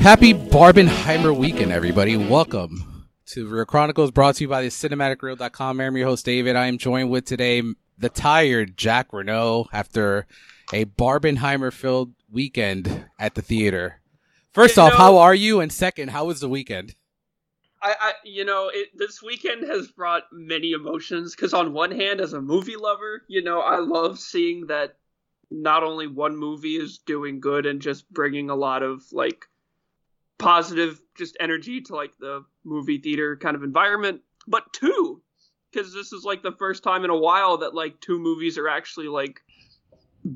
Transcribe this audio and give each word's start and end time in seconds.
Happy 0.00 0.32
Barbenheimer 0.32 1.36
weekend, 1.36 1.70
everybody. 1.70 2.16
Welcome 2.16 3.06
to 3.26 3.46
Reel 3.46 3.64
Chronicles 3.64 4.10
brought 4.10 4.34
to 4.36 4.44
you 4.44 4.48
by 4.48 4.62
the 4.62 4.68
cinematicreel.com. 4.68 5.80
I'm 5.80 5.96
your 5.96 6.08
host, 6.08 6.24
David. 6.24 6.56
I 6.56 6.66
am 6.66 6.78
joined 6.78 7.10
with 7.10 7.26
today 7.26 7.62
the 7.96 8.08
tired 8.08 8.76
Jack 8.76 9.12
Renault 9.12 9.68
after 9.72 10.26
a 10.72 10.84
Barbenheimer 10.84 11.72
filled 11.72 12.12
weekend 12.30 13.06
at 13.18 13.34
the 13.34 13.42
theater. 13.42 14.00
First 14.52 14.76
You 14.76 14.84
off, 14.84 14.92
know- 14.92 14.98
how 14.98 15.18
are 15.18 15.34
you? 15.34 15.60
And 15.60 15.72
second, 15.72 16.10
how 16.10 16.26
was 16.26 16.40
the 16.40 16.48
weekend? 16.48 16.94
I, 17.82 17.94
I 17.98 18.12
you 18.24 18.44
know, 18.44 18.70
it, 18.72 18.88
this 18.94 19.22
weekend 19.22 19.66
has 19.66 19.88
brought 19.88 20.24
many 20.32 20.72
emotions 20.72 21.34
because 21.34 21.54
on 21.54 21.72
one 21.72 21.90
hand, 21.90 22.20
as 22.20 22.34
a 22.34 22.40
movie 22.40 22.76
lover, 22.76 23.22
you 23.26 23.42
know, 23.42 23.60
I 23.60 23.78
love 23.78 24.18
seeing 24.18 24.66
that 24.66 24.96
not 25.50 25.82
only 25.82 26.06
one 26.06 26.36
movie 26.36 26.76
is 26.76 26.98
doing 26.98 27.40
good 27.40 27.64
and 27.66 27.80
just 27.80 28.08
bringing 28.12 28.50
a 28.50 28.54
lot 28.54 28.82
of 28.82 29.02
like 29.12 29.46
positive 30.38 31.00
just 31.16 31.36
energy 31.40 31.80
to 31.82 31.94
like 31.96 32.12
the 32.20 32.44
movie 32.64 32.98
theater 32.98 33.36
kind 33.36 33.56
of 33.56 33.62
environment, 33.62 34.20
but 34.46 34.70
two, 34.74 35.22
because 35.72 35.94
this 35.94 36.12
is 36.12 36.22
like 36.22 36.42
the 36.42 36.52
first 36.58 36.82
time 36.82 37.04
in 37.04 37.10
a 37.10 37.16
while 37.16 37.56
that 37.58 37.74
like 37.74 37.98
two 38.00 38.18
movies 38.18 38.58
are 38.58 38.68
actually 38.68 39.08
like 39.08 39.40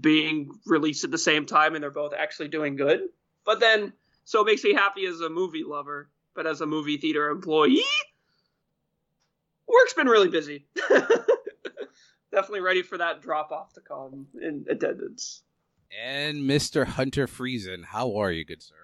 being 0.01 0.51
released 0.67 1.05
at 1.05 1.11
the 1.11 1.19
same 1.19 1.47
time 1.47 1.75
and 1.75 1.83
they're 1.83 1.91
both 1.91 2.13
actually 2.17 2.49
doing 2.49 2.77
good. 2.77 3.01
But 3.45 3.61
then, 3.61 3.93
so 4.25 4.41
it 4.41 4.47
makes 4.47 4.65
me 4.65 4.73
happy 4.73 5.07
as 5.07 5.21
a 5.21 5.29
movie 5.29 5.65
lover, 5.65 6.11
but 6.35 6.47
as 6.47 6.61
a 6.61 6.67
movie 6.67 6.97
theater 6.97 7.29
employee, 7.29 7.83
work's 9.69 9.95
been 9.95 10.09
really 10.09 10.29
busy. 10.29 10.67
Definitely 12.33 12.61
ready 12.61 12.83
for 12.83 12.99
that 12.99 13.21
drop 13.21 13.53
off 13.53 13.73
to 13.75 13.81
come 13.81 14.27
in 14.41 14.65
attendance. 14.69 15.43
And 16.03 16.39
Mr. 16.39 16.87
Hunter 16.87 17.27
Friesen, 17.27 17.85
how 17.85 18.17
are 18.17 18.33
you, 18.33 18.45
good 18.45 18.63
sir? 18.63 18.84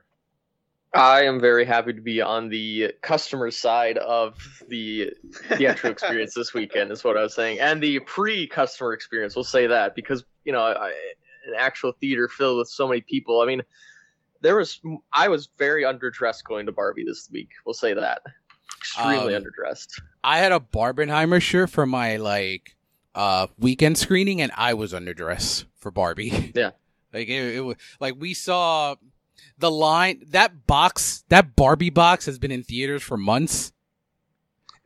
I 0.93 1.23
am 1.23 1.39
very 1.39 1.65
happy 1.65 1.93
to 1.93 2.01
be 2.01 2.21
on 2.21 2.49
the 2.49 2.93
customer 3.01 3.51
side 3.51 3.97
of 3.99 4.37
the 4.69 5.13
theatrical 5.49 5.91
experience 5.93 6.35
this 6.35 6.53
weekend, 6.53 6.91
is 6.91 7.05
what 7.05 7.17
I 7.17 7.23
was 7.23 7.35
saying, 7.35 7.61
and 7.61 7.81
the 7.81 8.01
pre-customer 8.01 8.93
experience. 8.93 9.37
We'll 9.37 9.45
say 9.45 9.69
that 9.69 9.95
because 9.95 10.25
you 10.45 10.53
know 10.53 10.61
I, 10.61 10.89
an 11.47 11.55
actual 11.57 11.93
theater 12.01 12.29
filled 12.29 12.59
with 12.59 12.69
so 12.69 12.89
many 12.89 13.03
people. 13.03 13.41
I 13.41 13.47
mean, 13.47 13.63
there 14.41 14.57
was 14.57 14.81
I 15.13 15.29
was 15.29 15.49
very 15.59 15.85
underdressed 15.85 16.45
going 16.45 16.67
to 16.67 16.73
Barbie 16.73 17.05
this 17.05 17.29
week. 17.31 17.51
We'll 17.65 17.75
say 17.75 17.95
that 17.95 18.23
extremely 18.77 19.35
Um, 19.35 19.43
underdressed. 19.45 20.01
I 20.25 20.39
had 20.39 20.53
a 20.53 20.61
Barbenheimer 20.61 21.41
shirt 21.41 21.71
for 21.71 21.87
my 21.87 22.17
like 22.17 22.77
uh 23.15 23.47
weekend 23.59 23.97
screening, 23.99 24.41
and 24.41 24.51
I 24.57 24.75
was 24.75 24.93
underdressed 24.93 25.67
for 25.77 25.91
Barbie. 25.91 26.53
Yeah. 26.55 26.71
like 27.13 27.29
it, 27.29 27.57
it 27.57 27.61
was 27.61 27.77
like 28.01 28.15
we 28.19 28.35
saw 28.35 28.97
the 29.59 29.71
line 29.71 30.23
that 30.29 30.67
box 30.67 31.25
that 31.29 31.55
Barbie 31.57 31.91
box 31.91 32.27
has 32.27 32.39
been 32.39 32.51
in 32.51 32.63
theaters 32.63 33.03
for 33.03 33.17
months, 33.17 33.73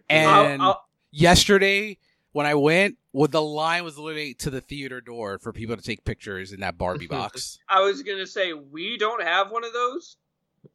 and 0.09 0.61
I'll- 0.63 0.69
I'll- 0.71 0.89
yesterday 1.11 1.99
when 2.33 2.47
I 2.47 2.55
went, 2.55 2.99
well, 3.13 3.29
the 3.29 3.43
line 3.43 3.85
was 3.85 3.97
literally 3.97 4.35
to 4.35 4.51
the 4.51 4.61
theater 4.61 5.01
door 5.01 5.39
for 5.39 5.53
people 5.53 5.77
to 5.77 5.83
take 5.83 6.05
pictures 6.05 6.53
in 6.53 6.61
that 6.61 6.77
Barbie 6.77 7.07
box. 7.19 7.59
I 7.69 7.81
was 7.81 8.03
gonna 8.03 8.27
say 8.27 8.53
we 8.53 8.99
don't 8.99 9.23
have 9.23 9.51
one 9.53 9.65
of 9.65 9.73
those, 9.73 10.17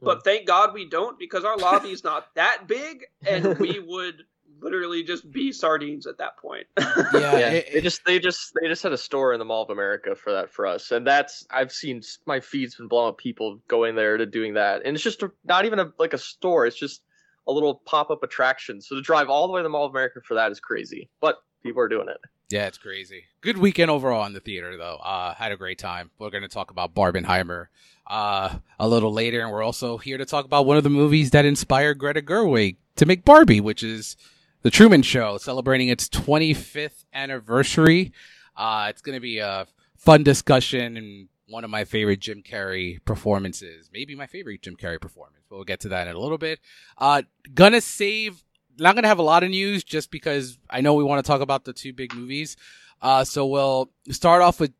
but 0.01 0.23
thank 0.23 0.47
God 0.47 0.73
we 0.73 0.85
don't 0.85 1.19
because 1.19 1.43
our 1.43 1.57
lobby 1.57 1.91
is 1.91 2.03
not 2.03 2.33
that 2.35 2.67
big, 2.67 3.05
and 3.27 3.57
we 3.59 3.79
would 3.85 4.23
literally 4.61 5.03
just 5.03 5.29
be 5.31 5.51
sardines 5.51 6.05
at 6.07 6.17
that 6.19 6.37
point. 6.37 6.67
Yeah, 7.13 7.37
yeah, 7.37 7.49
it- 7.49 7.73
they 7.73 7.81
just 7.81 8.01
they 8.05 8.19
just 8.19 8.53
they 8.61 8.67
just 8.67 8.83
had 8.83 8.91
a 8.91 8.97
store 8.97 9.33
in 9.33 9.39
the 9.39 9.45
Mall 9.45 9.63
of 9.63 9.69
America 9.69 10.15
for 10.15 10.31
that 10.33 10.49
for 10.51 10.65
us, 10.65 10.91
and 10.91 11.05
that's 11.05 11.45
I've 11.49 11.71
seen 11.71 12.01
my 12.25 12.39
feed's 12.39 12.75
been 12.75 12.87
blowing 12.87 13.09
up 13.09 13.17
people 13.17 13.59
going 13.67 13.95
there 13.95 14.17
to 14.17 14.25
doing 14.25 14.53
that, 14.55 14.81
and 14.85 14.95
it's 14.95 15.03
just 15.03 15.23
a, 15.23 15.31
not 15.45 15.65
even 15.65 15.79
a 15.79 15.91
like 15.97 16.13
a 16.13 16.17
store; 16.17 16.65
it's 16.65 16.77
just 16.77 17.01
a 17.47 17.51
little 17.51 17.75
pop 17.85 18.09
up 18.11 18.21
attraction. 18.23 18.81
So 18.81 18.95
to 18.95 19.01
drive 19.01 19.29
all 19.29 19.47
the 19.47 19.53
way 19.53 19.59
to 19.59 19.63
the 19.63 19.69
Mall 19.69 19.85
of 19.85 19.91
America 19.91 20.19
for 20.23 20.35
that 20.35 20.51
is 20.51 20.59
crazy, 20.59 21.09
but 21.21 21.37
people 21.63 21.81
are 21.81 21.87
doing 21.89 22.07
it. 22.09 22.17
Yeah, 22.49 22.65
it's 22.65 22.79
crazy. 22.79 23.25
Good 23.41 23.57
weekend 23.59 23.91
overall 23.91 24.25
in 24.25 24.33
the 24.33 24.39
theater, 24.39 24.75
though. 24.75 24.95
Uh, 24.95 25.35
had 25.35 25.51
a 25.51 25.57
great 25.57 25.77
time. 25.77 26.09
We're 26.17 26.31
going 26.31 26.41
to 26.41 26.47
talk 26.49 26.71
about 26.71 26.95
Barbenheimer 26.95 27.67
uh, 28.07 28.57
a 28.79 28.87
little 28.87 29.13
later, 29.13 29.41
and 29.41 29.51
we're 29.51 29.61
also 29.61 29.97
here 29.99 30.17
to 30.17 30.25
talk 30.25 30.45
about 30.45 30.65
one 30.65 30.75
of 30.75 30.83
the 30.83 30.89
movies 30.89 31.29
that 31.31 31.45
inspired 31.45 31.99
Greta 31.99 32.23
Gerwig 32.23 32.77
to 32.95 33.05
make 33.05 33.23
Barbie, 33.23 33.61
which 33.61 33.83
is 33.83 34.17
The 34.61 34.69
Truman 34.69 35.03
Show, 35.03 35.37
celebrating 35.37 35.87
its 35.87 36.09
25th 36.09 37.05
anniversary. 37.13 38.11
Uh, 38.57 38.87
it's 38.89 39.01
going 39.01 39.15
to 39.15 39.21
be 39.21 39.37
a 39.37 39.65
fun 39.95 40.23
discussion 40.23 40.97
and 40.97 41.29
one 41.47 41.63
of 41.63 41.69
my 41.69 41.85
favorite 41.85 42.19
Jim 42.19 42.43
Carrey 42.43 43.03
performances. 43.05 43.89
Maybe 43.93 44.15
my 44.15 44.27
favorite 44.27 44.61
Jim 44.61 44.75
Carrey 44.75 44.99
performance. 44.99 45.45
But 45.49 45.55
We'll 45.55 45.63
get 45.63 45.79
to 45.81 45.89
that 45.89 46.09
in 46.09 46.15
a 46.15 46.19
little 46.19 46.37
bit. 46.37 46.59
Uh, 46.97 47.21
gonna 47.53 47.79
save 47.79 48.43
not 48.77 48.97
to 48.97 49.07
have 49.07 49.17
a 49.17 49.23
lot 49.23 49.43
of 49.43 49.49
news 49.49 49.85
just 49.85 50.11
because 50.11 50.57
I 50.69 50.81
know 50.81 50.93
we 50.93 51.05
want 51.05 51.23
to 51.23 51.27
talk 51.27 51.39
about 51.39 51.63
the 51.63 51.71
two 51.71 51.93
big 51.93 52.13
movies. 52.13 52.57
Uh, 53.01 53.23
so 53.23 53.45
we'll 53.45 53.89
start 54.11 54.41
off 54.41 54.59
with 54.59 54.73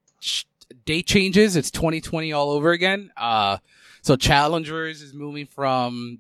date 0.84 1.06
changes. 1.08 1.56
It's 1.56 1.72
2020 1.72 2.34
all 2.34 2.52
over 2.52 2.72
again. 2.72 3.12
Uh, 3.16 3.60
so 4.02 4.18
Challengers 4.18 5.02
is 5.02 5.14
moving 5.14 5.46
from 5.46 6.20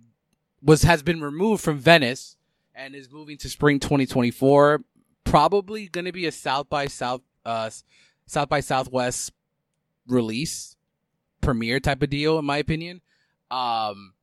was 0.63 0.83
has 0.83 1.03
been 1.03 1.19
removed 1.19 1.61
from 1.61 1.77
Venice 1.77 2.37
and 2.79 2.95
is 2.95 3.11
moving 3.11 3.37
to 3.37 3.49
spring 3.49 3.79
2024. 3.79 4.81
Probably 5.25 5.87
going 5.87 6.05
to 6.05 6.11
be 6.11 6.25
a 6.25 6.31
South 6.31 6.69
by 6.69 6.87
South 6.87 7.21
uh 7.45 7.69
South 8.25 8.49
by 8.49 8.61
Southwest 8.61 9.31
release 10.07 10.75
premiere 11.41 11.79
type 11.79 12.01
of 12.01 12.09
deal 12.09 12.39
in 12.39 12.45
my 12.45 12.57
opinion. 12.57 13.01
Um 13.51 14.13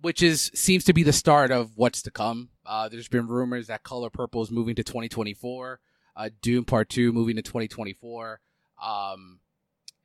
which 0.00 0.22
is 0.22 0.50
seems 0.54 0.84
to 0.84 0.94
be 0.94 1.02
the 1.02 1.12
start 1.12 1.50
of 1.50 1.76
what's 1.76 2.00
to 2.02 2.10
come. 2.10 2.48
Uh, 2.64 2.88
there's 2.88 3.08
been 3.08 3.26
rumors 3.26 3.66
that 3.66 3.82
Color 3.82 4.08
Purple 4.08 4.42
is 4.42 4.50
moving 4.50 4.74
to 4.76 4.82
2024, 4.82 5.78
uh, 6.16 6.30
Dune 6.40 6.64
Part 6.64 6.88
Two 6.88 7.12
moving 7.12 7.36
to 7.36 7.42
2024, 7.42 8.40
um, 8.82 9.40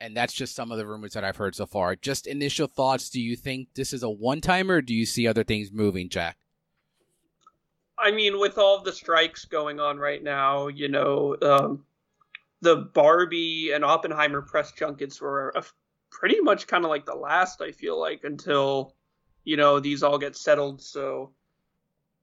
and 0.02 0.18
that's 0.18 0.34
just 0.34 0.54
some 0.54 0.70
of 0.70 0.78
the 0.78 0.86
rumors 0.86 1.14
that 1.14 1.24
I've 1.24 1.38
heard 1.38 1.56
so 1.56 1.66
far. 1.66 1.96
Just 1.96 2.28
initial 2.28 2.68
thoughts. 2.68 3.10
Do 3.10 3.22
you 3.22 3.38
think 3.38 3.70
this 3.76 3.94
is 3.94 4.04
a 4.04 4.10
one 4.10 4.42
timer? 4.42 4.76
or 4.76 4.82
Do 4.82 4.94
you 4.94 5.06
see 5.06 5.28
other 5.28 5.46
things 5.46 5.72
moving, 5.72 6.10
Jack? 6.10 6.38
I 7.98 8.12
mean, 8.12 8.40
with 8.40 8.58
all 8.58 8.82
the 8.82 8.92
strikes 8.92 9.46
going 9.46 9.80
on 9.80 9.98
right 9.98 10.22
now, 10.22 10.68
you 10.68 10.90
know, 10.90 11.38
um, 11.42 11.86
the 12.62 12.76
Barbie 12.76 13.72
and 13.74 13.86
Oppenheimer 13.86 14.42
press 14.42 14.72
junkets 14.72 15.22
were 15.22 15.54
a, 15.56 15.64
pretty 16.10 16.40
much 16.42 16.68
kind 16.68 16.84
of 16.84 16.90
like 16.90 17.06
the 17.06 17.16
last, 17.16 17.62
I 17.62 17.72
feel 17.72 18.00
like, 18.00 18.24
until, 18.24 18.94
you 19.44 19.58
know, 19.58 19.80
these 19.80 20.04
all 20.04 20.18
get 20.18 20.36
settled. 20.36 20.82
So 20.82 21.32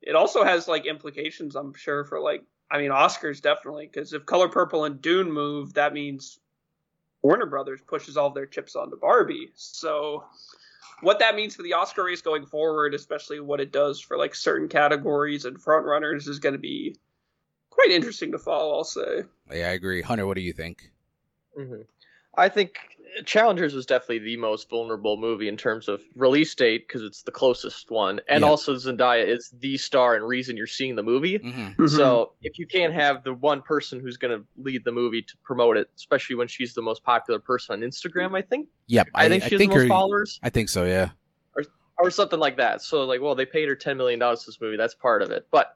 it 0.00 0.15
also 0.15 0.44
has 0.44 0.69
like 0.69 0.87
implications, 0.87 1.56
I'm 1.56 1.75
sure, 1.75 2.05
for 2.05 2.21
like, 2.21 2.44
I 2.71 2.78
mean, 2.78 2.91
Oscars 2.91 3.41
definitely, 3.41 3.87
because 3.87 4.12
if 4.12 4.27
Color 4.27 4.49
Purple 4.49 4.84
and 4.84 5.00
Dune 5.00 5.31
move, 5.31 5.75
that 5.75 5.93
means 5.93 6.38
Warner 7.22 7.47
Brothers 7.47 7.81
pushes 7.87 8.16
all 8.16 8.31
their 8.31 8.47
chips 8.47 8.75
onto 8.75 8.99
Barbie. 8.99 9.53
So 9.55 10.25
what 11.02 11.18
that 11.18 11.34
means 11.34 11.54
for 11.54 11.62
the 11.62 11.74
Oscar 11.74 12.04
race 12.04 12.22
going 12.22 12.46
forward, 12.46 12.94
especially 12.94 13.40
what 13.40 13.60
it 13.60 13.72
does 13.72 14.00
for 14.00 14.16
like 14.16 14.34
certain 14.34 14.68
categories 14.68 15.44
and 15.44 15.60
front 15.60 15.84
runners, 15.84 16.28
is 16.28 16.38
going 16.38 16.54
to 16.54 16.58
be 16.58 16.96
quite 17.70 17.90
interesting 17.90 18.32
to 18.32 18.38
follow. 18.38 18.76
I'll 18.76 18.84
say. 18.84 19.24
Yeah, 19.52 19.68
I 19.68 19.72
agree. 19.72 20.00
Hunter, 20.00 20.26
what 20.26 20.36
do 20.36 20.42
you 20.42 20.52
think? 20.52 20.90
hmm 21.54 21.82
I 22.34 22.48
think 22.48 22.78
Challengers 23.27 23.75
was 23.75 23.85
definitely 23.85 24.20
the 24.20 24.37
most 24.38 24.70
vulnerable 24.70 25.17
movie 25.19 25.49
in 25.49 25.56
terms 25.56 25.87
of 25.88 26.00
release 26.14 26.55
date 26.55 26.87
because 26.88 27.03
it's 27.03 27.23
the 27.23 27.31
closest 27.31 27.91
one, 27.91 28.20
and 28.29 28.41
Yeah. 28.43 28.49
also 28.49 28.75
Zendaya 28.75 29.26
is 29.26 29.53
the 29.61 29.76
star 29.76 30.14
and 30.17 30.26
reason 30.26 30.56
you're 30.56 30.67
seeing 30.67 30.97
the 30.97 31.03
movie. 31.03 31.38
Mm-hmm. 31.38 31.87
So 31.88 32.32
if 32.43 32.59
you 32.59 32.67
can't 32.67 32.94
have 32.94 33.23
the 33.23 33.35
one 33.35 33.61
person 33.61 34.00
who's 34.00 34.17
going 34.17 34.38
to 34.41 34.47
lead 34.56 34.85
the 34.85 34.93
movie 34.93 35.20
to 35.23 35.37
promote 35.43 35.76
it, 35.76 35.91
especially 35.97 36.37
when 36.37 36.49
she's 36.49 36.73
the 36.73 36.81
most 36.81 37.03
popular 37.05 37.38
person 37.38 37.75
on 37.75 37.81
Instagram, 37.88 38.37
I 38.37 38.41
think. 38.43 38.69
Yep, 38.87 39.09
I, 39.15 39.29
think 39.29 39.43
she 39.44 39.50
has 39.50 39.58
the 39.58 39.67
most 39.67 39.76
you're- 39.76 39.88
followers 39.88 40.41
I 40.43 40.49
think 40.49 40.69
so. 40.70 40.85
Yeah. 40.85 41.11
or 41.55 41.65
or 41.99 42.11
something 42.11 42.38
like 42.41 42.56
that. 42.56 42.81
So 42.82 43.05
like, 43.05 43.20
well, 43.20 43.35
they 43.35 43.44
paid 43.47 43.69
her 43.69 43.75
ten 43.76 43.97
million 43.99 44.19
dollars 44.20 44.43
for 44.44 44.50
this 44.53 44.61
movie. 44.61 44.76
That's 44.79 44.94
part 44.94 45.20
of 45.23 45.31
it. 45.31 45.47
But 45.50 45.75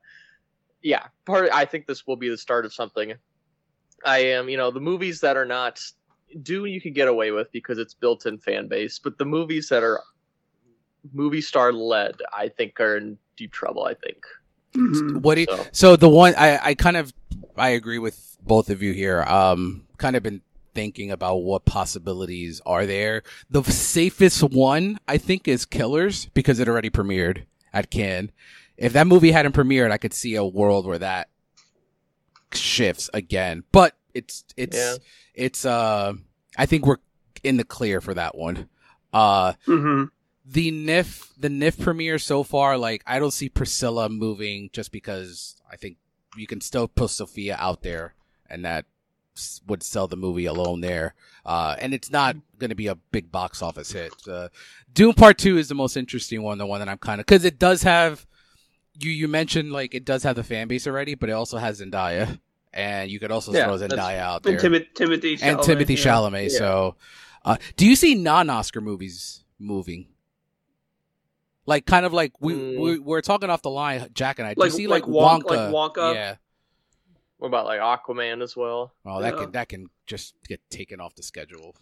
yeah, 0.82 1.06
part. 1.26 1.50
I 1.52 1.64
think 1.66 1.86
this 1.86 2.06
will 2.06 2.16
be 2.16 2.28
the 2.30 2.38
start 2.38 2.64
of 2.64 2.72
something. 2.72 3.12
I 4.04 4.18
am, 4.18 4.48
you 4.48 4.56
know, 4.56 4.70
the 4.70 4.80
movies 4.80 5.20
that 5.20 5.36
are 5.36 5.46
not 5.46 5.82
Dune 6.42 6.70
you 6.70 6.80
can 6.80 6.92
get 6.92 7.08
away 7.08 7.30
with 7.30 7.50
because 7.52 7.78
it's 7.78 7.94
built-in 7.94 8.38
fan 8.38 8.68
base, 8.68 8.98
but 8.98 9.16
the 9.18 9.24
movies 9.24 9.68
that 9.68 9.82
are 9.82 10.00
movie 11.12 11.40
star 11.40 11.72
led, 11.72 12.16
I 12.36 12.48
think, 12.48 12.80
are 12.80 12.96
in 12.96 13.16
deep 13.36 13.52
trouble. 13.52 13.84
I 13.84 13.94
think. 13.94 14.18
Mhm. 14.74 15.22
What 15.22 15.36
do 15.36 15.42
you, 15.42 15.46
So- 15.48 15.66
so 15.72 15.96
the 15.96 16.08
one 16.08 16.34
I, 16.36 16.58
I 16.62 16.74
kind 16.74 16.96
of 16.96 17.12
I 17.56 17.70
agree 17.70 17.98
with 17.98 18.36
both 18.42 18.70
of 18.70 18.82
you 18.82 18.92
here. 18.92 19.22
Um, 19.22 19.86
kind 19.98 20.16
of 20.16 20.22
been 20.22 20.42
thinking 20.74 21.10
about 21.10 21.36
what 21.38 21.64
possibilities 21.64 22.60
are 22.66 22.84
there. 22.84 23.22
The 23.48 23.62
safest 23.64 24.42
one, 24.42 24.98
I 25.08 25.16
think, 25.16 25.48
is 25.48 25.64
Killers 25.64 26.26
because 26.34 26.60
it 26.60 26.68
already 26.68 26.90
premiered 26.90 27.44
at 27.72 27.90
Cannes. 27.90 28.30
If 28.76 28.92
that 28.92 29.06
movie 29.06 29.30
hadn't 29.30 29.54
premiered, 29.54 29.90
I 29.90 29.96
could 29.96 30.12
see 30.12 30.34
a 30.34 30.44
world 30.44 30.84
where 30.86 30.98
that 30.98 31.28
shifts 32.52 33.08
again. 33.14 33.64
But 33.72 33.94
it's 34.16 34.44
it's 34.56 34.76
Yeah. 34.76 34.96
it's 35.34 35.64
uh 35.64 36.12
I 36.56 36.66
think 36.66 36.86
we're 36.86 36.96
in 37.42 37.56
the 37.56 37.64
clear 37.64 38.00
for 38.00 38.14
that 38.14 38.34
one. 38.36 38.68
Uh 39.12 39.54
hmm 39.66 40.04
the 40.48 40.70
NIF 40.70 41.32
the 41.38 41.48
NIF 41.48 41.80
premiere 41.80 42.18
so 42.18 42.42
far, 42.44 42.78
like 42.78 43.02
I 43.06 43.18
don't 43.18 43.32
see 43.32 43.48
Priscilla 43.48 44.08
moving 44.08 44.70
just 44.72 44.92
because 44.92 45.56
I 45.70 45.76
think 45.76 45.96
you 46.36 46.46
can 46.46 46.60
still 46.60 46.86
put 46.88 47.10
Sofia 47.10 47.56
out 47.58 47.82
there 47.82 48.14
and 48.48 48.64
that 48.64 48.84
would 49.66 49.82
sell 49.82 50.06
the 50.06 50.16
movie 50.16 50.46
alone 50.46 50.80
there. 50.80 51.14
Uh, 51.44 51.76
and 51.78 51.92
it's 51.92 52.10
not 52.10 52.36
going 52.58 52.70
to 52.70 52.74
be 52.76 52.86
a 52.86 52.94
big 52.94 53.30
box 53.30 53.60
office 53.60 53.92
hit. 53.92 54.12
Uh, 54.28 54.48
Dune 54.92 55.12
Part 55.14 55.36
Two 55.38 55.58
is 55.58 55.68
the 55.68 55.74
most 55.74 55.96
interesting 55.96 56.42
one, 56.42 56.58
the 56.58 56.66
one 56.66 56.80
that 56.80 56.88
I'm 56.88 56.98
kind 56.98 57.20
of 57.20 57.26
because 57.26 57.44
it 57.44 57.58
does 57.58 57.82
have 57.82 58.26
you. 58.98 59.10
You 59.10 59.28
mentioned 59.28 59.72
like 59.72 59.94
it 59.94 60.04
does 60.04 60.22
have 60.22 60.36
the 60.36 60.44
fan 60.44 60.68
base 60.68 60.86
already, 60.86 61.14
but 61.14 61.28
it 61.28 61.32
also 61.32 61.58
has 61.58 61.80
Zendaya, 61.80 62.38
and 62.76 63.10
you 63.10 63.18
could 63.18 63.32
also 63.32 63.52
Yeah, 63.52 63.64
throw 63.64 63.78
that's- 63.78 63.98
Zendaya 63.98 64.18
out 64.20 64.42
there 64.42 64.52
And 64.52 64.62
Timothée 64.62 64.92
Timothée 64.94 65.38
and 65.42 65.58
Timothée 65.58 65.96
yeah. 65.96 66.04
Chalamet. 66.12 66.52
Yeah. 66.52 66.58
So, 66.58 66.96
uh, 67.44 67.56
do 67.76 67.86
you 67.86 67.96
see 67.96 68.14
non-Oscar 68.14 68.80
movies 68.80 69.44
moving? 69.58 70.08
Like 71.64 71.84
kind 71.86 72.06
of 72.06 72.12
like 72.12 72.32
we, 72.40 72.54
Mm. 72.54 72.78
we 72.80 72.98
we're 73.00 73.22
talking 73.22 73.50
off 73.50 73.62
the 73.62 73.70
line, 73.70 74.08
Jack 74.14 74.38
and 74.38 74.46
I. 74.46 74.54
Do 74.54 74.60
Like- 74.60 74.70
you 74.70 74.76
see 74.76 74.86
like 74.86 75.06
like, 75.06 75.10
Wonk- 75.10 75.42
Wonka? 75.42 75.72
like 75.72 75.94
Wonka? 75.94 76.14
Yeah. 76.14 76.36
What 77.38 77.48
about 77.48 77.66
like 77.66 77.80
Aquaman 77.80 78.42
as 78.42 78.56
well? 78.56 78.92
Oh, 79.04 79.20
that 79.20 79.34
Yeah. 79.34 79.40
can 79.42 79.50
that 79.52 79.68
can 79.68 79.86
just 80.06 80.34
get 80.46 80.60
taken 80.70 81.00
off 81.00 81.14
the 81.16 81.22
schedule. 81.24 81.74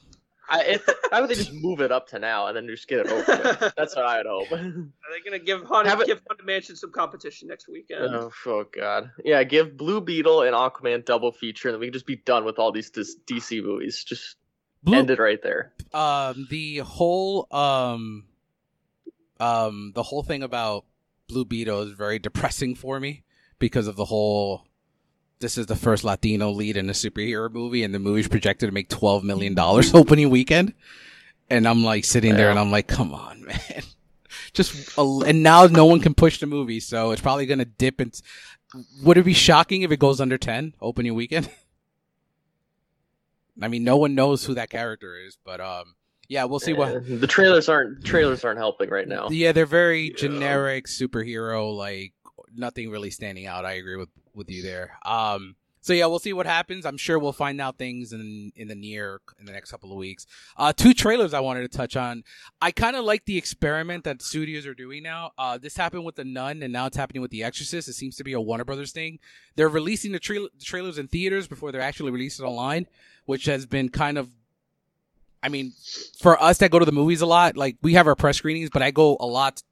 I 0.49 0.63
if, 0.65 0.89
I 1.13 1.21
would 1.21 1.31
just 1.31 1.53
move 1.63 1.81
it 1.81 1.91
up 1.91 2.09
to 2.09 2.19
now 2.19 2.47
and 2.49 2.57
then 2.57 2.67
just 2.67 2.87
get 2.89 3.01
it 3.01 3.07
over. 3.09 3.19
with. 3.19 3.75
That's 3.77 3.97
what 3.97 4.05
I'd 4.05 4.27
hope. 4.27 4.51
Are 4.53 4.59
they 4.59 5.21
gonna 5.25 5.39
give 5.39 5.65
Haunted, 5.65 5.91
Have 5.91 6.01
it- 6.03 6.07
give 6.07 6.21
Haunted 6.29 6.45
Mansion 6.47 6.77
some 6.77 6.93
competition 6.93 7.49
next 7.49 7.69
weekend? 7.69 8.15
Oh, 8.15 8.31
oh 8.47 8.65
god. 8.65 9.11
Yeah, 9.25 9.43
give 9.45 9.77
Blue 9.77 10.01
Beetle 10.01 10.43
and 10.43 10.55
Aquaman 10.55 11.05
double 11.05 11.33
feature, 11.33 11.69
and 11.69 11.75
then 11.75 11.81
we 11.81 11.87
can 11.87 11.93
just 11.95 12.07
be 12.07 12.17
done 12.17 12.45
with 12.45 12.59
all 12.59 12.73
these 12.73 12.91
dis- 12.91 13.17
DC 13.27 13.63
movies. 13.65 14.05
Just 14.05 14.37
Blue, 14.83 14.99
end 14.99 15.11
it 15.11 15.19
right 15.19 15.43
there. 15.43 15.73
um, 15.95 16.47
the 16.51 16.79
whole 16.79 17.47
um, 17.51 18.25
um, 19.41 19.93
the 19.95 20.03
whole 20.03 20.23
thing 20.23 20.43
about 20.43 20.85
Blue 21.29 21.45
Beetle 21.45 21.81
is 21.83 21.93
very 21.93 22.19
depressing 22.19 22.75
for 22.75 23.01
me 23.01 23.25
because 23.59 23.87
of 23.87 23.97
the 23.97 24.05
whole. 24.05 24.67
This 25.41 25.59
is 25.59 25.67
the 25.67 25.77
first 25.77 26.05
Latino 26.05 26.51
lead 26.51 26.77
in 26.77 26.89
a 26.89 26.93
superhero 26.93 27.53
movie, 27.53 27.83
and 27.83 27.95
the 27.95 27.99
movie's 27.99 28.29
projected 28.29 28.69
to 28.69 28.73
make 28.73 28.89
twelve 28.89 29.25
million 29.25 29.55
dollars 29.55 29.93
opening 29.95 30.31
weekend. 30.31 30.73
And 31.51 31.69
I'm 31.69 31.85
like 31.85 32.05
sitting 32.05 32.37
there, 32.37 32.51
and 32.51 32.59
I'm 32.59 32.71
like, 32.71 32.87
"Come 32.87 33.13
on, 33.13 33.45
man!" 33.45 33.83
Just 34.53 34.97
a, 34.97 35.03
and 35.27 35.43
now 35.43 35.67
no 35.67 35.85
one 35.85 36.01
can 36.01 36.15
push 36.15 36.39
the 36.39 36.47
movie, 36.47 36.81
so 36.81 37.11
it's 37.11 37.21
probably 37.21 37.47
gonna 37.47 37.65
dip. 37.65 38.01
And 38.01 38.19
would 39.03 39.19
it 39.19 39.25
be 39.25 39.35
shocking 39.35 39.83
if 39.83 39.91
it 39.91 39.99
goes 39.99 40.21
under 40.21 40.39
ten 40.39 40.75
opening 40.81 41.15
weekend? 41.15 41.51
I 43.63 43.69
mean, 43.69 43.85
no 43.85 43.97
one 43.97 44.15
knows 44.15 44.45
who 44.45 44.55
that 44.55 44.71
character 44.71 45.17
is, 45.17 45.39
but 45.45 45.61
um, 45.61 45.95
yeah, 46.29 46.45
we'll 46.45 46.61
see 46.61 46.73
what. 46.73 47.07
The 47.07 47.27
trailers 47.27 47.69
aren't 47.69 48.05
trailers 48.05 48.45
aren't 48.45 48.59
helping 48.59 48.91
right 48.91 49.07
now. 49.07 49.29
Yeah, 49.31 49.53
they're 49.53 49.67
very 49.67 50.09
Yeah. 50.09 50.17
generic 50.17 50.87
superhero, 50.87 51.77
like 51.77 52.13
nothing 52.55 52.91
really 52.91 53.11
standing 53.11 53.47
out. 53.47 53.65
I 53.65 53.73
agree 53.73 53.97
with 53.97 54.09
with 54.35 54.51
you 54.51 54.63
there. 54.63 54.99
Um, 55.05 55.57
so 55.85 55.93
yeah, 55.93 56.07
we'll 56.07 56.19
see 56.19 56.33
what 56.33 56.47
happens. 56.47 56.87
I'm 56.87 56.97
sure 56.97 57.19
we'll 57.19 57.33
find 57.33 57.61
out 57.61 57.77
things 57.77 58.15
in 58.15 58.53
in 58.57 58.69
the 58.69 58.75
near 58.75 59.21
in 59.39 59.45
the 59.45 59.53
next 59.53 59.71
couple 59.71 59.91
of 59.93 59.99
weeks. 59.99 60.27
Uh, 60.57 60.73
two 60.73 60.95
trailers 60.95 61.35
I 61.35 61.41
wanted 61.41 61.71
to 61.71 61.77
touch 61.77 61.95
on. 61.95 62.25
I 62.63 62.71
kind 62.71 62.97
of 62.97 63.05
like 63.05 63.27
the 63.27 63.37
experiment 63.37 64.05
that 64.05 64.23
studios 64.23 64.65
are 64.65 64.73
doing 64.75 65.03
now. 65.03 65.33
Uh, 65.37 65.59
this 65.59 65.77
happened 65.77 66.07
with 66.07 66.15
the 66.17 66.25
Nun, 66.25 66.63
and 66.63 66.73
now 66.73 66.87
it's 66.87 66.97
happening 66.97 67.21
with 67.21 67.33
the 67.33 67.45
Exorcist. 67.45 67.87
It 67.87 67.93
seems 67.93 68.17
to 68.17 68.25
be 68.25 68.33
a 68.33 68.41
Warner 68.41 68.65
Brothers 68.65 68.93
thing. 68.93 69.19
They're 69.57 69.69
releasing 69.69 70.13
the, 70.13 70.19
tra- 70.19 70.41
the 70.41 70.65
trailers 70.65 70.97
in 70.97 71.07
theaters 71.07 71.47
before 71.47 71.71
they're 71.71 71.83
actually 71.83 72.13
released 72.13 72.41
online, 72.41 72.87
which 73.27 73.45
has 73.45 73.67
been 73.67 73.91
kind 73.91 74.17
of 74.17 74.31
I 75.43 75.51
mean, 75.51 75.75
for 76.19 76.43
us 76.43 76.57
that 76.59 76.71
go 76.71 76.79
to 76.79 76.87
the 76.87 76.93
movies 76.93 77.21
a 77.21 77.27
lot, 77.27 77.59
like 77.59 77.77
we 77.83 77.93
have 77.93 78.07
our 78.07 78.15
press 78.15 78.39
screenings, 78.39 78.71
but 78.71 78.81
I 78.81 78.91
go 78.91 79.19
a 79.21 79.27
lot 79.27 79.63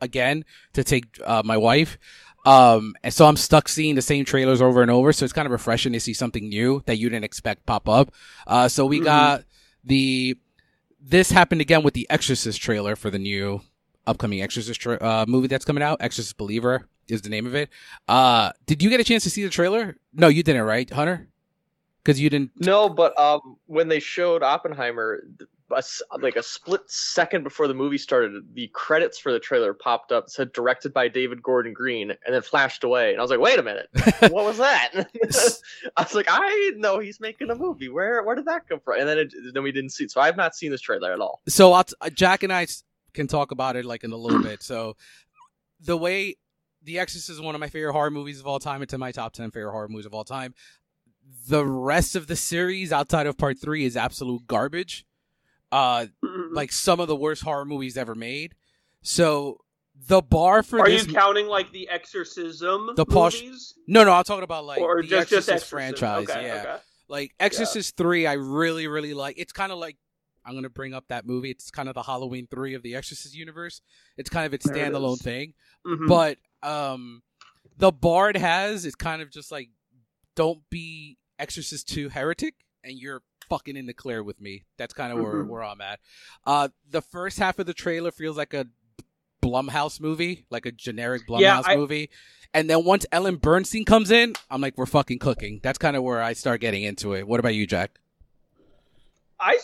again 0.00 0.44
to 0.74 0.84
take 0.84 1.18
uh, 1.24 1.42
my 1.44 1.56
wife. 1.56 1.98
Um, 2.46 2.94
and 3.02 3.12
so 3.12 3.26
I'm 3.26 3.36
stuck 3.36 3.68
seeing 3.68 3.94
the 3.96 4.02
same 4.02 4.24
trailers 4.24 4.62
over 4.62 4.80
and 4.82 4.90
over. 4.90 5.12
So 5.12 5.24
it's 5.24 5.32
kind 5.32 5.46
of 5.46 5.52
refreshing 5.52 5.92
to 5.92 6.00
see 6.00 6.14
something 6.14 6.48
new 6.48 6.82
that 6.86 6.96
you 6.96 7.08
didn't 7.10 7.24
expect 7.24 7.66
pop 7.66 7.88
up. 7.88 8.12
Uh, 8.46 8.66
so 8.68 8.86
we 8.86 9.00
Mhm. 9.00 9.04
got 9.04 9.44
the, 9.84 10.38
this 11.00 11.30
happened 11.30 11.60
again 11.60 11.82
with 11.82 11.94
the 11.94 12.06
Exorcist 12.08 12.60
trailer 12.60 12.96
for 12.96 13.10
the 13.10 13.18
new 13.18 13.60
upcoming 14.06 14.40
Exorcist 14.40 14.80
tra- 14.80 14.96
uh, 15.02 15.24
movie 15.28 15.48
that's 15.48 15.64
coming 15.66 15.82
out. 15.82 15.98
Exorcist 16.00 16.36
Believer 16.38 16.88
is 17.08 17.20
the 17.22 17.28
name 17.28 17.44
of 17.46 17.54
it. 17.54 17.68
Uh, 18.08 18.52
did 18.66 18.82
you 18.82 18.88
get 18.88 19.00
a 19.00 19.04
chance 19.04 19.22
to 19.24 19.30
see 19.30 19.42
the 19.44 19.50
trailer? 19.50 19.96
No, 20.14 20.28
you 20.28 20.42
didn't, 20.42 20.62
right, 20.62 20.88
Hunter? 20.88 21.28
Because 22.02 22.18
you 22.18 22.30
didn't. 22.30 22.52
No, 22.56 22.88
but 22.88 23.18
um, 23.20 23.56
when 23.66 23.88
they 23.88 24.00
showed 24.00 24.42
Oppenheimer, 24.42 25.22
a 25.72 25.82
like 26.18 26.36
a 26.36 26.42
split 26.42 26.82
second 26.90 27.44
before 27.44 27.68
the 27.68 27.74
movie 27.74 27.98
started, 27.98 28.42
the 28.54 28.68
credits 28.72 29.18
for 29.18 29.32
the 29.32 29.38
trailer 29.40 29.74
popped 29.74 30.12
up, 30.12 30.28
said 30.30 30.52
directed 30.52 30.92
by 30.92 31.08
David 31.08 31.42
Gordon 31.42 31.72
Green, 31.72 32.10
and 32.10 32.34
then 32.34 32.42
flashed 32.42 32.84
away. 32.84 33.10
And 33.10 33.18
I 33.18 33.22
was 33.22 33.30
like, 33.30 33.40
wait 33.40 33.58
a 33.58 33.62
minute, 33.62 33.88
what 34.30 34.44
was 34.44 34.58
that? 34.58 34.90
I 35.96 36.02
was 36.02 36.14
like, 36.14 36.26
I 36.28 36.72
know 36.76 36.98
he's 36.98 37.20
making 37.20 37.50
a 37.50 37.54
movie. 37.54 37.88
Where 37.88 38.22
where 38.24 38.36
did 38.36 38.46
that 38.46 38.68
come 38.68 38.80
from? 38.80 39.00
And 39.00 39.08
then 39.08 39.18
it, 39.18 39.34
then 39.54 39.62
we 39.62 39.72
didn't 39.72 39.90
see 39.90 40.04
it. 40.04 40.10
So 40.10 40.20
I 40.20 40.26
have 40.26 40.36
not 40.36 40.54
seen 40.54 40.70
this 40.70 40.80
trailer 40.80 41.12
at 41.12 41.20
all. 41.20 41.40
so 41.48 41.72
I'll 41.72 41.84
t- 41.84 41.94
uh, 42.00 42.10
Jack 42.10 42.42
and 42.42 42.52
I 42.52 42.66
can 43.14 43.26
talk 43.26 43.50
about 43.50 43.76
it 43.76 43.84
like 43.84 44.04
in 44.04 44.12
a 44.12 44.16
little 44.16 44.42
bit. 44.50 44.62
So 44.62 44.96
the 45.80 45.96
way 45.96 46.36
The 46.82 46.98
Exorcist 46.98 47.30
is 47.30 47.40
one 47.40 47.54
of 47.54 47.60
my 47.60 47.68
favorite 47.68 47.92
horror 47.92 48.10
movies 48.10 48.40
of 48.40 48.46
all 48.46 48.58
time. 48.58 48.82
It's 48.82 48.92
in 48.92 49.00
my 49.00 49.12
top 49.12 49.32
10 49.32 49.50
favorite 49.50 49.72
horror 49.72 49.88
movies 49.88 50.06
of 50.06 50.14
all 50.14 50.24
time. 50.24 50.54
The 51.48 51.64
rest 51.64 52.16
of 52.16 52.26
the 52.26 52.36
series 52.36 52.92
outside 52.92 53.26
of 53.26 53.38
part 53.38 53.58
3 53.58 53.84
is 53.84 53.96
absolute 53.96 54.46
garbage. 54.46 55.04
Uh 55.72 56.06
Mhm. 56.24 56.48
like 56.52 56.72
some 56.72 56.98
of 57.00 57.08
the 57.08 57.16
worst 57.16 57.42
horror 57.42 57.64
movies 57.64 57.96
ever 57.96 58.14
made. 58.14 58.54
So 59.02 59.60
the 60.06 60.20
bar 60.22 60.62
for 60.62 60.80
Are 60.80 60.88
this 60.88 61.06
you 61.06 61.12
counting 61.12 61.46
like 61.46 61.72
the 61.72 61.88
Exorcism 61.88 62.90
The 62.96 63.04
posh- 63.06 63.42
movies, 63.42 63.74
No, 63.86 64.02
no, 64.04 64.12
I'm 64.12 64.24
talking 64.24 64.44
about 64.44 64.64
like 64.64 64.80
or 64.80 65.02
the 65.02 65.08
just 65.08 65.32
Exorcist, 65.32 65.46
just 65.46 65.48
Exorcism? 65.48 65.76
franchise, 65.76 66.28
Okay, 66.30 66.46
yeah. 66.46 66.60
okay. 66.62 66.76
Like 67.08 67.34
Exorcist 67.40 67.96
3 67.96 68.26
I 68.26 68.34
really 68.34 68.86
really 68.86 69.14
like. 69.14 69.36
It's 69.38 69.52
kind 69.52 69.72
of 69.72 69.78
like 69.78 69.96
I'm 70.44 70.52
going 70.54 70.62
to 70.62 70.70
bring 70.70 70.94
up 70.94 71.04
that 71.08 71.26
movie. 71.26 71.50
It's 71.50 71.70
kind 71.70 71.86
of 71.88 71.94
the 71.94 72.02
Halloween 72.02 72.46
3 72.50 72.72
of 72.74 72.82
the 72.82 72.94
Exorcist 72.94 73.34
universe. 73.34 73.82
It's 74.16 74.30
kind 74.30 74.46
of 74.46 74.54
its 74.54 74.64
it 74.66 74.72
standalone 74.72 75.14
is. 75.14 75.22
thing. 75.22 75.54
Mhm. 75.86 76.08
But 76.08 76.38
um 76.62 77.22
the 77.76 77.92
bar 77.92 78.30
it 78.30 78.36
has 78.36 78.84
is 78.84 78.94
kind 78.94 79.22
of 79.22 79.30
just 79.30 79.50
like 79.52 79.68
don't 80.34 80.62
be 80.70 81.18
Exorcist 81.38 81.88
2 81.88 82.08
heretic 82.10 82.54
and 82.84 82.98
you're 82.98 83.22
fucking 83.50 83.76
in 83.76 83.84
the 83.86 83.92
clear 83.92 84.22
with 84.22 84.40
me. 84.40 84.62
That's 84.78 84.94
kind 84.94 85.12
of 85.12 85.18
where 85.18 85.34
Mhm. 85.44 85.48
where 85.48 85.62
I'm 85.62 85.80
at. 85.82 86.00
Uh 86.46 86.68
the 86.88 87.02
first 87.02 87.38
half 87.38 87.58
of 87.58 87.66
the 87.66 87.74
trailer 87.74 88.10
feels 88.10 88.36
like 88.38 88.54
a 88.54 88.66
Blumhouse 89.42 90.00
movie, 90.00 90.44
like 90.50 90.64
a 90.66 90.72
generic 90.72 91.26
Blumhouse 91.26 91.40
Yeah, 91.40 91.62
I- 91.64 91.76
movie. 91.76 92.08
And 92.52 92.68
then 92.68 92.84
once 92.84 93.06
Ellen 93.12 93.36
Burstyn 93.38 93.86
comes 93.86 94.10
in, 94.10 94.34
I'm 94.50 94.60
like, 94.60 94.76
we're 94.76 94.86
fucking 94.86 95.18
cooking. 95.20 95.60
That's 95.62 95.78
kind 95.78 95.96
of 95.96 96.02
where 96.02 96.20
I 96.22 96.32
start 96.32 96.60
getting 96.60 96.82
into 96.82 97.14
it. 97.14 97.26
What 97.28 97.38
about 97.40 97.54
you, 97.54 97.66
Jack? 97.66 97.98
I 99.38 99.58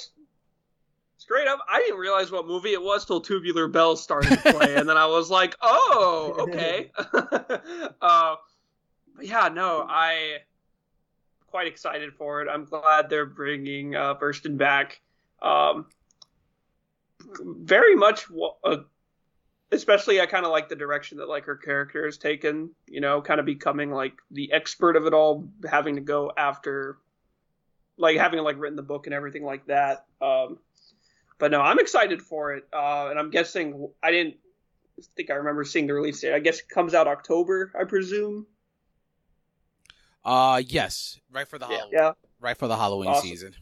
straight 1.18 1.48
up, 1.48 1.58
I 1.68 1.80
didn't 1.80 1.98
realize 1.98 2.30
what 2.30 2.46
movie 2.46 2.72
it 2.72 2.80
was 2.82 3.04
till 3.04 3.20
Tubular 3.20 3.66
Bells 3.68 4.02
started 4.02 4.30
to 4.42 4.52
play, 4.52 4.76
and 4.76 4.88
then 4.88 4.96
I 4.96 5.06
was 5.06 5.30
like, 5.30 5.54
"Oh, 5.60 6.34
okay." 6.48 6.90
uh, 8.00 8.36
yeah, 9.20 9.48
no, 9.48 9.84
I 9.88 10.38
quite 11.56 11.68
excited 11.68 12.12
for 12.12 12.42
it. 12.42 12.48
I'm 12.52 12.66
glad 12.66 13.08
they're 13.08 13.24
bringing 13.24 13.96
uh, 13.96 14.14
Burstyn 14.16 14.58
back. 14.58 15.00
Um, 15.40 15.86
very 17.40 17.96
much, 17.96 18.26
uh, 18.62 18.76
especially 19.72 20.20
I 20.20 20.26
kind 20.26 20.44
of 20.44 20.52
like 20.52 20.68
the 20.68 20.76
direction 20.76 21.16
that 21.16 21.30
like 21.30 21.46
her 21.46 21.56
character 21.56 22.04
has 22.04 22.18
taken. 22.18 22.72
You 22.86 23.00
know, 23.00 23.22
kind 23.22 23.40
of 23.40 23.46
becoming 23.46 23.90
like 23.90 24.12
the 24.30 24.52
expert 24.52 24.96
of 24.96 25.06
it 25.06 25.14
all, 25.14 25.48
having 25.66 25.94
to 25.94 26.02
go 26.02 26.30
after 26.36 26.98
like 27.96 28.18
having 28.18 28.40
like 28.40 28.58
written 28.58 28.76
the 28.76 28.82
book 28.82 29.06
and 29.06 29.14
everything 29.14 29.42
like 29.42 29.64
that. 29.68 30.04
Um, 30.20 30.58
but 31.38 31.52
no, 31.52 31.62
I'm 31.62 31.78
excited 31.78 32.20
for 32.20 32.52
it, 32.52 32.68
uh, 32.70 33.08
and 33.08 33.18
I'm 33.18 33.30
guessing 33.30 33.88
I 34.02 34.10
didn't 34.10 34.34
think 35.16 35.30
I 35.30 35.36
remember 35.36 35.64
seeing 35.64 35.86
the 35.86 35.94
release 35.94 36.20
date. 36.20 36.34
I 36.34 36.38
guess 36.38 36.58
it 36.58 36.68
comes 36.68 36.92
out 36.92 37.08
October, 37.08 37.72
I 37.74 37.84
presume. 37.84 38.46
Uh 40.26 40.60
yes, 40.66 41.20
right 41.32 41.46
for 41.48 41.58
the 41.58 41.66
Yeah. 41.66 41.76
Halloween, 41.76 41.92
Yeah, 41.94 42.12
right 42.40 42.56
for 42.58 42.66
the 42.68 42.76
Halloween 42.76 43.08
Awesome. 43.10 43.28
season. 43.28 43.54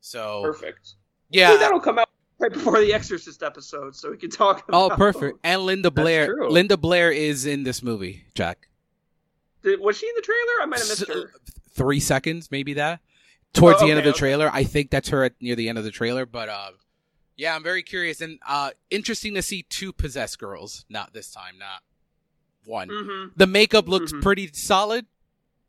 So 0.00 0.42
perfect. 0.44 0.94
yeah, 1.30 1.48
Maybe 1.48 1.58
that'll 1.60 1.80
come 1.80 1.98
out 1.98 2.08
right 2.38 2.52
before 2.52 2.78
the 2.80 2.92
Exorcist 2.92 3.42
episode, 3.42 3.96
so 3.96 4.10
we 4.10 4.16
can 4.18 4.28
talk. 4.30 4.64
oh 4.72 4.86
About 4.86 4.98
perfect. 4.98 5.38
And 5.44 5.62
Linda 5.62 5.90
Blair, 5.90 6.26
true. 6.26 6.50
Linda 6.50 6.76
Blair 6.76 7.10
is 7.10 7.46
in 7.46 7.62
this 7.64 7.82
movie, 7.82 8.24
Jack. 8.34 8.68
Did, 9.62 9.80
was 9.80 9.96
she 9.96 10.06
in 10.08 10.12
the 10.16 10.22
trailer? 10.22 10.60
I 10.62 10.66
might 10.66 10.80
have 10.80 10.88
missed 10.88 11.02
S- 11.02 11.08
her. 11.08 11.30
Three 11.70 12.00
seconds, 12.00 12.50
maybe 12.50 12.74
that. 12.74 13.00
towards 13.54 13.80
Oh, 13.80 13.86
the 13.86 13.90
end 13.90 13.98
of 13.98 14.02
okay, 14.02 14.10
the 14.10 14.14
okay. 14.14 14.18
trailer. 14.18 14.50
I 14.52 14.64
think 14.64 14.90
that's 14.90 15.08
her 15.08 15.24
at 15.24 15.32
near 15.40 15.54
the 15.56 15.68
end 15.70 15.78
of 15.78 15.84
the 15.84 15.90
trailer, 15.90 16.26
but 16.26 16.48
uh, 16.50 16.72
yeah, 17.36 17.54
I'm 17.56 17.62
very 17.62 17.82
curious 17.82 18.20
and 18.20 18.38
uh, 18.46 18.72
interesting 18.90 19.34
to 19.34 19.42
see 19.42 19.62
two 19.62 19.92
possessed 19.92 20.38
girls. 20.38 20.84
Not 20.90 21.14
this 21.14 21.30
time, 21.30 21.58
not 21.58 21.80
one. 22.66 22.88
hmm 22.90 23.26
The 23.36 23.46
makeup 23.46 23.88
looks 23.88 24.12
Mhm. 24.12 24.20
pretty 24.22 24.50
solid, 24.52 25.06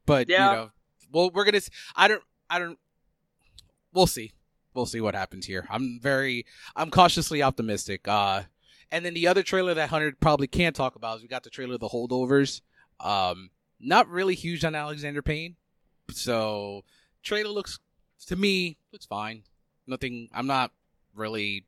but 0.05 0.29
Yeah. 0.29 0.49
you 0.49 0.55
know, 0.57 0.71
well, 1.11 1.31
we're 1.33 1.45
gonna. 1.45 1.61
I 1.95 2.07
don't. 2.07 2.23
I 2.49 2.59
don't. 2.59 2.77
We'll 3.93 4.07
see. 4.07 4.31
We'll 4.73 4.85
see 4.87 5.01
what 5.01 5.13
happens 5.15 5.45
here. 5.45 5.67
I'm 5.69 5.99
very. 6.01 6.45
I'm 6.75 6.89
cautiously 6.89 7.43
optimistic. 7.43 8.07
Uh, 8.07 8.43
and 8.91 9.05
then 9.05 9.13
the 9.13 9.27
other 9.27 9.43
trailer 9.43 9.73
that 9.75 9.89
Hunter 9.89 10.13
probably 10.19 10.47
can't 10.47 10.75
talk 10.75 10.95
about 10.95 11.17
is 11.17 11.21
we 11.21 11.27
got 11.27 11.43
the 11.43 11.49
trailer 11.49 11.75
of 11.75 11.79
the 11.79 11.89
holdovers. 11.89 12.61
Um, 12.99 13.49
not 13.79 14.07
really 14.07 14.35
huge 14.35 14.63
on 14.65 14.75
Alexander 14.75 15.21
Payne, 15.21 15.55
so 16.09 16.83
trailer 17.21 17.49
looks 17.49 17.79
to 18.27 18.35
me 18.35 18.77
looks 18.91 19.05
fine. 19.05 19.43
Nothing. 19.85 20.29
I'm 20.33 20.47
not 20.47 20.71
really 21.13 21.65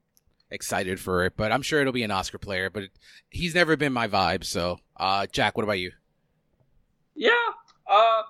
excited 0.49 0.99
for 0.99 1.25
it, 1.25 1.33
but 1.35 1.51
I'm 1.51 1.61
sure 1.61 1.81
it'll 1.81 1.93
be 1.93 2.03
an 2.03 2.11
Oscar 2.11 2.37
player. 2.39 2.69
But 2.69 2.85
he's 3.29 3.53
never 3.53 3.75
been 3.75 3.91
my 3.93 4.07
vibe. 4.07 4.43
So, 4.43 4.79
uh, 4.97 5.27
Jack, 5.31 5.57
what 5.57 5.63
about 5.63 5.79
you? 5.79 5.91
Yeah. 7.15 7.31
Uh, 7.87 8.23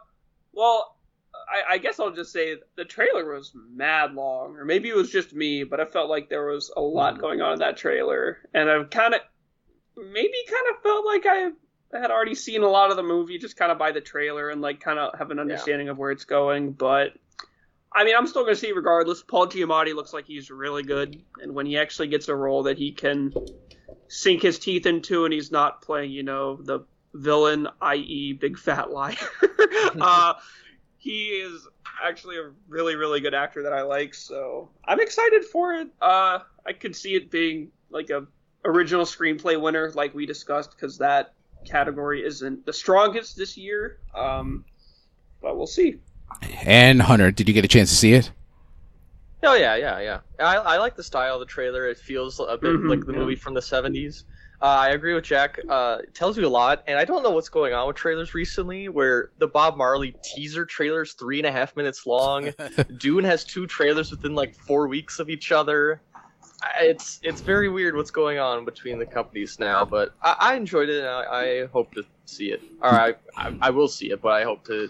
well, 0.53 0.95
I, 1.33 1.75
I 1.75 1.77
guess 1.77 2.00
I'll 2.00 2.12
just 2.12 2.31
say 2.31 2.57
the 2.75 2.85
trailer 2.85 3.33
was 3.33 3.51
mad 3.55 4.13
long, 4.13 4.55
or 4.57 4.65
maybe 4.65 4.89
it 4.89 4.95
was 4.95 5.12
just 5.12 5.33
me, 5.33 5.63
but 5.63 5.79
I 5.79 5.85
felt 5.85 6.09
like 6.09 6.29
there 6.29 6.45
was 6.45 6.71
a 6.75 6.81
lot 6.81 7.19
going 7.19 7.41
on 7.41 7.53
in 7.53 7.59
that 7.59 7.77
trailer, 7.77 8.39
and 8.53 8.69
I've 8.69 8.89
kind 8.89 9.13
of, 9.13 9.21
maybe 9.97 10.33
kind 10.47 10.75
of 10.75 10.81
felt 10.81 11.05
like 11.05 11.25
I 11.25 11.51
had 11.97 12.12
already 12.12 12.35
seen 12.35 12.63
a 12.63 12.69
lot 12.69 12.89
of 12.91 12.97
the 12.97 13.03
movie 13.03 13.38
just 13.38 13.57
kind 13.57 13.71
of 13.71 13.77
by 13.77 13.91
the 13.91 14.01
trailer 14.01 14.50
and 14.50 14.62
like 14.62 14.79
kind 14.79 15.00
of 15.00 15.17
have 15.17 15.31
an 15.31 15.39
understanding 15.39 15.89
of 15.89 15.97
where 15.97 16.12
it's 16.12 16.25
going, 16.25 16.71
but. 16.71 17.13
I 17.97 18.03
mean, 18.03 18.13
I'm 18.13 18.27
still 18.27 18.41
going 18.41 18.55
to 18.55 18.59
see 18.59 18.74
regardless. 18.74 19.24
Paul 19.24 19.47
Giamatti 19.47 19.95
looks 19.95 20.12
like 20.12 20.25
he's 20.25 20.51
really 20.51 20.83
good, 20.83 21.24
and 21.41 21.55
when 21.55 21.65
he 21.65 21.77
actually 21.77 22.09
gets 22.09 22.27
a 22.27 22.35
role 22.35 22.63
that 22.63 22.77
he 22.77 22.91
can 22.91 23.33
sink 24.09 24.41
his 24.41 24.59
teeth 24.59 24.85
into, 24.85 25.24
and 25.24 25.33
he's 25.33 25.50
not 25.50 25.81
playing, 25.81 26.12
you 26.12 26.24
know, 26.24 26.57
the 26.57 26.81
villain, 27.15 27.67
i.e., 27.81 28.34
big 28.34 28.57
fat 28.57 28.91
liar. 28.91 29.15
uh, 30.01 30.34
he 30.98 31.27
is 31.27 31.67
actually 32.03 32.38
a 32.38 32.51
really, 32.67 32.95
really 32.95 33.19
good 33.19 33.34
actor 33.34 33.63
that 33.63 33.74
I 33.74 33.81
like, 33.81 34.13
so 34.13 34.69
I'm 34.86 35.00
excited 35.00 35.45
for 35.45 35.74
it. 35.74 35.88
Uh, 36.01 36.39
I 36.65 36.74
could 36.74 36.95
see 36.95 37.15
it 37.15 37.31
being 37.31 37.72
like 37.89 38.10
a 38.10 38.27
original 38.65 39.05
screenplay 39.05 39.60
winner, 39.60 39.91
like 39.93 40.13
we 40.13 40.25
discussed, 40.25 40.72
because 40.72 40.98
that 40.98 41.34
category 41.65 42.24
isn't 42.25 42.65
the 42.65 42.74
strongest 42.74 43.38
this 43.38 43.57
year. 43.57 43.98
Um, 44.13 44.65
but 45.41 45.57
we'll 45.57 45.67
see. 45.67 45.98
And 46.65 47.01
Hunter, 47.01 47.31
did 47.31 47.48
you 47.48 47.53
get 47.53 47.65
a 47.65 47.67
chance 47.69 47.89
to 47.89 47.95
see 47.95 48.13
it? 48.13 48.31
Oh 49.43 49.53
yeah, 49.53 49.75
yeah, 49.75 50.00
yeah. 50.00 50.19
I, 50.39 50.55
I 50.57 50.77
like 50.77 50.95
the 50.95 51.03
style 51.03 51.36
of 51.36 51.39
the 51.39 51.45
trailer. 51.45 51.88
It 51.88 51.98
feels 51.98 52.39
a 52.39 52.57
bit 52.57 52.75
Mhm, 52.75 52.89
like 52.89 53.05
the 53.05 53.13
yeah. 53.13 53.19
movie 53.19 53.36
from 53.36 53.53
the 53.53 53.62
'70s. 53.62 54.24
Uh, 54.62 54.65
I 54.65 54.89
agree 54.89 55.13
with 55.13 55.25
Jack. 55.25 55.59
Uh, 55.67 55.97
it 56.03 56.13
tells 56.13 56.38
you 56.38 56.45
a 56.45 56.50
lot, 56.50 56.83
and 56.88 56.97
I 56.97 57.05
don't 57.05 57.24
know 57.24 57.31
what's 57.31 57.50
going 57.50 57.74
on 57.74 57.88
with 57.88 57.95
trailers 57.95 58.33
recently. 58.33 58.88
Where 58.89 59.31
the 59.38 59.47
Bob 59.47 59.77
Marley 59.77 60.15
teaser 60.24 60.65
trailer's 60.65 61.13
three 61.13 61.39
and 61.39 61.45
a 61.45 61.51
half 61.51 61.75
minutes 61.75 62.05
long. 62.05 62.53
Dune 62.97 63.24
has 63.24 63.43
two 63.43 63.67
trailers 63.67 64.12
within 64.12 64.33
like 64.33 64.55
four 64.55 64.88
weeks 64.88 65.19
of 65.19 65.29
each 65.29 65.51
other. 65.51 66.01
It's 66.79 67.19
it's 67.21 67.41
very 67.41 67.69
weird 67.69 67.95
what's 67.95 68.12
going 68.12 68.39
on 68.39 68.65
between 68.65 68.97
the 68.97 69.05
companies 69.05 69.59
now, 69.59 69.83
but 69.85 70.15
I, 70.21 70.35
I 70.39 70.55
enjoyed 70.55 70.89
it, 70.89 71.00
and 71.00 71.07
I, 71.07 71.21
I 71.24 71.65
hope 71.67 71.93
to 71.93 72.03
see 72.25 72.51
it. 72.51 72.62
Or 72.81 72.89
I, 72.89 73.13
I 73.35 73.55
I 73.62 73.69
will 73.69 73.88
see 73.88 74.12
it, 74.12 74.21
but 74.21 74.31
I 74.31 74.43
hope 74.43 74.65
to 74.65 74.89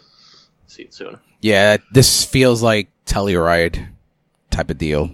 see 0.67 0.83
it 0.83 0.93
soon. 0.93 1.19
yeah, 1.41 1.77
this 1.91 2.23
feels 2.23 2.61
like 2.61 2.89
Telluride 3.05 3.89
type 4.51 4.69
of 4.69 4.77
deal. 4.77 5.11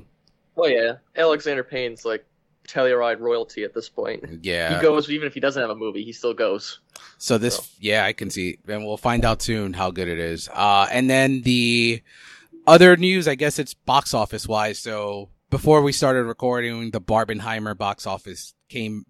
Oh 0.58 0.68
yeah, 0.68 0.98
Alexander 1.16 1.64
Payne's 1.64 2.06
like 2.06 2.26
Telluride 2.72 3.20
royalty 3.20 3.64
at 3.64 3.74
this 3.74 3.90
point. 3.90 4.24
Yeah. 4.44 4.76
He 4.76 4.82
goes 4.82 5.10
even 5.10 5.28
if 5.28 5.34
he 5.34 5.40
doesn't 5.40 5.62
have 5.62 5.70
a 5.70 5.76
movie, 5.76 6.04
he 6.04 6.14
still 6.14 6.34
goes. 6.34 6.80
So 7.18 7.38
this, 7.38 7.58
So. 7.58 7.64
yeah, 7.80 8.06
I 8.06 8.14
can 8.14 8.30
see, 8.30 8.58
and 8.68 8.86
we'll 8.86 8.98
find 8.98 9.26
out 9.26 9.42
soon 9.42 9.74
how 9.74 9.92
good 9.92 10.08
it 10.08 10.20
is. 10.20 10.48
Uh, 10.54 10.88
and 10.92 11.10
then 11.10 11.42
the 11.42 12.02
other 12.68 12.96
news, 12.96 13.28
I 13.28 13.36
guess 13.36 13.60
it's 13.60 13.74
box 13.74 14.14
office 14.14 14.48
wise. 14.48 14.80
So 14.80 15.30
before 15.50 15.82
we 15.82 15.92
started 15.92 16.24
recording, 16.24 16.92
the 16.92 17.02
Barbenheimer 17.02 17.78
box 17.78 18.08
office 18.08 18.54
came, 18.70 19.06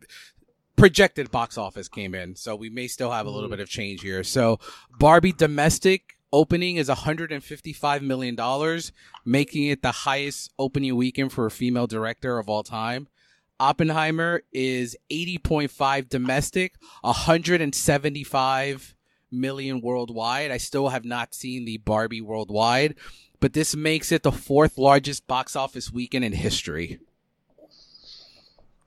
projected 0.75 1.29
box 1.31 1.57
office 1.57 1.87
came 1.87 2.15
in. 2.15 2.35
So 2.35 2.55
we 2.55 2.69
may 2.69 2.87
still 2.87 3.11
have 3.11 3.25
a 3.27 3.29
little 3.29 3.47
Mhm. 3.49 3.51
bit 3.53 3.59
of 3.59 3.69
change 3.69 4.01
here. 4.01 4.23
So 4.23 4.59
Barbie 4.99 5.33
domestic 5.33 6.15
opening 6.33 6.77
is 6.77 6.89
155 6.89 8.01
million 8.01 8.35
dollars, 8.35 8.91
making 9.25 9.65
it 9.67 9.81
the 9.81 9.91
highest 9.91 10.51
opening 10.57 10.95
weekend 10.95 11.31
for 11.33 11.45
a 11.45 11.51
female 11.51 11.87
director 11.87 12.37
of 12.39 12.49
all 12.49 12.63
time. 12.63 13.07
Oppenheimer 13.65 14.41
is 14.51 14.97
80.5 15.11 16.09
domestic, 16.09 16.73
175 17.01 18.95
million 19.31 19.81
worldwide. 19.81 20.49
I 20.49 20.57
still 20.57 20.89
have 20.89 21.05
not 21.05 21.35
seen 21.35 21.65
the 21.65 21.77
Barbie 21.77 22.21
worldwide, 22.21 22.95
but 23.39 23.53
this 23.53 23.75
makes 23.75 24.11
it 24.11 24.23
the 24.23 24.31
fourth 24.31 24.79
largest 24.79 25.27
box 25.27 25.55
office 25.55 25.91
weekend 25.93 26.25
in 26.25 26.33
history. 26.33 26.99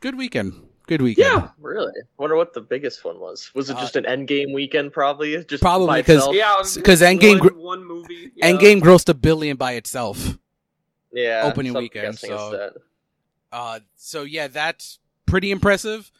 Good 0.00 0.16
weekend. 0.18 0.54
Good 0.88 1.00
weekend. 1.02 1.28
Yeah. 1.42 1.48
Really? 1.60 1.92
Wonder 2.18 2.34
what 2.36 2.52
the 2.52 2.60
biggest 2.60 3.04
one 3.04 3.20
was. 3.20 3.50
Was 3.54 3.70
it 3.70 3.76
Uh, 3.76 3.80
just 3.80 3.94
an 3.96 4.04
Endgame 4.04 4.52
weekend? 4.52 4.92
Probably. 4.92 5.42
Just 5.44 5.62
Probably, 5.62 6.02
because 6.02 6.16
itself? 6.16 6.34
Yeah, 6.36 6.52
it 6.56 6.58
was 6.58 6.76
'Cause 6.78 7.00
one- 7.00 7.16
Endgame 7.18 7.38
gr- 7.38 7.54
one 7.54 7.84
movie. 7.84 8.32
yeah. 8.34 8.50
Endgame 8.50 8.80
grossed 8.80 9.08
a 9.08 9.14
billion 9.14 9.56
by 9.56 9.72
itself. 9.74 10.36
yeah. 11.12 11.42
opening 11.44 11.72
weekend, 11.74 12.18
so- 12.18 12.50
that. 12.50 12.72
Uh, 13.54 13.78
so 13.94 14.22
yeah, 14.22 14.48
that's 14.48 14.98
pretty 15.26 15.50
impressive. 15.52 16.10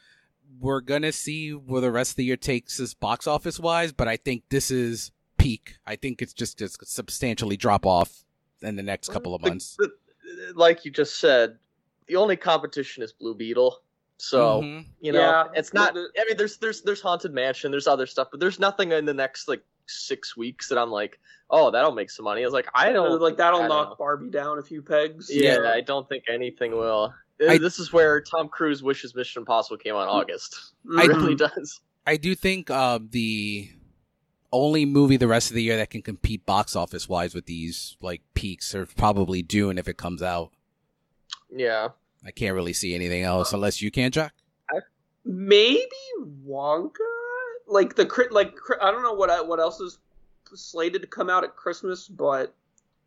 We're 0.60 0.80
gonna 0.80 1.10
see 1.10 1.50
where 1.50 1.80
the 1.80 1.90
rest 1.90 2.12
of 2.12 2.16
the 2.16 2.24
year 2.24 2.36
takes 2.36 2.78
us 2.78 2.94
box 2.94 3.26
office 3.26 3.58
wise, 3.58 3.90
but 3.92 4.06
I 4.06 4.16
think 4.16 4.44
this 4.50 4.70
is 4.70 5.10
peak. 5.36 5.78
I 5.84 5.96
think 5.96 6.22
it's 6.22 6.32
just 6.32 6.58
just 6.58 6.86
substantially 6.86 7.56
drop 7.56 7.84
off 7.86 8.24
in 8.62 8.76
the 8.76 8.82
next 8.84 9.08
couple 9.10 9.34
of 9.34 9.42
months. 9.42 9.76
like 10.54 10.84
you 10.84 10.90
just 10.92 11.18
said, 11.18 11.58
the 12.06 12.16
only 12.16 12.36
competition 12.36 13.02
is 13.02 13.12
Blue 13.12 13.34
Beetle. 13.34 13.80
So 14.18 14.60
Mhm. 14.62 14.86
you 15.00 15.10
know, 15.12 15.18
Yeah. 15.20 15.44
it's 15.54 15.74
not. 15.74 15.96
I 15.96 16.24
mean, 16.28 16.36
there's 16.36 16.58
there's 16.58 16.82
there's 16.82 17.00
Haunted 17.00 17.32
Mansion, 17.34 17.72
there's 17.72 17.88
other 17.88 18.06
stuff, 18.06 18.28
but 18.30 18.38
there's 18.38 18.60
nothing 18.60 18.92
in 18.92 19.06
the 19.06 19.14
next 19.14 19.48
like 19.48 19.64
six 19.86 20.36
weeks 20.36 20.68
that 20.68 20.78
I'm 20.78 20.90
like, 20.92 21.18
oh, 21.50 21.70
that'll 21.72 21.92
make 21.92 22.10
some 22.10 22.24
money. 22.24 22.42
I 22.42 22.44
was 22.44 22.54
like, 22.54 22.68
I 22.74 22.92
don't 22.92 23.20
like 23.20 23.36
that'll 23.38 23.58
I 23.58 23.62
don't 23.62 23.68
knock 23.70 23.88
know. 23.90 23.96
Barbie 23.96 24.30
down 24.30 24.58
a 24.58 24.62
few 24.62 24.82
pegs. 24.82 25.28
Yeah, 25.34 25.56
so- 25.56 25.66
I 25.68 25.80
don't 25.80 26.08
think 26.08 26.24
anything 26.28 26.72
will. 26.72 27.12
I- 27.48 27.58
this 27.58 27.78
is 27.78 27.92
where 27.92 28.20
Tom 28.20 28.48
Cruise 28.48 28.82
wishes 28.82 29.14
Mission 29.14 29.40
Impossible 29.40 29.76
came 29.76 29.94
out 29.94 30.02
in 30.04 30.08
August. 30.08 30.72
I- 30.96 31.04
It 31.04 31.08
really 31.08 31.34
does. 31.34 31.80
I 32.06 32.16
do 32.16 32.34
think 32.34 32.70
um, 32.70 33.08
the 33.12 33.70
only 34.52 34.84
movie 34.84 35.16
the 35.16 35.26
rest 35.26 35.50
of 35.50 35.54
the 35.54 35.62
year 35.62 35.76
that 35.78 35.90
can 35.90 36.02
compete 36.02 36.44
box 36.46 36.76
office 36.76 37.08
wise 37.08 37.34
with 37.34 37.46
these 37.46 37.96
like 38.00 38.20
peaks 38.34 38.74
are 38.74 38.86
probably 38.86 39.42
Dune 39.42 39.78
if 39.78 39.88
it 39.88 39.96
comes 39.96 40.22
out. 40.22 40.52
Yeah. 41.50 41.88
I 42.24 42.30
can't 42.30 42.54
really 42.54 42.72
see 42.72 42.94
anything 42.94 43.22
else 43.22 43.52
unless 43.52 43.80
you 43.82 43.90
can, 43.90 44.10
Jack. 44.10 44.32
maybe 45.24 45.88
Wonka. 46.46 46.90
Like 47.66 47.94
the 47.96 48.04
crit, 48.04 48.30
like 48.30 48.54
I 48.80 48.90
don't 48.90 49.02
know 49.02 49.14
what 49.14 49.48
what 49.48 49.58
else 49.58 49.80
is 49.80 49.98
slated 50.54 51.00
to 51.02 51.08
come 51.08 51.30
out 51.30 51.42
at 51.44 51.56
Christmas, 51.56 52.06
but 52.06 52.54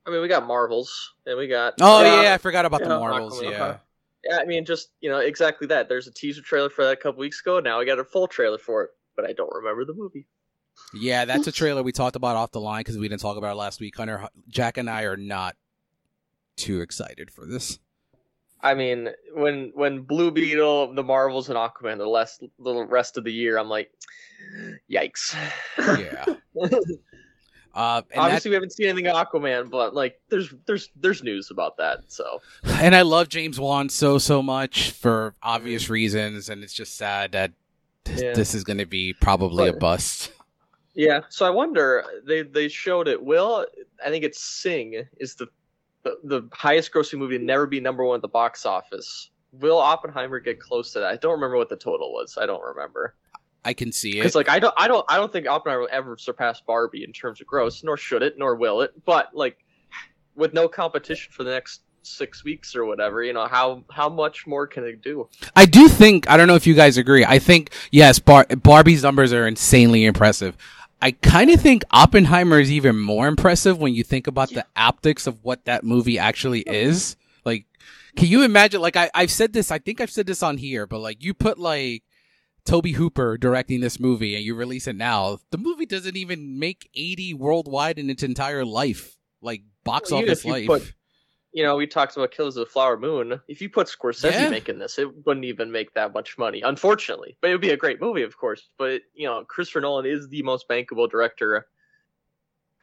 I 0.06 0.10
mean, 0.10 0.22
we 0.22 0.28
got 0.28 0.48
Marvels, 0.48 1.14
and 1.28 1.38
we 1.38 1.48
got. 1.48 1.76
Oh 1.80 2.02
Yeah. 2.02 2.24
yeah, 2.24 2.34
I 2.34 2.38
forgot 2.40 2.66
about 2.66 2.82
the 2.82 2.90
Marvels. 2.90 3.42
Yeah. 3.44 3.50
okay. 3.50 3.78
Yeah, 4.24 4.38
I 4.38 4.46
mean, 4.46 4.66
just 4.66 4.90
you 5.02 5.10
know, 5.10 5.20
exactly 5.20 5.68
that. 5.68 5.90
There's 5.90 6.08
a 6.08 6.12
teaser 6.12 6.42
trailer 6.42 6.70
for 6.70 6.84
that 6.86 6.94
a 6.94 6.98
couple 6.98 7.20
weeks 7.20 7.42
ago. 7.42 7.60
Now 7.60 7.80
we 7.80 7.86
got 7.86 8.00
a 8.00 8.04
full 8.04 8.28
trailer 8.28 8.58
for 8.58 8.84
it, 8.84 8.90
but 9.16 9.26
I 9.26 9.34
don't 9.34 9.54
remember 9.54 9.86
the 9.86 9.94
movie. 9.94 10.28
Yeah, 10.94 11.26
that's 11.26 11.48
a 11.48 11.52
trailer 11.52 11.84
we 11.84 11.92
talked 11.92 12.16
about 12.16 12.36
off 12.36 12.52
the 12.52 12.62
line 12.62 12.82
because 12.82 12.98
we 12.98 13.08
didn't 13.08 13.22
talk 13.22 13.38
about 13.38 13.54
it 13.54 13.58
last 13.58 13.80
week. 13.80 13.98
Hunter, 13.98 14.28
Jack, 14.48 14.78
and 14.78 14.90
I 14.90 15.04
are 15.04 15.18
not 15.18 15.56
too 16.56 16.82
excited 16.82 17.32
for 17.32 17.46
this. 17.46 17.80
I 18.62 18.74
mean, 18.74 19.10
when 19.34 19.72
when 19.76 20.02
Blue 20.02 20.32
Beetle, 20.32 20.94
the 20.94 21.04
Marvels, 21.04 21.50
and 21.50 21.58
Aquaman, 21.58 21.98
the 21.98 22.08
last 22.08 22.44
the 22.60 22.86
rest 22.86 23.18
of 23.18 23.24
the 23.24 23.32
year, 23.32 23.58
I'm 23.58 23.70
like, 23.70 23.92
yikes. 24.92 25.36
Yeah. 25.78 26.26
Uh, 27.78 28.02
and, 28.10 28.20
that, 28.20 28.26
Obviously, 28.26 28.50
we 28.50 28.56
haven't 28.56 28.72
seen 28.72 28.88
anything 28.88 29.06
of 29.06 29.16
Aquaman, 29.16 29.70
but 29.70 29.94
like, 29.94 30.20
there's 30.30 30.52
there's 30.66 30.90
there's 30.96 31.22
news 31.22 31.52
about 31.52 31.78
that. 31.78 32.00
So 32.08 32.42
and 32.64 32.96
I 32.96 33.04
love 33.04 33.30
James 33.30 33.60
Wan 33.60 33.88
so 33.88 34.18
so 34.18 34.42
much 34.42 34.90
for 34.92 35.36
obvious 35.44 35.88
reasons, 35.88 36.50
and 36.50 36.64
it's 36.64 36.74
just 36.74 36.98
sad 36.98 37.34
that 37.34 37.52
this, 38.04 38.22
Yeah. 38.24 38.34
this 38.34 38.56
is 38.56 38.64
going 38.64 38.80
to 38.80 38.88
be 38.88 39.14
probably 39.14 39.68
a 39.68 39.74
bust. 39.74 40.32
yeah, 40.96 41.22
so 41.30 41.46
I 41.46 41.52
wonder 41.52 42.04
they 42.26 42.42
they 42.42 42.68
showed 42.68 43.08
it. 43.08 43.22
Will 43.24 43.68
I 44.04 44.10
think 44.10 44.24
it's 44.24 44.42
Sing 44.44 45.06
is 45.20 45.36
the 45.36 45.48
the, 46.02 46.18
the 46.24 46.50
highest 46.54 46.92
grossing 46.92 47.20
movie 47.20 47.38
to 47.38 47.44
never 47.44 47.68
be 47.68 47.80
number 47.80 48.04
one 48.04 48.16
at 48.16 48.22
the 48.24 48.28
box 48.28 48.66
office. 48.66 49.30
Will 49.52 49.78
Oppenheimer 49.78 50.40
get 50.40 50.60
close 50.60 50.94
to 50.94 51.00
that? 51.00 51.10
I 51.12 51.18
don't 51.18 51.34
remember 51.34 51.58
what 51.58 51.70
the 51.70 51.76
total 51.78 52.12
was. 52.12 52.38
I 52.42 52.48
don't 52.48 52.64
remember. 52.64 53.14
I 53.68 53.74
can 53.74 53.92
see 53.92 54.12
it. 54.12 54.22
Because 54.22 54.34
like 54.34 54.48
I 54.48 54.60
don't 54.60 54.74
I 54.78 54.88
don't 54.88 55.06
I 55.10 55.18
don't 55.18 55.30
think 55.30 55.46
Oppenheimer 55.46 55.82
will 55.82 55.90
ever 55.92 56.18
surpass 56.18 56.62
Barbie 56.62 57.04
in 57.04 57.12
terms 57.12 57.42
of 57.42 57.48
gross, 57.48 57.84
nor 57.84 57.98
should 57.98 58.24
it, 58.24 58.38
nor 58.38 58.56
will 58.56 58.80
it. 58.80 58.94
But 59.04 59.36
like 59.36 59.58
with 60.38 60.54
no 60.54 60.70
competition 60.70 61.34
for 61.34 61.44
the 61.44 61.52
next 61.52 61.82
six 62.02 62.46
weeks 62.46 62.78
or 62.78 62.86
whatever, 62.86 63.22
you 63.22 63.34
know 63.34 63.46
how 63.46 63.84
how 63.92 64.08
much 64.08 64.48
more 64.48 64.68
can 64.68 64.86
it 64.86 65.02
do? 65.02 65.28
I 65.54 65.66
do 65.66 65.90
think 65.90 66.30
I 66.30 66.38
don't 66.38 66.48
know 66.48 66.56
if 66.56 66.66
you 66.66 66.76
guys 66.76 66.96
agree. 66.96 67.26
I 67.26 67.40
think 67.40 67.72
yes, 67.92 68.20
Bar- 68.20 68.48
Barbie's 68.64 69.04
numbers 69.04 69.34
are 69.34 69.46
insanely 69.46 70.06
impressive. 70.06 70.56
I 71.02 71.12
kind 71.12 71.50
of 71.50 71.60
think 71.60 71.84
Oppenheimer 71.92 72.62
is 72.62 72.72
even 72.72 72.98
more 72.98 73.28
impressive 73.28 73.80
when 73.80 73.94
you 73.94 74.06
think 74.06 74.28
about 74.28 74.50
the 74.50 74.66
optics 74.78 75.28
of 75.28 75.44
what 75.44 75.66
that 75.66 75.84
movie 75.84 76.18
actually 76.18 76.62
is. 76.62 77.18
Like, 77.44 77.66
can 78.16 78.28
you 78.30 78.44
imagine? 78.44 78.82
Like, 78.82 78.96
I, 78.96 79.12
I've 79.14 79.30
said 79.30 79.52
this, 79.54 79.70
I 79.70 79.78
think 79.78 80.02
I've 80.02 80.10
said 80.10 80.26
this 80.26 80.42
on 80.42 80.58
here, 80.58 80.88
but 80.88 81.00
like, 81.00 81.24
you 81.24 81.36
put 81.36 81.60
like 81.60 82.02
Tobe 82.68 82.88
Hooper 82.88 83.38
directing 83.38 83.80
this 83.80 84.00
movie 84.00 84.36
and 84.36 84.44
you 84.44 84.54
release 84.54 84.88
it 84.88 84.96
now, 84.96 85.40
the 85.52 85.58
movie 85.58 85.86
doesn't 85.86 86.18
even 86.18 86.60
make 86.60 86.90
80 86.94 87.34
worldwide 87.34 87.98
in 87.98 88.10
its 88.10 88.24
entire 88.24 88.66
life. 88.66 89.18
Like, 89.42 89.62
box 89.84 90.12
Well, 90.12 90.22
office 90.22 90.44
you 90.44 90.52
life. 90.52 90.68
put- 90.68 90.94
You 91.54 91.64
know, 91.64 91.78
we 91.78 91.88
talked 91.88 92.16
about 92.16 92.32
Killers 92.32 92.58
of 92.58 92.68
the 92.68 92.72
Flower 92.72 92.98
Moon. 92.98 93.40
If 93.48 93.62
you 93.62 93.70
put 93.70 93.88
Scorsese 93.88 94.32
Yeah. 94.32 94.50
making 94.50 94.80
this, 94.80 95.00
it 95.00 95.26
wouldn't 95.26 95.46
even 95.46 95.72
make 95.72 95.94
that 95.94 96.14
much 96.14 96.38
money, 96.38 96.62
unfortunately. 96.62 97.38
But 97.42 97.50
it 97.50 97.54
would 97.54 97.62
be 97.62 97.72
a 97.72 97.78
great 97.78 98.00
movie, 98.02 98.22
of 98.24 98.38
course. 98.38 98.70
But 98.78 99.02
you 99.16 99.26
know, 99.28 99.44
Christopher 99.46 99.82
Nolan 99.82 100.06
is 100.06 100.28
the 100.28 100.44
most 100.44 100.68
bankable 100.70 101.10
director. 101.10 101.66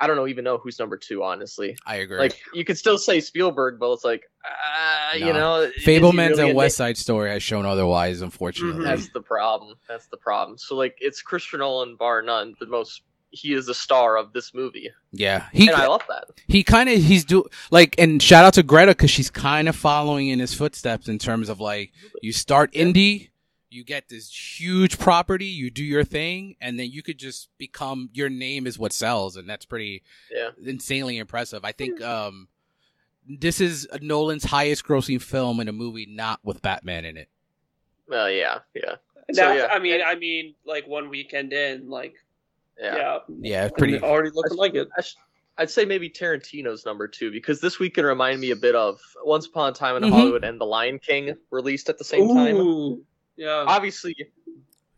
I 0.00 0.06
don't 0.06 0.16
know 0.16 0.26
even 0.26 0.44
know 0.44 0.58
who's 0.58 0.78
number 0.78 0.96
two, 0.96 1.22
honestly. 1.22 1.76
I 1.86 1.96
agree. 1.96 2.18
Like 2.18 2.40
you 2.52 2.64
could 2.64 2.76
still 2.76 2.98
say 2.98 3.20
Spielberg, 3.20 3.78
but 3.78 3.92
it's 3.92 4.04
like, 4.04 4.24
uh, 4.44 5.16
you 5.16 5.32
know, 5.32 5.70
Fabelmans 5.84 6.30
really 6.30 6.42
and 6.42 6.50
a- 6.50 6.54
West 6.54 6.76
Side 6.76 6.96
Story 6.96 7.30
has 7.30 7.42
shown 7.42 7.64
otherwise, 7.64 8.20
unfortunately. 8.20 8.84
That's 8.84 9.08
the 9.10 9.20
problem. 9.22 9.76
That's 9.88 10.06
the 10.08 10.16
problem. 10.16 10.58
So 10.58 10.74
like, 10.76 10.96
it's 11.00 11.22
Christian 11.22 11.60
Nolan, 11.60 11.96
bar 11.96 12.22
none, 12.22 12.54
the 12.60 12.66
most. 12.66 13.02
He 13.30 13.52
is 13.52 13.66
the 13.66 13.74
star 13.74 14.16
of 14.16 14.32
this 14.32 14.54
movie, 14.54 14.90
Yeah, 15.10 15.46
he 15.52 15.66
and 15.66 15.74
I 15.76 15.88
love 15.88 16.02
that. 16.08 16.26
he 16.46 16.62
kind 16.62 16.88
of 16.88 17.02
he's 17.02 17.24
do 17.24 17.44
like 17.72 17.96
and 17.98 18.22
shout 18.22 18.44
out 18.44 18.54
to 18.54 18.62
Greta 18.62 18.92
because 18.92 19.10
she's 19.10 19.28
kind 19.28 19.68
of 19.68 19.74
following 19.74 20.28
in 20.28 20.38
his 20.38 20.54
footsteps 20.54 21.08
in 21.08 21.18
terms 21.18 21.48
of 21.48 21.58
like 21.58 21.90
you 22.22 22.32
start 22.32 22.72
indie, 22.74 23.30
you 23.70 23.84
get 23.84 24.08
this 24.08 24.30
huge 24.60 24.98
property, 24.98 25.46
you 25.46 25.70
do 25.70 25.82
your 25.84 26.04
thing, 26.04 26.56
and 26.60 26.78
then 26.78 26.90
you 26.90 27.02
could 27.02 27.18
just 27.18 27.48
become 27.58 28.08
your 28.12 28.28
name 28.28 28.66
is 28.66 28.78
what 28.78 28.92
sells, 28.92 29.36
and 29.36 29.48
that's 29.48 29.64
pretty 29.64 30.02
Yeah. 30.30 30.50
insanely 30.64 31.18
impressive. 31.18 31.64
I 31.64 31.72
think 31.72 32.00
um 32.02 32.48
this 33.26 33.60
is 33.60 33.88
Nolan's 34.02 34.44
highest 34.44 34.84
grossing 34.84 35.20
film 35.20 35.58
in 35.60 35.68
a 35.68 35.72
movie 35.72 36.06
not 36.06 36.40
with 36.44 36.60
Batman 36.60 37.04
in 37.06 37.16
it. 37.16 37.28
Well, 38.06 38.30
yeah, 38.30 38.58
yeah, 38.74 38.96
Now, 39.30 39.34
So, 39.48 39.52
yeah. 39.54 39.66
I 39.72 39.78
mean, 39.78 40.02
I 40.04 40.14
mean, 40.14 40.54
like 40.66 40.86
one 40.86 41.08
weekend 41.08 41.52
in, 41.54 41.88
like 41.88 42.16
yeah. 42.78 42.96
yeah, 42.96 43.18
Yeah, 43.40 43.68
pretty. 43.70 43.98
already 43.98 44.30
looking 44.34 44.58
like 44.58 44.74
it. 44.74 44.88
I 44.96 45.00
sh- 45.00 45.16
I'd 45.56 45.70
say 45.70 45.84
maybe 45.84 46.10
Tarantino's 46.10 46.84
number 46.84 47.06
two 47.08 47.30
because 47.30 47.60
this 47.60 47.78
week 47.78 47.94
can 47.94 48.04
remind 48.04 48.40
me 48.40 48.50
a 48.50 48.56
bit 48.56 48.74
of 48.74 49.00
Once 49.24 49.46
Upon 49.46 49.70
a 49.70 49.72
Time 49.72 49.96
in 49.96 50.02
Mhm. 50.02 50.10
Hollywood 50.12 50.44
and 50.44 50.60
The 50.60 50.66
Lion 50.66 50.98
King 50.98 51.34
released 51.50 51.88
at 51.88 51.96
the 51.96 52.04
same 52.04 52.28
time. 52.28 53.04
Ooh, 53.38 53.42
yeah. 53.42 53.64
Obviously, 53.66 54.14
much 54.18 54.28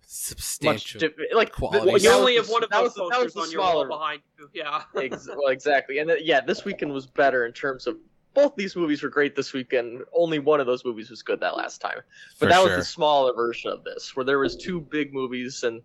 Substantial. 0.06 1.00
di- 1.00 1.34
like 1.34 1.52
quality. 1.52 2.02
you 2.02 2.10
only 2.10 2.36
have 2.36 2.48
one 2.48 2.62
of 2.62 2.70
that 2.70 2.76
those 2.78 2.84
was 2.90 2.94
the- 2.94 3.04
that 3.08 3.14
posters 3.14 3.34
was 3.34 3.46
on 3.46 3.52
your 3.52 3.60
wall 3.60 3.86
behind 3.86 4.20
you. 4.38 4.48
Yeah. 4.54 4.82
Ex- 4.96 5.28
well, 5.28 5.48
exactly, 5.48 5.98
and 5.98 6.08
th- 6.08 6.24
yeah, 6.24 6.40
this 6.40 6.64
weekend 6.64 6.92
was 6.92 7.06
better 7.06 7.44
in 7.46 7.52
terms 7.52 7.86
of 7.86 7.96
both 8.34 8.54
these 8.54 8.76
movies 8.76 9.02
were 9.02 9.08
great 9.08 9.34
this 9.34 9.52
weekend. 9.54 10.02
Only 10.14 10.38
one 10.38 10.60
of 10.60 10.66
those 10.66 10.84
movies 10.84 11.08
was 11.10 11.22
good 11.22 11.40
that 11.40 11.56
last 11.56 11.80
time, 11.80 12.00
but 12.38 12.38
For 12.38 12.46
that 12.46 12.56
sure. 12.60 12.64
was 12.68 12.76
the 12.76 12.84
smaller 12.84 13.32
version 13.34 13.70
of 13.72 13.82
this, 13.82 14.14
where 14.14 14.24
there 14.24 14.38
was 14.38 14.56
two 14.56 14.80
big 14.80 15.12
movies, 15.14 15.62
and 15.64 15.80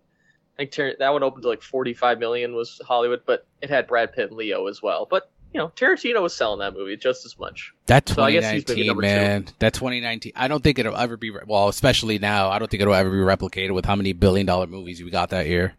I 0.58 0.62
think 0.62 0.70
Tar- 0.72 0.94
that 0.98 1.10
one 1.12 1.22
opened 1.22 1.42
to 1.44 1.48
like 1.48 1.62
forty-five 1.62 2.18
million 2.18 2.54
was 2.54 2.80
Hollywood, 2.86 3.22
but 3.26 3.46
it 3.62 3.70
had 3.70 3.86
Brad 3.86 4.12
Pitt 4.12 4.28
and 4.28 4.36
Leo 4.36 4.66
as 4.68 4.82
well. 4.82 5.06
But 5.10 5.30
you 5.52 5.58
know, 5.60 5.68
Tarantino 5.76 6.22
was 6.22 6.34
selling 6.34 6.60
that 6.60 6.74
movie 6.74 6.96
just 6.96 7.24
as 7.26 7.38
much. 7.38 7.72
That 7.86 8.08
So 8.08 8.22
I 8.22 8.32
guess 8.32 8.50
he's 8.50 8.64
2019, 8.64 8.76
maybe 8.76 8.88
number 8.88 9.02
two. 9.02 9.08
man. 9.08 9.44
That 9.58 9.74
2019. 9.74 10.32
I 10.34 10.48
don't 10.48 10.62
think 10.64 10.78
it'll 10.78 10.96
ever 10.96 11.16
be, 11.16 11.30
re- 11.30 11.42
well, 11.46 11.68
especially 11.68 12.18
now, 12.18 12.48
I 12.50 12.58
don't 12.58 12.70
think 12.70 12.80
it'll 12.80 12.94
ever 12.94 13.10
be 13.10 13.16
replicated 13.18 13.74
with 13.74 13.84
how 13.84 13.94
many 13.96 14.12
billion 14.14 14.46
dollar 14.46 14.66
movies 14.66 15.02
we 15.02 15.10
got 15.10 15.30
that 15.30 15.46
year. 15.46 15.74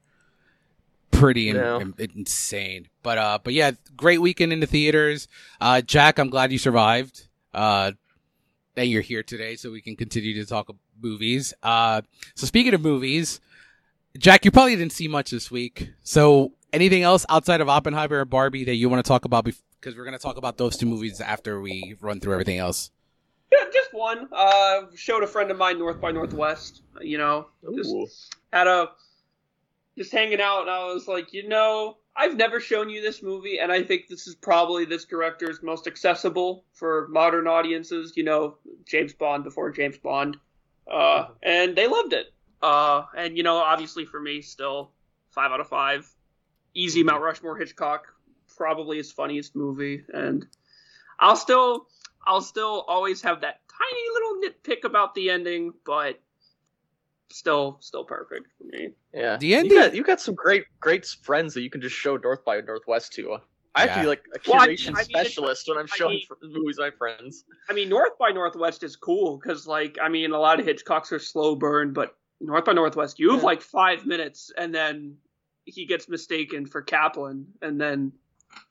Pretty 1.11 1.49
in, 1.49 1.57
No. 1.57 1.79
in- 1.79 1.93
insane. 2.15 2.87
But, 3.03 3.17
uh, 3.17 3.39
but 3.43 3.53
yeah, 3.53 3.71
great 3.95 4.19
weekend 4.21 4.51
in 4.53 4.59
the 4.59 4.67
theaters. 4.67 5.27
Uh, 5.61 5.81
Jack, 5.81 6.17
I'm 6.19 6.29
glad 6.29 6.51
you 6.51 6.57
survived. 6.57 7.27
Uh, 7.53 7.91
and 8.75 8.89
you're 8.89 9.01
here 9.03 9.21
today 9.21 9.55
so 9.55 9.71
we 9.71 9.81
can 9.81 9.95
continue 9.95 10.33
to 10.35 10.45
talk 10.49 10.69
movies. 11.01 11.53
Uh, 11.61 12.01
so 12.35 12.47
speaking 12.47 12.73
of 12.73 12.81
movies, 12.81 13.39
Jack, 14.17 14.45
you 14.45 14.51
probably 14.51 14.75
didn't 14.75 14.93
see 14.93 15.07
much 15.07 15.29
this 15.31 15.51
week. 15.51 15.89
So 16.01 16.53
anything 16.73 17.03
else 17.03 17.25
outside 17.29 17.61
of 17.61 17.69
Oppenheimer 17.69 18.21
and 18.21 18.29
Barbie 18.29 18.65
that 18.65 18.75
you 18.75 18.89
want 18.89 19.03
to 19.03 19.07
talk 19.07 19.23
about? 19.23 19.45
Because 19.45 19.95
we're 19.95 20.03
going 20.03 20.17
to 20.17 20.21
talk 20.21 20.37
about 20.37 20.57
those 20.57 20.75
two 20.75 20.85
movies 20.85 21.21
after 21.21 21.61
we 21.61 21.95
run 22.01 22.19
through 22.19 22.33
everything 22.33 22.57
else. 22.57 22.91
Yeah, 23.51 23.65
just 23.71 23.93
one. 23.93 24.27
Uh, 24.31 24.81
showed 24.95 25.23
a 25.23 25.27
friend 25.27 25.51
of 25.51 25.57
mine 25.57 25.77
North 25.77 26.01
by 26.01 26.11
Northwest. 26.11 26.81
You 27.01 27.19
know, 27.19 27.47
just 27.75 27.91
Ooh. 27.91 28.07
had 28.51 28.67
a 28.67 28.89
just 29.97 30.11
hanging 30.11 30.41
out, 30.41 30.61
and 30.61 30.71
I 30.71 30.85
was 30.85 31.07
like, 31.07 31.33
you 31.33 31.47
know, 31.47 31.97
I've 32.15 32.35
never 32.35 32.59
shown 32.59 32.89
you 32.89 33.01
this 33.01 33.21
movie, 33.21 33.59
and 33.59 33.71
I 33.71 33.83
think 33.83 34.07
this 34.07 34.27
is 34.27 34.33
probably 34.35 34.85
this 34.85 35.05
director's 35.05 35.61
most 35.61 35.85
accessible 35.85 36.65
for 36.73 37.07
modern 37.09 37.47
audiences. 37.47 38.13
You 38.15 38.23
know, 38.23 38.57
James 38.85 39.13
Bond 39.13 39.43
before 39.43 39.71
James 39.71 39.97
Bond, 39.97 40.37
uh, 40.91 41.27
and 41.43 41.75
they 41.75 41.87
loved 41.87 42.13
it. 42.13 42.33
Uh, 42.61 43.03
and 43.15 43.37
you 43.37 43.43
know, 43.43 43.57
obviously 43.57 44.05
for 44.05 44.19
me, 44.19 44.41
still 44.41 44.91
five 45.31 45.51
out 45.51 45.59
of 45.59 45.67
five. 45.67 46.12
Easy 46.73 47.03
Mount 47.03 47.21
Rushmore 47.21 47.57
Hitchcock, 47.57 48.07
probably 48.55 48.97
his 48.97 49.11
funniest 49.11 49.55
movie, 49.55 50.03
and 50.13 50.45
I'll 51.19 51.35
still, 51.35 51.87
I'll 52.25 52.41
still 52.41 52.81
always 52.87 53.21
have 53.21 53.41
that 53.41 53.61
tiny 53.69 54.01
little 54.13 54.41
nitpick 54.41 54.83
about 54.83 55.13
the 55.15 55.29
ending, 55.29 55.73
but 55.85 56.19
still, 57.29 57.77
still 57.79 58.03
perfect 58.03 58.47
for 58.57 58.63
me. 58.65 58.89
Yeah, 59.13 59.37
The 59.37 59.47
You 59.47 59.57
ending- 59.57 59.77
got, 59.77 59.95
you 59.95 60.03
got 60.03 60.19
some 60.21 60.35
great, 60.35 60.65
great 60.79 61.05
friends 61.05 61.53
that 61.53 61.61
you 61.61 61.69
can 61.69 61.81
just 61.81 61.95
show 61.95 62.17
North 62.17 62.43
by 62.45 62.61
Northwest 62.61 63.13
to. 63.13 63.37
I 63.75 63.87
have 63.87 63.95
to 63.95 64.01
be 64.01 64.07
like 64.07 64.23
a 64.35 64.39
Well, 64.47 64.61
I- 64.61 64.67
curation 64.67 64.89
I 64.89 64.97
mean, 64.97 65.05
specialist 65.05 65.67
when 65.67 65.77
I'm 65.79 65.87
I 65.91 65.95
showing 65.95 66.21
mean- 66.41 66.53
movies 66.53 66.75
to 66.77 66.83
my 66.83 66.91
friends. 66.91 67.45
I 67.69 67.73
mean, 67.73 67.89
North 67.89 68.17
by 68.19 68.29
Northwest 68.31 68.83
is 68.83 68.95
cool 68.95 69.37
because, 69.37 69.65
like, 69.65 69.97
I 70.01 70.09
mean, 70.09 70.31
a 70.31 70.39
lot 70.39 70.59
of 70.59 70.65
Hitchcocks 70.67 71.11
are 71.11 71.17
slow 71.19 71.55
burn, 71.55 71.91
but 71.91 72.15
North 72.39 72.65
by 72.65 72.73
Northwest, 72.73 73.19
you 73.19 73.31
have 73.31 73.39
Yeah. 73.39 73.45
like 73.45 73.61
five 73.61 74.05
minutes, 74.05 74.51
and 74.57 74.73
then 74.75 75.17
he 75.65 75.85
gets 75.85 76.07
mistaken 76.09 76.65
for 76.65 76.81
Kaplan, 76.81 77.47
and 77.61 77.79
then 77.79 78.11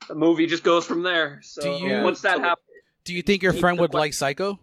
the 0.09 0.15
movie 0.15 0.47
just 0.47 0.63
goes 0.65 0.85
from 0.87 1.03
there. 1.03 1.41
So 1.43 1.63
Do 1.63 1.85
you- 1.87 2.03
once 2.03 2.21
that 2.23 2.37
So- 2.37 2.43
happens, 2.43 2.67
Do 3.05 3.15
you 3.15 3.23
think 3.23 3.43
your 3.43 3.53
friend 3.53 3.79
would 3.81 3.95
like 3.95 4.13
Psycho? 4.15 4.59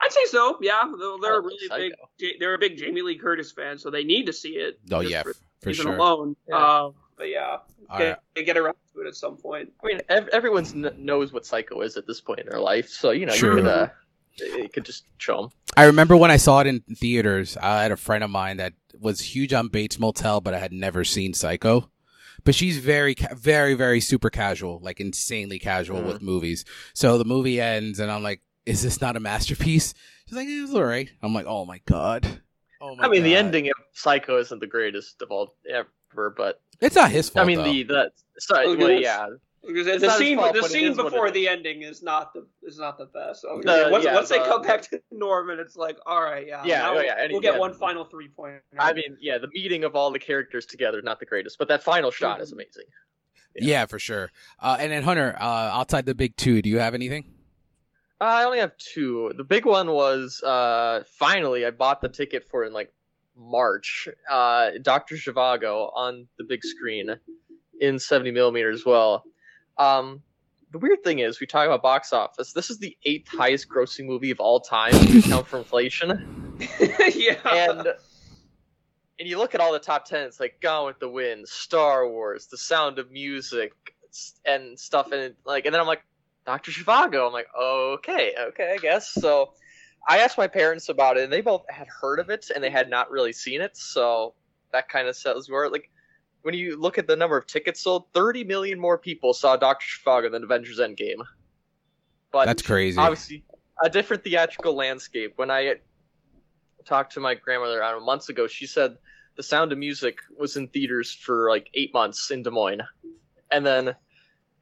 I'd 0.00 0.12
say 0.12 0.24
so. 0.26 0.58
Yeah, 0.60 0.82
they're, 0.98 1.08
they're 1.22 1.32
I 1.32 1.36
a 1.36 1.40
like 1.40 1.44
really 1.78 1.92
big. 2.18 2.38
They're 2.38 2.54
a 2.54 2.58
big 2.58 2.76
Jamie 2.76 3.00
Lee 3.02 3.16
Curtis 3.16 3.52
fan, 3.52 3.78
so 3.78 3.90
they 3.90 4.04
need 4.04 4.26
to 4.26 4.32
see 4.32 4.50
it. 4.56 4.78
Oh 4.90 5.00
yeah, 5.00 5.22
for 5.22 5.34
for 5.62 5.72
sure. 5.72 5.94
alone. 5.96 6.36
Yeah. 6.46 6.56
Uh, 6.56 6.90
but 7.16 7.28
yeah, 7.30 7.58
All 7.88 7.98
get, 7.98 8.08
right. 8.08 8.16
they 8.34 8.44
get 8.44 8.58
around 8.58 8.74
to 8.92 9.00
it 9.00 9.06
at 9.06 9.14
some 9.14 9.36
point. 9.36 9.72
I 9.82 9.86
mean, 9.86 10.00
ev- 10.10 10.28
everyone 10.28 10.66
kn- 10.66 10.92
knows 10.98 11.32
what 11.32 11.46
Psycho 11.46 11.80
is 11.80 11.96
at 11.96 12.06
this 12.06 12.20
point 12.20 12.40
in 12.40 12.46
their 12.46 12.60
life, 12.60 12.88
so 12.90 13.12
you 13.12 13.24
know 13.24 13.32
True. 13.34 13.50
you 13.56 13.62
could, 13.62 13.66
uh, 13.66 13.88
you 14.38 14.68
could 14.68 14.84
just 14.84 15.04
show 15.18 15.42
them. 15.42 15.50
I 15.76 15.84
remember 15.84 16.16
when 16.16 16.30
I 16.30 16.36
saw 16.36 16.60
it 16.60 16.66
in 16.66 16.80
theaters. 16.80 17.56
I 17.56 17.82
had 17.82 17.92
a 17.92 17.96
friend 17.96 18.22
of 18.24 18.30
mine 18.30 18.56
that 18.58 18.72
was 19.00 19.20
huge 19.20 19.52
on 19.52 19.68
Bates 19.68 19.98
Motel, 19.98 20.40
but 20.40 20.54
I 20.54 20.58
had 20.58 20.72
never 20.72 21.04
seen 21.04 21.34
Psycho. 21.34 21.90
But 22.44 22.54
she's 22.54 22.78
very, 22.78 23.14
very, 23.34 23.74
very 23.74 24.00
super 24.00 24.28
casual, 24.30 24.78
like 24.82 25.00
insanely 25.00 25.58
casual 25.58 26.00
Mhm. 26.00 26.06
with 26.06 26.22
movies. 26.22 26.64
So 26.92 27.16
the 27.18 27.24
movie 27.24 27.60
ends, 27.60 27.98
and 28.00 28.10
I'm 28.10 28.22
like, 28.22 28.42
"Is 28.66 28.82
this 28.82 29.00
not 29.00 29.16
a 29.16 29.20
masterpiece?" 29.20 29.94
She's 30.26 30.36
like, 30.36 30.48
"Yeah, 30.48 30.64
"It's 30.64 30.74
all 30.74 30.84
right." 30.84 31.10
I'm 31.22 31.32
like, 31.34 31.46
"Oh 31.46 31.64
my 31.64 31.80
god." 31.86 32.42
Oh 32.80 32.94
my 32.96 33.04
I 33.04 33.08
mean, 33.08 33.22
the 33.22 33.34
ending 33.34 33.68
of 33.68 33.74
Psycho 33.94 34.38
isn't 34.40 34.58
the 34.60 34.66
greatest 34.66 35.22
of 35.22 35.30
all 35.30 35.54
ever, 35.70 36.30
but 36.36 36.60
It's 36.80 36.96
not 36.96 37.10
his 37.10 37.30
fault. 37.30 37.44
I 37.44 37.46
mean, 37.46 37.58
though. 37.58 37.64
the 37.64 37.82
the 37.84 38.10
sorry, 38.38 38.76
well, 38.76 38.90
yeah, 38.90 39.26
Because 39.26 39.38
It's 39.66 40.02
the 40.02 40.10
scene, 40.10 40.36
fault, 40.38 40.54
the 40.54 40.62
scene 40.68 40.88
is 40.90 40.96
what 40.96 41.06
it 41.06 41.10
before 41.12 41.30
the 41.30 41.48
ending 41.48 41.82
is 41.82 42.02
not 42.02 42.32
the 42.34 42.46
is 42.62 42.78
not 42.78 42.98
the 42.98 43.06
best. 43.06 43.42
So, 43.42 43.60
The- 43.62 43.88
once, 43.90 44.04
yeah, 44.04 44.14
once 44.14 44.28
they 44.28 44.38
come 44.38 44.62
back 44.62 44.82
to 44.90 45.00
Norman, 45.10 45.58
it's 45.58 45.74
like, 45.76 45.96
all 46.06 46.22
right, 46.22 46.46
yeah, 46.46 46.62
Yeah, 46.64 46.88
oh, 46.90 46.94
we'll- 46.94 47.04
yeah, 47.04 47.14
and- 47.18 47.32
we'll 47.32 47.40
get 47.40 47.54
yeah. 47.54 47.60
one 47.60 47.72
final 47.72 48.04
three 48.04 48.28
point. 48.28 48.60
I 48.78 48.92
mean, 48.92 49.16
yeah, 49.20 49.38
the 49.38 49.48
meeting 49.48 49.84
of 49.84 49.96
all 49.96 50.10
the 50.10 50.18
characters 50.18 50.66
together 50.66 51.00
not 51.02 51.18
the 51.18 51.26
greatest, 51.26 51.58
but 51.58 51.68
that 51.68 51.82
final 51.82 52.10
shot 52.10 52.40
is 52.40 52.50
Mhm. 52.50 52.54
amazing. 52.54 52.84
yeah. 53.56 53.86
for 53.86 53.98
sure. 53.98 54.30
Uh, 54.58 54.76
and 54.80 54.90
then 54.92 55.02
Hunter, 55.04 55.36
uh, 55.40 55.44
outside 55.44 56.06
the 56.06 56.14
big 56.14 56.36
two, 56.36 56.60
do 56.60 56.68
you 56.68 56.78
have 56.80 56.92
anything? 56.94 57.32
Uh, 58.20 58.24
I 58.24 58.44
only 58.44 58.58
have 58.58 58.76
two. 58.78 59.32
The 59.36 59.44
big 59.44 59.64
one 59.64 59.90
was 59.90 60.42
uh, 60.42 61.04
finally 61.18 61.64
I 61.64 61.70
bought 61.70 62.00
the 62.00 62.08
ticket 62.08 62.48
for 62.50 62.64
in 62.64 62.72
like 62.72 62.92
March. 63.36 64.08
Uh, 64.30 64.70
Doctor 64.82 65.14
Zhivago 65.16 65.90
on 65.94 66.26
the 66.38 66.44
big 66.44 66.64
screen 66.64 67.14
in 67.80 67.98
70 67.98 68.30
millimeter 68.32 68.70
as 68.70 68.84
well. 68.84 69.24
Um, 69.78 70.22
the 70.70 70.78
weird 70.78 71.04
thing 71.04 71.20
is, 71.20 71.40
we 71.40 71.46
talk 71.46 71.66
about 71.66 71.82
box 71.82 72.12
office. 72.12 72.52
This 72.52 72.68
is 72.68 72.78
the 72.78 72.96
eighth 73.04 73.28
highest 73.28 73.68
grossing 73.68 74.06
movie 74.06 74.30
of 74.30 74.40
all 74.40 74.60
time 74.60 74.94
if 74.94 75.14
you 75.14 75.22
count 75.22 75.46
for 75.46 75.58
inflation. 75.58 76.56
yeah, 77.14 77.36
And 77.44 77.88
and 79.18 79.28
you 79.28 79.38
look 79.38 79.54
at 79.54 79.60
all 79.60 79.72
the 79.72 79.78
top 79.78 80.04
ten, 80.04 80.26
it's 80.26 80.40
like 80.40 80.60
Gone 80.60 80.86
with 80.86 80.98
the 80.98 81.08
Wind, 81.08 81.48
Star 81.48 82.08
Wars, 82.08 82.46
The 82.48 82.58
Sound 82.58 82.98
of 82.98 83.12
Music, 83.12 83.72
and 84.44 84.78
stuff, 84.78 85.12
and 85.12 85.34
like, 85.44 85.64
and 85.66 85.74
then 85.74 85.80
I'm 85.80 85.86
like, 85.86 86.04
Doctor 86.44 86.72
Zhivago. 86.72 87.26
I'm 87.26 87.32
like, 87.32 87.48
okay, 87.58 88.34
okay, 88.48 88.72
I 88.74 88.78
guess. 88.78 89.10
So 89.10 89.52
I 90.08 90.18
asked 90.18 90.36
my 90.36 90.48
parents 90.48 90.88
about 90.88 91.16
it, 91.16 91.24
and 91.24 91.32
they 91.32 91.40
both 91.40 91.64
had 91.68 91.86
heard 91.88 92.18
of 92.18 92.30
it, 92.30 92.50
and 92.54 92.62
they 92.62 92.70
had 92.70 92.90
not 92.90 93.10
really 93.10 93.32
seen 93.32 93.60
it. 93.60 93.76
So 93.76 94.34
that 94.72 94.88
kind 94.88 95.08
of 95.08 95.16
says 95.16 95.48
where 95.48 95.70
like 95.70 95.90
when 96.44 96.52
you 96.52 96.78
look 96.78 96.98
at 96.98 97.06
the 97.06 97.16
number 97.16 97.38
of 97.38 97.46
tickets 97.46 97.80
sold, 97.80 98.04
30 98.12 98.44
million 98.44 98.78
more 98.78 98.98
people 98.98 99.32
saw 99.32 99.56
Doctor 99.56 99.86
Zhivago 99.86 100.30
than 100.30 100.44
Avengers 100.44 100.78
Endgame. 100.78 101.24
But 102.30 102.44
That's 102.44 102.60
crazy. 102.60 102.98
obviously 102.98 103.44
a 103.82 103.88
different 103.88 104.24
theatrical 104.24 104.74
landscape. 104.74 105.32
When 105.36 105.50
I 105.50 105.76
talked 106.84 107.14
to 107.14 107.20
my 107.20 107.34
grandmother 107.34 107.80
know, 107.80 107.98
months 107.98 108.28
ago, 108.28 108.46
she 108.46 108.66
said 108.66 108.98
The 109.36 109.42
Sound 109.42 109.72
of 109.72 109.78
Music 109.78 110.18
was 110.38 110.56
in 110.56 110.68
theaters 110.68 111.14
for 111.14 111.48
like 111.48 111.70
eight 111.72 111.94
months 111.94 112.30
in 112.30 112.42
Des 112.42 112.50
Moines, 112.50 112.82
and 113.50 113.64
then 113.64 113.94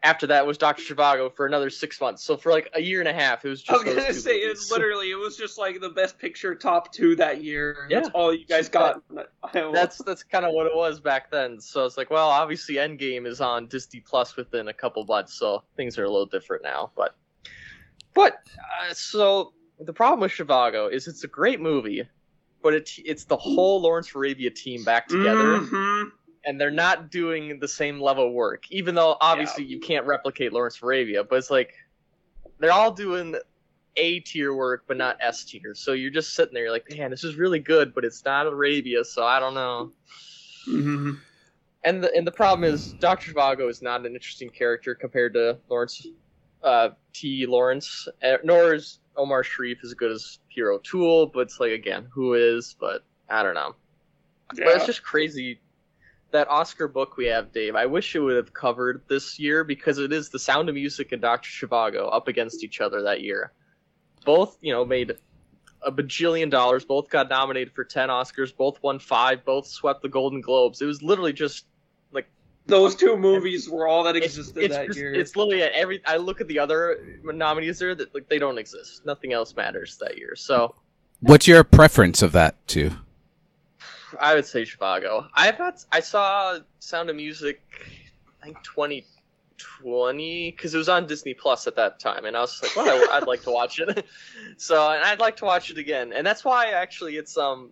after 0.05 0.27
that 0.27 0.47
was 0.47 0.59
Doctor 0.59 0.83
Zhivago 0.83 1.33
for 1.35 1.47
another 1.47 1.71
six 1.71 2.01
months. 2.01 2.25
So 2.25 2.37
for 2.37 2.51
like 2.51 2.69
a 2.75 2.81
year 2.81 2.99
and 3.01 3.09
a 3.09 3.13
half, 3.13 3.45
it 3.45 3.49
was 3.49 3.63
just. 3.63 3.81
I 3.81 3.85
was 3.85 3.95
gonna 3.95 4.15
say 4.15 4.37
it 4.39 4.59
literally. 4.71 5.11
It 5.11 5.19
was 5.19 5.37
just 5.37 5.59
like 5.59 5.81
the 5.81 5.91
best 5.91 6.19
picture 6.19 6.55
top 6.55 6.93
two 6.93 7.15
that 7.17 7.43
year. 7.45 7.87
That's 7.89 8.09
all 8.15 8.35
you 8.35 8.47
guys 8.47 8.69
got. 8.69 9.03
Iowa. 9.55 9.73
That's 9.73 9.99
that's 9.99 10.23
kind 10.23 10.45
of 10.45 10.53
what 10.55 10.67
it 10.67 10.75
was 10.75 11.01
back 11.01 11.31
then. 11.31 11.61
So 11.61 11.85
it's 11.85 11.97
like, 11.97 12.11
well, 12.11 12.29
obviously 12.29 12.77
Endgame 12.77 13.27
is 13.27 13.41
on 13.41 13.67
Disney 13.69 14.01
Plus 14.01 14.37
within 14.37 14.69
a 14.69 14.75
couple 14.75 15.05
months, 15.05 15.35
so 15.35 15.63
things 15.77 15.99
are 15.99 16.05
a 16.05 16.11
little 16.11 16.27
different 16.27 16.63
now. 16.65 16.91
But 16.97 17.15
but 18.15 18.35
uh, 18.81 18.93
so 18.93 19.53
the 19.81 19.93
problem 19.93 20.21
with 20.21 20.33
Zhivago 20.33 20.93
is 20.93 21.07
it's 21.07 21.25
a 21.25 21.29
great 21.29 21.61
movie, 21.61 22.09
but 22.63 22.75
it 22.75 22.91
it's 23.05 23.25
the 23.25 23.37
whole 23.37 23.81
Lawrence 23.81 24.13
Arabia 24.15 24.51
team 24.51 24.83
back 24.85 25.07
together, 25.09 25.59
Mhm. 25.59 26.11
And 26.45 26.61
they're 26.61 26.71
not 26.71 27.11
doing 27.11 27.61
the 27.61 27.69
same 27.69 28.01
level 28.01 28.27
of 28.27 28.33
work. 28.33 28.65
Even 28.71 28.95
though 28.95 29.17
obviously 29.21 29.65
you 29.65 29.79
can't 29.79 30.07
replicate 30.07 30.53
Lawrence 30.53 30.83
Arabia, 30.83 31.23
but 31.23 31.37
it's 31.37 31.51
like 31.51 31.75
they're 32.59 32.73
all 32.73 32.91
doing 32.91 33.37
A 33.97 34.21
tier 34.21 34.55
work, 34.55 34.85
but 34.89 34.97
not 34.97 35.17
S 35.21 35.45
tier. 35.45 35.75
So 35.75 35.93
you're 35.93 36.11
just 36.11 36.35
sitting 36.35 36.55
there, 36.55 36.65
you're 36.65 36.73
like, 36.73 36.87
man, 36.97 37.11
this 37.11 37.23
is 37.25 37.37
really 37.37 37.61
good, 37.61 37.95
but 37.95 38.05
it's 38.05 38.25
not 38.25 38.47
Arabia, 38.47 39.05
so 39.05 39.25
I 39.25 39.39
don't 39.39 39.55
know. 39.55 39.93
Mhm. 40.69 41.19
And 41.85 42.05
the 42.05 42.15
and 42.15 42.27
the 42.27 42.33
problem 42.33 42.65
is 42.65 42.95
Doctor 43.01 43.33
Zhivago 43.33 43.69
is 43.69 43.83
not 43.83 44.07
an 44.07 44.15
interesting 44.15 44.51
character 44.51 44.95
compared 44.95 45.35
to 45.35 45.59
Lawrence 45.69 46.07
uh, 46.63 46.91
T. 47.13 47.47
Lawrence, 47.47 48.07
uh, 48.23 48.37
nor 48.45 48.75
is 48.75 49.01
Omar 49.17 49.43
Sharif 49.43 49.79
as 49.83 49.95
good 49.95 50.13
as 50.13 50.39
Peter 50.49 50.71
O'Toole. 50.71 51.27
But 51.27 51.41
it's 51.41 51.59
like 51.59 51.73
again, 51.73 52.07
who 52.13 52.35
is? 52.35 52.77
But 52.79 53.03
I 53.29 53.43
don't 53.43 53.55
know. 53.55 53.75
But 54.51 54.77
it's 54.77 54.87
just 54.87 55.03
crazy 55.03 55.59
that 56.33 56.49
Oscar 56.49 56.89
book 56.89 57.17
we 57.17 57.27
have, 57.27 57.53
Dave. 57.53 57.75
I 57.77 57.87
wish 57.87 58.15
it 58.15 58.21
would 58.21 58.37
have 58.37 58.53
covered 58.53 59.03
this 59.09 59.39
year 59.39 59.65
because 59.65 59.99
it 59.99 60.13
is 60.13 60.29
The 60.29 60.39
Sound 60.39 60.69
of 60.69 60.75
Music 60.75 61.13
and 61.13 61.23
Doctor 61.23 61.49
Zhivago 61.49 62.09
up 62.13 62.29
against 62.29 62.65
each 62.65 62.81
other 62.81 63.03
that 63.03 63.21
year. 63.23 63.53
Both, 64.25 64.59
you 64.61 64.73
know, 64.73 64.85
made 64.85 65.13
a 65.83 65.91
bajillion 65.93 66.51
dollars. 66.51 66.85
Both 66.85 67.09
got 67.11 67.29
nominated 67.29 67.75
for 67.75 67.85
ten 67.85 68.09
Oscars. 68.09 68.57
Both 68.57 68.83
won 68.83 68.99
five. 68.99 69.45
Both 69.45 69.67
swept 69.67 70.03
the 70.03 70.09
Golden 70.09 70.41
Globes. 70.41 70.81
It 70.81 70.87
was 70.87 71.03
literally 71.03 71.33
just 71.33 71.67
like. 72.13 72.29
Those 72.67 72.95
two 72.95 73.17
movies 73.17 73.69
were 73.69 73.89
all 73.89 74.05
that 74.05 74.15
it's, 74.17 74.27
existed 74.27 74.63
it's 74.63 74.77
that 74.77 74.87
just- 74.87 74.99
year. 74.99 75.13
it's 75.13 75.35
literally 75.37 75.63
at 75.63 75.73
every. 75.73 76.01
I 76.07 76.17
look 76.19 76.41
at 76.41 76.49
the 76.49 76.59
other 76.61 77.19
nominees 77.25 77.79
there 77.81 77.95
that 77.95 78.15
like 78.15 78.29
they 78.29 78.39
don't 78.39 78.59
exist. 78.59 79.05
Nothing 79.05 79.33
else 79.33 79.57
matters 79.57 79.99
that 79.99 80.17
year. 80.19 80.37
So 80.37 80.75
What's 81.21 81.47
your 81.47 81.63
preference 81.65 82.21
of 82.23 82.33
that 82.33 82.67
too? 82.67 82.93
I 84.21 84.35
would 84.35 84.47
say 84.47 84.65
Chicago. 84.65 85.27
I've 85.35 85.57
had 85.57 85.75
I 85.91 86.01
saw 86.01 86.59
Sound 86.79 87.11
of 87.11 87.17
Music, 87.17 87.61
I 88.43 88.47
think 88.47 88.57
2020 88.65 90.51
because 90.51 90.75
it 90.75 90.79
was 90.79 90.89
on 90.89 91.07
Disney 91.07 91.35
Plus 91.35 91.67
at 91.67 91.77
that 91.77 91.99
time, 92.01 92.25
and 92.25 92.37
I 92.37 92.41
was 92.41 92.61
like, 92.63 92.75
well, 92.77 92.89
I, 93.13 93.17
I'd 93.19 93.27
like 93.27 93.43
to 93.45 93.51
watch 93.51 93.79
it. 93.81 94.07
so 94.57 94.91
and 94.91 95.05
I'd 95.05 95.21
like 95.21 95.37
to 95.39 95.45
watch 95.45 95.71
it 95.71 95.79
again, 95.79 96.13
and 96.13 96.27
that's 96.27 96.45
why 96.45 96.71
actually 96.71 97.17
it's 97.17 97.37
um 97.37 97.71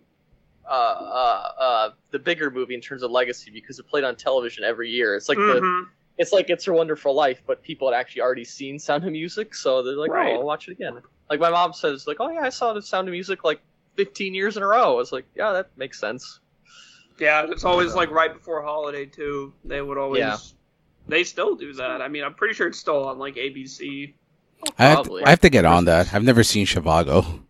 uh 0.69 0.73
uh 0.73 1.51
uh 1.59 1.89
the 2.11 2.19
bigger 2.19 2.51
movie 2.51 2.75
in 2.75 2.81
terms 2.81 3.03
of 3.03 3.11
legacy 3.11 3.51
because 3.51 3.79
it 3.79 3.87
played 3.87 4.03
on 4.03 4.15
television 4.15 4.63
every 4.63 4.89
year. 4.89 5.15
It's 5.15 5.29
like 5.29 5.37
the 5.37 5.61
Mhm. 5.61 5.85
it's 6.17 6.31
like 6.31 6.49
It's 6.49 6.67
a 6.67 6.73
Wonderful 6.73 7.15
Life, 7.15 7.41
but 7.47 7.63
people 7.63 7.91
had 7.91 7.97
actually 7.99 8.21
already 8.21 8.43
seen 8.43 8.77
Sound 8.77 9.03
of 9.05 9.11
Music, 9.11 9.55
so 9.55 9.81
they're 9.81 9.95
like, 9.95 10.11
Right. 10.11 10.33
oh, 10.35 10.39
I'll 10.39 10.45
watch 10.45 10.67
it 10.67 10.73
again. 10.73 11.01
Like 11.29 11.39
my 11.39 11.49
mom 11.49 11.73
says, 11.73 12.05
like, 12.05 12.17
oh 12.19 12.29
yeah, 12.29 12.41
I 12.41 12.49
saw 12.49 12.73
the 12.73 12.81
Sound 12.81 13.07
of 13.07 13.11
Music 13.13 13.43
like 13.43 13.61
15 13.95 14.33
years 14.33 14.57
in 14.57 14.63
a 14.63 14.67
row. 14.67 14.93
I 14.93 14.95
was 14.95 15.11
like, 15.11 15.25
yeah, 15.35 15.51
that 15.53 15.69
makes 15.77 15.99
sense. 15.99 16.39
Yeah, 17.19 17.45
it's 17.49 17.65
always 17.65 17.93
like 17.93 18.09
right 18.09 18.33
before 18.33 18.61
holiday 18.63 19.05
too. 19.05 19.53
They 19.63 19.81
would 19.81 19.97
always. 19.97 20.19
Yeah. 20.19 20.37
They 21.07 21.23
still 21.23 21.55
do 21.55 21.73
that. 21.73 22.01
I 22.01 22.07
mean, 22.07 22.23
I'm 22.23 22.33
pretty 22.33 22.53
sure 22.53 22.67
it's 22.67 22.79
still 22.79 23.05
on 23.07 23.19
like 23.19 23.35
ABC. 23.35 24.13
I 24.77 24.83
have, 24.85 24.95
Probably. 24.97 25.23
I 25.23 25.29
have 25.29 25.41
to 25.41 25.49
get 25.49 25.65
on 25.65 25.85
that. 25.85 26.13
I've 26.13 26.23
never 26.23 26.43
seen 26.43 26.65
Zhivago. 26.65 27.41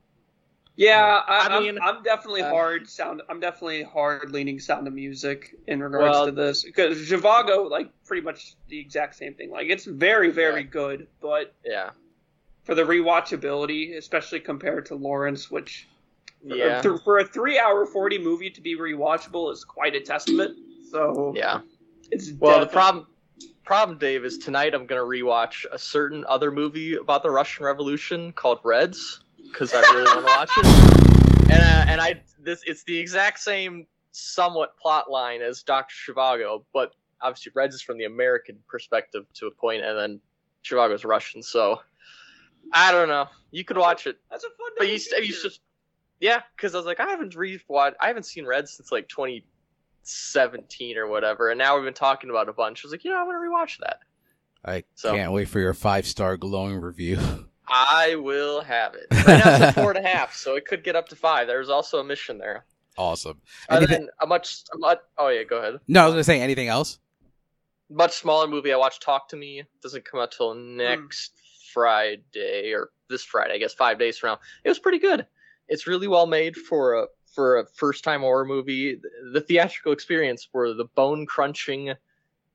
Yeah, 0.78 1.22
I, 1.28 1.48
I 1.48 1.58
I 1.58 1.60
mean, 1.60 1.78
am 1.78 1.84
I'm 1.84 2.04
definitely 2.04 2.42
uh, 2.42 2.50
hard 2.50 2.90
sound. 2.90 3.22
I'm 3.30 3.40
definitely 3.40 3.84
hard 3.84 4.32
leaning 4.32 4.60
Sound 4.60 4.88
of 4.88 4.94
Music 4.94 5.54
in 5.68 5.82
regards 5.84 6.12
Well- 6.12 6.26
to 6.28 6.32
this 6.32 6.64
because 6.64 6.98
Zhivago, 6.98 7.70
like 7.70 7.90
pretty 8.06 8.24
much 8.24 8.56
the 8.70 8.80
exact 8.80 9.16
same 9.16 9.36
thing. 9.36 9.52
Like 9.52 9.68
it's 9.70 9.86
very 9.86 10.32
very 10.32 10.62
Yeah. 10.62 10.68
good, 10.68 11.08
but 11.22 11.54
Yeah, 11.66 11.92
for 12.64 12.74
the 12.74 12.84
rewatchability, 12.84 13.96
especially 13.98 14.40
compared 14.40 14.86
to 14.88 14.96
Lawrence, 14.96 15.52
which 15.52 15.88
for- 15.88 15.91
yeah, 16.44 16.82
for, 16.82 16.98
for 16.98 17.20
a 17.20 17.26
three 17.26 17.60
hour 17.60 17.86
forty 17.86 18.18
movie 18.18 18.50
to 18.50 18.62
be 18.62 18.78
rewatchable 18.78 19.52
is 19.52 19.64
quite 19.64 19.96
a 19.96 20.02
testament. 20.02 20.58
So 20.90 21.34
yeah. 21.36 21.62
it's 22.12 22.32
Well, 22.32 22.60
the 22.60 22.68
problem, 22.68 23.08
problem, 23.64 23.98
Dave, 23.98 24.26
is 24.26 24.38
tonight 24.38 24.74
I'm 24.74 24.86
gonna 24.86 25.02
rewatch 25.02 25.66
a 25.72 25.80
certain 25.80 26.26
other 26.28 26.52
movie 26.52 26.96
about 26.96 27.24
the 27.24 27.32
Russian 27.32 27.66
Revolution 27.66 28.32
called 28.34 28.60
Reds 28.64 29.24
because 29.52 29.74
I 29.74 29.82
really 29.82 30.04
want 30.04 30.20
to 30.20 30.26
watch 30.26 30.52
it. 30.58 31.52
And 31.52 31.64
uh, 31.64 31.92
and 31.92 32.02
I 32.02 32.22
this 32.40 32.62
it's 32.66 32.84
the 32.84 32.98
exact 32.98 33.40
same 33.40 33.86
somewhat 34.12 34.78
plot 34.78 35.10
line 35.10 35.42
as 35.42 35.64
Doctor 35.64 35.94
Zhivago, 36.08 36.64
but 36.74 36.94
obviously 37.22 37.52
Reds 37.56 37.76
is 37.76 37.82
from 37.82 37.98
the 37.98 38.06
American 38.06 38.58
perspective 38.68 39.26
to 39.36 39.48
a 39.48 39.52
point, 39.52 39.84
and 39.84 39.98
then 39.98 40.20
Zhivago's 40.64 41.06
Russian. 41.06 41.44
So 41.44 41.82
I 42.74 42.92
don't 42.92 43.08
know. 43.08 43.28
You 43.52 43.64
could 43.64 43.78
watch 43.78 44.08
it, 44.08 44.18
That's 44.30 44.44
a 44.44 44.48
fun. 44.48 44.72
but 44.78 44.88
you 44.88 45.00
you. 45.22 45.34
Just 46.22 46.36
yeah, 46.38 46.42
because 46.56 46.74
I 46.76 46.78
was 46.78 46.86
like 46.86 47.00
I 47.00 47.10
haven't 47.10 47.36
re 47.36 47.60
I 47.70 47.94
haven't 48.08 48.24
seen 48.26 48.46
Red 48.46 48.70
since 48.70 48.92
like 48.92 49.08
2017 49.10 50.98
or 50.98 51.08
whatever, 51.08 51.50
and 51.50 51.58
now 51.58 51.76
we've 51.76 51.86
been 51.86 51.94
talking 51.94 52.30
about 52.30 52.50
a 52.50 52.54
bunch. 52.54 52.84
I 52.84 52.88
was 52.88 52.92
like, 52.92 53.04
you 53.04 53.12
know, 53.12 53.20
I'm 53.20 53.26
gonna 53.26 53.40
rewatch 53.40 53.78
that. 53.80 54.00
I 54.64 54.84
So- 54.96 55.14
can't 55.16 55.32
wait 55.32 55.48
for 55.50 55.60
your 55.60 55.74
five 55.74 56.06
star 56.06 56.38
glowing 56.38 56.78
review. 56.80 57.18
I 57.74 58.16
will 58.16 58.62
have 58.62 58.96
it. 58.96 59.06
Right 59.12 59.28
now 59.28 59.36
it's 59.56 59.62
at 59.62 59.76
four 59.76 59.92
and 59.92 60.06
a 60.06 60.08
half, 60.08 60.36
so 60.36 60.56
it 60.56 60.66
could 60.66 60.84
get 60.84 60.96
up 60.98 61.08
to 61.10 61.16
five. 61.16 61.48
There's 61.48 61.70
also 61.70 62.00
a 62.00 62.04
mission 62.04 62.38
there. 62.38 62.66
awesome. 62.98 63.40
Other 63.70 63.86
Anything- 63.86 64.02
than 64.08 64.10
a 64.20 64.28
much, 64.28 64.64
a 64.74 64.78
much, 64.78 65.00
oh 65.18 65.30
yeah, 65.30 65.44
go 65.44 65.58
ahead. 65.58 65.80
no, 65.88 66.02
I 66.02 66.06
was 66.06 66.14
gonna 66.14 66.24
say 66.24 66.42
anything 66.42 66.68
else. 66.68 67.00
Much 67.90 68.14
smaller 68.18 68.48
movie. 68.48 68.72
I 68.74 68.78
watched 68.78 69.02
Talk 69.02 69.30
to 69.30 69.36
Me. 69.38 69.64
Doesn't 69.82 70.06
come 70.06 70.20
out 70.20 70.34
Hmm. 70.34 70.38
till 70.38 70.54
next 70.56 71.32
Friday 71.74 72.72
or 72.74 72.90
this 73.10 73.24
Friday, 73.24 73.54
I 73.54 73.58
guess, 73.58 73.74
five 73.74 73.98
days 74.00 74.18
from 74.18 74.30
now. 74.32 74.40
It 74.64 74.70
was 74.70 74.80
pretty 74.80 75.00
good. 75.00 75.26
It's 75.72 75.88
really 75.88 76.08
well 76.08 76.28
made 76.28 76.56
for 76.58 76.94
a 76.96 77.06
for 77.34 77.60
a 77.60 77.66
first 77.66 78.04
time 78.04 78.22
horror 78.22 78.46
movie. 78.46 78.96
The, 78.96 79.40
the 79.40 79.42
theatrical 79.42 79.94
experience 79.94 80.50
were 80.52 80.74
the 80.74 80.86
bone 80.96 81.26
crunching, 81.26 81.94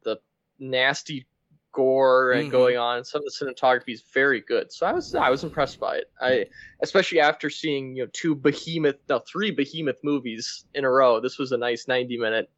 the 0.05 0.19
nasty 0.59 1.27
gore 1.73 2.33
and 2.33 2.49
Mhm. 2.49 2.53
going 2.53 2.77
on. 2.77 3.05
Some 3.05 3.21
of 3.21 3.25
the 3.25 3.31
cinematography 3.31 3.95
is 3.95 4.03
very 4.13 4.41
good. 4.43 4.71
So 4.71 4.87
I 4.87 4.93
was 4.93 5.15
I 5.15 5.31
was 5.31 5.45
impressed 5.45 5.81
by 5.81 5.97
it. 5.97 6.11
I 6.21 6.45
especially 6.83 7.21
after 7.21 7.49
seeing 7.49 7.97
you 7.97 8.05
know 8.05 8.11
two 8.13 8.35
behemoth 8.35 8.97
no 9.09 9.19
three 9.21 9.51
behemoth 9.51 9.99
movies 10.05 10.67
in 10.75 10.85
a 10.85 10.91
row. 10.91 11.19
This 11.19 11.39
was 11.39 11.53
a 11.53 11.57
nice 11.57 11.89
ninety 11.89 12.19
minute 12.19 12.51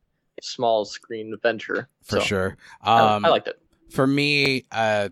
small 0.42 0.84
screen 0.84 1.32
adventure. 1.32 1.88
For 2.02 2.16
So, 2.18 2.20
sure. 2.20 2.56
I- 2.82 3.14
Um, 3.16 3.24
I 3.24 3.28
liked 3.28 3.46
it. 3.48 3.60
for 3.90 4.06
me, 4.08 4.64
uh, 4.72 5.08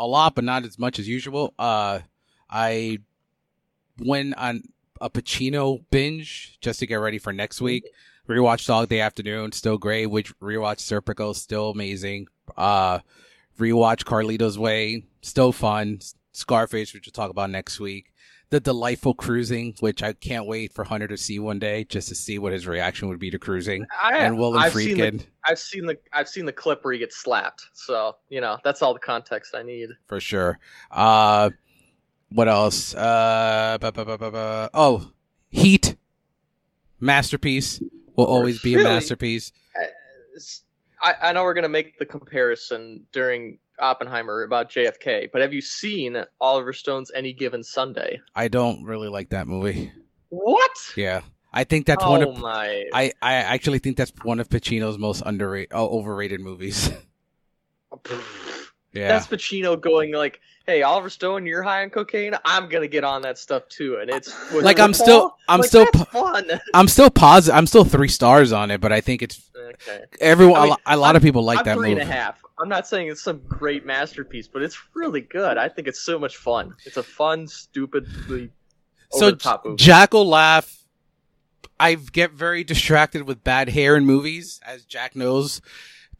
a 0.00 0.06
lot, 0.06 0.34
but 0.34 0.42
not 0.44 0.64
as 0.64 0.78
much 0.80 0.98
as 0.98 1.06
usual. 1.06 1.54
Uh, 1.58 2.00
I 2.50 2.98
went 3.98 4.34
on 4.36 4.62
a 5.00 5.10
Pacino 5.10 5.84
binge 5.90 6.58
just 6.60 6.80
to 6.80 6.86
get 6.86 6.96
ready 6.96 7.18
for 7.18 7.32
next 7.32 7.60
week. 7.60 7.84
Rewatched 8.28 8.66
Dog 8.66 8.88
Day 8.88 9.00
Afternoon, 9.00 9.52
still 9.52 9.78
great. 9.78 10.06
Which 10.06 10.38
rewatched 10.38 10.80
Serpico, 10.80 11.34
still 11.34 11.70
amazing. 11.70 12.28
Uh, 12.56 13.00
rewatch 13.58 14.04
Carlito's 14.04 14.58
Way, 14.58 15.04
still 15.22 15.52
fun. 15.52 16.00
Scarface, 16.32 16.94
which 16.94 17.06
we'll 17.06 17.12
talk 17.12 17.30
about 17.30 17.50
next 17.50 17.78
week. 17.78 18.12
The 18.48 18.60
Delightful 18.60 19.14
Cruising, 19.14 19.74
which 19.80 20.02
I 20.02 20.12
can't 20.12 20.46
wait 20.46 20.72
for 20.72 20.84
Hunter 20.84 21.08
to 21.08 21.16
see 21.16 21.38
one 21.38 21.58
day, 21.58 21.84
just 21.84 22.08
to 22.08 22.14
see 22.14 22.38
what 22.38 22.52
his 22.52 22.66
reaction 22.66 23.08
would 23.08 23.18
be 23.18 23.30
to 23.30 23.38
cruising. 23.38 23.86
I, 24.02 24.18
and 24.18 24.38
Willem 24.38 24.58
I've 24.58 24.74
seen 24.74 24.98
the 24.98 25.24
I've 25.46 25.58
seen 25.58 25.86
the 25.86 25.98
I've 26.12 26.28
seen 26.28 26.44
the 26.44 26.52
clip 26.52 26.84
where 26.84 26.92
he 26.92 26.98
gets 26.98 27.16
slapped. 27.16 27.66
So 27.72 28.16
you 28.28 28.40
know 28.40 28.58
that's 28.62 28.82
all 28.82 28.92
the 28.92 29.00
context 29.00 29.54
I 29.54 29.62
need. 29.62 29.88
for 30.06 30.20
sure. 30.20 30.58
Uh, 30.90 31.50
what 32.34 32.48
else? 32.48 32.94
Uh, 32.94 33.78
oh, 34.74 35.10
Heat, 35.50 35.96
masterpiece 37.00 37.82
will 38.16 38.26
always 38.26 38.60
be 38.62 38.74
a 38.74 38.82
masterpiece. 38.82 39.52
Uh, 39.78 39.86
I, 41.02 41.28
I 41.28 41.32
know 41.32 41.42
we're 41.42 41.54
gonna 41.54 41.68
make 41.68 41.98
the 41.98 42.06
comparison 42.06 43.04
during 43.12 43.58
Oppenheimer 43.78 44.42
about 44.44 44.70
JFK, 44.70 45.30
but 45.32 45.42
have 45.42 45.52
you 45.52 45.60
seen 45.60 46.16
Oliver 46.40 46.72
Stone's 46.72 47.10
Any 47.14 47.32
Given 47.32 47.62
Sunday? 47.62 48.20
I 48.34 48.48
don't 48.48 48.84
really 48.84 49.08
like 49.08 49.30
that 49.30 49.46
movie. 49.46 49.92
What? 50.28 50.70
Yeah, 50.96 51.22
I 51.52 51.64
think 51.64 51.86
that's 51.86 52.04
oh 52.04 52.10
one 52.10 52.22
of 52.22 52.38
my! 52.38 52.84
I 52.94 53.12
I 53.20 53.34
actually 53.34 53.80
think 53.80 53.96
that's 53.96 54.12
one 54.22 54.40
of 54.40 54.48
Pacino's 54.48 54.96
most 54.96 55.22
underrated, 55.26 55.72
oh, 55.72 55.98
overrated 55.98 56.40
movies. 56.40 56.90
yeah, 58.92 59.08
That's 59.08 59.26
Pacino 59.26 59.80
going 59.80 60.12
like, 60.12 60.40
"Hey, 60.66 60.82
Oliver 60.82 61.10
Stone, 61.10 61.46
you're 61.46 61.62
high 61.62 61.82
on 61.82 61.90
cocaine. 61.90 62.34
I'm 62.44 62.68
gonna 62.68 62.88
get 62.88 63.04
on 63.04 63.22
that 63.22 63.38
stuff 63.38 63.68
too." 63.68 63.96
And 64.00 64.10
it's 64.10 64.28
Like, 64.52 64.78
I'm 64.78 64.92
football? 64.92 65.06
still- 65.06 65.36
I'm 65.48 65.60
Like, 65.60 65.68
still 65.68 65.86
fun. 65.86 66.60
I'm 66.74 66.88
still 66.88 67.10
positive. 67.10 67.56
I'm 67.56 67.66
still 67.66 67.84
three 67.84 68.08
stars 68.08 68.52
on 68.52 68.70
it, 68.70 68.80
but 68.80 68.92
I 68.92 69.00
think 69.00 69.22
it's 69.22 69.50
okay. 69.56 70.04
everyone. 70.20 70.56
I 70.60 70.62
mean, 70.64 70.68
a, 70.68 70.70
lo- 70.72 70.76
a 70.86 70.96
lot 70.96 71.16
of 71.16 71.22
people 71.22 71.42
like 71.42 71.60
I'm 71.60 71.64
that 71.64 71.76
three 71.76 71.90
movie. 71.90 72.00
and 72.02 72.10
a 72.10 72.12
half. 72.12 72.40
I'm 72.58 72.68
not 72.68 72.86
saying 72.86 73.08
it's 73.08 73.22
some 73.22 73.40
great 73.48 73.84
masterpiece, 73.86 74.46
but 74.46 74.62
it's 74.62 74.78
really 74.94 75.22
good. 75.22 75.56
I 75.58 75.68
think 75.68 75.88
it's 75.88 76.00
so 76.00 76.18
much 76.18 76.36
fun. 76.36 76.74
It's 76.84 76.96
a 76.96 77.02
fun, 77.02 77.48
stupidly 77.48 78.50
So 79.10 79.32
top 79.34 79.64
movie. 79.64 79.76
Jack 79.82 80.12
will 80.12 80.28
laugh. 80.28 80.78
I 81.80 81.94
get 81.94 82.30
very 82.32 82.62
distracted 82.62 83.22
with 83.26 83.42
bad 83.42 83.70
hair 83.70 83.96
in 83.96 84.04
movies, 84.04 84.60
as 84.64 84.84
Jack 84.84 85.16
knows. 85.16 85.60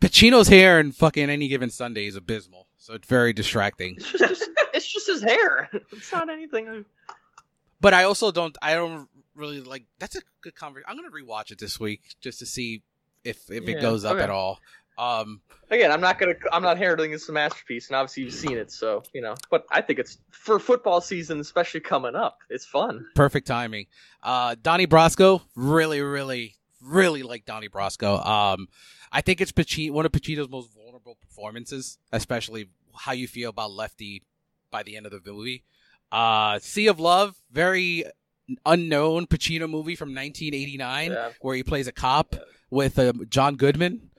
Pacino's 0.02 0.48
hair 0.48 0.80
in 0.80 0.90
fucking 0.92 1.30
any 1.30 1.46
given 1.46 1.70
Sunday 1.70 2.06
is 2.06 2.16
abysmal, 2.16 2.66
so 2.76 2.94
it's 2.94 3.06
very 3.06 3.32
distracting. 3.32 3.94
it's 3.98 4.10
just 4.12 4.50
it's 4.74 4.92
just 4.92 5.06
his 5.06 5.22
hair. 5.22 5.70
It's 5.92 6.10
not 6.10 6.28
anything. 6.28 6.84
But 7.80 7.94
I 7.94 8.04
also 8.04 8.32
don't. 8.32 8.56
I 8.60 8.74
don't 8.74 9.08
really 9.36 9.60
like. 9.60 9.84
That's 10.00 10.16
a 10.16 10.20
good 10.40 10.54
conversation. 10.56 10.86
I'm 10.88 10.96
gonna 10.96 11.10
rewatch 11.10 11.52
it 11.52 11.58
this 11.58 11.78
week 11.78 12.02
just 12.20 12.40
to 12.40 12.46
see 12.46 12.82
if 13.24 13.48
if 13.50 13.64
Yeah, 13.68 13.76
it 13.76 13.80
goes 13.80 14.04
up 14.04 14.14
okay. 14.14 14.24
at 14.24 14.30
all. 14.30 14.58
Um, 14.98 15.40
Again, 15.70 15.90
I'm 15.92 16.00
not 16.00 16.18
gonna. 16.18 16.34
I'm 16.52 16.62
not 16.62 16.78
heralding 16.78 17.12
it's 17.12 17.28
a 17.28 17.32
masterpiece, 17.32 17.86
and 17.88 17.96
obviously 17.96 18.24
you've 18.24 18.34
seen 18.34 18.58
it, 18.58 18.70
so 18.72 19.04
you 19.14 19.22
know. 19.22 19.34
But 19.50 19.66
I 19.70 19.80
think 19.82 19.98
it's 20.00 20.18
for 20.30 20.58
football 20.58 21.00
season, 21.00 21.38
especially 21.40 21.80
coming 21.80 22.14
up. 22.16 22.38
It's 22.50 22.66
fun. 22.66 23.06
perfect 23.14 23.46
timing. 23.46 23.86
Uh, 24.22 24.56
Donnie 24.60 24.86
Brasco, 24.88 25.42
really, 25.56 26.00
really, 26.02 26.56
really 26.82 27.22
like 27.22 27.44
Donnie 27.44 27.68
Brasco. 27.68 28.24
Um, 28.26 28.68
I 29.10 29.20
think 29.20 29.40
it's 29.40 29.52
Pacino, 29.52 29.92
one 29.92 30.06
of 30.06 30.12
Pacino's 30.12 30.48
most 30.48 30.70
vulnerable 30.74 31.16
performances, 31.20 31.98
especially 32.12 32.68
how 32.94 33.12
you 33.12 33.26
feel 33.28 33.50
about 33.50 33.72
Lefty 33.72 34.22
by 34.70 34.82
the 34.82 34.96
end 34.96 35.06
of 35.06 35.12
the 35.12 35.20
movie. 35.32 35.64
Uh, 36.10 36.58
Sea 36.58 36.88
of 36.88 36.98
Love, 37.00 37.36
very 37.50 38.04
unknown 38.66 39.26
Pacino 39.26 39.68
movie 39.68 39.96
from 39.96 40.08
1989, 40.10 41.10
Yeah. 41.12 41.30
where 41.40 41.56
he 41.56 41.62
plays 41.62 41.86
a 41.86 41.92
cop 41.92 42.34
with 42.70 42.98
uh, 42.98 43.12
John 43.28 43.56
Goodman. 43.56 44.10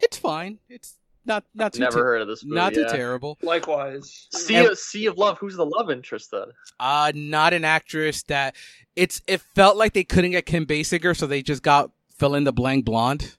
It's 0.00 0.16
fine. 0.18 0.58
It's 0.68 0.94
not 1.26 1.44
not 1.54 1.72
too 1.72 1.80
Never 1.80 1.98
ter- 1.98 2.04
heard 2.04 2.22
of 2.22 2.28
this 2.28 2.44
movie. 2.44 2.56
not 2.56 2.74
too 2.74 2.82
yeah. 2.82 2.88
terrible. 2.88 3.38
Likewise. 3.42 4.28
Sea 4.32 4.66
of, 4.66 4.78
sea 4.78 5.06
of 5.06 5.18
Love. 5.18 5.38
Who's 5.38 5.56
the 5.56 5.66
love 5.66 5.90
interest 5.90 6.30
then? 6.30 6.46
Uh 6.80 7.12
not 7.14 7.52
an 7.52 7.64
actress 7.64 8.22
that 8.24 8.54
it's 8.94 9.20
it 9.26 9.40
felt 9.54 9.76
like 9.76 9.92
they 9.92 10.04
couldn't 10.04 10.30
get 10.30 10.46
Kim 10.46 10.66
Basinger, 10.66 11.16
so 11.16 11.26
they 11.26 11.42
just 11.42 11.62
got 11.62 11.90
fill 12.16 12.34
in 12.34 12.44
the 12.44 12.52
blank 12.52 12.84
blonde 12.84 13.36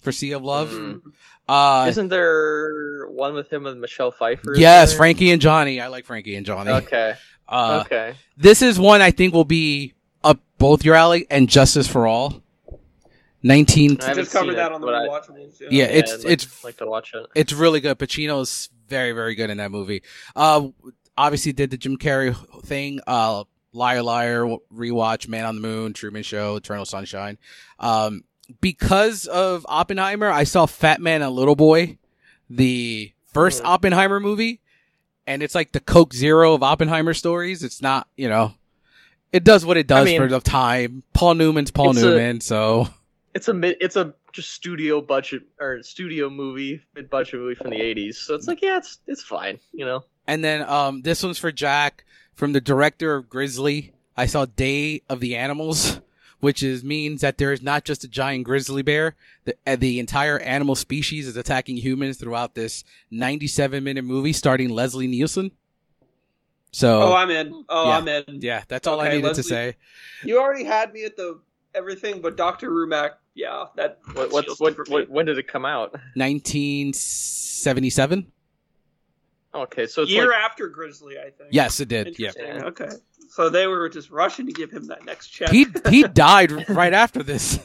for 0.00 0.12
Sea 0.12 0.32
of 0.32 0.42
Love. 0.42 0.70
Mm. 0.70 1.00
Uh 1.48 1.86
Isn't 1.88 2.08
there 2.08 3.06
one 3.08 3.34
with 3.34 3.52
him 3.52 3.64
with 3.64 3.76
Michelle 3.76 4.10
Pfeiffer? 4.10 4.54
yes, 4.56 4.90
there? 4.90 4.98
Frankie 4.98 5.30
and 5.30 5.40
Johnny. 5.42 5.80
I 5.80 5.88
like 5.88 6.04
Frankie 6.04 6.36
and 6.36 6.46
Johnny. 6.46 6.70
Okay. 6.70 7.14
Uh 7.48 7.82
okay. 7.86 8.14
this 8.36 8.62
is 8.62 8.78
one 8.78 9.00
I 9.02 9.10
think 9.10 9.32
will 9.34 9.44
be 9.44 9.94
up 10.24 10.40
both 10.58 10.84
your 10.84 10.94
alley 10.94 11.26
and 11.30 11.48
Justice 11.48 11.86
for 11.86 12.06
All. 12.06 12.42
19 13.46 13.98
I 14.00 14.04
haven't 14.06 14.24
Just 14.24 14.32
covered 14.32 14.48
seen 14.50 14.56
that 14.56 14.70
it, 14.70 14.74
on 14.74 14.80
the 14.80 14.86
but 14.86 14.94
I- 14.94 15.06
rewatchables. 15.06 15.60
Yeah, 15.70 15.84
it's- 15.84 16.12
I'd 16.12 16.18
like, 16.24 16.32
it's- 16.32 16.64
like 16.64 16.76
to 16.78 16.86
watch 16.86 17.12
it. 17.14 17.26
it's 17.34 17.52
really 17.52 17.80
good. 17.80 17.98
Pacino's 17.98 18.68
very, 18.88 19.12
very 19.12 19.34
good 19.34 19.50
in 19.50 19.58
that 19.58 19.70
movie. 19.70 20.02
Uh, 20.34 20.68
obviously 21.16 21.52
did 21.52 21.70
the 21.70 21.76
Jim 21.76 21.96
Carrey 21.96 22.34
thing. 22.64 23.00
Uh, 23.06 23.44
Liar, 23.72 24.02
Liar, 24.02 24.44
rewatch, 24.74 25.28
Man 25.28 25.44
on 25.44 25.56
the 25.56 25.60
Moon, 25.60 25.92
Truman 25.92 26.22
Show, 26.22 26.56
Eternal 26.56 26.84
Sunshine. 26.86 27.36
Um, 27.78 28.24
because 28.60 29.26
of 29.26 29.66
Oppenheimer, 29.68 30.30
I 30.30 30.44
saw 30.44 30.66
Fat 30.66 31.00
Man 31.00 31.20
and 31.22 31.32
Little 31.32 31.56
Boy, 31.56 31.98
the 32.48 33.12
first 33.34 33.62
Mhm. 33.62 33.66
Oppenheimer 33.66 34.20
movie, 34.20 34.60
and 35.26 35.42
it's 35.42 35.54
like 35.54 35.72
the 35.72 35.80
Coke 35.80 36.14
Zero 36.14 36.54
of 36.54 36.62
Oppenheimer 36.62 37.12
stories. 37.12 37.62
It's 37.62 37.82
not, 37.82 38.08
you 38.16 38.28
know, 38.28 38.54
it 39.32 39.44
does 39.44 39.66
what 39.66 39.76
it 39.76 39.86
does 39.86 40.06
mean, 40.06 40.20
for 40.20 40.28
the 40.28 40.40
time. 40.40 41.02
Paul 41.12 41.34
Newman's 41.34 41.70
Paul 41.70 41.90
it's 41.90 42.00
a- 42.00 42.04
Newman, 42.04 42.40
so 42.40 42.88
It's 43.36 43.48
a 43.48 43.54
mid, 43.54 43.76
it's 43.82 43.96
a 43.96 44.14
just 44.32 44.50
studio 44.50 45.02
budget 45.02 45.42
or 45.60 45.82
studio 45.82 46.30
movie, 46.30 46.80
mid 46.94 47.10
budget 47.10 47.34
movie 47.38 47.54
from 47.54 47.68
the 47.68 47.76
'80s. 47.80 48.14
So 48.14 48.34
it's 48.34 48.46
like, 48.48 48.62
yeah, 48.62 48.78
it's 48.78 48.98
it's 49.06 49.22
fine, 49.22 49.58
you 49.72 49.84
know. 49.84 50.04
And 50.26 50.42
then 50.42 50.62
um, 50.68 51.02
this 51.02 51.22
one's 51.22 51.36
for 51.38 51.52
Jack 51.52 52.04
from 52.34 52.52
the 52.54 52.60
director 52.62 53.14
of 53.14 53.28
Grizzly. 53.28 53.92
I 54.16 54.24
saw 54.24 54.46
Day 54.46 55.02
of 55.10 55.20
the 55.20 55.36
Animals, 55.36 56.00
which 56.40 56.62
is 56.62 56.82
means 56.82 57.20
that 57.20 57.36
there 57.36 57.52
is 57.52 57.60
not 57.60 57.84
just 57.84 58.04
a 58.04 58.08
giant 58.08 58.44
grizzly 58.44 58.80
bear. 58.80 59.14
The, 59.44 59.54
uh, 59.66 59.76
the 59.76 60.00
entire 60.00 60.38
animal 60.38 60.74
species 60.74 61.28
is 61.28 61.36
attacking 61.36 61.76
humans 61.76 62.16
throughout 62.16 62.54
this 62.54 62.84
97 63.10 63.84
minute 63.84 64.02
movie 64.04 64.32
starring 64.32 64.70
Leslie 64.70 65.06
Nielsen. 65.08 65.50
So 66.72 67.02
Oh, 67.02 67.14
I'm 67.14 67.30
in. 67.30 67.64
Oh, 67.68 67.88
Yeah. 67.90 67.98
I'm 67.98 68.08
in. 68.08 68.24
yeah, 68.40 68.62
that's 68.66 68.86
all 68.86 69.00
I 69.00 69.08
Okay, 69.08 69.16
needed 69.16 69.34
to 69.34 69.42
say. 69.42 69.76
You 70.24 70.40
already 70.40 70.64
had 70.64 70.92
me 70.94 71.04
at 71.04 71.16
the 71.18 71.40
everything, 71.74 72.20
but 72.22 72.36
Doctor 72.38 72.70
Rumack, 72.70 73.10
yeah, 73.36 73.66
that. 73.76 73.98
What 74.14 74.32
what's 74.32 74.58
what, 74.58 74.72
it 74.72 74.76
for 74.76 74.84
me. 74.86 74.90
what 74.92 75.10
when 75.10 75.26
did 75.26 75.36
it 75.38 75.46
come 75.46 75.64
out? 75.66 75.92
1977. 76.14 78.32
Okay, 79.54 79.86
so 79.86 80.02
it's 80.02 80.10
year 80.10 80.28
like 80.28 80.40
after 80.40 80.68
Grizzly, 80.68 81.18
I 81.18 81.30
think. 81.30 81.50
Yes, 81.50 81.80
it 81.80 81.88
did. 81.88 82.18
Yeah, 82.18 82.32
Okay. 82.64 82.88
So 83.28 83.48
they 83.50 83.66
were 83.66 83.88
just 83.88 84.10
rushing 84.10 84.46
to 84.46 84.52
give 84.52 84.70
him 84.70 84.86
that 84.86 85.04
next 85.04 85.28
check. 85.28 85.50
he 85.50 85.66
he 85.90 86.04
died 86.04 86.68
right 86.70 86.94
after 86.94 87.22
this. 87.22 87.58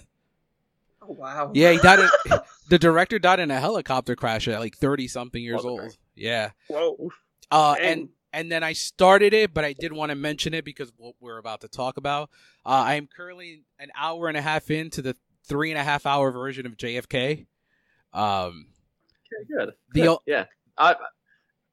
oh 1.01 1.13
wow. 1.13 1.51
Yeah, 1.53 1.71
he 1.71 1.77
died. 1.79 1.99
In, 1.99 2.09
the 2.69 2.79
director 2.79 3.19
died 3.19 3.39
in 3.39 3.51
a 3.51 3.59
helicopter 3.59 4.15
crash 4.15 4.47
at 4.47 4.59
like 4.59 4.75
30 4.77 5.07
something 5.07 5.41
years 5.41 5.59
Okay. 5.61 5.69
old. 5.69 5.97
Yeah. 6.15 6.51
Whoa. 6.67 7.09
Uh, 7.49 7.75
Dang. 7.75 7.85
and 7.85 8.09
and 8.33 8.51
then 8.51 8.63
I 8.63 8.73
started 8.73 9.33
it, 9.33 9.53
but 9.53 9.65
I 9.65 9.73
did 9.73 9.91
want 9.93 10.09
to 10.09 10.15
mention 10.15 10.53
it 10.53 10.65
because 10.65 10.91
what 10.97 11.15
we're 11.19 11.37
about 11.37 11.61
to 11.61 11.67
talk 11.67 11.97
about. 11.97 12.29
Uh, 12.65 12.69
I 12.69 12.95
am 12.95 13.07
currently 13.07 13.63
an 13.79 13.89
hour 13.95 14.27
and 14.27 14.37
a 14.37 14.41
half 14.41 14.71
into 14.71 15.01
the 15.01 15.15
three 15.51 15.69
and 15.71 15.77
a 15.79 15.83
half 15.83 16.05
hour 16.05 16.31
version 16.31 16.65
of 16.65 16.77
JFK. 16.77 17.45
Um, 18.13 18.67
okay, 19.33 19.47
good. 19.65 19.73
the 19.93 20.01
Good, 20.01 20.17
yeah, 20.25 20.45
I, 20.77 20.95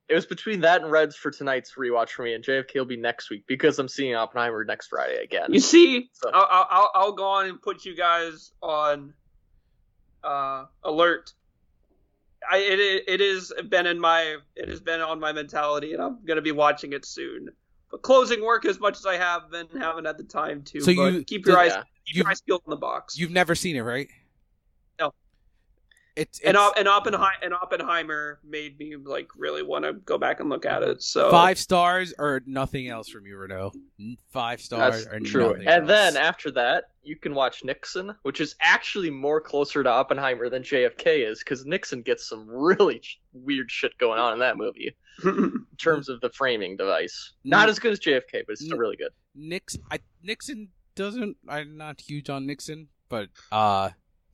it 0.09 0.15
was 0.15 0.27
between 0.27 0.61
that 0.63 0.83
and 0.83 0.91
Reds 0.91 1.15
for 1.17 1.31
tonight's 1.31 1.75
rewatch 1.75 2.11
for 2.11 2.25
me, 2.25 2.35
and 2.35 2.43
JFK 2.45 2.75
will 2.75 2.85
be 2.85 2.97
next 2.97 3.31
week 3.31 3.45
because 3.47 3.79
I'm 3.79 3.89
seeing 3.89 4.15
Oppenheimer 4.15 4.65
next 4.65 4.89
Friday 4.89 5.23
again. 5.23 5.53
You 5.55 5.61
see, 5.61 6.11
So- 6.13 6.31
I'll, 6.33 6.47
I'll 6.51 6.67
I'll- 6.71 6.91
I'll 6.95 7.13
go 7.13 7.25
on 7.29 7.47
and 7.47 7.63
put 7.63 7.85
you 7.85 7.95
guys 7.97 8.53
on 8.63 9.15
uh, 10.25 10.65
alert. 10.83 11.33
I 12.51 12.59
it 12.59 12.79
i- 12.81 13.13
it 13.13 13.21
is 13.21 13.53
been 13.69 13.87
in 13.87 14.01
my 14.01 14.37
it 14.57 14.69
has 14.69 14.81
been 14.81 15.01
on 15.01 15.21
my 15.21 15.33
mentality, 15.33 15.93
and 15.93 16.03
I'm 16.03 16.19
gonna 16.25 16.43
be 16.43 16.53
watching 16.53 16.93
it 16.93 17.05
soon. 17.05 17.49
But 17.91 18.03
closing 18.03 18.43
work 18.45 18.65
as 18.67 18.79
much 18.81 18.99
as 18.99 19.07
I 19.07 19.17
have 19.17 19.51
been, 19.51 19.67
haven't 19.79 20.05
had 20.05 20.19
the 20.19 20.25
time 20.25 20.63
to. 20.65 20.81
So 20.81 20.95
but 20.95 21.13
you- 21.13 21.25
keep 21.25 21.47
your 21.47 21.59
eyes 21.59 21.73
Yeah. 21.73 21.83
Keep 22.09 22.17
you've- 22.17 22.25
your 22.25 22.31
eyes 22.31 22.41
peeled 22.41 22.63
on 22.67 22.71
the 22.71 22.77
box. 22.77 23.19
you've 23.19 23.31
never 23.31 23.55
seen 23.55 23.77
it, 23.77 23.83
right? 23.83 24.09
No. 24.99 25.13
It's, 26.17 26.41
and, 26.41 26.57
it's 26.57 26.59
Op- 26.59 26.77
and, 26.77 26.89
Oppenheimer, 26.89 27.31
and 27.43 27.55
Oppenheimer 27.55 28.41
made 28.43 28.77
me 28.81 28.97
like 28.97 29.29
really 29.37 29.63
want 29.63 29.85
to 29.85 29.93
go 29.93 30.19
back 30.19 30.41
and 30.41 30.49
look 30.49 30.67
at 30.67 30.83
it. 30.83 31.01
So 31.01 31.31
five 31.31 31.59
stars 31.59 32.13
or 32.19 32.43
nothing 32.45 32.89
else 32.89 33.09
from 33.09 33.25
you, 33.25 33.37
Renault. 33.37 33.73
Five 34.33 34.61
stars 34.61 35.05
That's 35.05 35.15
or 35.15 35.21
true. 35.21 35.43
nothing 35.53 35.69
And 35.69 35.69
else. 35.83 35.87
then 35.89 36.17
after 36.17 36.51
that, 36.53 36.91
you 37.05 37.15
can 37.15 37.35
watch 37.35 37.63
Nixon, 37.63 38.17
which 38.23 38.41
is 38.41 38.57
actually 38.61 39.11
more 39.11 39.41
closer 39.41 39.85
to 39.85 39.89
Oppenheimer 39.89 40.49
than 40.49 40.65
JFK 40.65 41.25
is, 41.31 41.39
because 41.39 41.65
Nixon 41.65 42.03
gets 42.03 42.29
some 42.29 42.49
really 42.49 42.99
ch- 42.99 43.21
weird 43.33 43.71
shit 43.71 43.97
going 43.99 44.19
on 44.19 44.33
in 44.33 44.41
that 44.41 44.57
movie 44.57 44.97
in 45.25 45.65
terms 45.79 46.09
of 46.09 46.21
the 46.21 46.31
framing 46.31 46.77
device. 46.77 47.35
Not 47.45 47.69
as 47.69 47.79
good 47.79 47.93
as 47.93 48.01
JFK, 48.01 48.43
but 48.45 48.55
it's 48.55 48.65
still 48.65 48.77
really 48.77 48.97
good. 48.97 49.13
Nix, 49.37 49.79
I, 49.93 50.01
Nixon 50.25 50.69
doesn't. 50.99 51.37
I'm 51.49 51.77
not 51.79 52.01
huge 52.01 52.29
on 52.29 52.47
Nixon, 52.47 52.89
but 53.09 53.29
uh, 53.51 53.91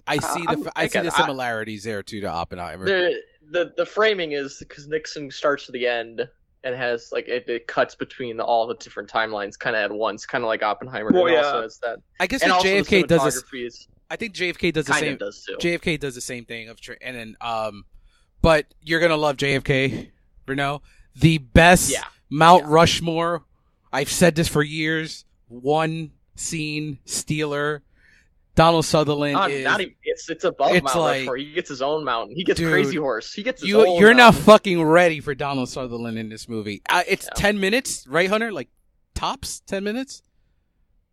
I 0.07 0.19
see 0.19 0.43
the 0.43 0.49
I'm- 0.51 0.69
I 0.75 0.83
see 0.87 0.99
again, 0.99 1.05
the 1.07 1.15
I- 1.15 1.21
similarities 1.21 1.85
there 1.85 2.03
too 2.03 2.21
to 2.23 2.27
Oppenheimer. 2.29 2.85
The 2.87 3.15
the 3.51 3.73
the 3.77 3.87
framing 3.87 4.33
is 4.33 4.57
because 4.59 4.89
Nixon 4.89 5.31
starts 5.31 5.67
to 5.67 5.73
the 5.73 5.87
end 5.87 6.27
and 6.65 6.75
has 6.75 7.11
like 7.13 7.29
it, 7.29 7.49
it 7.49 7.67
cuts 7.67 7.95
between 7.95 8.41
all 8.41 8.67
the 8.67 8.75
different 8.77 9.09
timelines 9.11 9.59
kind 9.59 9.77
of 9.77 9.83
at 9.83 9.93
once, 9.97 10.25
kind 10.27 10.43
of 10.43 10.49
like 10.49 10.63
Oppenheimer. 10.63 11.11
Well, 11.13 11.29
yeah. 11.29 11.43
also 11.43 11.63
has 11.63 11.79
that. 11.81 11.99
I 12.19 12.27
guess 12.27 12.43
And 12.43 12.51
that 12.51 12.57
also 12.57 12.69
the 12.69 12.83
JFK 12.83 13.07
does 13.07 13.23
this. 13.25 13.43
cinematography 13.43 13.67
is 13.67 13.89
I 14.11 14.17
think 14.17 14.35
JFK 14.35 14.73
does 14.73 14.87
the 14.87 14.93
kind 14.93 15.01
same. 15.05 15.13
of 15.15 15.19
does 15.21 15.45
too. 15.47 15.57
JFK 15.61 16.01
does 16.01 16.15
the 16.15 16.21
same 16.21 16.45
thing 16.47 16.69
of 16.71 16.81
tra- 16.81 16.97
and 17.03 17.17
then 17.17 17.37
um, 17.41 17.85
but 18.43 18.67
you're 18.83 19.01
gonna 19.01 19.17
love 19.17 19.37
JFK, 19.37 20.11
Renault. 20.47 20.83
The 21.17 21.39
best 21.39 21.93
Yeah. 21.93 22.05
Mount 22.31 22.65
Yeah. 22.65 22.71
Rushmore. 22.73 23.45
I've 23.93 24.11
said 24.11 24.35
this 24.35 24.49
for 24.49 24.63
years. 24.63 25.25
One 25.49 26.11
scene 26.35 26.99
stealer 27.05 27.83
Donald 28.57 28.85
Sutherland 28.85 29.35
Not, 29.35 29.51
is 29.51 29.65
not 29.65 29.81
even, 29.81 29.95
it's 30.05 30.31
it's 30.31 30.45
above 30.45 30.73
it's 30.77 30.85
Mount 30.85 30.97
like- 30.99 31.19
Rushmore. 31.21 31.37
He 31.39 31.53
gets 31.53 31.69
his 31.69 31.83
own 31.83 32.05
mountain. 32.05 32.37
He 32.37 32.45
gets 32.45 32.61
Dude, 32.61 32.71
Crazy 32.71 32.97
Horse. 32.97 33.33
He 33.33 33.43
gets 33.43 33.61
his 33.61 33.69
you. 33.69 33.85
own 33.85 34.01
You're 34.01 34.15
not 34.15 34.35
fucking 34.35 34.81
ready 34.83 35.19
for 35.21 35.35
Donald 35.35 35.69
Sutherland 35.69 36.19
in 36.19 36.29
this 36.29 36.49
movie. 36.49 36.81
Uh, 36.89 37.03
it's 37.09 37.25
Yeah. 37.27 37.35
ten 37.35 37.59
minutes, 37.59 38.07
right, 38.07 38.29
Hunter? 38.31 38.53
Like 38.53 38.69
tops 39.15 39.61
ten 39.67 39.83
minutes. 39.83 40.23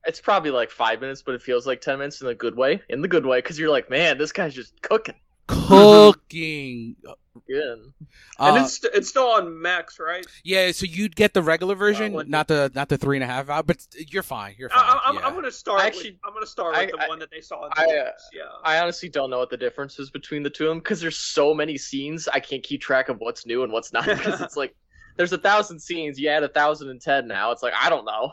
It's 0.05 0.21
probably 0.21 0.51
like 0.51 0.69
five 0.69 1.01
minutes, 1.01 1.21
but 1.23 1.33
it 1.35 1.41
feels 1.41 1.65
like 1.65 1.81
ten 1.81 1.97
minutes 1.97 2.21
in 2.21 2.27
a 2.27 2.35
good 2.35 2.55
way. 2.55 2.81
In 2.89 3.01
the 3.01 3.07
good 3.07 3.25
way, 3.25 3.39
because 3.39 3.57
you're 3.57 3.69
like, 3.71 3.89
man, 3.89 4.17
this 4.19 4.31
guy's 4.31 4.53
just 4.53 4.79
cooking. 4.83 5.15
Cooking. 5.47 6.95
Good. 7.47 7.79
and 7.79 7.93
Uh, 8.39 8.61
it's 8.63 8.83
it's 8.83 9.07
still 9.07 9.27
on 9.27 9.61
Max, 9.61 9.99
right? 9.99 10.25
yeah, 10.43 10.71
so 10.73 10.85
you'd 10.85 11.15
get 11.15 11.33
the 11.33 11.41
regular 11.41 11.75
version, 11.75 12.11
what- 12.11 12.27
not 12.27 12.47
the 12.49 12.69
not 12.75 12.89
the 12.89 12.97
three 12.97 13.15
and 13.17 13.23
a 13.23 13.27
half 13.27 13.49
hour. 13.49 13.63
But 13.63 13.85
you're 14.09 14.21
fine. 14.23 14.55
You're 14.57 14.69
fine. 14.69 14.79
I, 14.83 14.99
I'm, 15.05 15.15
yeah. 15.15 15.25
I'm 15.27 15.33
gonna 15.33 15.49
start. 15.51 15.81
Actually, 15.81 16.11
with, 16.11 16.19
I'm 16.25 16.33
gonna 16.33 16.45
start 16.45 16.71
with 16.73 16.79
I- 16.81 16.85
the 16.87 17.03
I- 17.05 17.07
one 17.07 17.19
that 17.19 17.31
they 17.31 17.39
saw. 17.41 17.65
In 17.65 17.71
I, 17.77 17.83
uh, 17.85 18.11
yeah. 18.33 18.43
I 18.65 18.79
honestly 18.79 19.07
don't 19.07 19.29
know 19.29 19.39
what 19.39 19.49
the 19.49 19.57
difference 19.57 19.97
is 19.97 20.09
between 20.09 20.43
the 20.43 20.49
two 20.49 20.65
of 20.65 20.69
them 20.71 20.79
because 20.79 20.99
there's 20.99 21.17
so 21.17 21.53
many 21.53 21.77
scenes. 21.77 22.27
I 22.27 22.39
can't 22.41 22.63
keep 22.63 22.81
track 22.81 23.07
of 23.09 23.17
what's 23.19 23.45
new 23.45 23.63
and 23.63 23.71
what's 23.71 23.93
not 23.93 24.05
because 24.05 24.41
it's 24.41 24.57
like 24.57 24.75
there's 25.15 25.31
a 25.33 25.37
thousand 25.37 25.79
scenes. 25.79 26.19
You 26.19 26.27
add 26.29 26.43
a 26.43 26.49
thousand 26.49 26.89
and 26.89 27.01
ten 27.01 27.27
now. 27.27 27.51
It's 27.51 27.63
like 27.63 27.73
I 27.79 27.89
don't 27.89 28.05
know. 28.05 28.31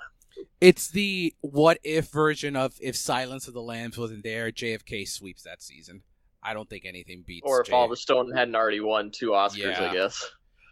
It's 0.61 0.89
the 0.91 1.35
what 1.41 1.79
if 1.85 2.09
version 2.11 2.57
of 2.57 2.75
if 2.81 2.97
Silence 2.97 3.47
of 3.49 3.55
the 3.55 3.63
Lambs 3.63 3.97
wasn't 3.97 4.25
there, 4.25 4.51
JFK 4.51 5.07
sweeps 5.09 5.43
that 5.45 5.63
season. 5.63 6.03
I 6.43 6.55
don't 6.55 6.69
think 6.69 6.85
anything 6.87 7.25
beats. 7.27 7.45
Or 7.45 7.61
if 7.61 7.73
Oliver 7.73 7.97
Stone 7.97 8.33
hadn't 8.35 8.55
already 8.55 8.81
won 8.81 9.11
two 9.11 9.31
Oscars, 9.31 9.57
Yeah. 9.57 9.91
I 9.91 9.93
guess. 9.93 10.25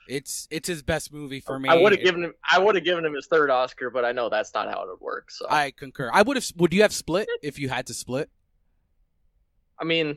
it's 0.08 0.46
it's 0.50 0.68
his 0.68 0.82
best 0.82 1.12
movie 1.12 1.40
for 1.40 1.58
me. 1.58 1.68
I 1.68 1.74
would 1.74 1.92
have 1.92 2.02
given 2.02 2.22
him. 2.24 2.34
I 2.50 2.58
would 2.58 2.74
have 2.76 2.84
given 2.84 3.04
him 3.04 3.14
his 3.14 3.26
third 3.26 3.50
Oscar, 3.50 3.90
but 3.90 4.04
I 4.04 4.12
know 4.12 4.28
that's 4.28 4.54
not 4.54 4.68
how 4.68 4.82
it 4.82 4.88
would 4.88 5.00
work. 5.00 5.30
So 5.30 5.46
I, 5.50 5.72
concur. 5.72 6.10
I 6.12 6.22
would 6.22 6.36
have. 6.36 6.46
Would 6.56 6.72
you 6.72 6.82
have 6.82 6.92
split 6.92 7.28
if 7.42 7.58
you 7.58 7.68
had 7.68 7.86
to 7.88 7.94
split? 7.94 8.30
I 9.78 9.84
mean, 9.84 10.16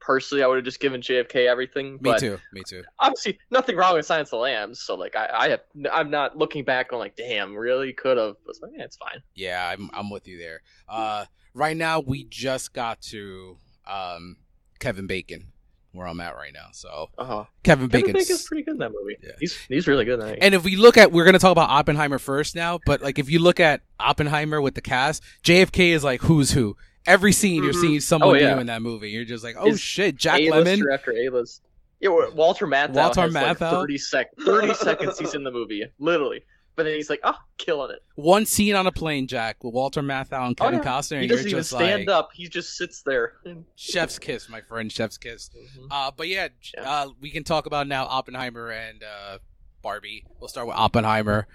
personally, 0.00 0.42
I 0.42 0.46
would 0.48 0.56
have 0.56 0.64
just 0.64 0.80
given 0.80 1.00
JFK 1.00 1.46
everything. 1.48 1.98
Me 2.02 2.18
too. 2.18 2.38
Me 2.52 2.62
too. 2.66 2.82
Obviously, 2.98 3.38
nothing 3.50 3.76
wrong 3.76 3.94
with 3.94 4.04
Silence 4.04 4.28
of 4.28 4.38
the 4.38 4.42
Lambs. 4.42 4.80
So 4.80 4.96
like, 4.96 5.14
I, 5.16 5.30
I 5.32 5.48
have. 5.50 5.60
I'm 5.92 6.10
not 6.10 6.36
looking 6.36 6.64
back 6.64 6.92
on 6.92 6.98
like, 6.98 7.14
damn, 7.16 7.54
really 7.54 7.92
could 7.92 8.18
have. 8.18 8.34
It's 8.48 8.60
like, 8.60 8.72
yeah, 8.76 8.84
it's 8.84 8.96
fine. 8.96 9.22
Yeah, 9.34 9.66
I'm 9.66 9.88
I'm 9.94 10.10
with 10.10 10.26
you 10.26 10.38
there. 10.38 10.60
Uh, 10.88 11.26
right 11.54 11.76
now 11.76 12.00
we 12.00 12.24
just 12.24 12.72
got 12.74 13.00
to 13.02 13.56
um 13.86 14.36
Kevin 14.84 15.06
Bacon, 15.06 15.46
where 15.92 16.06
I'm 16.06 16.20
at 16.20 16.36
right 16.36 16.52
now. 16.52 16.66
So 16.72 17.08
Uh-huh. 17.16 17.44
Kevin 17.62 17.88
Kevin 17.88 18.12
Bacon's 18.12 18.44
pretty 18.46 18.62
good 18.64 18.72
in 18.72 18.78
that 18.80 18.92
movie. 18.92 19.16
Yeah. 19.22 19.30
He's 19.40 19.56
he's 19.68 19.86
really 19.88 20.04
good 20.04 20.20
in 20.20 20.26
that. 20.26 20.38
And 20.42 20.54
if 20.54 20.62
we 20.62 20.76
look 20.76 20.98
at, 20.98 21.10
we're 21.10 21.24
gonna 21.24 21.38
talk 21.38 21.52
about 21.52 21.70
Oppenheimer 21.70 22.18
first 22.18 22.54
now, 22.54 22.78
but 22.84 23.00
like 23.00 23.18
if 23.18 23.30
you 23.30 23.38
look 23.38 23.60
at 23.60 23.80
Oppenheimer 23.98 24.60
with 24.60 24.74
the 24.74 24.82
cast, 24.82 25.22
JFK 25.42 25.92
is 25.94 26.04
like 26.04 26.20
who's 26.20 26.50
who. 26.50 26.76
Every 27.06 27.32
scene 27.32 27.62
you're 27.64 27.72
Mhm. 27.72 27.80
seeing 27.80 28.00
someone 28.00 28.30
Oh, 28.30 28.38
yeah. 28.38 28.54
new 28.54 28.60
in 28.60 28.66
that 28.66 28.82
movie. 28.82 29.10
You're 29.10 29.24
just 29.24 29.42
like, 29.44 29.56
oh 29.58 29.68
Is 29.68 29.80
shit, 29.80 30.16
Jack 30.16 30.40
Lemmon. 30.40 30.82
after 30.92 31.12
A-list. 31.12 31.62
Yeah, 32.00 32.10
Walter 32.34 32.66
Matthau 32.66 32.94
Walter 32.94 33.20
has 33.22 33.32
like 33.34 33.58
Matthau? 33.58 33.70
30, 33.70 33.96
sec- 33.98 34.36
30 34.40 34.74
seconds 34.74 35.18
he's 35.18 35.34
in 35.34 35.44
the 35.44 35.50
movie, 35.50 35.84
literally. 35.98 36.44
But 36.76 36.84
then 36.84 36.94
he's 36.94 37.08
like, 37.08 37.20
oh, 37.22 37.36
killing 37.56 37.92
it. 37.92 38.02
One 38.16 38.46
scene 38.46 38.74
on 38.74 38.86
a 38.88 38.92
plane, 38.92 39.28
Jack, 39.28 39.62
with 39.62 39.72
Walter 39.74 40.02
Matthau 40.02 40.44
and 40.46 40.56
Oh, 40.60 40.64
Kevin 40.64 40.80
yeah. 40.80 40.84
Costner, 40.84 41.20
He 41.20 41.28
doesn't 41.28 41.48
even 41.48 41.62
stand 41.62 42.06
like, 42.06 42.14
up. 42.16 42.30
He 42.34 42.48
just 42.48 42.76
sits 42.76 43.02
there. 43.02 43.34
chef's 43.76 44.18
kiss, 44.18 44.48
my 44.48 44.60
friend, 44.60 44.90
chef's 44.90 45.16
kiss. 45.16 45.50
Mhm. 45.56 45.86
Uh, 45.90 46.10
but 46.16 46.26
yeah, 46.26 46.48
Yeah. 46.76 46.82
uh, 46.90 47.08
we 47.20 47.30
can 47.30 47.44
talk 47.44 47.66
about 47.66 47.86
now 47.86 48.06
Oppenheimer 48.06 48.70
and 48.70 49.04
uh, 49.04 49.38
Barbie. 49.82 50.24
We'll 50.40 50.48
start 50.48 50.66
with 50.66 50.76
Oppenheimer. 50.76 51.46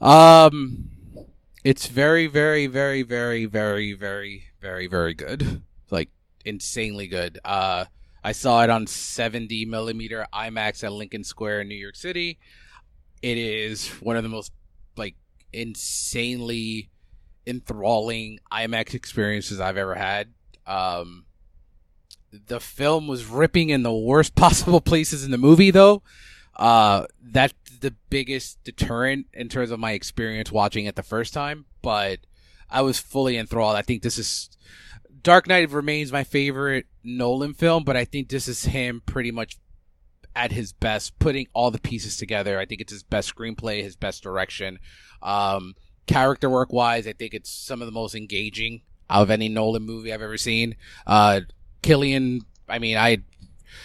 Um, 0.00 0.90
it's 1.62 1.86
very, 1.86 2.26
very, 2.26 2.66
very, 2.66 3.02
very, 3.02 3.46
very, 3.46 3.92
very, 3.94 4.44
very, 4.60 4.86
very 4.86 5.14
good. 5.14 5.62
Like 5.90 6.10
insanely 6.44 7.06
good. 7.06 7.38
Uh, 7.44 7.86
I 8.22 8.32
saw 8.32 8.62
it 8.62 8.70
on 8.70 8.86
70 8.86 9.64
millimeter 9.66 10.26
IMAX 10.32 10.82
at 10.84 10.92
Lincoln 10.92 11.24
Square 11.24 11.62
in 11.62 11.68
New 11.68 11.74
York 11.76 11.96
City. 11.96 12.38
It 13.24 13.38
is 13.38 13.88
one 14.02 14.18
of 14.18 14.22
the 14.22 14.28
most 14.28 14.52
like 14.98 15.14
insanely 15.50 16.90
enthralling 17.46 18.38
IMAX 18.52 18.92
experiences 18.92 19.60
I've 19.60 19.78
ever 19.78 19.94
had. 19.94 20.34
Um, 20.66 21.24
the 22.46 22.60
film 22.60 23.08
was 23.08 23.24
ripping 23.24 23.70
in 23.70 23.82
the 23.82 23.94
worst 23.94 24.34
possible 24.36 24.82
places 24.82 25.24
in 25.24 25.30
the 25.30 25.38
movie 25.38 25.70
though 25.70 26.02
uh 26.56 27.06
that's 27.22 27.54
the 27.80 27.94
biggest 28.10 28.62
deterrent 28.62 29.26
in 29.32 29.48
terms 29.48 29.70
of 29.70 29.80
my 29.80 29.92
experience 29.92 30.52
watching 30.52 30.84
it 30.84 30.94
the 30.94 31.02
first 31.02 31.32
time 31.32 31.64
but 31.80 32.20
i 32.70 32.82
was 32.82 32.98
fully 32.98 33.36
enthralled 33.36 33.74
i 33.74 33.82
think 33.82 34.02
this 34.02 34.18
is 34.18 34.50
dark 35.22 35.48
knight 35.48 35.70
remains 35.70 36.12
my 36.12 36.22
favorite 36.22 36.86
nolan 37.02 37.54
film 37.54 37.82
but 37.82 37.96
i 37.96 38.04
think 38.04 38.28
this 38.28 38.46
is 38.46 38.66
him 38.66 39.02
pretty 39.04 39.30
much 39.30 39.56
at 40.36 40.52
his 40.52 40.72
best 40.72 41.18
putting 41.18 41.46
all 41.52 41.70
the 41.70 41.78
pieces 41.80 42.16
together 42.16 42.58
i 42.58 42.64
think 42.66 42.80
it's 42.80 42.92
his 42.92 43.02
best 43.02 43.34
screenplay 43.34 43.82
his 43.82 43.96
best 43.96 44.22
direction 44.22 44.78
um 45.22 45.74
character 46.06 46.50
work 46.50 46.72
wise 46.72 47.06
i 47.06 47.12
think 47.12 47.32
it's 47.34 47.50
some 47.50 47.80
of 47.80 47.86
the 47.86 47.92
most 47.92 48.14
engaging 48.14 48.82
out 49.10 49.22
of 49.22 49.30
any 49.30 49.48
nolan 49.48 49.82
movie 49.82 50.12
i've 50.12 50.22
ever 50.22 50.36
seen 50.36 50.74
uh 51.06 51.40
Cillian, 51.82 52.40
I 52.66 52.78
mean, 52.78 52.96
I, 52.96 53.18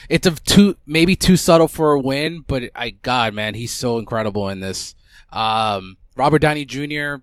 it's 0.08 0.26
a 0.26 0.32
too, 0.32 0.78
maybe 0.86 1.18
too 1.18 1.36
subtle 1.36 1.68
for 1.68 1.92
a 1.92 2.00
win, 2.00 2.46
but 2.48 2.72
I, 2.74 2.92
God, 2.92 3.34
man, 3.34 3.56
he's 3.56 3.74
so 3.74 3.98
incredible 4.00 4.48
in 4.48 4.62
this. 4.62 4.96
Um, 5.34 5.98
Robert 6.16 6.40
Downey 6.40 6.64
Jr., 6.64 7.16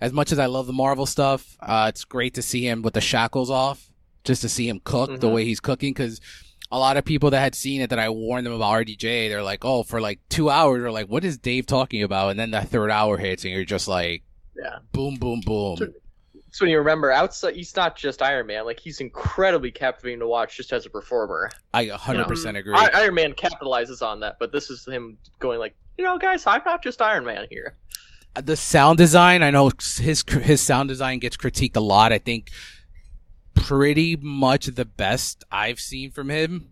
as 0.00 0.12
much 0.12 0.32
as 0.32 0.40
I 0.40 0.46
love 0.46 0.66
the 0.66 0.72
Marvel 0.72 1.06
stuff, 1.06 1.56
uh, 1.60 1.86
it's 1.88 2.04
great 2.04 2.34
to 2.34 2.42
see 2.42 2.66
him 2.68 2.82
with 2.82 2.94
the 2.94 3.00
shackles 3.00 3.48
off, 3.48 3.92
just 4.24 4.42
to 4.42 4.48
see 4.48 4.68
him 4.68 4.80
cook 4.82 5.20
the 5.20 5.28
Mhm. 5.28 5.34
way 5.34 5.44
he's 5.44 5.60
cooking, 5.60 5.94
cause 5.94 6.20
a 6.72 6.78
lot 6.78 6.96
of 6.96 7.04
people 7.04 7.30
that 7.30 7.40
had 7.40 7.54
seen 7.54 7.80
it 7.80 7.90
that 7.90 7.98
I 7.98 8.08
warned 8.10 8.46
them 8.46 8.52
about 8.52 8.72
RDJ, 8.86 9.28
they're 9.28 9.42
like, 9.42 9.64
oh, 9.64 9.82
for 9.82 10.00
like 10.00 10.20
two 10.28 10.50
hours, 10.50 10.80
they're 10.82 10.90
like, 10.90 11.08
what 11.08 11.24
is 11.24 11.38
Dave 11.38 11.66
talking 11.66 12.02
about? 12.02 12.30
And 12.30 12.40
then 12.40 12.50
the 12.50 12.62
third 12.62 12.90
hour 12.90 13.16
hits 13.16 13.44
and 13.44 13.52
you're 13.52 13.64
just 13.64 13.86
like, 13.88 14.22
Yeah. 14.56 14.78
boom, 14.92 15.16
boom, 15.16 15.40
boom. 15.44 15.76
Sure. 15.76 15.88
So 16.50 16.64
when 16.64 16.70
you 16.70 16.78
remember, 16.78 17.10
outside, 17.10 17.56
he's 17.56 17.74
not 17.74 17.96
just 17.96 18.22
Iron 18.22 18.46
Man. 18.46 18.64
Like, 18.64 18.78
he's 18.78 19.00
incredibly 19.00 19.72
captivating 19.72 20.20
to 20.20 20.28
watch 20.28 20.56
just 20.56 20.72
as 20.72 20.86
a 20.86 20.90
performer. 20.90 21.50
I 21.72 21.86
100% 21.86 22.56
agree. 22.56 22.74
I- 22.74 22.90
Iron 22.94 23.14
Man 23.14 23.32
capitalizes 23.32 24.02
on 24.02 24.20
that, 24.20 24.36
but 24.38 24.52
this 24.52 24.70
is 24.70 24.86
him 24.86 25.18
going 25.40 25.58
like, 25.58 25.74
you 25.98 26.04
know, 26.04 26.16
guys, 26.16 26.46
I'm 26.46 26.62
not 26.64 26.82
just 26.82 27.02
Iron 27.02 27.24
Man 27.24 27.46
here. 27.50 27.74
the 28.42 28.56
sound 28.56 28.98
design 28.98 29.44
i 29.44 29.50
know 29.52 29.70
his 30.00 30.24
his 30.28 30.60
sound 30.60 30.88
design 30.88 31.20
gets 31.20 31.36
critiqued 31.36 31.76
a 31.76 31.80
lot 31.80 32.10
i 32.12 32.18
think 32.18 32.50
pretty 33.66 34.16
much 34.16 34.66
the 34.66 34.84
best 34.84 35.42
i've 35.50 35.80
seen 35.80 36.10
from 36.10 36.28
him 36.30 36.70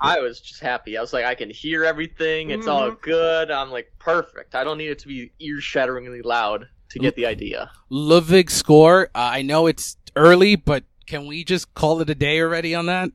I 0.00 0.20
was 0.20 0.40
just 0.40 0.60
happy. 0.60 0.96
I 0.96 1.00
was 1.00 1.12
like, 1.12 1.24
I 1.24 1.34
can 1.34 1.50
hear 1.50 1.84
everything. 1.84 2.50
It's 2.50 2.68
all 2.68 2.92
good. 2.92 3.50
I'm 3.50 3.72
like, 3.72 3.92
perfect. 3.98 4.54
I 4.54 4.62
don't 4.62 4.78
need 4.78 4.90
it 4.90 5.00
to 5.00 5.08
be 5.08 5.32
ear 5.40 5.60
shatteringly 5.60 6.22
loud 6.22 6.68
to 6.90 7.00
get 7.00 7.16
the 7.16 7.26
idea. 7.26 7.68
ludwig 7.90 8.48
score 8.48 9.06
uh, 9.14 9.30
i 9.32 9.42
know 9.42 9.66
it's 9.66 9.96
early 10.14 10.54
but 10.54 10.84
can 11.06 11.26
we 11.26 11.42
just 11.42 11.74
call 11.74 12.00
it 12.00 12.08
a 12.08 12.14
day 12.14 12.40
already 12.40 12.74
on 12.76 12.86
that 12.86 13.10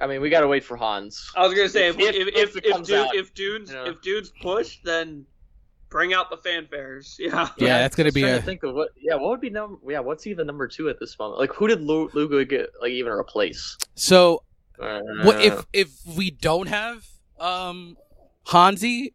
I 0.00 0.06
mean, 0.06 0.20
we 0.20 0.30
got 0.30 0.40
to 0.42 0.48
wait 0.48 0.62
for 0.64 0.76
Hans. 0.76 1.28
I 1.36 1.44
was 1.44 1.54
gonna 1.54 1.68
say 1.68 1.88
if 1.88 1.98
If- 1.98 2.14
if 2.14 2.28
if 2.28 2.36
if, 2.36 2.56
it 2.56 2.64
if, 2.66 2.72
comes 2.72 2.86
dude, 2.88 3.08
if 3.14 3.34
dudes 3.34 3.70
you 3.70 3.76
know. 3.76 3.84
if 3.84 4.00
dudes 4.00 4.32
push, 4.40 4.78
then 4.84 5.26
bring 5.90 6.12
out 6.14 6.30
the 6.30 6.36
fanfares. 6.36 7.16
Yeah. 7.18 7.48
Yeah, 7.58 7.78
that's 7.78 7.96
gonna 7.96 8.12
be 8.12 8.22
a- 8.24 8.36
to 8.36 8.42
think 8.42 8.62
of 8.62 8.74
what. 8.74 8.90
Yeah, 9.00 9.14
what 9.16 9.30
would 9.30 9.40
be 9.40 9.50
number? 9.50 9.78
Yeah, 9.90 10.00
what's 10.00 10.26
even 10.26 10.46
number 10.46 10.68
two 10.68 10.88
at 10.88 10.98
this 11.00 11.18
moment? 11.18 11.38
Like, 11.40 11.52
who 11.52 11.66
did 11.68 11.80
Lu- 11.80 12.10
Lugo 12.12 12.44
get? 12.44 12.70
Like, 12.80 12.92
even 12.92 13.12
replace? 13.12 13.76
so 13.94 14.42
Uh, 14.80 15.00
what 15.24 15.40
if 15.42 15.66
if 15.72 15.88
we 16.16 16.30
don't 16.30 16.68
have 16.68 17.04
um 17.40 17.96
hansi 18.46 19.12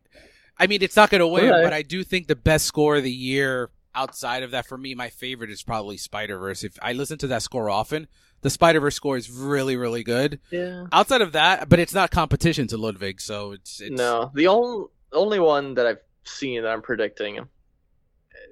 i 0.59 0.67
mean 0.67 0.81
it's 0.81 0.95
not 0.95 1.09
gonna 1.09 1.27
win 1.27 1.45
Okay. 1.51 1.63
but 1.63 1.73
i 1.73 1.81
do 1.81 2.03
think 2.03 2.27
the 2.27 2.35
best 2.35 2.65
score 2.65 2.97
of 2.97 3.03
the 3.03 3.11
year 3.11 3.69
outside 3.95 4.43
of 4.43 4.51
that 4.51 4.65
for 4.65 4.77
me 4.77 4.93
my 4.95 5.09
favorite 5.09 5.49
is 5.49 5.63
probably 5.63 5.97
spider-verse 5.97 6.63
if 6.63 6.77
i 6.81 6.91
listen 6.93 7.17
to 7.17 7.27
that 7.27 7.41
score 7.41 7.69
often 7.69 8.07
the 8.41 8.49
spider-verse 8.49 8.95
score 8.95 9.15
is 9.17 9.29
really 9.31 9.75
really 9.77 10.03
good 10.03 10.39
Yeah. 10.51 10.87
outside 10.91 11.21
of 11.21 11.31
that, 11.31 11.69
but 11.69 11.79
it's 11.79 11.93
not 11.93 12.11
competition 12.11 12.67
to 12.67 12.77
Ludwig, 12.77 13.21
so 13.21 13.53
it's, 13.53 13.79
it's 13.79 13.95
No, 13.97 14.31
the 14.33 14.47
only 14.47 14.87
only 15.13 15.39
one 15.39 15.75
that 15.75 15.85
I've 15.87 15.99
seen 16.25 16.61
that 16.63 16.69
I'm 16.71 16.81
predicting 16.81 17.39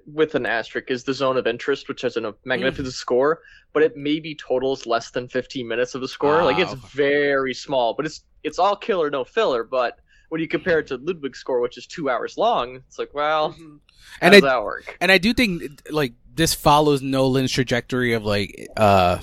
with 0.06 0.36
an 0.36 0.46
asterisk 0.46 0.90
is 0.92 1.04
the 1.04 1.14
Zone 1.14 1.38
of 1.38 1.48
Interest, 1.48 1.88
which 1.88 2.02
has 2.02 2.18
a 2.18 2.34
magnificent 2.46 2.94
score, 2.94 3.42
but 3.74 3.84
it 3.84 3.96
maybe 3.96 4.36
totals 4.36 4.86
less 4.86 5.12
than 5.12 5.28
15 5.28 5.68
minutes 5.68 5.96
of 5.96 6.02
the 6.02 6.08
score. 6.08 6.44
like 6.44 6.58
it's 6.60 6.74
very 6.74 7.54
small, 7.54 7.94
but 7.94 8.06
it's 8.06 8.24
it's 8.44 8.58
all 8.60 8.76
killer, 8.76 9.10
no 9.10 9.24
filler. 9.24 9.64
But 9.64 10.00
when 10.30 10.42
you 10.42 10.48
compare 10.48 10.80
it 10.80 10.88
to 10.88 10.98
Ludwig's 10.98 11.40
score, 11.40 11.60
which 11.62 11.78
is 11.78 11.86
two 11.86 12.10
hours 12.10 12.38
long, 12.38 12.78
it's 12.88 12.98
like, 12.98 13.14
well, 13.14 13.54
Mhm. 13.54 13.80
And 14.22 14.32
does 14.34 14.44
I- 14.44 14.48
that 14.48 14.64
work? 14.64 14.98
and 15.02 15.12
I 15.12 15.18
do 15.18 15.34
think 15.34 15.64
like 15.92 16.14
this 16.34 16.54
follows 16.54 17.02
Nolan's 17.02 17.52
trajectory 17.52 18.14
of 18.14 18.24
like 18.26 18.68
uh 18.78 19.20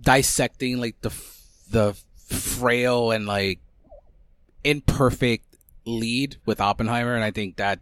dissecting 0.00 0.78
like 0.80 1.00
the 1.00 1.10
the 1.70 1.94
frail 2.28 3.10
and 3.12 3.26
like 3.26 3.60
imperfect 4.64 5.53
lead 5.86 6.36
with 6.46 6.60
Oppenheimer, 6.60 7.14
and 7.14 7.24
I 7.24 7.30
think 7.30 7.56
that 7.56 7.80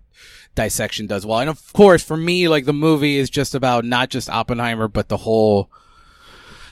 dissection 0.55 1.07
does 1.07 1.25
well. 1.25 1.39
And 1.39 1.51
of 1.51 1.73
course, 1.73 2.03
for 2.03 2.17
me, 2.17 2.49
like 2.49 2.65
the 2.65 2.73
movie 2.73 3.17
is 3.19 3.31
just 3.31 3.55
about 3.55 3.85
not 3.85 4.11
just 4.11 4.31
Oppenheimer, 4.31 4.89
but 4.89 5.09
the 5.09 5.19
whole 5.19 5.71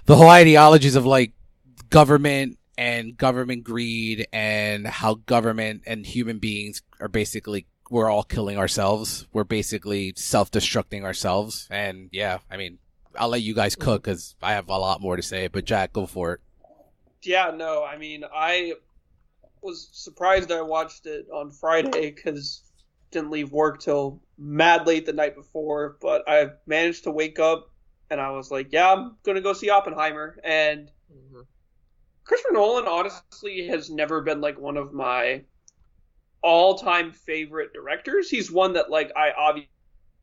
the 0.07 0.17
whole 0.17 0.29
ideologies 0.29 0.97
of 0.97 1.07
like 1.07 1.33
government 1.91 2.59
and 2.77 3.17
government 3.17 3.65
greed 3.65 4.27
and 4.33 4.87
how 4.87 5.15
government 5.15 5.83
and 5.87 6.07
human 6.07 6.39
beings 6.39 6.83
are 6.99 7.09
basically 7.09 7.67
we're 7.91 8.09
all 8.09 8.23
killing 8.23 8.57
ourselves. 8.57 9.27
We're 9.33 9.45
basically 9.45 10.15
self-destructing 10.17 11.03
ourselves. 11.03 11.67
And 11.71 12.09
yeah, 12.13 12.39
I 12.51 12.57
mean, 12.57 12.79
I'll 13.19 13.29
let 13.29 13.43
you 13.43 13.55
guys 13.55 13.75
cook 13.75 14.05
because 14.05 14.37
I 14.41 14.53
have 14.53 14.69
a 14.69 14.79
lot 14.79 15.01
more 15.01 15.17
to 15.17 15.23
say. 15.23 15.49
But 15.49 15.65
Jack, 15.65 15.93
go 15.93 16.07
for 16.07 16.35
it. 16.35 16.41
Yeah, 17.23 17.51
no, 17.55 17.85
I 17.85 17.99
mean, 17.99 18.25
I 18.33 18.75
was 19.63 19.89
surprised 19.93 20.53
I 20.53 20.63
watched 20.63 21.07
it 21.07 21.27
on 21.33 21.51
Friday 21.51 22.11
because 22.11 22.63
didn't 23.11 23.31
leave 23.31 23.53
work 23.53 23.81
till 23.81 24.21
mad 24.39 24.87
late 24.87 25.07
the 25.07 25.13
night 25.13 25.35
before. 25.35 25.97
But 26.01 26.29
I 26.29 26.51
managed 26.67 27.05
to 27.05 27.11
wake 27.11 27.39
up 27.39 27.71
and 28.11 28.21
I 28.21 28.31
was 28.31 28.51
like, 28.51 28.69
yeah, 28.73 28.93
I'm 28.93 29.17
gonna 29.23 29.41
go 29.41 29.53
see 29.53 29.71
Oppenheimer. 29.71 30.39
And 30.45 30.91
mm-hmm. 31.13 31.41
Christopher 32.25 32.55
Nolan 32.55 32.87
honestly 32.87 33.67
has 33.69 33.91
never 33.91 34.21
been 34.23 34.41
like 34.41 34.59
one 34.59 34.77
of 34.77 34.93
my 34.93 35.43
all-time 36.43 37.13
favorite 37.13 37.73
directors. 37.73 38.31
He's 38.31 38.51
one 38.51 38.75
that 38.75 38.91
like 38.91 39.13
I 39.17 39.33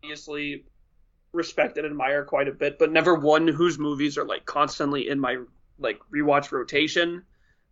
obviously 0.03 0.65
respect 1.33 1.77
and 1.77 1.85
admire 1.85 2.25
quite 2.25 2.47
a 2.47 2.53
bit, 2.53 2.79
but 2.79 2.91
never 2.91 3.15
one 3.15 3.47
whose 3.47 3.77
movies 3.77 4.17
are 4.17 4.25
like 4.25 4.45
constantly 4.45 5.09
in 5.09 5.19
my 5.19 5.37
like 5.77 5.99
rewatch 6.13 6.51
rotation. 6.51 7.23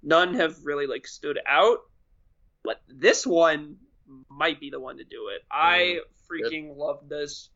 None 0.05 0.35
have 0.35 0.63
really 0.63 0.85
like 0.85 1.07
stood 1.07 1.39
out, 1.47 1.79
but 2.63 2.79
this 2.87 3.25
one 3.25 3.77
might 4.29 4.59
be 4.59 4.69
the 4.69 4.79
one 4.79 4.97
to 4.97 5.03
do 5.03 5.29
it. 5.35 5.41
I 5.51 5.99
mm, 5.99 5.99
freaking 6.29 6.67
good. 6.67 6.77
love 6.77 7.09
this. 7.09 7.49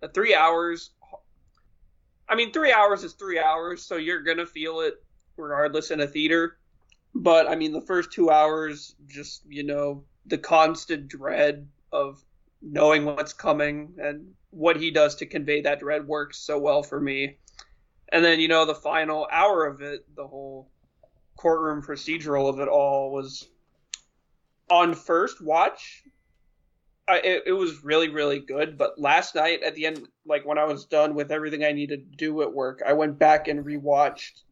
The 0.00 0.08
three 0.08 0.34
hours. 0.34 0.90
I 2.28 2.36
mean, 2.36 2.52
three 2.52 2.72
hours 2.72 3.02
is 3.02 3.14
three 3.14 3.40
hours, 3.40 3.82
so 3.82 3.96
you're 3.96 4.22
gonna 4.22 4.46
feel 4.46 4.80
it 4.80 4.94
regardless 5.36 5.90
in 5.90 6.00
a 6.00 6.06
theater. 6.06 6.58
But 7.12 7.48
I 7.48 7.56
mean, 7.56 7.72
the 7.72 7.80
first 7.80 8.12
two 8.12 8.30
hours, 8.30 8.94
just 9.08 9.42
you 9.48 9.64
know, 9.64 10.04
the 10.26 10.38
constant 10.38 11.08
dread 11.08 11.68
of 11.90 12.22
knowing 12.62 13.04
what's 13.04 13.32
coming 13.32 13.94
and 13.98 14.32
what 14.50 14.76
he 14.76 14.92
does 14.92 15.16
to 15.16 15.26
convey 15.26 15.62
that 15.62 15.80
dread 15.80 16.06
works 16.06 16.38
so 16.38 16.58
well 16.58 16.84
for 16.84 17.00
me. 17.00 17.38
And 18.12 18.24
then, 18.24 18.38
you 18.38 18.48
know, 18.48 18.64
the 18.64 18.74
final 18.74 19.26
hour 19.30 19.66
of 19.66 19.82
it, 19.82 20.04
the 20.14 20.26
whole 20.26 20.70
courtroom 21.36 21.82
procedural 21.82 22.48
of 22.48 22.60
it 22.60 22.68
all 22.68 23.12
was 23.12 23.48
on 24.70 24.94
first 24.94 25.42
watch. 25.42 26.02
I, 27.08 27.18
it, 27.18 27.42
it 27.46 27.52
was 27.52 27.84
really, 27.84 28.08
really 28.08 28.40
good. 28.40 28.76
But 28.76 28.98
last 28.98 29.34
night 29.34 29.62
at 29.62 29.74
the 29.74 29.86
end, 29.86 30.08
like 30.26 30.44
when 30.44 30.58
I 30.58 30.64
was 30.64 30.86
done 30.86 31.14
with 31.14 31.30
everything 31.30 31.64
I 31.64 31.72
needed 31.72 32.10
to 32.10 32.16
do 32.16 32.42
at 32.42 32.52
work, 32.52 32.82
I 32.84 32.94
went 32.94 33.18
back 33.18 33.48
and 33.48 33.64
rewatched 33.64 34.42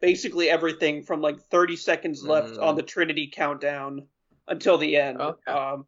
basically 0.00 0.48
everything 0.48 1.02
from 1.02 1.20
like 1.20 1.40
30 1.40 1.76
seconds 1.76 2.22
left 2.22 2.54
mm. 2.54 2.62
on 2.62 2.76
the 2.76 2.82
Trinity 2.82 3.30
countdown 3.32 4.06
until 4.46 4.78
the 4.78 4.96
end. 4.96 5.20
Okay. 5.20 5.50
Um, 5.50 5.86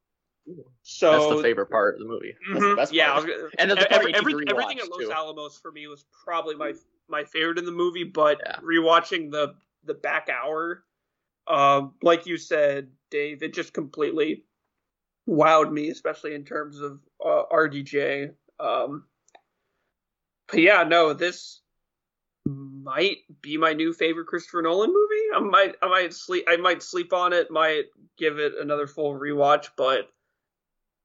so 0.83 1.13
that's 1.13 1.37
the 1.37 1.43
favorite 1.43 1.71
part 1.71 1.95
of 1.95 2.01
the 2.01 2.07
movie. 2.07 2.35
Mm-hmm, 2.51 2.77
the 2.77 2.89
yeah, 2.93 3.13
part. 3.13 3.31
and 3.59 3.71
the 3.71 3.93
every, 3.93 4.15
every, 4.15 4.45
everything 4.49 4.81
at 4.81 4.91
Los 4.91 5.01
too. 5.01 5.13
Alamos 5.13 5.59
for 5.59 5.71
me 5.71 5.87
was 5.87 6.05
probably 6.25 6.57
my 6.57 6.73
my 7.09 7.25
favorite 7.25 7.59
in 7.59 7.67
the 7.67 7.73
movie. 7.73 8.05
But 8.05 8.41
yeah. 8.45 8.57
rewatching 8.57 9.31
the 9.31 9.55
the 9.85 9.95
back 9.95 10.29
hour, 10.29 10.85
um, 11.47 11.95
like 12.03 12.27
you 12.27 12.37
said, 12.37 12.89
Dave, 13.11 13.43
it 13.43 13.55
just 13.55 13.73
completely 13.73 14.45
wowed 15.29 15.73
me, 15.73 15.89
especially 15.91 16.35
in 16.35 16.45
terms 16.45 16.81
of 16.81 17.01
uh, 17.25 17.43
RDJ. 17.53 18.33
Um, 18.59 19.05
but 20.49 20.61
yeah, 20.61 20.85
no, 20.85 21.13
this 21.13 21.61
might 22.47 23.19
be 23.41 23.57
my 23.57 23.73
new 23.73 23.93
favorite 23.93 24.27
Christopher 24.27 24.63
Nolan 24.63 24.93
movie. 24.93 25.25
I 25.35 25.41
might 25.41 25.77
I 25.83 25.89
might 25.89 26.15
sleep 26.15 26.45
I 26.49 26.57
might 26.57 26.83
sleep 26.83 27.13
on 27.13 27.33
it, 27.33 27.51
might 27.51 27.85
give 28.19 28.39
it 28.39 28.55
another 28.61 28.87
full 28.87 29.15
rewatch, 29.15 29.69
but 29.77 30.09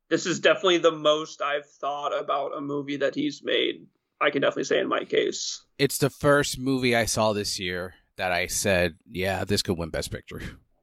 this 0.09 0.25
is 0.25 0.39
definitely 0.39 0.77
the 0.77 0.91
most 0.91 1.41
I've 1.41 1.65
thought 1.65 2.17
about 2.17 2.57
a 2.57 2.61
movie 2.61 2.97
that 2.97 3.15
he's 3.15 3.43
made. 3.43 3.87
I 4.21 4.29
can 4.29 4.41
definitely 4.41 4.63
say 4.65 4.79
in 4.79 4.87
my 4.87 5.03
case. 5.03 5.63
It's 5.77 5.97
the 5.97 6.09
first 6.09 6.57
movie 6.57 6.95
I 6.95 7.05
saw 7.05 7.33
this 7.33 7.59
year 7.59 7.95
that 8.17 8.31
I 8.31 8.47
said, 8.47 8.95
yeah, 9.09 9.43
this 9.43 9.61
could 9.61 9.77
win 9.77 9.89
Best 9.89 10.11
Picture. 10.11 10.41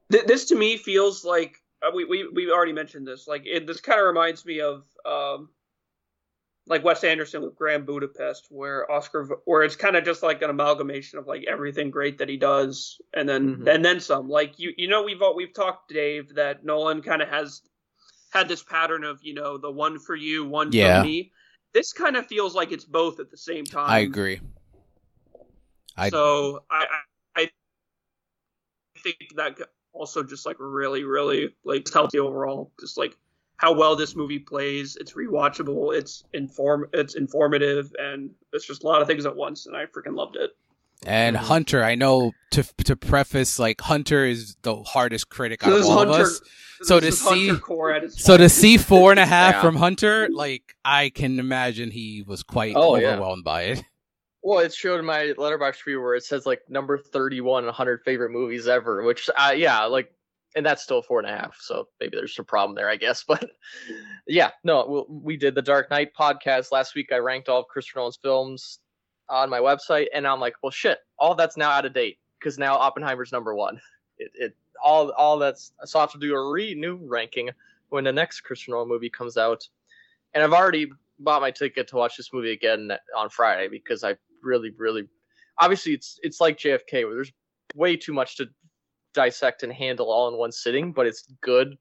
This 0.09 0.45
to 0.45 0.55
me 0.55 0.77
feels 0.77 1.25
like 1.25 1.57
uh, 1.81 1.91
we 1.93 2.05
we 2.05 2.27
we 2.27 2.51
already 2.51 2.73
mentioned 2.73 3.07
this. 3.07 3.27
Like 3.27 3.43
it, 3.45 3.65
this 3.65 3.81
kind 3.81 3.99
of 3.99 4.05
reminds 4.05 4.45
me 4.45 4.61
of 4.61 4.83
um, 5.05 5.49
like 6.67 6.83
Wes 6.83 7.03
Anderson 7.03 7.41
with 7.41 7.55
Grand 7.55 7.85
Budapest, 7.85 8.47
where 8.49 8.89
Oscar, 8.91 9.27
where 9.45 9.63
it's 9.63 9.75
kind 9.75 9.95
of 9.95 10.05
just 10.05 10.23
like 10.23 10.41
an 10.41 10.49
amalgamation 10.49 11.19
of 11.19 11.27
like 11.27 11.45
everything 11.47 11.89
great 11.89 12.19
that 12.19 12.29
he 12.29 12.37
does, 12.37 12.97
and 13.13 13.27
then 13.27 13.55
mm-hmm. 13.55 13.67
and 13.67 13.83
then 13.83 13.99
some. 13.99 14.29
Like 14.29 14.59
you, 14.59 14.73
you 14.77 14.87
know, 14.87 15.03
we've 15.03 15.21
all, 15.21 15.35
we've 15.35 15.53
talked, 15.53 15.91
Dave, 15.91 16.35
that 16.35 16.63
Nolan 16.63 17.01
kind 17.01 17.21
of 17.21 17.29
has 17.29 17.61
had 18.31 18.47
this 18.47 18.63
pattern 18.63 19.03
of 19.03 19.19
you 19.23 19.33
know 19.33 19.57
the 19.57 19.71
one 19.71 19.99
for 19.99 20.15
you, 20.15 20.45
one 20.45 20.71
yeah. 20.71 21.01
for 21.01 21.07
me. 21.07 21.31
This 21.73 21.91
kind 21.91 22.15
of 22.15 22.27
feels 22.27 22.53
like 22.53 22.71
it's 22.71 22.85
both 22.85 23.19
at 23.19 23.31
the 23.31 23.37
same 23.37 23.65
time. 23.65 23.89
I 23.89 23.99
agree. 23.99 24.39
I... 25.97 26.09
So 26.09 26.63
I, 26.69 26.85
I 26.85 26.85
I 26.85 27.01
think 29.03 29.35
that 29.35 29.57
also 29.93 30.23
just 30.23 30.45
like 30.45 30.57
really 30.59 31.03
really 31.03 31.55
like 31.63 31.87
healthy 31.93 32.19
overall, 32.19 32.71
just 32.79 32.97
like 32.97 33.15
how 33.57 33.73
well 33.73 33.95
this 33.95 34.15
movie 34.15 34.39
plays. 34.39 34.97
It's 34.99 35.13
rewatchable. 35.13 35.95
It's 35.95 36.23
inform. 36.33 36.87
It's 36.93 37.15
informative, 37.15 37.93
and 37.97 38.31
it's 38.51 38.65
just 38.65 38.83
a 38.83 38.87
lot 38.87 39.01
of 39.01 39.07
things 39.07 39.25
at 39.25 39.35
once. 39.35 39.65
And 39.65 39.75
I 39.75 39.85
freaking 39.85 40.15
loved 40.15 40.35
it. 40.35 40.51
And 41.05 41.35
mm-hmm. 41.35 41.45
Hunter, 41.45 41.83
I 41.83 41.95
know 41.95 42.31
to 42.51 42.63
to 42.85 42.95
preface, 42.95 43.59
like 43.59 43.81
Hunter 43.81 44.25
is 44.25 44.55
the 44.61 44.75
hardest 44.83 45.29
critic 45.29 45.65
out 45.65 45.73
of 45.73 45.85
all 45.85 45.97
Hunter, 45.97 46.13
of 46.13 46.19
us. 46.21 46.41
So 46.81 46.99
to 46.99 47.11
see, 47.11 47.51
so 48.09 48.37
to 48.37 48.49
see 48.49 48.77
four 48.77 49.11
and 49.11 49.19
a 49.19 49.25
half 49.25 49.55
yeah. 49.55 49.61
from 49.61 49.77
Hunter, 49.77 50.27
like 50.29 50.75
I 50.83 51.09
can 51.09 51.39
imagine 51.39 51.91
he 51.91 52.23
was 52.25 52.43
quite 52.43 52.73
oh, 52.75 52.95
overwhelmed 52.95 53.43
yeah. 53.45 53.51
by 53.51 53.61
it. 53.63 53.83
Well, 54.43 54.59
it 54.59 54.73
showed 54.73 54.99
in 54.99 55.05
my 55.05 55.33
Letterboxd 55.37 55.85
review 55.85 56.01
where 56.01 56.15
it 56.15 56.25
says 56.25 56.45
like 56.45 56.61
number 56.69 56.97
thirty-one, 56.97 57.67
hundred 57.69 58.03
favorite 58.03 58.31
movies 58.31 58.67
ever. 58.67 59.01
Which, 59.03 59.29
uh, 59.35 59.53
yeah, 59.55 59.85
like 59.85 60.13
and 60.55 60.65
that's 60.65 60.83
still 60.83 61.01
four 61.01 61.19
and 61.19 61.27
a 61.27 61.31
half. 61.31 61.57
So 61.59 61.87
maybe 61.99 62.17
there's 62.17 62.37
a 62.37 62.43
problem 62.43 62.75
there, 62.75 62.89
I 62.89 62.95
guess. 62.95 63.23
But 63.27 63.49
yeah, 64.27 64.51
no, 64.63 65.05
we 65.09 65.37
did 65.37 65.55
the 65.55 65.61
Dark 65.61 65.89
Knight 65.89 66.13
podcast 66.13 66.71
last 66.71 66.95
week. 66.95 67.11
I 67.11 67.17
ranked 67.17 67.49
all 67.49 67.61
of 67.61 67.67
Christopher 67.67 67.99
Nolan's 67.99 68.17
films 68.21 68.79
on 69.29 69.49
my 69.49 69.59
website, 69.59 70.07
and 70.13 70.27
I'm 70.27 70.39
like, 70.39 70.55
well, 70.61 70.71
shit, 70.71 70.99
all 71.17 71.35
that's 71.35 71.57
now 71.57 71.71
out 71.71 71.85
of 71.85 71.93
date 71.93 72.19
because 72.39 72.57
now 72.57 72.75
Oppenheimer's 72.75 73.31
number 73.31 73.55
one. 73.55 73.79
It, 74.17 74.31
it 74.35 74.55
all 74.83 75.11
all 75.11 75.39
that's 75.39 75.71
so 75.85 75.99
I 75.99 76.03
have 76.03 76.11
to 76.11 76.19
do 76.19 76.35
a 76.35 76.51
re 76.51 76.75
new 76.75 76.99
ranking 77.01 77.49
when 77.89 78.03
the 78.03 78.11
next 78.11 78.41
Christopher 78.41 78.71
Nolan 78.71 78.89
movie 78.89 79.09
comes 79.09 79.37
out, 79.37 79.67
and 80.33 80.43
I've 80.43 80.53
already 80.53 80.91
bought 81.19 81.41
my 81.41 81.51
ticket 81.51 81.87
to 81.87 81.95
watch 81.95 82.17
this 82.17 82.33
movie 82.33 82.51
again 82.51 82.91
on 83.15 83.29
Friday 83.29 83.67
because 83.69 84.03
I 84.03 84.15
really, 84.43 84.71
really, 84.77 85.07
obviously 85.59 85.93
it's 85.93 86.19
it's 86.23 86.41
like 86.41 86.57
JFK 86.57 87.05
where 87.05 87.15
there's 87.15 87.31
way 87.75 87.95
too 87.95 88.13
much 88.13 88.37
to 88.37 88.47
dissect 89.13 89.63
and 89.63 89.71
handle 89.71 90.11
all 90.11 90.27
in 90.27 90.37
one 90.37 90.51
sitting, 90.51 90.91
but 90.91 91.05
it's 91.05 91.31
good 91.41 91.77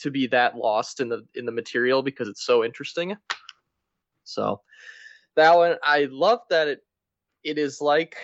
to 0.00 0.10
be 0.10 0.26
that 0.28 0.56
lost 0.56 1.00
in 1.00 1.08
the 1.08 1.24
in 1.34 1.46
the 1.46 1.52
material 1.52 2.02
because 2.02 2.28
it's 2.28 2.44
so 2.44 2.64
interesting. 2.64 3.16
So 4.24 4.60
that 5.36 5.56
one, 5.56 5.76
I 5.82 6.08
love 6.10 6.40
that 6.50 6.68
it 6.68 6.80
it 7.44 7.58
is 7.58 7.80
like 7.80 8.16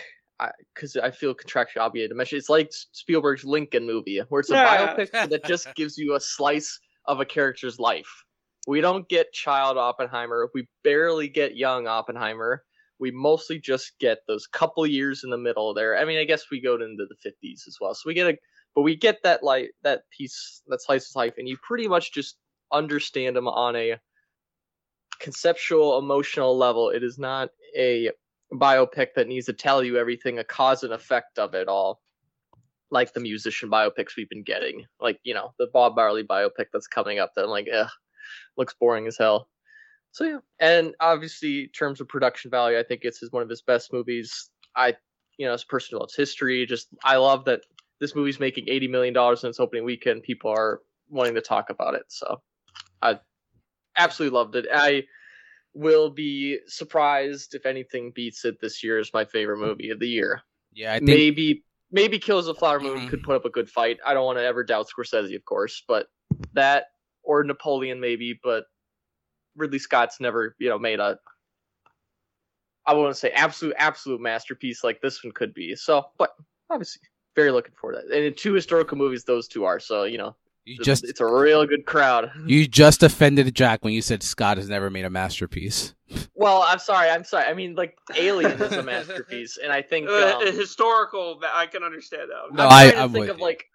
because 0.73 0.95
I, 0.97 1.07
I, 1.07 1.11
feel 1.11 1.33
contractually 1.33 1.79
obligated 1.79 2.09
to 2.09 2.15
mention 2.15 2.37
it's 2.37 2.49
like 2.49 2.69
Spielberg's 2.91 3.45
Lincoln 3.45 3.85
movie, 3.85 4.19
where 4.27 4.41
it's 4.41 4.49
a 4.49 4.55
biopic 4.55 5.11
that 5.11 5.45
just 5.45 5.73
gives 5.75 5.97
you 5.97 6.15
a 6.15 6.19
slice 6.19 6.77
of 7.05 7.21
a 7.21 7.25
character's 7.25 7.79
life. 7.79 8.25
We 8.67 8.81
don't 8.81 9.07
get 9.07 9.31
child 9.31 9.77
Oppenheimer. 9.77 10.49
We 10.53 10.67
barely 10.83 11.29
get 11.29 11.55
young 11.55 11.87
Oppenheimer 11.87 12.63
we 12.99 13.11
mostly 13.11 13.59
just 13.59 13.97
get 13.99 14.19
those 14.27 14.47
couple 14.47 14.85
years 14.87 15.23
in 15.23 15.29
the 15.29 15.37
middle 15.37 15.73
there. 15.73 15.97
I 15.97 16.05
mean, 16.05 16.17
I 16.17 16.23
guess 16.23 16.45
we 16.49 16.61
go 16.61 16.75
into 16.75 17.05
the 17.05 17.29
50s 17.29 17.67
as 17.67 17.77
well. 17.81 17.93
So 17.93 18.03
we 18.05 18.13
get 18.13 18.27
a, 18.27 18.37
but 18.73 18.81
we 18.81 18.95
get 18.95 19.23
that 19.23 19.43
like 19.43 19.71
that 19.83 20.03
piece, 20.15 20.61
that 20.67 20.81
slice 20.81 21.09
of 21.09 21.15
life, 21.15 21.33
and 21.37 21.47
you 21.47 21.57
pretty 21.61 21.87
much 21.87 22.13
just 22.13 22.37
understand 22.71 23.35
them 23.35 23.47
on 23.47 23.75
a 23.75 23.97
conceptual, 25.19 25.97
emotional 25.97 26.57
level. 26.57 26.89
It 26.89 27.03
is 27.03 27.17
not 27.17 27.49
a 27.77 28.11
biopic 28.53 29.07
that 29.15 29.27
needs 29.27 29.45
to 29.47 29.53
tell 29.53 29.83
you 29.83 29.97
everything, 29.97 30.39
a 30.39 30.43
cause 30.43 30.83
and 30.83 30.93
effect 30.93 31.39
of 31.39 31.53
it 31.53 31.67
all, 31.67 32.01
like 32.91 33.13
the 33.13 33.19
musician 33.19 33.69
biopics 33.69 34.15
we've 34.17 34.29
been 34.29 34.43
getting. 34.43 34.85
Like, 34.99 35.19
you 35.23 35.33
know, 35.33 35.53
the 35.57 35.67
Bob 35.73 35.95
Marley 35.95 36.23
biopic 36.23 36.67
that's 36.71 36.87
coming 36.87 37.19
up 37.19 37.33
that 37.35 37.43
I'm 37.43 37.49
like, 37.49 37.67
looks 38.57 38.75
boring 38.79 39.07
as 39.07 39.17
hell. 39.17 39.49
So 40.15 40.23
yeah, 40.23 40.37
and 40.61 40.95
obviously, 41.01 41.63
in 41.63 41.69
terms 41.77 41.99
of 41.99 42.07
production 42.07 42.49
value, 42.49 42.79
I 42.79 42.83
think 42.83 43.01
it's 43.03 43.21
one 43.31 43.43
of 43.43 43.49
his 43.49 43.61
best 43.61 43.91
movies. 43.91 44.49
I, 44.73 44.95
you 45.37 45.45
know, 45.45 45.51
as 45.51 45.63
a 45.63 45.65
person 45.65 45.89
who 45.91 45.99
loves 45.99 46.15
history, 46.15 46.65
just 46.65 46.87
I 47.03 47.17
love 47.17 47.43
that 47.45 47.63
this 47.99 48.15
movie's 48.15 48.39
making 48.39 48.69
eighty 48.69 48.87
million 48.87 49.13
dollars 49.13 49.43
in 49.43 49.49
its 49.49 49.59
opening 49.59 49.83
weekend. 49.83 50.23
People 50.23 50.51
are 50.51 50.79
wanting 51.09 51.35
to 51.35 51.41
talk 51.41 51.69
about 51.69 51.95
it, 51.95 52.05
so 52.07 52.41
I 53.01 53.19
absolutely 53.97 54.37
loved 54.37 54.55
it. 54.55 54.67
I 54.73 55.03
will 55.73 56.09
be 56.09 56.59
surprised 56.65 57.53
if 57.53 57.65
anything 57.65 58.13
beats 58.15 58.45
it 58.45 58.61
this 58.61 58.85
year 58.85 58.99
as 58.99 59.11
my 59.13 59.25
favorite 59.25 59.59
movie 59.59 59.89
of 59.89 59.99
the 59.99 60.07
year. 60.07 60.43
Yeah, 60.71 60.93
I 60.93 60.99
think 60.99 61.09
maybe 61.09 61.65
maybe 61.91 62.19
Killers 62.19 62.47
of 62.47 62.55
the 62.55 62.59
Flower 62.59 62.79
Moon 62.79 63.01
Mhm. 63.01 63.09
could 63.09 63.23
put 63.23 63.35
up 63.35 63.43
a 63.43 63.49
good 63.49 63.69
fight. 63.69 63.99
I 64.05 64.13
don't 64.13 64.23
want 64.23 64.37
to 64.37 64.45
ever 64.45 64.63
doubt 64.63 64.87
Scorsese, 64.87 65.35
of 65.35 65.43
course, 65.43 65.83
but 65.85 66.07
that 66.53 66.85
or 67.21 67.43
Napoleon 67.43 67.99
maybe, 67.99 68.39
but 68.41 68.63
Ridley 69.55 69.79
Scott's 69.79 70.19
never, 70.19 70.55
you 70.59 70.69
know, 70.69 70.77
made 70.79 70.99
a 70.99 71.19
I 72.87 72.93
wouldn't 72.93 73.17
say 73.17 73.31
absolute 73.31 73.75
absolute 73.77 74.21
masterpiece 74.21 74.83
like 74.83 75.01
this 75.01 75.23
one 75.23 75.33
could 75.33 75.53
be. 75.53 75.75
So, 75.75 76.05
but 76.17 76.35
obviously 76.69 77.01
very 77.35 77.51
looking 77.51 77.73
forward 77.79 78.01
to 78.01 78.07
that. 78.07 78.15
And 78.15 78.25
in 78.25 78.33
two 78.33 78.53
historical 78.53 78.97
movies 78.97 79.23
those 79.23 79.47
two 79.47 79.65
are, 79.65 79.79
so 79.79 80.03
you 80.03 80.17
know, 80.17 80.35
you 80.65 80.77
just 80.79 81.03
it's 81.03 81.19
a 81.19 81.25
real 81.25 81.65
good 81.65 81.85
crowd. 81.85 82.31
you 82.45 82.67
just 82.67 83.01
offended 83.03 83.53
Jack 83.55 83.83
when 83.83 83.93
you 83.93 84.01
said 84.01 84.21
Scott 84.23 84.57
has 84.57 84.69
never 84.69 84.89
made 84.89 85.05
a 85.05 85.09
masterpiece. 85.09 85.95
Well, 86.35 86.63
I'm 86.67 86.79
sorry, 86.79 87.09
I'm 87.09 87.23
sorry. 87.23 87.45
I 87.45 87.53
mean, 87.53 87.73
like 87.75 87.97
Alien 88.15 88.61
is 88.61 88.73
a 88.73 88.83
masterpiece, 88.83 89.57
and 89.61 89.71
I 89.71 89.81
think 89.81 90.07
Uh, 90.07 90.37
um, 90.37 90.45
historical, 90.45 91.41
I 91.53 91.65
can 91.65 91.81
understand 91.83 92.29
that. 92.29 92.55
No, 92.55 92.65
I'm 92.67 92.71
I- 92.71 93.01
I'm 93.01 93.11
think 93.11 93.21
with 93.23 93.29
of 93.31 93.37
you. 93.39 93.43
like 93.43 93.65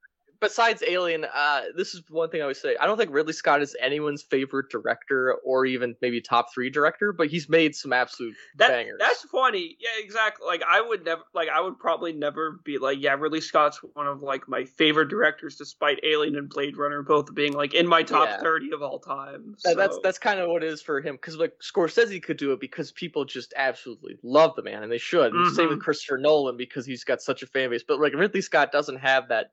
besides 0.41 0.83
Alien, 0.87 1.25
uh, 1.33 1.63
this 1.77 1.95
is 1.95 2.03
one 2.09 2.31
thing 2.31 2.43
I 2.43 2.47
would 2.47 2.57
say. 2.57 2.77
I 2.81 2.87
don't 2.87 2.97
think 2.99 3.13
Ridley 3.13 3.33
Scott 3.33 3.63
is 3.63 3.77
anyone's 3.81 4.23
favorite 4.23 4.71
director 4.71 5.35
or 5.45 5.67
even 5.67 5.95
maybe 6.01 6.21
top 6.21 6.53
three 6.53 6.71
director, 6.71 7.13
but 7.13 7.29
he's 7.29 7.49
made 7.49 7.75
some 7.77 7.93
absolute 7.93 8.35
That, 8.57 8.69
bangers. 8.69 8.97
that's 8.99 9.23
funny. 9.25 9.77
Yeah, 9.79 9.91
exactly. 10.03 10.47
Like 10.47 10.63
I 10.69 10.81
would 10.81 11.05
never 11.05 11.23
like 11.35 11.49
I 11.49 11.61
would 11.61 11.79
probably 11.79 12.13
never 12.13 12.61
be 12.65 12.79
like, 12.79 12.99
yeah, 13.01 13.15
Ridley 13.19 13.41
Scott's 13.41 13.79
one 13.95 14.07
of 14.07 14.23
like 14.23 14.49
my 14.49 14.65
favorite 14.65 15.09
directors 15.09 15.57
despite 15.57 16.01
Alien 16.05 16.37
and 16.37 16.49
Blade 16.49 16.77
Runner 16.77 17.03
both 17.03 17.35
being 17.35 17.53
like 17.53 17.75
in 17.75 17.87
my 17.87 18.03
top 18.03 18.29
Yeah. 18.29 18.41
30 18.41 18.73
of 18.73 18.83
all 18.83 18.99
time. 18.99 19.55
That- 19.65 19.77
that's 19.77 19.99
that's 20.03 20.19
kind 20.19 20.41
of 20.41 20.49
what 20.49 20.63
it 20.65 20.69
is 20.73 20.83
for 20.83 21.01
him 21.01 21.15
because 21.17 21.37
like 21.37 21.55
Scorsese 21.63 22.23
could 22.23 22.37
do 22.37 22.53
it 22.53 22.61
because 22.61 22.93
people 22.93 23.25
just 23.25 23.53
absolutely 23.57 24.19
love 24.23 24.55
the 24.57 24.63
man 24.63 24.83
and 24.83 24.91
they 24.91 24.99
should. 24.99 25.33
And 25.33 25.55
Same 25.55 25.69
with 25.69 25.81
Christopher 25.83 26.19
Nolan 26.19 26.57
because 26.57 26.87
he's 26.87 27.05
got 27.05 27.21
such 27.23 27.43
a 27.43 27.47
fan 27.47 27.71
base. 27.71 27.83
But 27.87 28.01
like 28.01 28.15
Ridley 28.15 28.41
Scott 28.41 28.73
doesn't 28.73 28.97
have 28.99 29.29
that 29.29 29.53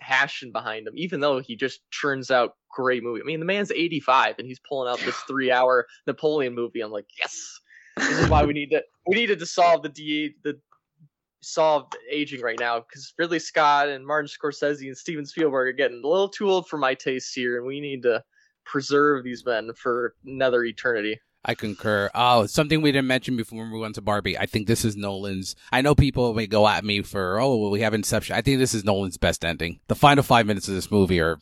passion 0.00 0.52
behind 0.52 0.86
him, 0.86 0.94
even 0.96 1.20
though 1.20 1.40
he 1.40 1.56
just 1.56 1.80
churns 1.90 2.30
out 2.30 2.56
great 2.70 3.02
movie. 3.02 3.20
I 3.20 3.24
mean, 3.24 3.40
the 3.40 3.46
man's 3.46 3.70
85 3.70 4.36
and 4.38 4.46
he's 4.46 4.60
pulling 4.60 4.90
out 4.90 5.00
this 5.00 5.16
three-hour 5.28 5.86
Napoleon 6.06 6.54
movie. 6.54 6.80
I'm 6.80 6.90
like, 6.90 7.06
yes, 7.18 7.60
this 7.96 8.18
is 8.18 8.28
why 8.28 8.44
we 8.44 8.52
need 8.52 8.70
to 8.70 8.82
we 9.06 9.16
needed 9.16 9.38
to 9.40 9.46
solve 9.46 9.82
the 9.82 9.88
de 9.88 10.34
the 10.44 10.58
solve 11.40 11.86
aging 12.10 12.40
right 12.40 12.58
now 12.58 12.80
because 12.80 13.14
Ridley 13.18 13.38
Scott 13.38 13.88
and 13.88 14.06
Martin 14.06 14.28
Scorsese 14.28 14.86
and 14.86 14.96
Steven 14.96 15.24
Spielberg 15.24 15.68
are 15.68 15.72
getting 15.72 16.02
a 16.04 16.08
little 16.08 16.28
too 16.28 16.50
old 16.50 16.68
for 16.68 16.78
my 16.78 16.94
tastes 16.94 17.32
here, 17.32 17.58
and 17.58 17.66
we 17.66 17.80
need 17.80 18.02
to 18.02 18.22
preserve 18.64 19.24
these 19.24 19.44
men 19.44 19.70
for 19.74 20.14
another 20.26 20.64
eternity. 20.64 21.18
I 21.48 21.54
concur. 21.54 22.10
Oh, 22.14 22.44
something 22.44 22.82
we 22.82 22.92
didn't 22.92 23.06
mention 23.08 23.34
before 23.36 23.68
we 23.72 23.78
went 23.80 23.94
to 23.94 24.02
Barbie. 24.02 24.36
I 24.36 24.44
think 24.44 24.66
this 24.66 24.84
is 24.84 24.96
Nolan's. 24.96 25.56
I 25.72 25.80
know 25.80 25.94
people 25.94 26.34
may 26.34 26.46
go 26.46 26.68
at 26.68 26.84
me 26.84 27.00
for, 27.00 27.40
oh, 27.40 27.56
well, 27.56 27.70
we 27.70 27.80
have 27.80 27.94
Inception. 27.94 28.36
I 28.36 28.42
think 28.42 28.58
this 28.58 28.74
is 28.74 28.84
Nolan's 28.84 29.16
best 29.16 29.44
ending. 29.46 29.80
The 29.88 29.94
final 29.94 30.22
five 30.22 30.44
minutes 30.46 30.68
of 30.68 30.74
this 30.74 30.90
movie 30.90 31.20
are 31.20 31.38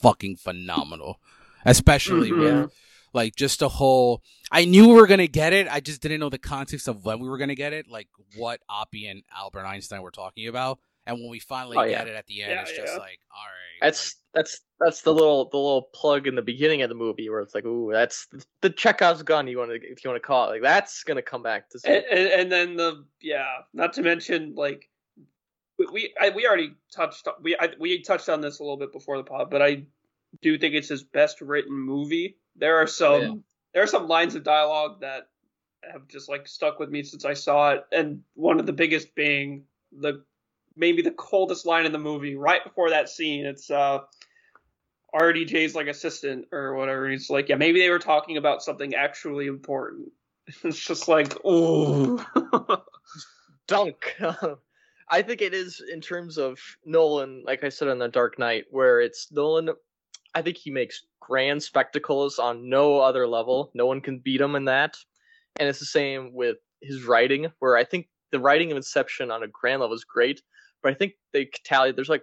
fucking 0.00 0.36
phenomenal, 0.36 1.20
especially 1.66 2.30
Mhm. 2.30 2.62
with 2.62 2.72
like 3.12 3.36
just 3.36 3.60
a 3.62 3.68
whole. 3.68 4.22
I 4.50 4.64
knew 4.64 4.88
we 4.88 4.94
were 4.94 5.06
gonna 5.06 5.26
get 5.26 5.52
it. 5.52 5.68
I 5.70 5.80
just 5.80 6.00
didn't 6.00 6.20
know 6.20 6.28
the 6.30 6.38
context 6.38 6.88
of 6.88 7.04
when 7.04 7.18
we 7.18 7.28
were 7.28 7.38
gonna 7.38 7.54
get 7.54 7.72
it, 7.72 7.88
like 7.90 8.08
what 8.36 8.60
Oppie 8.70 9.10
and 9.10 9.22
Albert 9.36 9.64
Einstein 9.66 10.02
were 10.02 10.10
talking 10.10 10.48
about. 10.48 10.78
And 11.06 11.18
when 11.20 11.30
we 11.30 11.38
finally 11.38 11.76
Oh, 11.76 11.82
get 11.82 12.06
yeah. 12.06 12.12
it 12.12 12.16
at 12.16 12.26
the 12.26 12.42
end, 12.42 12.50
Yeah, 12.52 12.60
it's 12.62 12.72
just 12.72 12.92
yeah. 12.94 12.98
like, 12.98 13.20
all 13.34 13.42
right, 13.44 13.80
That's 13.80 14.16
that's 14.34 14.60
that's 14.80 15.02
the 15.02 15.12
little 15.14 15.48
the 15.48 15.56
little 15.56 15.88
plug 15.94 16.26
in 16.26 16.34
the 16.34 16.42
beginning 16.42 16.82
of 16.82 16.88
the 16.88 16.94
movie 16.94 17.28
where 17.30 17.40
it's 17.40 17.54
like, 17.54 17.64
ooh, 17.64 17.90
that's 17.92 18.26
the 18.60 18.70
Chekhov's 18.70 19.22
gun. 19.22 19.46
You 19.48 19.58
want 19.58 19.70
to 19.70 19.76
if 19.76 20.04
you 20.04 20.10
want 20.10 20.22
to 20.22 20.26
call 20.26 20.48
it 20.48 20.52
like 20.52 20.62
that's 20.62 21.04
gonna 21.04 21.22
come 21.22 21.42
back 21.42 21.70
to. 21.70 21.80
and, 21.84 22.04
and, 22.10 22.28
and 22.40 22.52
then 22.52 22.76
the 22.76 23.04
yeah, 23.22 23.46
not 23.72 23.92
to 23.94 24.02
mention 24.02 24.54
like 24.54 24.88
we 25.78 25.86
we, 25.92 26.14
I, 26.20 26.30
we 26.30 26.46
already 26.46 26.74
touched 26.94 27.28
we 27.42 27.56
I, 27.56 27.70
we 27.78 28.02
touched 28.02 28.28
on 28.28 28.40
this 28.40 28.58
a 28.58 28.62
little 28.62 28.76
bit 28.78 28.92
before 28.92 29.16
the 29.16 29.24
pod, 29.24 29.50
but 29.50 29.62
I 29.62 29.84
do 30.42 30.58
think 30.58 30.74
it's 30.74 30.88
his 30.88 31.02
best 31.04 31.40
written 31.40 31.72
movie. 31.74 32.36
There 32.56 32.76
are 32.78 32.82
oh, 32.82 32.86
some 32.86 33.22
Yeah. 33.22 33.34
there 33.74 33.82
are 33.84 33.86
some 33.86 34.08
lines 34.08 34.34
of 34.34 34.42
dialogue 34.42 35.00
that 35.02 35.28
have 35.90 36.08
just 36.08 36.28
like 36.28 36.48
stuck 36.48 36.78
with 36.80 36.90
me 36.90 37.02
since 37.04 37.24
I 37.24 37.34
saw 37.34 37.70
it, 37.72 37.84
and 37.92 38.22
one 38.34 38.58
of 38.58 38.66
the 38.66 38.72
biggest 38.72 39.14
being 39.14 39.64
the 39.92 40.24
maybe 40.76 41.02
the 41.02 41.10
coldest 41.10 41.66
line 41.66 41.86
in 41.86 41.92
the 41.92 41.98
movie 41.98 42.36
right 42.36 42.62
before 42.62 42.90
that 42.90 43.08
scene. 43.08 43.46
It's 43.46 43.70
uh 43.70 44.00
RDJ's 45.14 45.74
like 45.74 45.86
assistant 45.86 46.46
or 46.52 46.74
whatever. 46.74 47.08
He's 47.08 47.30
like, 47.30 47.48
yeah, 47.48 47.56
maybe 47.56 47.80
they 47.80 47.90
were 47.90 47.98
talking 47.98 48.36
about 48.36 48.62
something 48.62 48.94
actually 48.94 49.46
important. 49.46 50.12
It's 50.62 50.78
just 50.78 51.08
like, 51.08 51.44
ooh. 51.44 52.24
dunk. 53.66 54.14
I 55.08 55.22
think 55.22 55.42
it 55.42 55.54
is 55.54 55.82
in 55.92 56.00
terms 56.00 56.38
of 56.38 56.58
Nolan, 56.84 57.42
like 57.46 57.62
I 57.64 57.68
said 57.68 57.88
on 57.88 57.98
The 57.98 58.08
Dark 58.08 58.38
Knight, 58.38 58.64
where 58.70 59.00
it's 59.00 59.30
Nolan. 59.30 59.70
I 60.34 60.42
think 60.42 60.56
he 60.56 60.70
makes 60.70 61.04
grand 61.20 61.62
spectacles 61.62 62.38
on 62.38 62.68
no 62.68 63.00
other 63.00 63.26
level. 63.26 63.70
No 63.74 63.86
one 63.86 64.00
can 64.00 64.18
beat 64.18 64.40
him 64.40 64.56
in 64.56 64.66
that. 64.66 64.96
And 65.58 65.68
it's 65.68 65.78
the 65.78 65.86
same 65.86 66.32
with 66.34 66.58
his 66.82 67.04
writing, 67.04 67.50
where 67.60 67.76
I 67.76 67.84
think 67.84 68.08
the 68.32 68.40
writing 68.40 68.70
of 68.70 68.76
Inception 68.76 69.30
on 69.30 69.42
a 69.42 69.48
grand 69.48 69.80
level 69.80 69.96
is 69.96 70.04
great, 70.04 70.42
but 70.86 70.92
I 70.92 70.98
think 70.98 71.14
they 71.32 71.50
tally. 71.64 71.90
There's 71.90 72.08
like 72.08 72.22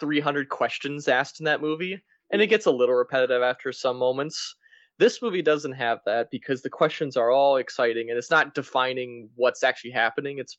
300 0.00 0.48
questions 0.48 1.06
asked 1.06 1.38
in 1.38 1.44
that 1.44 1.60
movie, 1.60 2.02
and 2.32 2.42
it 2.42 2.46
hmm. 2.46 2.50
gets 2.50 2.66
a 2.66 2.70
little 2.72 2.96
repetitive 2.96 3.42
after 3.42 3.70
some 3.70 3.96
moments. 3.96 4.56
This 4.98 5.22
movie 5.22 5.42
doesn't 5.42 5.72
have 5.72 6.00
that 6.04 6.28
because 6.32 6.62
the 6.62 6.70
questions 6.70 7.16
are 7.16 7.30
all 7.30 7.58
exciting 7.58 8.08
and 8.08 8.18
it's 8.18 8.30
not 8.30 8.54
defining 8.54 9.28
what's 9.36 9.62
actually 9.62 9.92
happening. 9.92 10.38
It's 10.38 10.58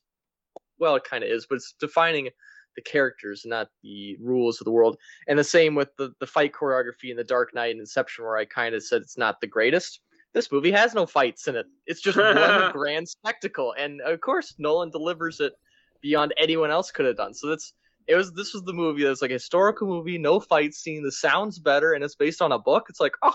well, 0.78 0.94
it 0.94 1.04
kind 1.04 1.22
of 1.22 1.28
is, 1.28 1.44
but 1.44 1.56
it's 1.56 1.74
defining 1.78 2.30
the 2.76 2.82
characters, 2.82 3.42
not 3.44 3.68
the 3.82 4.16
rules 4.22 4.58
of 4.60 4.64
the 4.64 4.70
world. 4.70 4.96
And 5.26 5.38
the 5.38 5.44
same 5.44 5.74
with 5.74 5.90
the 5.98 6.14
the 6.20 6.26
fight 6.26 6.52
choreography 6.52 7.10
in 7.10 7.16
The 7.18 7.24
Dark 7.24 7.52
Knight 7.52 7.72
and 7.72 7.80
Inception, 7.80 8.24
where 8.24 8.38
I 8.38 8.46
kind 8.46 8.74
of 8.74 8.82
said 8.82 9.02
it's 9.02 9.18
not 9.18 9.42
the 9.42 9.46
greatest. 9.46 10.00
This 10.32 10.50
movie 10.50 10.70
has 10.70 10.94
no 10.94 11.04
fights 11.04 11.46
in 11.46 11.56
it. 11.56 11.66
It's 11.86 12.00
just 12.00 12.16
one 12.16 12.72
grand 12.72 13.06
spectacle, 13.06 13.74
and 13.76 14.00
of 14.00 14.18
course 14.22 14.54
Nolan 14.58 14.88
delivers 14.88 15.40
it 15.40 15.52
beyond 16.00 16.34
anyone 16.36 16.70
else 16.70 16.90
could 16.90 17.06
have 17.06 17.16
done. 17.16 17.34
So 17.34 17.48
that's 17.48 17.72
it 18.06 18.14
was 18.14 18.32
this 18.32 18.54
was 18.54 18.62
the 18.62 18.72
movie 18.72 19.04
that's 19.04 19.22
like 19.22 19.30
a 19.30 19.34
historical 19.34 19.86
movie, 19.86 20.18
no 20.18 20.40
fight 20.40 20.74
scene. 20.74 21.02
The 21.02 21.12
sound's 21.12 21.58
better, 21.58 21.92
and 21.92 22.02
it's 22.02 22.14
based 22.14 22.40
on 22.40 22.52
a 22.52 22.58
book. 22.58 22.86
It's 22.88 23.00
like 23.00 23.12
oh, 23.22 23.34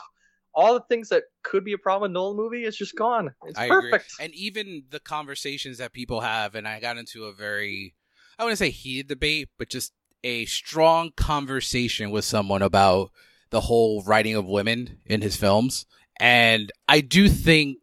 all 0.53 0.73
the 0.73 0.85
things 0.89 1.09
that 1.09 1.23
could 1.43 1.63
be 1.63 1.73
a 1.73 1.77
problem 1.77 2.09
in 2.09 2.13
Nolan 2.13 2.37
movie 2.37 2.65
is 2.65 2.75
just 2.75 2.95
gone. 2.95 3.33
It's 3.45 3.57
I 3.57 3.67
perfect. 3.67 4.13
agree. 4.13 4.25
And 4.25 4.35
even 4.35 4.83
the 4.89 4.99
conversations 4.99 5.77
that 5.79 5.93
people 5.93 6.21
have, 6.21 6.55
and 6.55 6.67
I 6.67 6.79
got 6.79 6.97
into 6.97 7.25
a 7.25 7.33
very, 7.33 7.95
I 8.37 8.43
wouldn't 8.43 8.59
say 8.59 8.69
heated 8.69 9.07
debate, 9.07 9.49
but 9.57 9.69
just 9.69 9.93
a 10.23 10.45
strong 10.45 11.11
conversation 11.17 12.11
with 12.11 12.25
someone 12.25 12.61
about 12.61 13.11
the 13.49 13.61
whole 13.61 14.03
writing 14.03 14.35
of 14.35 14.45
women 14.45 14.99
in 15.05 15.21
his 15.21 15.35
films. 15.35 15.85
And 16.19 16.71
I 16.87 17.01
do 17.01 17.27
think 17.29 17.77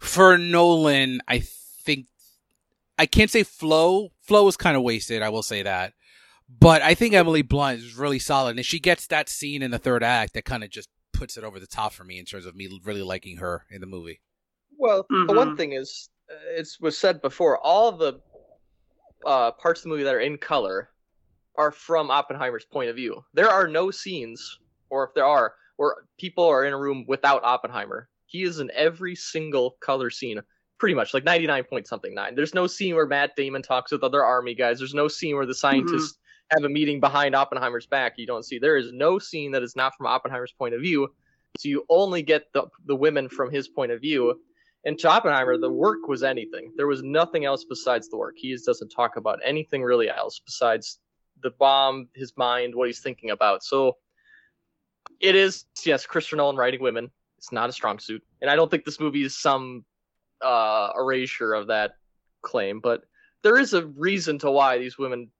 for 0.00 0.38
Nolan, 0.38 1.20
I 1.28 1.40
think, 1.40 2.06
I 2.98 3.06
can't 3.06 3.30
say 3.30 3.42
Flo. 3.42 4.10
Flo 4.20 4.44
was 4.44 4.56
kind 4.56 4.76
of 4.76 4.82
wasted. 4.82 5.22
I 5.22 5.28
will 5.28 5.42
say 5.42 5.62
that. 5.62 5.92
But 6.48 6.82
I 6.82 6.94
think 6.94 7.14
Emily 7.14 7.42
Blunt 7.42 7.80
is 7.80 7.96
really 7.96 8.18
solid. 8.18 8.56
And 8.56 8.64
she 8.64 8.78
gets 8.78 9.06
that 9.08 9.28
scene 9.28 9.62
in 9.62 9.70
the 9.70 9.78
third 9.78 10.02
act 10.02 10.34
that 10.34 10.44
kind 10.44 10.62
of 10.64 10.70
just 10.70 10.88
puts 11.12 11.36
it 11.36 11.44
over 11.44 11.58
the 11.58 11.66
top 11.66 11.92
for 11.92 12.04
me 12.04 12.18
in 12.18 12.24
terms 12.24 12.46
of 12.46 12.54
me 12.54 12.68
really 12.84 13.02
liking 13.02 13.38
her 13.38 13.64
in 13.70 13.80
the 13.80 13.86
movie. 13.86 14.20
Well, 14.78 15.06
the 15.08 15.32
one 15.32 15.56
thing 15.56 15.72
is, 15.72 16.10
uh, 16.30 16.34
it 16.60 16.68
was 16.80 16.98
said 16.98 17.22
before, 17.22 17.58
all 17.58 17.92
the 17.92 18.20
uh, 19.24 19.52
parts 19.52 19.80
of 19.80 19.84
the 19.84 19.88
movie 19.88 20.04
that 20.04 20.14
are 20.14 20.20
in 20.20 20.36
color 20.36 20.90
are 21.56 21.72
from 21.72 22.10
Oppenheimer's 22.10 22.66
point 22.66 22.90
of 22.90 22.96
view. 22.96 23.24
There 23.32 23.48
are 23.48 23.66
no 23.66 23.90
scenes, 23.90 24.58
or 24.90 25.04
if 25.04 25.14
there 25.14 25.24
are, 25.24 25.54
where 25.76 25.94
people 26.18 26.44
are 26.44 26.64
in 26.64 26.74
a 26.74 26.78
room 26.78 27.06
without 27.08 27.42
Oppenheimer. 27.44 28.08
He 28.26 28.42
is 28.42 28.58
in 28.58 28.70
every 28.74 29.14
single 29.14 29.76
color 29.80 30.10
scene, 30.10 30.40
pretty 30.78 30.94
much, 30.94 31.14
like 31.14 31.24
99 31.24 31.64
point 31.64 31.86
something 31.86 32.14
nine. 32.14 32.34
There's 32.34 32.54
no 32.54 32.66
scene 32.66 32.94
where 32.94 33.06
Matt 33.06 33.36
Damon 33.36 33.62
talks 33.62 33.92
with 33.92 34.02
other 34.02 34.24
army 34.24 34.54
guys. 34.54 34.78
There's 34.78 34.94
no 34.94 35.08
scene 35.08 35.36
where 35.36 35.46
the 35.46 35.54
scientists 35.54 36.12
mm-hmm. 36.12 36.56
have 36.58 36.64
a 36.64 36.72
meeting 36.72 37.00
behind 37.00 37.34
Oppenheimer's 37.34 37.86
back. 37.86 38.14
You 38.16 38.26
don't 38.26 38.44
see. 38.44 38.58
There 38.58 38.76
is 38.76 38.92
no 38.92 39.18
scene 39.18 39.52
that 39.52 39.62
is 39.62 39.76
not 39.76 39.94
from 39.96 40.06
Oppenheimer's 40.06 40.52
point 40.52 40.74
of 40.74 40.80
view. 40.80 41.08
So 41.58 41.68
you 41.68 41.84
only 41.88 42.22
get 42.22 42.52
the 42.52 42.66
the 42.84 42.96
women 42.96 43.28
from 43.28 43.50
his 43.50 43.68
point 43.68 43.92
of 43.92 44.00
view. 44.00 44.40
And 44.84 44.96
to 45.00 45.08
Oppenheimer, 45.08 45.58
the 45.58 45.72
work 45.72 46.06
was 46.06 46.22
anything. 46.22 46.72
There 46.76 46.86
was 46.86 47.02
nothing 47.02 47.44
else 47.44 47.64
besides 47.64 48.08
the 48.08 48.16
work. 48.16 48.34
He 48.36 48.52
just 48.52 48.66
doesn't 48.66 48.90
talk 48.90 49.16
about 49.16 49.40
anything 49.44 49.82
really 49.82 50.08
else 50.08 50.40
besides 50.44 51.00
the 51.42 51.50
bomb, 51.50 52.08
his 52.14 52.32
mind, 52.36 52.74
what 52.74 52.86
he's 52.86 53.00
thinking 53.00 53.30
about. 53.30 53.64
So 53.64 53.96
it 55.20 55.34
is, 55.34 55.64
yes, 55.84 56.06
Christopher 56.06 56.36
Nolan 56.36 56.56
writing 56.56 56.80
women. 56.80 57.10
It's 57.38 57.50
not 57.50 57.68
a 57.68 57.72
strong 57.72 57.98
suit. 57.98 58.22
And 58.40 58.50
I 58.50 58.54
don't 58.54 58.70
think 58.70 58.84
this 58.84 59.00
movie 59.00 59.24
is 59.24 59.36
some 59.36 59.84
uh, 60.42 60.90
erasure 60.96 61.54
of 61.54 61.68
that 61.68 61.96
claim, 62.42 62.80
but 62.80 63.02
there 63.42 63.58
is 63.58 63.74
a 63.74 63.86
reason 63.86 64.38
to 64.40 64.50
why 64.50 64.78
these 64.78 64.98
women, 64.98 65.30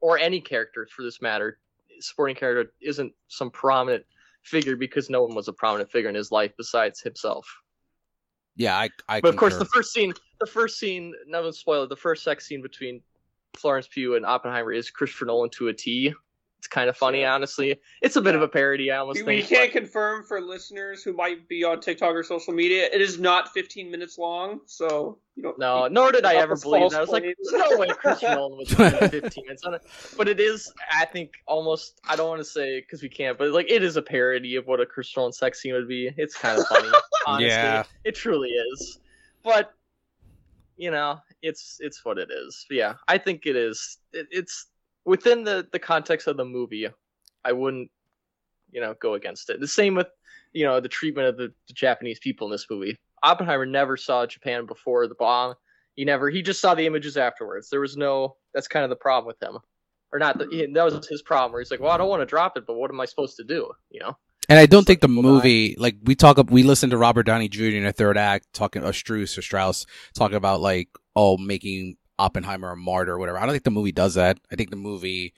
or 0.00 0.18
any 0.18 0.40
character 0.40 0.86
for 0.94 1.02
this 1.02 1.20
matter, 1.20 1.58
supporting 2.00 2.36
character, 2.36 2.72
isn't 2.80 3.12
some 3.28 3.50
prominent 3.50 4.04
figure 4.42 4.76
because 4.76 5.10
no 5.10 5.22
one 5.22 5.34
was 5.34 5.48
a 5.48 5.52
prominent 5.52 5.90
figure 5.90 6.08
in 6.08 6.14
his 6.14 6.32
life 6.32 6.52
besides 6.56 7.00
himself. 7.00 7.46
Yeah, 8.56 8.76
I. 8.76 8.88
I 9.08 9.20
but 9.20 9.28
of 9.28 9.36
course, 9.36 9.56
the 9.56 9.64
first 9.66 9.92
scene, 9.92 10.12
the 10.40 10.46
first 10.46 10.78
scene, 10.78 11.14
no 11.26 11.50
spoiler, 11.50 11.86
the 11.86 11.96
first 11.96 12.24
sex 12.24 12.46
scene 12.46 12.62
between 12.62 13.00
Florence 13.54 13.88
Pugh 13.88 14.16
and 14.16 14.26
Oppenheimer 14.26 14.72
is 14.72 14.90
Christopher 14.90 15.26
Nolan 15.26 15.50
to 15.50 15.68
a 15.68 15.74
T. 15.74 16.14
It's 16.60 16.66
kind 16.66 16.90
of 16.90 16.96
funny, 16.98 17.24
honestly. 17.24 17.80
It's 18.02 18.16
a 18.16 18.20
bit 18.20 18.34
of 18.34 18.42
a 18.42 18.48
parody. 18.48 18.90
I 18.90 18.98
almost 18.98 19.24
We, 19.24 19.36
we 19.36 19.40
think. 19.40 19.48
can't 19.48 19.72
confirm 19.72 20.24
for 20.24 20.42
listeners 20.42 21.02
who 21.02 21.14
might 21.14 21.48
be 21.48 21.64
on 21.64 21.80
TikTok 21.80 22.14
or 22.14 22.22
social 22.22 22.52
media. 22.52 22.86
It 22.92 23.00
is 23.00 23.18
not 23.18 23.50
15 23.54 23.90
minutes 23.90 24.18
long, 24.18 24.60
so 24.66 25.16
you 25.36 25.42
don't. 25.42 25.58
No, 25.58 25.88
nor 25.88 26.12
did 26.12 26.26
I 26.26 26.34
ever 26.34 26.56
believe 26.56 26.90
that. 26.90 26.98
I 26.98 27.00
was 27.00 27.08
like, 27.08 27.22
claims. 27.22 27.36
there's 27.50 27.70
no 27.70 27.78
way 27.78 27.88
Christopher 27.98 28.34
Nolan 28.34 28.58
was 28.58 28.70
15 28.74 29.44
minutes 29.46 29.64
on 29.64 29.72
it. 29.72 29.80
But 30.18 30.28
it 30.28 30.38
is, 30.38 30.70
I 30.92 31.06
think, 31.06 31.32
almost, 31.46 31.98
I 32.06 32.14
don't 32.14 32.28
want 32.28 32.40
to 32.40 32.44
say 32.44 32.80
because 32.82 33.00
we 33.00 33.08
can't, 33.08 33.38
but 33.38 33.52
like 33.52 33.70
it 33.70 33.82
is 33.82 33.96
a 33.96 34.02
parody 34.02 34.56
of 34.56 34.66
what 34.66 34.80
a 34.80 34.84
Chris 34.84 35.16
Nolan 35.16 35.32
sex 35.32 35.62
scene 35.62 35.72
would 35.72 35.88
be. 35.88 36.10
It's 36.18 36.36
kind 36.36 36.60
of 36.60 36.66
funny, 36.66 36.90
honestly. 37.26 37.48
Yeah. 37.48 37.84
It 38.04 38.16
truly 38.16 38.50
is. 38.50 38.98
But, 39.42 39.72
you 40.76 40.90
know, 40.90 41.20
it's 41.40 41.78
it's 41.80 42.04
what 42.04 42.18
it 42.18 42.28
is. 42.30 42.66
But 42.68 42.74
yeah, 42.76 42.94
I 43.08 43.16
think 43.16 43.46
it 43.46 43.56
is. 43.56 43.96
It, 44.12 44.26
it's 44.30 44.66
within 45.04 45.44
the, 45.44 45.66
the 45.72 45.78
context 45.78 46.26
of 46.26 46.36
the 46.36 46.44
movie, 46.44 46.88
I 47.44 47.52
wouldn't, 47.52 47.90
you 48.70 48.80
know, 48.80 48.94
go 49.00 49.14
against 49.14 49.50
it. 49.50 49.60
The 49.60 49.68
same 49.68 49.94
with, 49.94 50.08
you 50.52 50.64
know, 50.64 50.80
the 50.80 50.88
treatment 50.88 51.28
of 51.28 51.36
the, 51.36 51.52
the 51.68 51.74
Japanese 51.74 52.18
people 52.18 52.46
in 52.46 52.52
this 52.52 52.66
movie. 52.70 52.98
Oppenheimer 53.22 53.66
never 53.66 53.96
saw 53.96 54.26
Japan 54.26 54.66
before 54.66 55.06
the 55.06 55.14
bomb. 55.14 55.54
He 55.94 56.04
never. 56.04 56.30
He 56.30 56.42
just 56.42 56.60
saw 56.60 56.74
the 56.74 56.86
images 56.86 57.16
afterwards. 57.16 57.68
There 57.68 57.80
was 57.80 57.96
no. 57.96 58.36
That's 58.54 58.68
kind 58.68 58.84
of 58.84 58.90
the 58.90 58.96
problem 58.96 59.26
with 59.26 59.42
him, 59.42 59.58
or 60.12 60.18
not. 60.18 60.38
The, 60.38 60.68
that 60.72 60.84
was 60.84 61.06
his 61.06 61.20
problem. 61.20 61.52
Where 61.52 61.60
he's 61.60 61.70
like, 61.70 61.80
"Well, 61.80 61.90
I 61.90 61.98
don't 61.98 62.08
want 62.08 62.22
to 62.22 62.26
drop 62.26 62.56
it, 62.56 62.64
but 62.66 62.74
what 62.74 62.90
am 62.90 63.00
I 63.00 63.04
supposed 63.04 63.36
to 63.36 63.44
do?" 63.44 63.70
You 63.90 64.00
know. 64.00 64.16
And 64.48 64.58
I 64.58 64.66
don't 64.66 64.84
think 64.84 65.00
the 65.00 65.08
movie, 65.08 65.76
like 65.78 65.96
we 66.02 66.16
talk, 66.16 66.38
up, 66.38 66.50
we 66.50 66.62
listened 66.62 66.90
to 66.90 66.98
Robert 66.98 67.24
Downey 67.24 67.48
Jr. 67.48 67.64
in 67.64 67.84
the 67.84 67.92
third 67.92 68.16
act 68.16 68.52
talking, 68.52 68.82
uh, 68.82 68.88
or 68.88 68.92
Strauss 68.92 69.38
or 69.38 69.42
Strauss 69.42 69.86
talking 70.14 70.36
about 70.36 70.60
like, 70.60 70.88
oh, 71.14 71.36
making 71.36 71.96
Oppenheimer 72.20 72.70
a 72.72 72.76
martyr 72.76 73.14
or 73.14 73.18
whatever. 73.18 73.38
I 73.38 73.42
don't 73.42 73.52
think 73.52 73.64
the 73.64 73.70
movie 73.70 73.92
does 73.92 74.14
that. 74.14 74.38
I 74.52 74.56
think 74.56 74.70
the 74.70 74.76
movie 74.76 75.32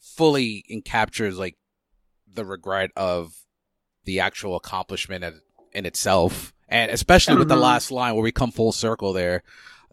fully 0.00 0.64
encaptures 0.70 1.36
like 1.36 1.56
the 2.26 2.44
regret 2.44 2.90
of 2.96 3.34
the 4.04 4.20
actual 4.20 4.56
accomplishment 4.56 5.24
in, 5.72 5.86
itself. 5.86 6.52
And 6.68 6.90
especially 6.90 7.36
with 7.36 7.48
the 7.48 7.54
Mhm. 7.56 7.60
last 7.60 7.90
line 7.90 8.14
where 8.14 8.22
we 8.22 8.32
come 8.32 8.50
full 8.50 8.72
circle 8.72 9.12
there, 9.12 9.42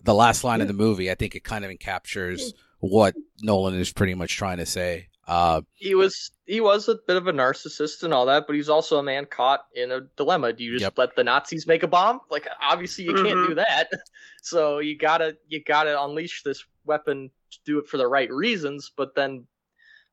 the 0.04 0.14
last 0.14 0.44
line 0.44 0.62
of 0.62 0.68
the 0.68 0.74
movie, 0.74 1.12
I 1.12 1.16
think 1.16 1.36
it 1.36 1.44
kind 1.44 1.64
of 1.66 1.72
encaptures 1.72 2.54
what 2.80 3.14
Nolan 3.42 3.76
is 3.76 3.92
pretty 3.92 4.14
much 4.14 4.36
trying 4.38 4.58
to 4.58 4.66
say. 4.66 5.10
Uh, 5.30 5.62
he 5.76 5.94
was 5.94 6.32
he 6.48 6.60
was 6.60 6.88
a 6.90 6.96
bit 7.08 7.16
of 7.16 7.28
a 7.28 7.32
narcissist 7.32 8.02
and 8.04 8.14
all 8.14 8.26
that, 8.26 8.46
but 8.48 8.56
he's 8.56 8.68
also 8.68 8.98
a 8.98 9.04
man 9.04 9.26
caught 9.28 9.62
in 9.76 9.92
a 9.92 10.02
dilemma. 10.18 10.52
Do 10.54 10.64
you 10.64 10.74
just 10.74 10.84
Yep. 10.84 10.98
let 10.98 11.16
the 11.16 11.24
Nazis 11.24 11.68
make 11.68 11.84
a 11.84 11.88
bomb? 11.88 12.20
Like 12.32 12.48
obviously 12.62 13.04
you 13.06 13.14
can't 13.14 13.28
Mhm. 13.38 13.48
do 13.50 13.56
that. 13.56 13.90
So 14.42 14.80
you 14.80 14.98
gotta 14.98 15.38
you 15.48 15.62
gotta 15.64 16.02
unleash 16.02 16.42
this 16.44 16.64
weapon 16.86 17.30
to 17.52 17.58
do 17.66 17.78
it 17.78 17.88
for 17.88 17.98
the 17.98 18.08
right 18.08 18.32
reasons. 18.32 18.90
But 18.96 19.14
then, 19.14 19.46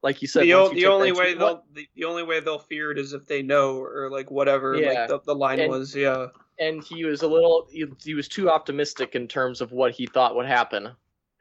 like 0.02 0.20
you 0.20 0.26
said, 0.28 0.42
the, 0.42 0.54
once 0.54 0.70
o- 0.70 0.72
you 0.74 0.80
the 0.80 0.86
only 0.88 1.12
way 1.12 1.32
they'll 1.34 1.62
the, 1.72 1.86
the 1.94 2.04
only 2.04 2.24
way 2.24 2.40
they'll 2.40 2.58
fear 2.58 2.90
it 2.90 2.98
is 2.98 3.12
if 3.14 3.24
they 3.26 3.40
know 3.42 3.78
or 3.80 4.10
like 4.10 4.30
whatever 4.30 4.76
Yeah. 4.76 4.88
like 4.90 5.08
the, 5.08 5.20
the 5.20 5.34
line 5.34 5.60
And- 5.60 5.70
was 5.70 5.94
yeah 5.94 6.26
and 6.58 6.82
he 6.84 7.04
was 7.04 7.22
a 7.22 7.28
little 7.28 7.66
he, 7.70 7.86
he 8.04 8.14
was 8.14 8.28
too 8.28 8.50
optimistic 8.50 9.14
in 9.14 9.28
terms 9.28 9.60
of 9.60 9.72
what 9.72 9.92
he 9.92 10.06
thought 10.06 10.34
would 10.36 10.46
happen 10.46 10.90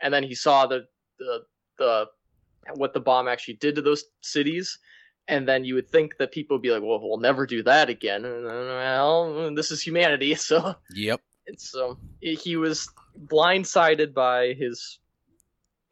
and 0.02 0.14
then 0.14 0.24
he 0.24 0.36
saw 0.36 0.66
the 0.68 0.88
the 1.20 1.44
the 1.80 2.08
what 2.76 2.94
the 2.94 3.00
bomb 3.00 3.28
actually 3.28 3.56
did 3.56 3.76
to 3.76 3.82
those 3.82 4.06
cities 4.22 4.80
and 5.28 5.48
then 5.48 5.66
you 5.66 5.76
would 5.76 5.90
think 5.90 6.18
that 6.18 6.32
people 6.32 6.58
would 6.58 6.62
be 6.62 6.72
like 6.72 6.82
well 6.82 7.00
we'll 7.02 7.18
never 7.18 7.46
do 7.46 7.64
that 7.64 7.90
again 7.90 8.26
and, 8.26 8.46
well 8.46 9.54
this 9.56 9.72
is 9.72 9.82
humanity 9.82 10.36
so 10.50 10.76
yep. 10.94 11.22
it's 11.46 11.76
um 11.76 11.98
he 12.20 12.56
was 12.56 12.90
blindsided 13.26 14.14
by 14.14 14.54
his 14.54 15.00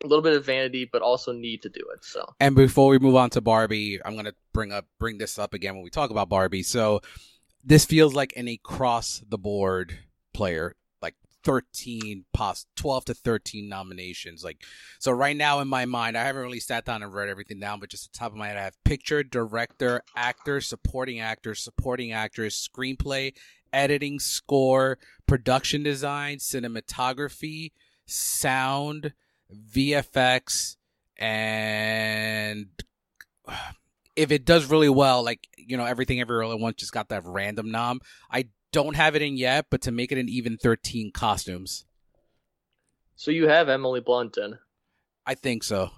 a 0.04 0.08
little 0.08 0.24
bit 0.24 0.36
of 0.36 0.46
vanity 0.46 0.88
but 0.92 1.02
also 1.02 1.32
need 1.32 1.62
to 1.62 1.70
do 1.70 1.82
it 1.94 2.04
so 2.04 2.26
And 2.40 2.56
before 2.56 2.90
we 2.90 3.00
move 3.00 3.16
on 3.16 3.30
to 3.32 3.42
Barbie, 3.42 4.00
I'm 4.04 4.16
gonna 4.18 4.34
bring 4.52 4.72
up 4.74 4.86
bring 5.00 5.18
this 5.18 5.40
up 5.40 5.54
again 5.54 5.76
when 5.76 5.84
we 5.84 5.90
talk 5.90 6.10
about 6.12 6.28
Barbie. 6.28 6.64
So 6.64 7.02
this 7.64 7.86
feels 7.86 8.14
like 8.14 8.34
an 8.36 8.50
across 8.50 9.24
the 9.28 9.38
board 9.38 9.98
player, 10.34 10.76
13 11.44 12.26
pos 12.34 12.66
12 12.76 13.06
to 13.06 13.14
13 13.14 13.68
nominations. 13.68 14.44
Like 14.44 14.64
so 15.00 15.12
right 15.12 15.36
now 15.36 15.60
in 15.60 15.68
my 15.68 15.86
mind, 15.86 16.18
I 16.18 16.24
haven't 16.24 16.42
really 16.42 16.60
sat 16.60 16.86
down 16.86 17.04
and 17.04 17.14
read 17.14 17.30
everything 17.30 17.60
down, 17.60 17.80
but 17.80 17.90
just 17.90 18.12
the 18.12 18.18
top 18.18 18.32
of 18.32 18.38
my 18.38 18.48
head, 18.48 18.58
I 18.58 18.64
have 18.64 18.84
picture, 18.84 19.24
director, 19.24 20.02
actor, 20.16 20.62
supporting 20.62 21.20
actor, 21.20 21.56
supporting 21.56 22.12
actress, 22.12 22.68
screenplay, 22.68 23.34
editing, 23.72 24.20
score, 24.20 25.00
production 25.28 25.84
design, 25.84 26.38
cinematography, 26.38 27.72
sound, 28.06 29.14
VFX, 29.54 30.78
and 31.18 32.68
if 34.16 34.32
it 34.32 34.46
does 34.46 34.66
really 34.66 34.90
well, 34.90 35.24
like 35.24 35.48
you 35.58 35.78
know, 35.78 35.86
everything 35.86 36.20
everywhere 36.20 36.52
at 36.52 36.60
once 36.60 36.78
just 36.78 36.94
got 36.94 37.10
that 37.10 37.24
random 37.26 37.72
nom. 37.72 38.00
I 38.32 38.48
don't 38.74 38.96
have 38.98 39.16
it 39.16 39.22
in 39.22 39.38
yet, 39.38 39.68
but 39.70 39.80
to 39.84 39.92
make 39.92 40.12
it 40.12 40.18
an 40.18 40.28
even 40.28 40.58
thirteen 40.58 41.12
costumes, 41.12 41.86
so 43.16 43.32
you 43.32 43.48
have 43.48 43.70
emily 43.70 44.02
blunt 44.02 44.36
in 44.38 44.58
I 45.26 45.36
think 45.36 45.64
so. 45.64 45.92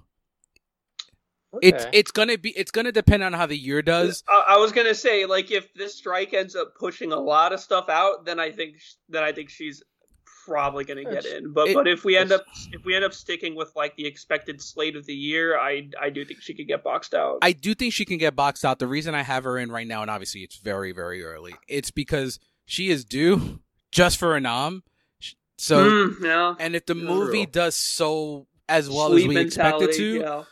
It's 1.62 1.84
Okay. 1.84 1.98
it's 1.98 2.10
gonna 2.10 2.36
be 2.38 2.50
it's 2.50 2.70
gonna 2.70 2.92
depend 2.92 3.22
on 3.22 3.32
how 3.32 3.46
the 3.46 3.56
year 3.56 3.80
does. 3.80 4.22
I, 4.28 4.44
I 4.50 4.56
was 4.58 4.72
gonna 4.72 4.94
say 4.94 5.24
like 5.26 5.50
if 5.50 5.72
this 5.74 5.94
strike 5.96 6.34
ends 6.34 6.54
up 6.54 6.74
pushing 6.78 7.12
a 7.12 7.18
lot 7.18 7.52
of 7.52 7.60
stuff 7.60 7.88
out 7.88 8.24
then 8.26 8.38
I 8.38 8.50
think 8.52 8.78
sh- 8.78 8.94
then 9.08 9.22
I 9.22 9.32
think 9.32 9.48
she's 9.48 9.82
probably 10.44 10.84
gonna 10.84 11.04
get 11.04 11.24
It's- 11.24 11.32
in 11.34 11.52
but 11.54 11.68
it- 11.68 11.74
but 11.74 11.88
if 11.88 12.04
we 12.04 12.16
end 12.16 12.30
up 12.30 12.44
if 12.72 12.84
we 12.84 12.94
end 12.94 13.04
up 13.04 13.14
sticking 13.14 13.54
with 13.54 13.72
like 13.74 13.96
the 13.96 14.06
expected 14.06 14.60
slate 14.60 14.96
of 14.96 15.06
the 15.06 15.14
year 15.14 15.58
I 15.58 15.88
I 16.00 16.10
do 16.10 16.24
think 16.26 16.42
she 16.42 16.52
could 16.52 16.68
get 16.68 16.84
boxed 16.84 17.14
out 17.14 17.38
I 17.42 17.52
do 17.52 17.74
think 17.74 17.92
she 17.94 18.04
can 18.04 18.18
get 18.18 18.36
boxed 18.36 18.64
out. 18.64 18.78
The 18.78 18.86
reason 18.86 19.14
I 19.14 19.22
have 19.22 19.44
her 19.44 19.56
in 19.58 19.72
right 19.72 19.86
now, 19.86 20.02
and 20.02 20.10
obviously 20.10 20.42
it's 20.42 20.56
very 20.58 20.92
very 20.92 21.24
early, 21.24 21.54
it's 21.68 21.90
because 21.90 22.38
she 22.66 22.90
is 22.90 23.04
due 23.04 23.60
just 23.92 24.18
for 24.18 24.36
a 24.36 24.40
nom. 24.40 24.82
So 25.58 25.78
Mm, 25.88 26.20
yeah 26.22 26.54
and 26.60 26.76
if 26.76 26.84
the 26.86 26.94
True. 26.94 27.02
movie 27.02 27.46
does 27.46 27.74
so 27.74 28.46
as 28.68 28.90
well 28.90 29.08
Sleep 29.08 29.24
as 29.30 29.34
we 29.34 29.40
expect 29.40 29.80
it 29.82 29.94
to, 29.94 30.14
yeah. 30.18 30.42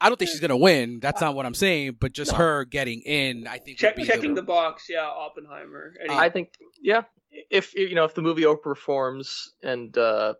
I 0.00 0.08
don't 0.08 0.18
think 0.18 0.30
she's 0.30 0.40
gonna 0.40 0.56
win. 0.56 0.98
That's 1.00 1.20
not 1.20 1.34
what 1.34 1.44
I'm 1.46 1.54
saying. 1.54 1.98
But 2.00 2.12
just 2.12 2.32
No. 2.32 2.38
her 2.38 2.64
getting 2.64 3.02
in, 3.02 3.46
I 3.46 3.58
think 3.58 3.78
Check, 3.78 3.94
would 3.96 4.02
be 4.02 4.08
checking 4.08 4.34
the 4.34 4.42
box 4.42 4.86
yeah 4.88 5.06
Oppenheimer 5.06 5.94
Any- 6.02 6.12
I 6.14 6.28
think, 6.30 6.54
yeah, 6.80 7.02
if 7.50 7.74
you 7.74 7.94
know 7.94 8.04
if 8.04 8.14
the 8.14 8.22
movie 8.22 8.42
overperforms 8.42 9.48
and 9.62 9.96
uh, 9.96 10.34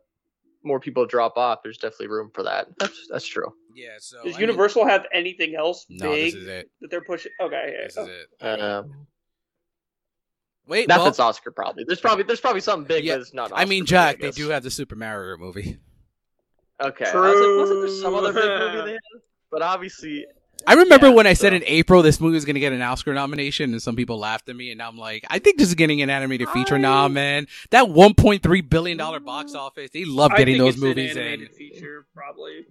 more 0.65 0.81
people 0.81 1.07
drop 1.07 1.37
off, 1.37 1.61
there's 1.63 1.79
definitely 1.79 2.09
room 2.09 2.31
for 2.35 2.43
that. 2.45 2.67
That's 2.79 3.07
that's 3.11 3.27
true. 3.27 3.53
yeah. 3.75 3.97
So 3.99 4.17
does 4.25 4.35
I 4.35 4.39
mean- 4.39 4.49
Universal 4.49 4.87
have 4.87 5.07
anything 5.13 5.55
else 5.55 5.87
no, 5.89 6.11
big 6.11 6.33
this 6.35 6.43
is 6.43 6.49
it. 6.49 6.71
that 6.81 6.91
they're 6.91 7.05
pushing 7.05 7.33
okay 7.41 7.75
yeah, 7.77 7.85
This 7.87 7.97
is 7.97 8.09
it. 8.09 8.61
Um, 8.61 9.07
Wait, 10.69 10.87
not 10.89 10.99
well, 10.99 11.05
that's 11.07 11.19
Oscar 11.19 11.51
probably. 11.51 11.85
There's 11.85 12.01
probably 12.01 12.25
there's 12.25 12.41
probably 12.41 12.61
something 12.61 12.87
big, 12.87 13.05
Yeah, 13.05 13.15
but 13.15 13.21
it's 13.23 13.35
not. 13.35 13.51
I 13.55 13.65
mean, 13.65 13.87
Jack, 13.87 14.19
big, 14.19 14.27
I 14.27 14.31
they 14.31 14.37
do 14.37 14.51
have 14.51 14.63
the 14.63 14.71
Super 14.71 14.97
Mario 14.97 15.37
movie. 15.37 15.79
Okay, 16.81 17.07
I 17.07 17.17
was 17.17 17.41
like, 17.41 17.59
wasn't 17.59 17.81
there 17.81 17.89
True. 17.89 18.01
some 18.01 18.15
other 18.15 18.33
big 18.33 18.45
movie 18.45 18.85
they 18.87 18.93
had? 18.93 19.01
But 19.51 19.63
obviously, 19.63 20.27
I 20.67 20.75
remember 20.75 21.09
Yeah, 21.09 21.15
when 21.15 21.27
I 21.27 21.33
said 21.33 21.55
in 21.55 21.65
April 21.65 22.03
this 22.03 22.21
movie 22.21 22.35
was 22.35 22.45
going 22.45 22.55
to 22.55 22.61
get 22.61 22.73
an 22.73 22.83
Oscar 22.83 23.15
nomination, 23.15 23.73
and 23.73 23.83
some 23.83 23.97
people 23.97 24.19
laughed 24.19 24.49
at 24.49 24.55
me, 24.55 24.71
and 24.71 24.79
now 24.79 24.89
I'm 24.89 24.99
like, 24.99 25.25
I 25.31 25.39
think 25.41 25.59
this 25.59 25.69
is 25.69 25.75
getting 25.75 26.03
an 26.03 26.11
animated 26.11 26.49
feature 26.51 26.77
I- 26.77 26.79
nom, 26.79 27.15
man. 27.15 27.47
That 27.71 27.87
1.3 27.87 28.69
billion 28.71 28.99
dollar 28.99 29.19
mm-hmm. 29.19 29.27
box 29.27 29.55
office, 29.55 29.91
they 29.91 30.05
love 30.05 30.33
I 30.33 30.39
getting 30.39 30.55
think 30.55 30.65
those 30.65 30.75
it's 30.75 30.83
an 30.83 30.89
movies 30.89 31.17
in. 31.17 31.23
animated 31.23 31.55
feature 31.57 32.07
probably 32.15 32.67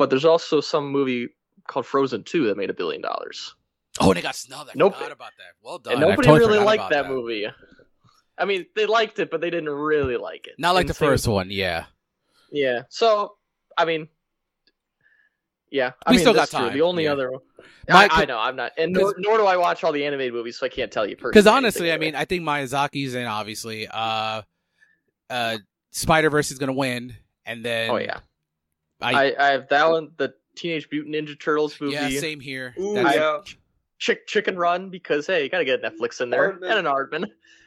but 0.00 0.08
there's 0.08 0.24
also 0.24 0.62
some 0.62 0.90
movie 0.90 1.28
called 1.66 1.84
Frozen 1.84 2.24
Two 2.24 2.46
that 2.46 2.56
made 2.56 2.70
a 2.70 2.74
billion 2.74 3.02
dollars, 3.02 3.54
Oh, 4.00 4.10
and 4.10 4.18
it 4.18 4.22
got 4.22 4.34
snubbed. 4.34 4.70
I 4.70 4.72
Nope. 4.76 4.94
forgot 4.94 5.12
about 5.12 5.32
that. 5.38 5.54
Well 5.62 5.78
done. 5.78 5.92
and 5.94 6.00
nobody 6.00 6.26
totally 6.26 6.50
really 6.52 6.64
liked 6.64 6.80
about 6.80 6.90
that, 6.90 7.08
movie. 7.08 7.46
I 8.38 8.44
mean, 8.46 8.66
they 8.74 8.86
liked 8.86 9.18
it, 9.18 9.30
but 9.30 9.40
they 9.42 9.50
didn't 9.50 9.68
really 9.68 10.16
like 10.16 10.46
it. 10.46 10.54
Not 10.58 10.74
like 10.74 10.82
And 10.84 10.90
the 10.90 10.94
first 10.94 11.28
one, 11.28 11.50
yeah. 11.50 11.84
Yeah. 12.50 12.82
So, 12.88 13.36
I 13.76 13.84
mean, 13.84 14.08
yeah. 15.70 15.92
I 16.06 16.10
We 16.10 16.16
mean, 16.16 16.20
still 16.24 16.32
got 16.34 16.40
that's 16.40 16.50
true. 16.52 16.60
time, 16.60 16.72
The 16.72 16.82
only 16.82 17.04
yeah. 17.04 17.12
other. 17.12 17.30
My- 17.88 18.08
I, 18.10 18.22
I 18.22 18.24
know 18.24 18.38
I'm 18.38 18.56
not, 18.56 18.72
and 18.78 18.92
nor, 18.92 19.14
nor 19.18 19.36
do 19.36 19.46
I 19.46 19.56
watch 19.56 19.82
all 19.84 19.92
the 19.92 20.04
animated 20.06 20.32
movies, 20.32 20.58
so 20.58 20.66
I 20.66 20.68
can't 20.68 20.92
tell 20.92 21.06
you 21.06 21.16
personally. 21.16 21.32
Because 21.32 21.46
honestly, 21.46 21.92
I 21.92 21.98
mean, 21.98 22.14
I 22.14 22.24
think 22.24 22.42
Miyazaki's 22.44 23.14
in. 23.14 23.26
Obviously, 23.26 23.88
uh, 23.88 24.42
uh, 25.28 25.58
Spider 25.90 26.30
Verse 26.30 26.50
is 26.52 26.58
going 26.58 26.68
to 26.68 26.72
win, 26.74 27.14
and 27.44 27.64
then 27.64 27.90
oh 27.90 27.96
yeah, 27.96 28.20
I, 29.00 29.32
I, 29.32 29.48
I 29.48 29.50
have 29.52 29.68
that 29.70 29.90
one, 29.90 30.10
the 30.18 30.34
Teenage 30.54 30.88
Mutant 30.92 31.14
Ninja 31.16 31.38
Turtles 31.40 31.80
movie, 31.80 31.94
yeah, 31.94 32.08
same 32.20 32.38
here. 32.38 32.74
Ooh, 32.78 32.94
That's- 32.94 33.14
yeah. 33.16 33.38
Chick 34.00 34.26
Chicken 34.26 34.56
Run, 34.56 34.90
because 34.90 35.26
hey, 35.28 35.44
you 35.44 35.48
gotta 35.48 35.64
get 35.64 35.80
Netflix 35.82 36.20
in 36.20 36.30
there, 36.30 36.54
Aardman. 36.54 36.70
and 36.70 36.78
an 36.80 36.84
Aardman, 36.86 37.24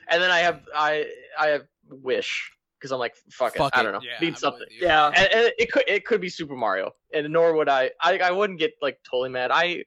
and 0.10 0.22
then 0.22 0.30
I 0.32 0.40
have 0.40 0.62
I 0.76 1.06
I 1.40 1.48
have 1.48 1.62
Wish 1.90 2.52
because 2.80 2.92
I'm 2.92 3.00
like 3.00 3.14
fuck, 3.32 3.56
Fuck 3.56 3.74
it, 3.74 3.80
I 3.80 3.84
don't 3.84 3.94
know, 3.94 4.02
yeah, 4.02 4.20
need 4.20 4.30
I'm 4.34 4.36
something. 4.36 4.66
yeah 4.82 5.08
And, 5.08 5.18
and 5.32 5.54
it 5.58 5.72
could 5.72 5.84
it 5.88 6.06
could 6.06 6.20
be 6.22 6.30
Super 6.30 6.56
Mario, 6.56 6.92
and 7.14 7.32
nor 7.32 7.56
would 7.56 7.70
I. 7.70 7.92
I 8.02 8.18
I 8.20 8.32
wouldn't 8.32 8.60
get 8.60 8.72
like 8.82 8.98
totally 9.10 9.30
mad. 9.30 9.52
I 9.54 9.84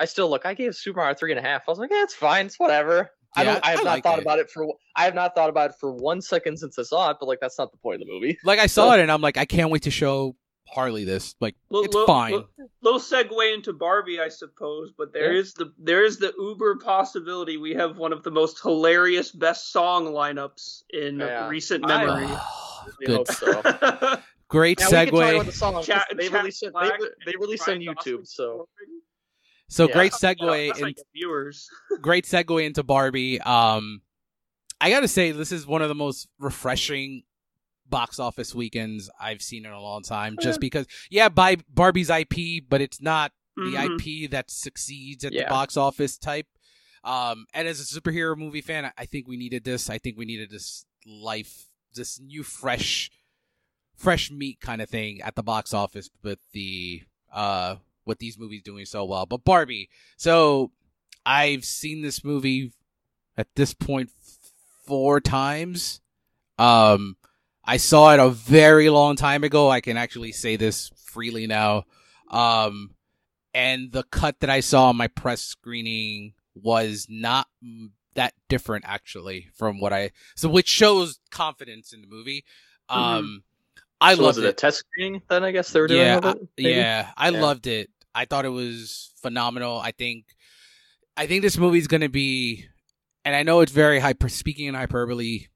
I 0.00 0.04
still 0.04 0.30
look. 0.30 0.46
I 0.46 0.54
gave 0.54 0.74
Super 0.76 1.00
Mario 1.00 1.14
three 1.14 1.32
and 1.32 1.38
a 1.38 1.42
half. 1.42 1.62
I 1.66 1.70
was 1.72 1.78
like, 1.78 1.90
yeah, 1.90 2.04
it's 2.04 2.14
fine. 2.14 2.46
It's 2.46 2.58
whatever. 2.58 3.10
I 3.36 3.42
don't. 3.44 3.64
I 3.66 3.70
have 3.72 3.80
I 3.80 3.82
not 3.82 3.90
liked 3.90 4.04
thought 4.06 4.18
it. 4.18 4.22
about 4.22 4.38
it 4.38 4.48
for. 4.48 4.66
I 4.96 5.04
have 5.04 5.14
not 5.14 5.34
thought 5.34 5.50
about 5.50 5.70
it 5.70 5.76
for 5.80 5.92
one 5.92 6.20
second 6.22 6.56
since 6.58 6.78
I 6.78 6.82
saw 6.82 7.10
it. 7.10 7.16
But 7.18 7.26
like, 7.26 7.40
that's 7.40 7.58
not 7.58 7.72
the 7.72 7.78
point 7.78 8.00
of 8.00 8.06
the 8.06 8.12
movie. 8.12 8.38
Like 8.44 8.58
I 8.60 8.66
saw 8.68 8.90
So- 8.90 8.92
it 8.92 9.00
and 9.00 9.10
I'm 9.10 9.20
like, 9.20 9.36
I 9.36 9.44
can't 9.44 9.70
wait 9.70 9.82
to 9.82 9.90
show 9.90 10.36
Harley 10.72 11.04
this. 11.04 11.34
Like 11.40 11.54
Little- 11.70 11.84
it's 11.84 11.94
little- 11.94 12.06
fine. 12.06 12.32
Little, 12.32 12.48
little 12.82 13.00
segue 13.00 13.54
into 13.54 13.72
Barbie, 13.72 14.20
I 14.20 14.28
suppose, 14.28 14.92
but 14.96 15.12
there 15.12 15.32
Yeah. 15.32 15.40
is 15.40 15.54
the 15.54 15.72
there 15.78 16.04
is 16.04 16.18
the 16.18 16.32
uber 16.38 16.76
possibility 16.76 17.56
we 17.56 17.74
have 17.74 17.96
one 17.98 18.12
of 18.12 18.22
the 18.22 18.30
most 18.30 18.60
hilarious 18.60 19.30
best 19.32 19.72
song 19.72 20.06
lineups 20.06 20.82
in 20.90 21.18
Yeah. 21.20 21.48
recent 21.48 21.86
memory. 21.86 22.26
We 23.00 23.06
Good. 23.06 23.16
hope 23.16 23.28
so. 23.28 24.18
Great 24.48 24.80
Now, 24.80 24.86
we 24.86 24.90
can 24.92 25.10
talk 25.10 25.14
segue. 25.14 25.44
the 25.46 25.52
song. 25.52 25.72
'cause 25.74 25.86
Chat- 25.86 26.06
they 26.16 26.28
Chat 26.28 26.38
released 26.40 26.62
it. 26.62 26.72
They, 26.80 27.32
they 27.32 27.36
released 27.38 27.68
it 27.68 27.72
on 27.72 27.80
YouTube. 27.80 28.26
So. 28.26 28.66
So 29.70 29.86
Yeah. 29.86 29.92
great 29.92 30.12
That's 30.12 30.22
how- 30.22 30.32
segue 30.46 30.68
that's 30.68 30.80
how 30.80 30.86
in, 30.86 30.94
you 30.96 31.02
viewers. 31.14 31.68
great 32.00 32.24
segue 32.24 32.64
into 32.64 32.82
Barbie. 32.82 33.38
Um, 33.42 34.00
I 34.80 34.88
gotta 34.90 35.08
say 35.08 35.32
this 35.32 35.52
is 35.52 35.66
one 35.66 35.82
of 35.82 35.88
the 35.88 35.94
most 35.94 36.28
refreshing 36.38 37.24
box 37.90 38.18
office 38.18 38.54
weekends 38.54 39.10
I've 39.20 39.42
seen 39.42 39.64
in 39.66 39.72
a 39.72 39.80
long 39.80 40.02
time. 40.02 40.36
Just 40.40 40.60
because, 40.60 40.86
yeah, 41.10 41.28
by 41.28 41.56
Barbie's 41.72 42.10
IP, 42.10 42.60
but 42.68 42.80
it's 42.80 43.00
not 43.00 43.32
the 43.56 43.74
Mhm. 43.74 43.94
IP 44.00 44.26
that 44.30 44.50
succeeds 44.50 45.24
at 45.24 45.32
the 45.32 45.44
box 45.48 45.76
office 45.76 46.16
type. 46.18 46.46
Um, 47.04 47.46
and 47.54 47.66
as 47.66 47.80
a 47.80 48.00
superhero 48.00 48.36
movie 48.36 48.60
fan, 48.60 48.84
I- 48.84 48.92
I 48.98 49.06
think 49.06 49.26
we 49.26 49.36
needed 49.36 49.64
this. 49.64 49.88
I 49.90 49.98
think 49.98 50.16
we 50.18 50.24
needed 50.26 50.50
this 50.50 50.84
life, 51.06 51.66
this 51.94 52.20
new 52.20 52.42
fresh, 52.42 53.10
fresh 53.96 54.30
meat 54.30 54.60
kind 54.60 54.80
of 54.82 54.88
thing 54.88 55.20
at 55.22 55.34
the 55.34 55.42
box 55.42 55.72
office 55.74 56.08
with 56.22 56.38
the 56.52 57.02
uh 57.32 57.76
with 58.04 58.18
these 58.20 58.38
movies 58.38 58.62
doing 58.62 58.86
so 58.86 59.04
well. 59.04 59.26
But 59.26 59.44
Barbie, 59.44 59.90
so 60.16 60.72
I've 61.26 61.64
seen 61.64 62.00
this 62.02 62.24
movie 62.24 62.72
at 63.36 63.54
this 63.54 63.74
point 63.74 64.10
four 64.86 65.20
times. 65.20 66.00
Um, 66.58 67.16
I 67.68 67.76
saw 67.76 68.14
it 68.14 68.18
a 68.18 68.30
very 68.30 68.88
long 68.88 69.14
time 69.14 69.44
ago. 69.44 69.68
I 69.70 69.82
can 69.82 69.98
actually 69.98 70.32
say 70.32 70.56
this 70.56 70.90
freely 71.04 71.46
now. 71.46 71.84
Um, 72.30 72.94
and 73.52 73.92
the 73.92 74.04
cut 74.04 74.40
that 74.40 74.48
I 74.48 74.60
saw 74.60 74.88
on 74.88 74.96
my 74.96 75.08
press 75.08 75.42
screening 75.42 76.32
was 76.54 77.06
not 77.10 77.46
that 78.14 78.32
different 78.48 78.84
actually 78.88 79.48
from 79.54 79.80
what 79.80 79.92
I 79.92 80.10
so 80.34 80.48
which 80.48 80.66
shows 80.66 81.20
confidence 81.30 81.92
in 81.92 82.00
the 82.00 82.08
movie. 82.08 82.44
Um, 82.88 83.44
I 84.00 84.14
so 84.14 84.22
loved 84.22 84.38
was 84.38 84.44
it, 84.46 84.48
a 84.48 84.52
test 84.54 84.78
screening? 84.78 85.20
Then 85.28 85.44
I 85.44 85.50
guess 85.52 85.70
they 85.70 85.80
were 85.80 85.88
doing. 85.88 86.00
yeah, 86.00 86.32
it, 86.32 86.48
yeah, 86.56 87.10
I 87.18 87.28
Yeah. 87.28 87.40
loved 87.40 87.66
it. 87.66 87.90
I 88.14 88.24
thought 88.24 88.46
it 88.46 88.48
was 88.50 89.12
phenomenal. 89.20 89.78
I 89.78 89.92
think, 89.92 90.24
I 91.18 91.26
think 91.26 91.42
this 91.42 91.58
movie's 91.58 91.86
gonna 91.86 92.08
be, 92.08 92.64
and 93.26 93.36
I 93.36 93.42
know 93.42 93.60
it's 93.60 93.72
very 93.72 93.98
hyper. 94.00 94.30
Speaking 94.30 94.66
in 94.68 94.74
hyperbole, 94.74 95.48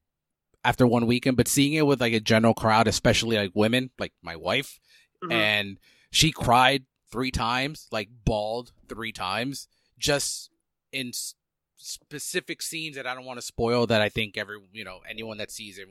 after 0.63 0.85
one 0.87 1.05
weekend, 1.05 1.37
but 1.37 1.47
seeing 1.47 1.73
it 1.73 1.85
with 1.85 1.99
like 2.01 2.13
a 2.13 2.19
general 2.19 2.53
crowd, 2.53 2.87
especially 2.87 3.37
like 3.37 3.51
women, 3.53 3.89
like 3.99 4.13
my 4.21 4.35
wife, 4.35 4.79
Mhm. 5.23 5.31
and 5.33 5.79
she 6.11 6.31
cried 6.31 6.85
three 7.11 7.31
times, 7.31 7.87
like 7.91 8.09
bawled 8.25 8.71
three 8.87 9.11
times, 9.11 9.67
just 9.97 10.49
in 10.91 11.09
s- 11.09 11.35
specific 11.77 12.61
scenes 12.61 12.95
that 12.95 13.05
I 13.07 13.13
don't 13.15 13.25
want 13.25 13.37
to 13.37 13.45
spoil. 13.45 13.87
That 13.87 14.01
I 14.01 14.09
think 14.09 14.37
every 14.37 14.59
you 14.71 14.83
know 14.83 15.01
anyone 15.09 15.37
that 15.37 15.51
sees 15.51 15.77
it 15.77 15.87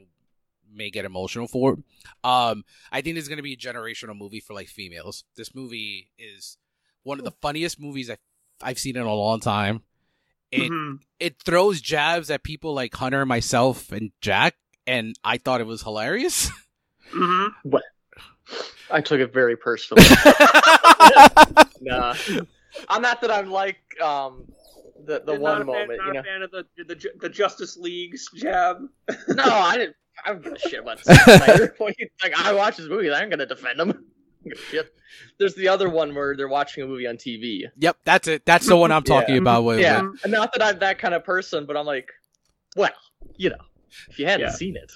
may 0.74 0.90
get 0.90 1.04
emotional 1.04 1.46
for. 1.46 1.78
Um, 2.24 2.64
I 2.90 3.02
think 3.02 3.16
is 3.18 3.28
going 3.28 3.36
to 3.36 3.42
be 3.42 3.52
a 3.52 3.56
generational 3.56 4.16
movie 4.16 4.40
for 4.40 4.54
like 4.54 4.68
females. 4.68 5.24
This 5.36 5.54
movie 5.54 6.08
is 6.18 6.56
one 7.02 7.18
of 7.18 7.24
the 7.24 7.32
funniest 7.42 7.78
movies 7.78 8.08
I've, 8.08 8.18
I've 8.62 8.78
seen 8.78 8.96
in 8.96 9.02
a 9.02 9.14
long 9.14 9.40
time. 9.40 9.82
It 10.50 10.70
Mhm. 10.70 11.00
it 11.20 11.42
throws 11.42 11.80
jabs 11.80 12.30
at 12.30 12.42
people 12.42 12.72
like 12.74 12.94
Hunter, 12.94 13.26
myself, 13.26 13.90
and 13.92 14.12
Jack, 14.20 14.54
and 14.86 15.14
I 15.24 15.38
thought 15.38 15.60
it 15.60 15.66
was 15.66 15.82
hilarious. 15.82 16.50
Mhm. 17.12 17.50
I 18.90 19.00
took 19.02 19.20
it 19.20 19.32
very 19.34 19.54
personally. 19.56 20.02
nah, 21.80 22.14
I'm 22.88 23.02
not 23.02 23.20
that 23.20 23.30
I'm 23.30 23.50
like 23.50 23.78
um 24.00 24.44
the 25.04 25.20
the 25.24 25.32
You're 25.32 25.40
one 25.40 25.66
not 25.66 25.68
a 25.68 25.72
fan, 25.72 25.88
moment, 25.88 25.98
not 25.98 26.06
you 26.06 26.12
know. 26.14 26.20
a 26.20 26.22
fan 26.22 26.42
of 26.42 26.50
the, 26.50 26.64
the 26.86 27.10
the 27.20 27.28
Justice 27.28 27.76
League's 27.76 28.30
jab. 28.34 28.78
No, 29.28 29.42
I 29.44 29.76
didn't. 29.76 29.96
I 30.24 30.28
don't 30.30 30.42
give 30.44 30.52
a 30.54 30.58
shit 30.58 30.80
about 30.80 31.04
Zack 31.04 31.22
Snyder. 31.24 31.74
like 31.80 31.96
I 32.36 32.52
watch 32.52 32.76
his 32.76 32.88
movies, 32.88 33.12
I'm 33.14 33.28
gonna 33.28 33.46
defend 33.46 33.80
him. 33.80 33.90
I 33.90 33.92
don't 33.92 34.04
give 34.44 34.58
a 34.58 34.62
Shit. 34.70 34.94
There's 35.38 35.54
the 35.54 35.68
other 35.68 35.88
one 35.90 36.14
where 36.14 36.34
they're 36.36 36.48
watching 36.48 36.82
a 36.84 36.86
movie 36.86 37.06
on 37.06 37.16
TV. 37.16 37.64
yep, 37.76 37.96
that's 38.04 38.28
it. 38.28 38.46
That's 38.46 38.66
the 38.66 38.76
one 38.76 38.90
I'm 38.92 39.02
talking 39.02 39.34
Yeah. 39.34 39.40
about. 39.42 39.64
With, 39.64 39.80
Yeah, 39.80 40.02
with- 40.02 40.22
and 40.24 40.32
not 40.32 40.52
that 40.54 40.62
I'm 40.62 40.78
that 40.78 40.98
kind 40.98 41.12
of 41.14 41.24
person, 41.24 41.66
but 41.66 41.76
I'm 41.76 41.86
like, 41.86 42.10
well, 42.76 42.90
you 43.36 43.50
know, 43.50 43.56
if 44.08 44.18
you 44.18 44.26
hadn't 44.26 44.46
Yeah. 44.46 44.52
seen 44.52 44.76
it, 44.76 44.92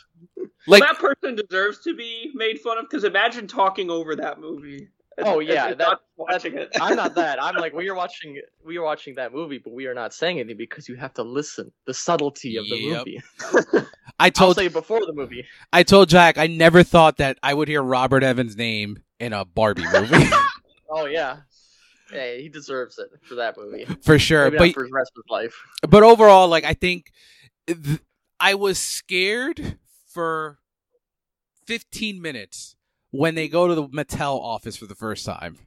like 0.67 0.83
that 0.83 0.99
person 0.99 1.35
deserves 1.37 1.81
to 1.85 1.95
be 1.95 2.31
made 2.35 2.61
fun 2.61 2.79
of 2.79 2.85
because 2.89 3.05
imagine 3.05 3.47
talking 3.47 3.91
over 3.91 4.17
that 4.17 4.41
movie. 4.41 4.89
Oh, 5.19 5.39
yeah, 5.39 5.69
that- 5.69 5.79
not 5.79 6.01
watching 6.19 6.59
it. 6.59 6.69
I'm 6.79 6.95
not 6.95 7.15
that. 7.15 7.43
I'm 7.43 7.55
like, 7.57 7.73
we 7.73 7.89
are 7.89 7.95
watching, 7.95 8.39
we 8.63 8.77
are 8.77 8.83
watching 8.85 9.15
that 9.15 9.33
movie, 9.33 9.57
but 9.57 9.73
we 9.73 9.87
are 9.87 9.95
not 9.95 10.13
saying 10.13 10.39
anything 10.41 10.59
because 10.59 10.91
you 10.91 10.97
have 10.97 11.15
to 11.15 11.23
listen. 11.23 11.73
The 11.87 11.95
subtlety 11.95 12.57
of 12.59 12.65
the 12.69 12.77
Yep. 12.77 12.99
movie. 12.99 13.23
I 14.19 14.27
I'll 14.27 14.31
told 14.31 14.57
say 14.57 14.69
before 14.69 15.01
the 15.07 15.15
movie. 15.15 15.47
I 15.73 15.83
told 15.85 16.11
Jack 16.11 16.37
I 16.37 16.47
never 16.49 16.83
thought 16.83 17.17
that 17.19 17.39
I 17.43 17.55
would 17.55 17.69
hear 17.69 17.83
Robert 17.83 18.23
Evans' 18.23 18.57
name 18.57 18.99
in 19.19 19.33
a 19.33 19.45
Barbie 19.47 19.85
movie 19.91 20.25
Oh 20.91 21.07
yeah. 21.07 21.39
Hey, 22.11 22.43
he 22.43 22.49
deserves 22.49 22.99
it 22.99 23.09
for 23.23 23.35
that 23.37 23.57
movie. 23.57 23.85
for 24.03 24.19
sure. 24.19 24.45
Maybe 24.51 24.59
But 24.59 24.65
not 24.67 24.75
for 24.75 24.83
the 24.85 24.93
rest 24.93 25.13
of 25.17 25.23
his 25.25 25.31
life. 25.31 25.55
but 25.89 26.03
overall, 26.03 26.47
like 26.49 26.65
I 26.65 26.75
think 26.75 27.11
th- 27.67 28.01
I 28.39 28.55
was 28.55 28.79
scared 28.79 29.79
for 30.07 30.59
15 31.67 32.21
minutes 32.21 32.77
when 33.11 33.35
they 33.35 33.49
go 33.49 33.67
to 33.67 33.75
the 33.75 33.89
Mattel 33.89 34.41
office 34.41 34.77
for 34.77 34.87
the 34.87 34.95
first 34.95 35.25
time. 35.25 35.59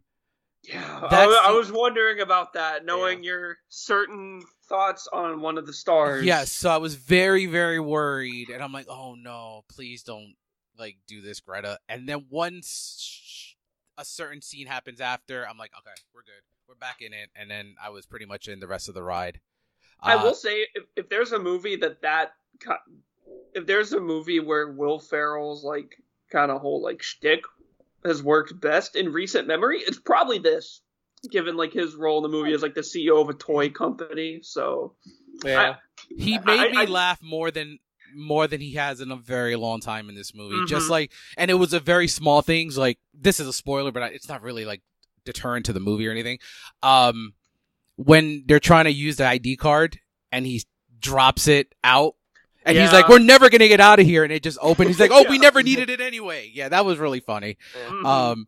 Yeah, 0.63 0.99
I, 1.03 1.07
That's 1.09 1.37
I 1.45 1.51
was 1.51 1.71
wondering 1.71 2.19
about 2.19 2.53
that, 2.53 2.85
knowing 2.85 3.23
your 3.23 3.57
certain 3.69 4.41
thoughts 4.67 5.07
on 5.11 5.41
one 5.41 5.57
of 5.57 5.65
the 5.65 5.73
stars. 5.73 6.25
Yes, 6.25 6.51
so 6.51 6.69
I 6.69 6.77
was 6.77 6.95
very 6.95 7.45
very 7.45 7.79
worried, 7.79 8.49
and 8.49 8.61
I'm 8.61 8.73
like, 8.73 8.87
oh 8.89 9.15
no, 9.15 9.63
please 9.69 10.03
don't 10.03 10.35
like 10.77 10.97
do 11.07 11.21
this, 11.21 11.39
Greta. 11.39 11.79
And 11.87 12.07
then 12.07 12.25
once 12.29 13.55
a 13.97 14.03
certain 14.03 14.41
scene 14.41 14.67
happens 14.67 14.99
after, 14.99 15.47
I'm 15.47 15.57
like, 15.57 15.71
okay, 15.79 15.95
we're 16.13 16.23
good, 16.23 16.43
we're 16.67 16.75
back 16.75 16.97
in 17.01 17.13
it, 17.13 17.29
and 17.35 17.49
then 17.49 17.75
I 17.81 17.89
was 17.89 18.05
pretty 18.05 18.25
much 18.25 18.47
in 18.49 18.59
the 18.59 18.67
rest 18.67 18.89
of 18.89 18.95
the 18.95 19.03
ride. 19.03 19.39
I 20.01 20.15
Uh, 20.15 20.23
will 20.25 20.35
say 20.35 20.67
if, 20.75 20.83
if 20.97 21.09
there's 21.09 21.31
a 21.31 21.39
movie 21.39 21.77
that 21.77 22.01
that 22.01 22.27
ki- 22.27 22.33
if 23.53 23.65
there's 23.65 23.93
a 23.93 23.99
movie 23.99 24.39
where 24.39 24.71
Will 24.71 24.99
Ferrell's 24.99 25.63
like 25.63 25.95
kind 26.31 26.51
of 26.51 26.61
whole 26.61 26.81
like 26.81 27.01
shtick 27.01 27.41
has 28.05 28.21
worked 28.23 28.59
best 28.59 28.95
in 28.95 29.11
recent 29.11 29.47
memory, 29.47 29.79
it's 29.79 29.99
probably 29.99 30.39
this. 30.39 30.81
Given 31.29 31.57
like 31.57 31.73
his 31.73 31.95
role 31.95 32.23
in 32.23 32.31
the 32.31 32.37
movie 32.37 32.53
as 32.53 32.61
like 32.61 32.75
the 32.75 32.81
CEO 32.81 33.21
of 33.21 33.27
a 33.29 33.33
toy 33.33 33.69
company, 33.69 34.39
so 34.41 34.95
Yeah. 35.43 35.75
he 36.17 36.37
I- 36.37 36.41
made 36.45 36.71
me 36.71 36.77
I- 36.77 36.85
laugh 36.85 37.21
more 37.21 37.51
than 37.51 37.79
more 38.15 38.47
than 38.47 38.59
he 38.59 38.73
has 38.73 39.01
in 39.01 39.11
a 39.11 39.15
very 39.15 39.55
long 39.55 39.79
time 39.81 40.09
in 40.09 40.15
this 40.15 40.33
movie. 40.33 40.55
Mhm. 40.55 40.67
Just 40.67 40.89
like, 40.89 41.11
and 41.37 41.51
it 41.51 41.55
was 41.55 41.73
a 41.73 41.79
very 41.79 42.07
small 42.07 42.41
things. 42.41 42.75
Like 42.77 42.97
this 43.13 43.39
is 43.39 43.47
a 43.47 43.53
spoiler, 43.53 43.91
but 43.91 44.01
I- 44.01 44.07
it's 44.07 44.27
not 44.29 44.41
really 44.41 44.65
like 44.65 44.81
deterrent 45.25 45.65
to 45.67 45.73
the 45.73 45.79
movie 45.79 46.07
or 46.07 46.11
anything. 46.11 46.39
Um, 46.81 47.33
when 47.97 48.45
they're 48.47 48.59
trying 48.61 48.85
to 48.85 48.91
use 48.91 49.17
the 49.17 49.27
ID 49.27 49.57
card 49.57 49.99
and 50.31 50.45
he 50.45 50.63
drops 50.99 51.47
it 51.47 51.75
out. 51.83 52.15
And 52.65 52.77
he's 52.77 52.91
like, 52.91 53.07
"We're 53.07 53.19
never 53.19 53.49
gonna 53.49 53.67
get 53.67 53.79
out 53.79 53.99
of 53.99 54.05
here," 54.05 54.23
and 54.23 54.33
it 54.33 54.43
just 54.43 54.57
opened. 54.61 54.89
He's 54.89 54.99
like, 54.99 55.11
"Oh, 55.11 55.25
we 55.29 55.37
never 55.47 55.63
needed 55.63 55.89
it 55.89 56.01
anyway." 56.01 56.51
Yeah, 56.53 56.69
that 56.69 56.85
was 56.85 56.97
really 56.97 57.19
funny. 57.19 57.57
mhm. 57.87 58.05
Um, 58.05 58.47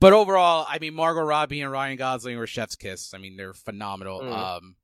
but 0.00 0.12
overall, 0.14 0.66
I 0.68 0.78
mean, 0.78 0.94
Margot 0.94 1.20
Robbie 1.22 1.60
and 1.60 1.70
Ryan 1.70 1.96
Gosling 1.98 2.38
were 2.38 2.46
chef's 2.46 2.74
kiss. 2.74 3.12
I 3.12 3.18
mean, 3.18 3.36
they're 3.36 3.52
phenomenal. 3.52 4.20
Mm. 4.22 4.32
Um, 4.32 4.76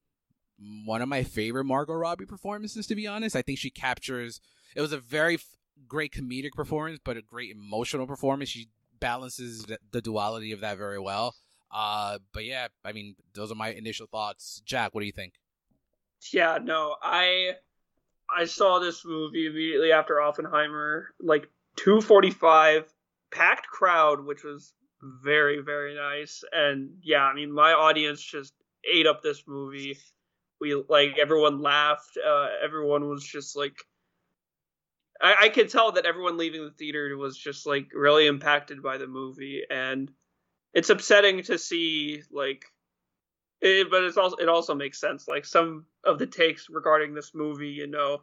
one 0.84 1.00
of 1.00 1.08
my 1.08 1.22
favorite 1.22 1.64
Margot 1.64 1.94
Robbie 1.94 2.26
performances, 2.26 2.86
to 2.88 2.94
be 2.94 3.06
honest. 3.06 3.34
I 3.34 3.42
think 3.42 3.58
she 3.58 3.70
captures. 3.70 4.40
It 4.74 4.82
was 4.82 4.92
a 4.92 4.98
very 4.98 5.36
f- 5.36 5.56
great 5.88 6.12
comedic 6.12 6.52
performance, 6.52 6.98
but 7.02 7.16
a 7.16 7.22
great 7.22 7.50
emotional 7.50 8.06
performance. 8.06 8.50
She 8.50 8.68
balances 9.00 9.64
the, 9.64 9.78
the 9.90 10.02
duality 10.02 10.52
of 10.52 10.60
that 10.60 10.76
very 10.76 10.98
well. 10.98 11.34
Uh, 11.70 12.18
but 12.32 12.44
yeah, 12.44 12.68
I 12.84 12.92
mean, 12.92 13.16
those 13.34 13.50
are 13.50 13.54
my 13.56 13.70
initial 13.70 14.06
thoughts. 14.06 14.60
Jack, 14.66 14.94
what 14.94 15.00
do 15.00 15.06
you 15.06 15.12
think? 15.12 15.34
Yeah, 16.32 16.58
no, 16.62 16.96
I 17.02 17.52
I 18.34 18.44
saw 18.44 18.78
this 18.78 19.04
movie 19.04 19.46
immediately 19.46 19.92
after 19.92 20.20
Oppenheimer, 20.20 21.14
like 21.20 21.48
245, 21.76 22.92
packed 23.30 23.66
crowd, 23.66 24.24
which 24.24 24.42
was 24.42 24.72
very 25.02 25.60
very 25.60 25.94
nice. 25.94 26.42
And 26.52 26.90
yeah, 27.02 27.22
I 27.22 27.34
mean, 27.34 27.52
my 27.52 27.72
audience 27.72 28.22
just 28.22 28.52
ate 28.84 29.06
up 29.06 29.22
this 29.22 29.44
movie. 29.46 29.98
We 30.60 30.74
like 30.88 31.18
everyone 31.18 31.60
laughed. 31.60 32.16
Uh, 32.16 32.48
everyone 32.62 33.08
was 33.08 33.24
just 33.24 33.56
like. 33.56 33.76
I, 35.20 35.34
I 35.42 35.48
could 35.48 35.70
tell 35.70 35.92
that 35.92 36.04
everyone 36.04 36.36
leaving 36.36 36.62
the 36.64 36.70
theater 36.70 37.16
was 37.16 37.38
just 37.38 37.66
like 37.66 37.88
really 37.94 38.26
impacted 38.26 38.82
by 38.82 38.98
the 38.98 39.06
movie, 39.06 39.62
and 39.70 40.10
it's 40.74 40.90
upsetting 40.90 41.42
to 41.44 41.58
see 41.58 42.22
like 42.30 42.66
It, 43.66 43.90
but 43.90 44.04
it's 44.04 44.16
also 44.16 44.36
it 44.36 44.48
also 44.48 44.74
makes 44.74 45.00
sense. 45.00 45.26
Like 45.26 45.44
some 45.44 45.86
of 46.04 46.18
the 46.18 46.26
takes 46.26 46.70
regarding 46.70 47.14
this 47.14 47.34
movie, 47.34 47.68
you 47.68 47.86
know, 47.86 48.22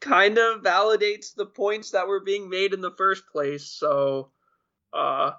kind 0.00 0.36
of 0.36 0.62
validates 0.62 1.34
the 1.34 1.46
points 1.46 1.92
that 1.92 2.06
were 2.06 2.20
being 2.20 2.50
made 2.50 2.74
in 2.74 2.80
the 2.80 2.90
first 2.90 3.26
place. 3.26 3.64
So, 3.64 4.30
uh, 4.92 5.32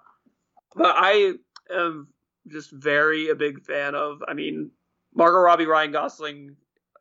but 0.75 0.95
I 0.97 1.33
am 1.71 2.07
just 2.47 2.71
very 2.71 3.29
a 3.29 3.35
big 3.35 3.61
fan 3.61 3.93
of. 3.93 4.23
I 4.27 4.33
mean, 4.33 4.71
Margot 5.13 5.39
Robbie, 5.39 5.67
Ryan 5.67 5.91
Gosling. 5.91 6.55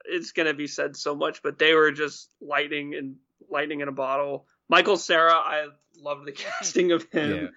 It's 0.05 0.33
gonna 0.33 0.55
be 0.55 0.67
said 0.67 0.97
so 0.97 1.15
much, 1.15 1.43
but 1.43 1.59
they 1.59 1.73
were 1.73 1.91
just 1.91 2.31
lightning 2.41 2.95
and 2.95 3.17
lightning 3.49 3.81
in 3.81 3.89
a 3.89 3.93
bottle. 3.93 4.47
Michael 4.69 4.99
Cera, 4.99 5.33
I 5.33 5.69
loved 5.99 6.27
the 6.27 6.33
casting 6.33 6.93
of 6.93 7.11
him. 7.11 7.35
Yeah. 7.35 7.49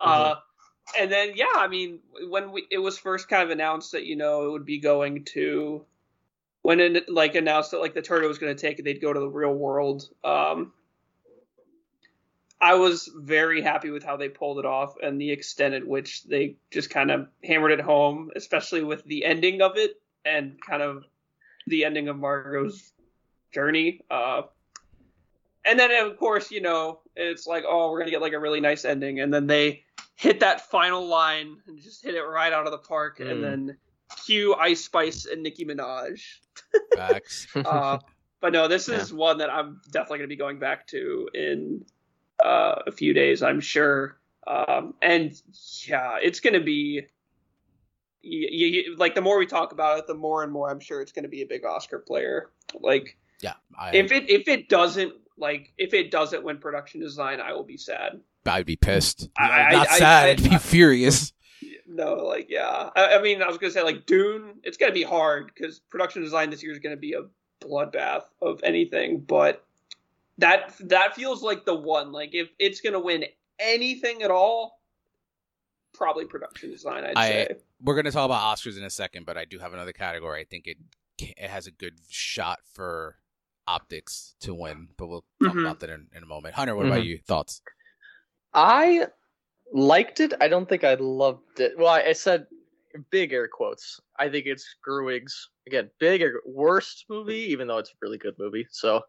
Uh, 0.00 0.30
mm-hmm. 0.30 0.40
And 0.98 1.10
then 1.10 1.32
yeah, 1.34 1.46
I 1.56 1.68
mean, 1.68 2.00
when 2.28 2.52
we, 2.52 2.66
it 2.70 2.78
was 2.78 2.98
first 2.98 3.28
kind 3.28 3.42
of 3.42 3.50
announced 3.50 3.92
that 3.92 4.04
you 4.04 4.16
know 4.16 4.46
it 4.46 4.52
would 4.52 4.64
be 4.64 4.78
going 4.78 5.24
to 5.32 5.84
when 6.62 6.80
it 6.80 7.08
like 7.08 7.34
announced 7.34 7.70
that 7.70 7.80
like 7.80 7.94
the 7.94 8.02
turtle 8.02 8.28
was 8.28 8.38
going 8.38 8.54
to 8.54 8.60
take 8.60 8.78
it, 8.78 8.84
they'd 8.84 9.00
go 9.00 9.12
to 9.12 9.20
the 9.20 9.28
real 9.28 9.54
world. 9.54 10.08
Um, 10.24 10.72
I 12.60 12.74
was 12.74 13.08
very 13.14 13.62
happy 13.62 13.90
with 13.90 14.02
how 14.02 14.16
they 14.16 14.28
pulled 14.28 14.58
it 14.58 14.66
off 14.66 14.96
and 15.02 15.20
the 15.20 15.30
extent 15.30 15.74
at 15.74 15.86
which 15.86 16.24
they 16.24 16.56
just 16.70 16.90
kind 16.90 17.10
of 17.10 17.28
hammered 17.44 17.70
it 17.70 17.80
home, 17.80 18.30
especially 18.34 18.82
with 18.82 19.04
the 19.04 19.24
ending 19.24 19.62
of 19.62 19.76
it 19.76 20.00
and 20.24 20.60
kind 20.60 20.82
of 20.82 21.04
the 21.68 21.84
ending 21.84 22.08
of 22.08 22.16
Margot's 22.16 22.92
journey. 23.54 24.00
Uh, 24.10 24.42
and 25.64 25.78
then 25.78 25.90
of 26.04 26.18
course, 26.18 26.50
you 26.50 26.60
know, 26.60 27.00
it's 27.14 27.46
like, 27.46 27.64
oh, 27.66 27.90
we're 27.90 28.00
gonna 28.00 28.10
get 28.10 28.22
like 28.22 28.32
a 28.32 28.38
really 28.40 28.60
nice 28.60 28.84
ending, 28.84 29.20
and 29.20 29.32
then 29.32 29.46
they 29.46 29.84
hit 30.18 30.40
that 30.40 30.68
final 30.68 31.06
line 31.06 31.58
and 31.68 31.78
just 31.78 32.02
hit 32.02 32.16
it 32.16 32.22
right 32.22 32.52
out 32.52 32.66
of 32.66 32.72
the 32.72 32.78
park, 32.78 33.18
mm. 33.18 33.30
and 33.30 33.42
then 33.42 33.76
cue 34.26 34.52
Ice 34.54 34.84
Spice 34.84 35.26
and 35.26 35.42
Nicki 35.42 35.64
Minaj. 35.64 36.20
Facts. 36.96 37.46
uh, 37.54 37.98
but 38.40 38.52
no, 38.52 38.68
this 38.68 38.88
is 38.88 39.10
yeah. 39.10 39.16
one 39.16 39.38
that 39.38 39.48
I'm 39.48 39.80
definitely 39.92 40.18
gonna 40.18 40.28
be 40.28 40.36
going 40.36 40.58
back 40.58 40.88
to 40.88 41.28
in 41.32 41.84
uh, 42.44 42.82
a 42.86 42.92
few 42.92 43.14
days, 43.14 43.42
I'm 43.42 43.60
sure. 43.60 44.18
Um, 44.46 44.94
and 45.00 45.32
yeah, 45.86 46.18
it's 46.20 46.40
gonna 46.40 46.60
be. 46.60 47.06
You, 48.20 48.66
you, 48.66 48.96
like 48.96 49.14
the 49.14 49.20
more 49.20 49.38
we 49.38 49.46
talk 49.46 49.70
about 49.70 50.00
it, 50.00 50.08
the 50.08 50.14
more 50.14 50.42
and 50.42 50.52
more 50.52 50.68
I'm 50.68 50.80
sure 50.80 51.00
it's 51.00 51.12
going 51.12 51.22
to 51.22 51.28
be 51.28 51.42
a 51.42 51.46
big 51.46 51.64
Oscar 51.64 52.00
player. 52.00 52.50
Like, 52.78 53.16
yeah, 53.40 53.54
I, 53.78 53.94
if 53.94 54.10
it 54.10 54.28
if 54.28 54.48
it 54.48 54.68
doesn't 54.68 55.14
like 55.38 55.72
if 55.78 55.94
it 55.94 56.10
doesn't 56.10 56.42
win 56.42 56.58
production 56.58 57.00
design, 57.00 57.40
I 57.40 57.52
will 57.52 57.62
be 57.62 57.76
sad. 57.76 58.20
I'd 58.48 58.66
be 58.66 58.76
pissed. 58.76 59.28
I, 59.36 59.72
Not 59.72 59.88
I, 59.88 59.98
sad. 59.98 60.26
I, 60.26 60.42
would 60.42 60.50
be 60.50 60.58
furious. 60.60 61.32
No, 61.86 62.14
like 62.14 62.48
yeah. 62.50 62.90
I, 62.94 63.20
mean, 63.22 63.42
I 63.42 63.48
was 63.48 63.58
gonna 63.58 63.72
say 63.72 63.82
like 63.82 64.06
Dune. 64.06 64.60
It's 64.62 64.76
gonna 64.76 64.92
be 64.92 65.02
hard 65.02 65.50
because 65.54 65.80
production 65.90 66.22
design 66.22 66.50
this 66.50 66.62
year 66.62 66.72
is 66.72 66.78
gonna 66.78 66.96
be 66.96 67.14
a 67.14 67.22
bloodbath 67.64 68.24
of 68.42 68.60
anything. 68.62 69.20
But 69.20 69.64
that 70.38 70.74
that 70.80 71.14
feels 71.14 71.42
like 71.42 71.64
the 71.64 71.74
one. 71.74 72.12
Like 72.12 72.30
if 72.34 72.48
it's 72.58 72.80
gonna 72.80 73.00
win 73.00 73.24
anything 73.58 74.22
at 74.22 74.30
all, 74.30 74.80
probably 75.92 76.26
production 76.26 76.70
design. 76.70 77.04
I'd 77.04 77.16
say. 77.16 77.48
We're 77.82 77.96
gonna 77.96 78.10
talk 78.10 78.26
about 78.26 78.56
Oscars 78.56 78.76
in 78.76 78.84
a 78.84 78.90
second, 78.90 79.26
but 79.26 79.36
I 79.36 79.44
do 79.44 79.58
have 79.58 79.72
another 79.72 79.92
category. 79.92 80.40
I 80.40 80.44
think 80.44 80.66
it 80.66 80.76
it 81.18 81.50
has 81.50 81.66
a 81.66 81.70
good 81.70 81.94
shot 82.08 82.60
for 82.72 83.16
optics 83.66 84.34
to 84.40 84.54
win, 84.54 84.88
but 84.96 85.06
we'll 85.06 85.24
talk 85.42 85.52
mm-hmm. 85.52 85.58
about 85.60 85.80
that 85.80 85.90
in, 85.90 86.06
in, 86.14 86.22
a 86.22 86.26
moment. 86.26 86.54
Hunter, 86.54 86.74
what 86.74 86.84
mm-hmm. 86.84 86.92
about 86.92 87.04
you? 87.04 87.18
Thoughts? 87.18 87.60
I 88.54 89.06
liked 89.72 90.20
it. 90.20 90.34
I 90.40 90.48
don't 90.48 90.68
think 90.68 90.84
I 90.84 90.94
loved 90.94 91.60
it. 91.60 91.72
Well, 91.76 91.88
I, 91.88 92.02
I 92.02 92.12
said 92.12 92.46
big 93.10 93.32
air 93.32 93.48
quotes. 93.48 94.00
I 94.18 94.28
think 94.28 94.46
it's 94.46 94.76
Gerwig's 94.86 95.50
again 95.66 95.90
big 95.98 96.20
air, 96.20 96.40
worst 96.46 97.06
movie, 97.08 97.50
even 97.50 97.68
though 97.68 97.78
it's 97.78 97.90
a 97.90 97.98
really 98.00 98.18
good 98.18 98.34
movie. 98.38 98.66
So, 98.70 99.02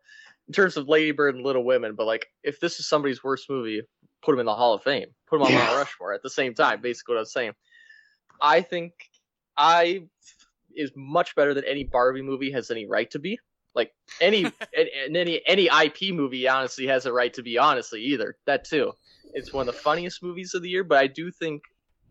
in 0.48 0.54
terms 0.54 0.78
of 0.78 0.88
Lady 0.88 1.12
Bird 1.12 1.36
and 1.36 1.44
Little 1.44 1.64
Women, 1.64 1.96
but 1.96 2.08
like 2.08 2.28
if 2.44 2.60
this 2.60 2.80
is 2.80 2.88
somebody's 2.88 3.24
worst 3.24 3.50
movie, 3.50 3.82
put 4.22 4.34
him 4.34 4.40
in 4.40 4.46
the 4.46 4.56
Hall 4.56 4.74
of 4.74 4.84
Fame. 4.84 5.08
Put 5.28 5.38
him 5.38 5.44
on 5.44 5.52
yeah. 5.52 5.66
Mount 5.66 5.78
Rushmore 5.78 6.14
at 6.14 6.24
the 6.24 6.30
same 6.30 6.54
time. 6.54 6.82
Basically, 6.82 7.14
what 7.14 7.20
I 7.20 7.22
was 7.22 7.34
saying. 7.34 7.54
I 8.42 8.62
think 8.62 8.94
I 9.58 10.04
is 10.76 10.92
much 10.96 11.36
better 11.36 11.54
than 11.54 11.66
any 11.66 11.84
Barbie 11.84 12.22
movie 12.22 12.52
has 12.52 12.72
any 12.72 12.86
right 12.86 13.10
to 13.12 13.20
be. 13.20 13.40
Like 13.76 13.94
any 14.22 14.46
and 14.78 15.16
any 15.16 15.42
any 15.46 15.68
IP 15.68 16.14
movie 16.14 16.48
honestly 16.48 16.88
has 16.88 17.06
a 17.06 17.14
right 17.14 17.34
to 17.34 17.44
be 17.44 17.58
honestly 17.58 18.02
either. 18.04 18.38
That 18.46 18.66
too. 18.66 18.94
It's 19.34 19.54
one 19.54 19.68
of 19.68 19.74
the 19.74 19.80
funniest 19.80 20.24
movies 20.24 20.54
of 20.54 20.62
the 20.62 20.70
year, 20.70 20.84
but 20.84 20.98
I 20.98 21.08
do 21.08 21.32
think 21.32 21.64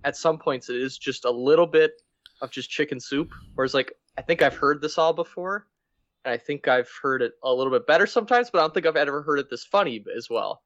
at 0.04 0.16
some 0.16 0.38
points 0.38 0.70
it 0.70 0.76
is 0.76 0.96
just 0.96 1.24
a 1.24 1.30
little 1.30 1.66
bit 1.66 1.92
of 2.40 2.50
just 2.50 2.70
chicken 2.70 3.00
soup. 3.00 3.32
Whereas 3.54 3.74
like 3.74 3.92
I 4.16 4.22
think 4.22 4.42
I've 4.42 4.56
heard 4.56 4.80
this 4.80 4.98
all 4.98 5.12
before, 5.12 5.66
and 6.24 6.32
I 6.32 6.36
think 6.36 6.68
I've 6.68 6.90
heard 7.02 7.22
it 7.22 7.32
a 7.42 7.52
little 7.52 7.72
bit 7.72 7.86
better 7.86 8.06
sometimes, 8.06 8.50
but 8.50 8.58
I 8.58 8.62
don't 8.62 8.74
think 8.74 8.86
I've 8.86 8.96
ever 8.96 9.22
heard 9.22 9.38
it 9.38 9.50
this 9.50 9.64
funny 9.64 10.04
as 10.16 10.28
well. 10.30 10.62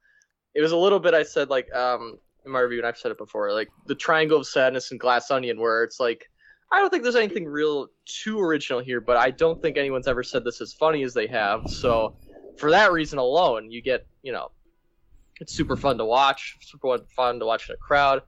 It 0.54 0.60
was 0.60 0.72
a 0.72 0.76
little 0.76 0.98
bit 0.98 1.14
I 1.14 1.22
said 1.22 1.48
like 1.50 1.72
um 1.74 2.18
in 2.44 2.52
my 2.52 2.60
review, 2.60 2.78
and 2.78 2.86
I've 2.86 2.98
said 2.98 3.12
it 3.12 3.18
before, 3.18 3.52
like 3.52 3.68
the 3.86 3.94
triangle 3.94 4.38
of 4.38 4.46
sadness 4.46 4.90
and 4.90 5.00
glass 5.00 5.30
onion, 5.30 5.60
where 5.60 5.84
it's 5.84 6.00
like 6.00 6.28
I 6.72 6.80
don't 6.80 6.90
think 6.90 7.02
there's 7.02 7.16
anything 7.16 7.44
real 7.44 7.88
too 8.06 8.40
original 8.40 8.80
here, 8.80 9.00
but 9.00 9.18
I 9.18 9.30
don't 9.30 9.60
think 9.60 9.76
anyone's 9.76 10.08
ever 10.08 10.22
said 10.22 10.42
this 10.42 10.60
as 10.62 10.72
funny 10.72 11.02
as 11.02 11.12
they 11.12 11.26
have. 11.26 11.68
So 11.68 12.16
for 12.56 12.70
that 12.70 12.92
reason 12.92 13.18
alone, 13.18 13.70
you 13.70 13.82
get, 13.82 14.06
you 14.22 14.32
know, 14.32 14.50
it's 15.42 15.52
super 15.52 15.76
fun 15.76 15.98
to 15.98 16.04
watch, 16.04 16.56
super 16.60 16.98
fun 17.16 17.40
to 17.40 17.44
watch 17.44 17.68
in 17.68 17.74
a 17.74 17.78
crowd. 17.78 18.22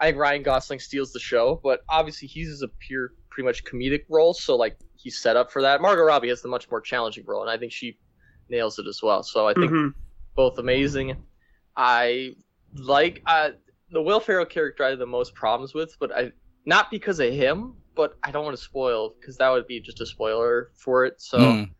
I 0.00 0.06
think 0.06 0.18
Ryan 0.18 0.42
Gosling 0.42 0.80
steals 0.80 1.12
the 1.12 1.20
show, 1.20 1.60
but 1.62 1.80
obviously 1.90 2.26
he's 2.26 2.62
a 2.62 2.68
pure, 2.68 3.12
pretty 3.28 3.46
much 3.46 3.64
comedic 3.64 4.04
role, 4.08 4.32
so 4.32 4.56
like 4.56 4.78
he's 4.96 5.20
set 5.20 5.36
up 5.36 5.52
for 5.52 5.60
that. 5.62 5.82
Margot 5.82 6.02
Robbie 6.02 6.30
has 6.30 6.40
the 6.40 6.48
much 6.48 6.70
more 6.70 6.80
challenging 6.80 7.24
role, 7.26 7.42
and 7.42 7.50
I 7.50 7.58
think 7.58 7.70
she 7.70 7.98
nails 8.48 8.78
it 8.78 8.86
as 8.88 9.02
well. 9.02 9.22
So 9.22 9.46
I 9.46 9.52
think 9.52 9.70
mm-hmm. 9.70 9.88
both 10.34 10.58
amazing. 10.58 11.16
I 11.76 12.34
like 12.74 13.22
uh, 13.26 13.50
the 13.90 14.00
Will 14.00 14.20
Ferrell 14.20 14.46
character 14.46 14.84
I 14.84 14.90
have 14.90 14.98
the 14.98 15.06
most 15.06 15.34
problems 15.34 15.74
with, 15.74 15.94
but 16.00 16.16
I 16.16 16.32
not 16.64 16.90
because 16.90 17.20
of 17.20 17.30
him, 17.30 17.74
but 17.94 18.16
I 18.22 18.30
don't 18.30 18.44
want 18.44 18.56
to 18.56 18.62
spoil 18.62 19.14
because 19.20 19.36
that 19.36 19.50
would 19.50 19.66
be 19.66 19.80
just 19.80 20.00
a 20.00 20.06
spoiler 20.06 20.70
for 20.74 21.04
it. 21.04 21.20
So, 21.20 21.38
mm. 21.38 21.70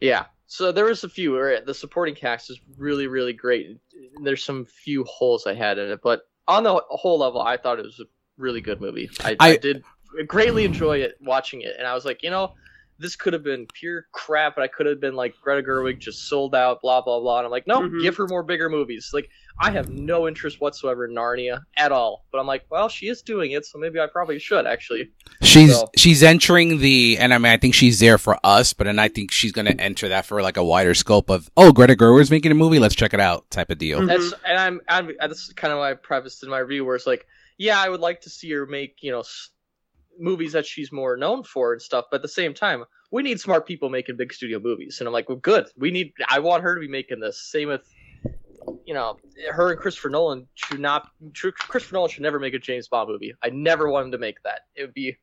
yeah. 0.00 0.24
So 0.46 0.70
there 0.72 0.84
was 0.84 1.02
a 1.04 1.08
few 1.08 1.32
the 1.66 1.74
supporting 1.74 2.14
cast 2.14 2.50
is 2.50 2.60
really, 2.76 3.06
really 3.06 3.32
great. 3.32 3.78
There's 4.22 4.44
some 4.44 4.64
few 4.64 5.04
holes 5.04 5.46
I 5.46 5.54
had 5.54 5.78
in 5.78 5.90
it, 5.90 6.00
but 6.02 6.22
on 6.46 6.62
the 6.62 6.80
whole 6.88 7.18
level, 7.18 7.42
I 7.42 7.56
thought 7.56 7.78
it 7.78 7.84
was 7.84 8.00
a 8.00 8.04
really 8.38 8.60
good 8.60 8.80
movie. 8.80 9.10
I, 9.24 9.36
I, 9.40 9.48
I 9.50 9.56
did 9.56 9.82
greatly 10.26 10.64
enjoy 10.64 10.98
it 10.98 11.16
watching 11.20 11.62
it, 11.62 11.74
and 11.76 11.86
I 11.86 11.94
was 11.94 12.04
like, 12.04 12.22
you 12.22 12.30
know, 12.30 12.54
this 12.98 13.16
could 13.16 13.32
have 13.32 13.42
been 13.42 13.66
pure 13.74 14.06
crap, 14.12 14.54
but 14.56 14.62
I 14.62 14.68
could 14.68 14.86
have 14.86 15.00
been 15.00 15.14
like 15.14 15.34
Greta 15.42 15.66
Gerwig 15.66 15.98
just 15.98 16.28
sold 16.28 16.54
out, 16.54 16.80
blah 16.80 17.00
blah 17.00 17.20
blah. 17.20 17.38
And 17.38 17.46
I'm 17.46 17.50
like, 17.50 17.66
no, 17.66 17.80
mm-hmm. 17.80 18.00
give 18.00 18.16
her 18.16 18.26
more 18.26 18.42
bigger 18.42 18.68
movies. 18.68 19.10
Like 19.12 19.28
I 19.58 19.70
have 19.70 19.88
no 19.88 20.28
interest 20.28 20.60
whatsoever 20.60 21.06
in 21.06 21.14
Narnia 21.14 21.60
at 21.78 21.92
all. 21.92 22.24
But 22.30 22.38
I'm 22.38 22.46
like, 22.46 22.66
well, 22.70 22.88
she 22.88 23.08
is 23.08 23.22
doing 23.22 23.52
it, 23.52 23.64
so 23.64 23.78
maybe 23.78 23.98
I 24.00 24.06
probably 24.06 24.38
should 24.38 24.66
actually. 24.66 25.10
She's 25.42 25.74
so. 25.74 25.88
she's 25.96 26.22
entering 26.22 26.78
the, 26.78 27.16
and 27.18 27.32
I 27.32 27.38
mean, 27.38 27.52
I 27.52 27.56
think 27.56 27.74
she's 27.74 27.98
there 27.98 28.18
for 28.18 28.38
us, 28.44 28.72
but 28.72 28.84
then 28.84 28.98
I 28.98 29.08
think 29.08 29.30
she's 29.30 29.52
going 29.52 29.66
to 29.66 29.80
enter 29.80 30.08
that 30.08 30.26
for 30.26 30.42
like 30.42 30.56
a 30.56 30.64
wider 30.64 30.94
scope 30.94 31.30
of, 31.30 31.50
oh, 31.56 31.72
Greta 31.72 31.94
Gerwig's 31.94 32.30
making 32.30 32.52
a 32.52 32.54
movie, 32.54 32.78
let's 32.78 32.94
check 32.94 33.14
it 33.14 33.20
out, 33.20 33.50
type 33.50 33.70
of 33.70 33.78
deal. 33.78 33.98
Mm-hmm. 33.98 34.08
That's 34.08 34.34
and 34.46 34.58
I'm, 34.58 34.80
I'm 34.88 35.10
that's 35.20 35.52
kind 35.54 35.72
of 35.72 35.78
why 35.78 35.90
I 35.90 35.94
prefaced 35.94 36.42
in 36.42 36.50
my 36.50 36.58
review 36.58 36.84
where 36.84 36.96
it's 36.96 37.06
like, 37.06 37.26
yeah, 37.58 37.80
I 37.80 37.88
would 37.88 38.00
like 38.00 38.20
to 38.22 38.30
see 38.30 38.50
her 38.52 38.66
make 38.66 38.98
you 39.00 39.10
know 39.10 39.24
movies 40.18 40.52
that 40.52 40.66
she's 40.66 40.92
more 40.92 41.16
known 41.16 41.42
for 41.42 41.72
and 41.72 41.82
stuff, 41.82 42.06
but 42.10 42.16
at 42.16 42.22
the 42.22 42.28
same 42.28 42.54
time, 42.54 42.84
we 43.10 43.22
need 43.22 43.40
smart 43.40 43.66
people 43.66 43.88
making 43.88 44.16
big 44.16 44.32
studio 44.32 44.58
movies. 44.58 45.00
And 45.00 45.06
I'm 45.06 45.12
like, 45.12 45.28
well, 45.28 45.38
good. 45.38 45.66
We 45.76 45.90
need. 45.90 46.12
I 46.28 46.38
want 46.38 46.62
her 46.62 46.74
to 46.74 46.80
be 46.80 46.88
making 46.88 47.20
this. 47.20 47.40
Same 47.40 47.68
with, 47.68 47.88
you 48.84 48.94
know, 48.94 49.18
her 49.52 49.70
and 49.70 49.80
Christopher 49.80 50.10
Nolan 50.10 50.46
should 50.54 50.80
not. 50.80 51.10
True 51.32 51.52
Christopher 51.52 51.94
Nolan 51.94 52.10
should 52.10 52.22
never 52.22 52.38
make 52.38 52.54
a 52.54 52.58
James 52.58 52.88
Bond 52.88 53.08
movie. 53.08 53.34
I 53.42 53.50
never 53.50 53.88
want 53.88 54.06
him 54.06 54.12
to 54.12 54.18
make 54.18 54.42
that. 54.42 54.60
It 54.74 54.82
would 54.82 54.94
be. 54.94 55.16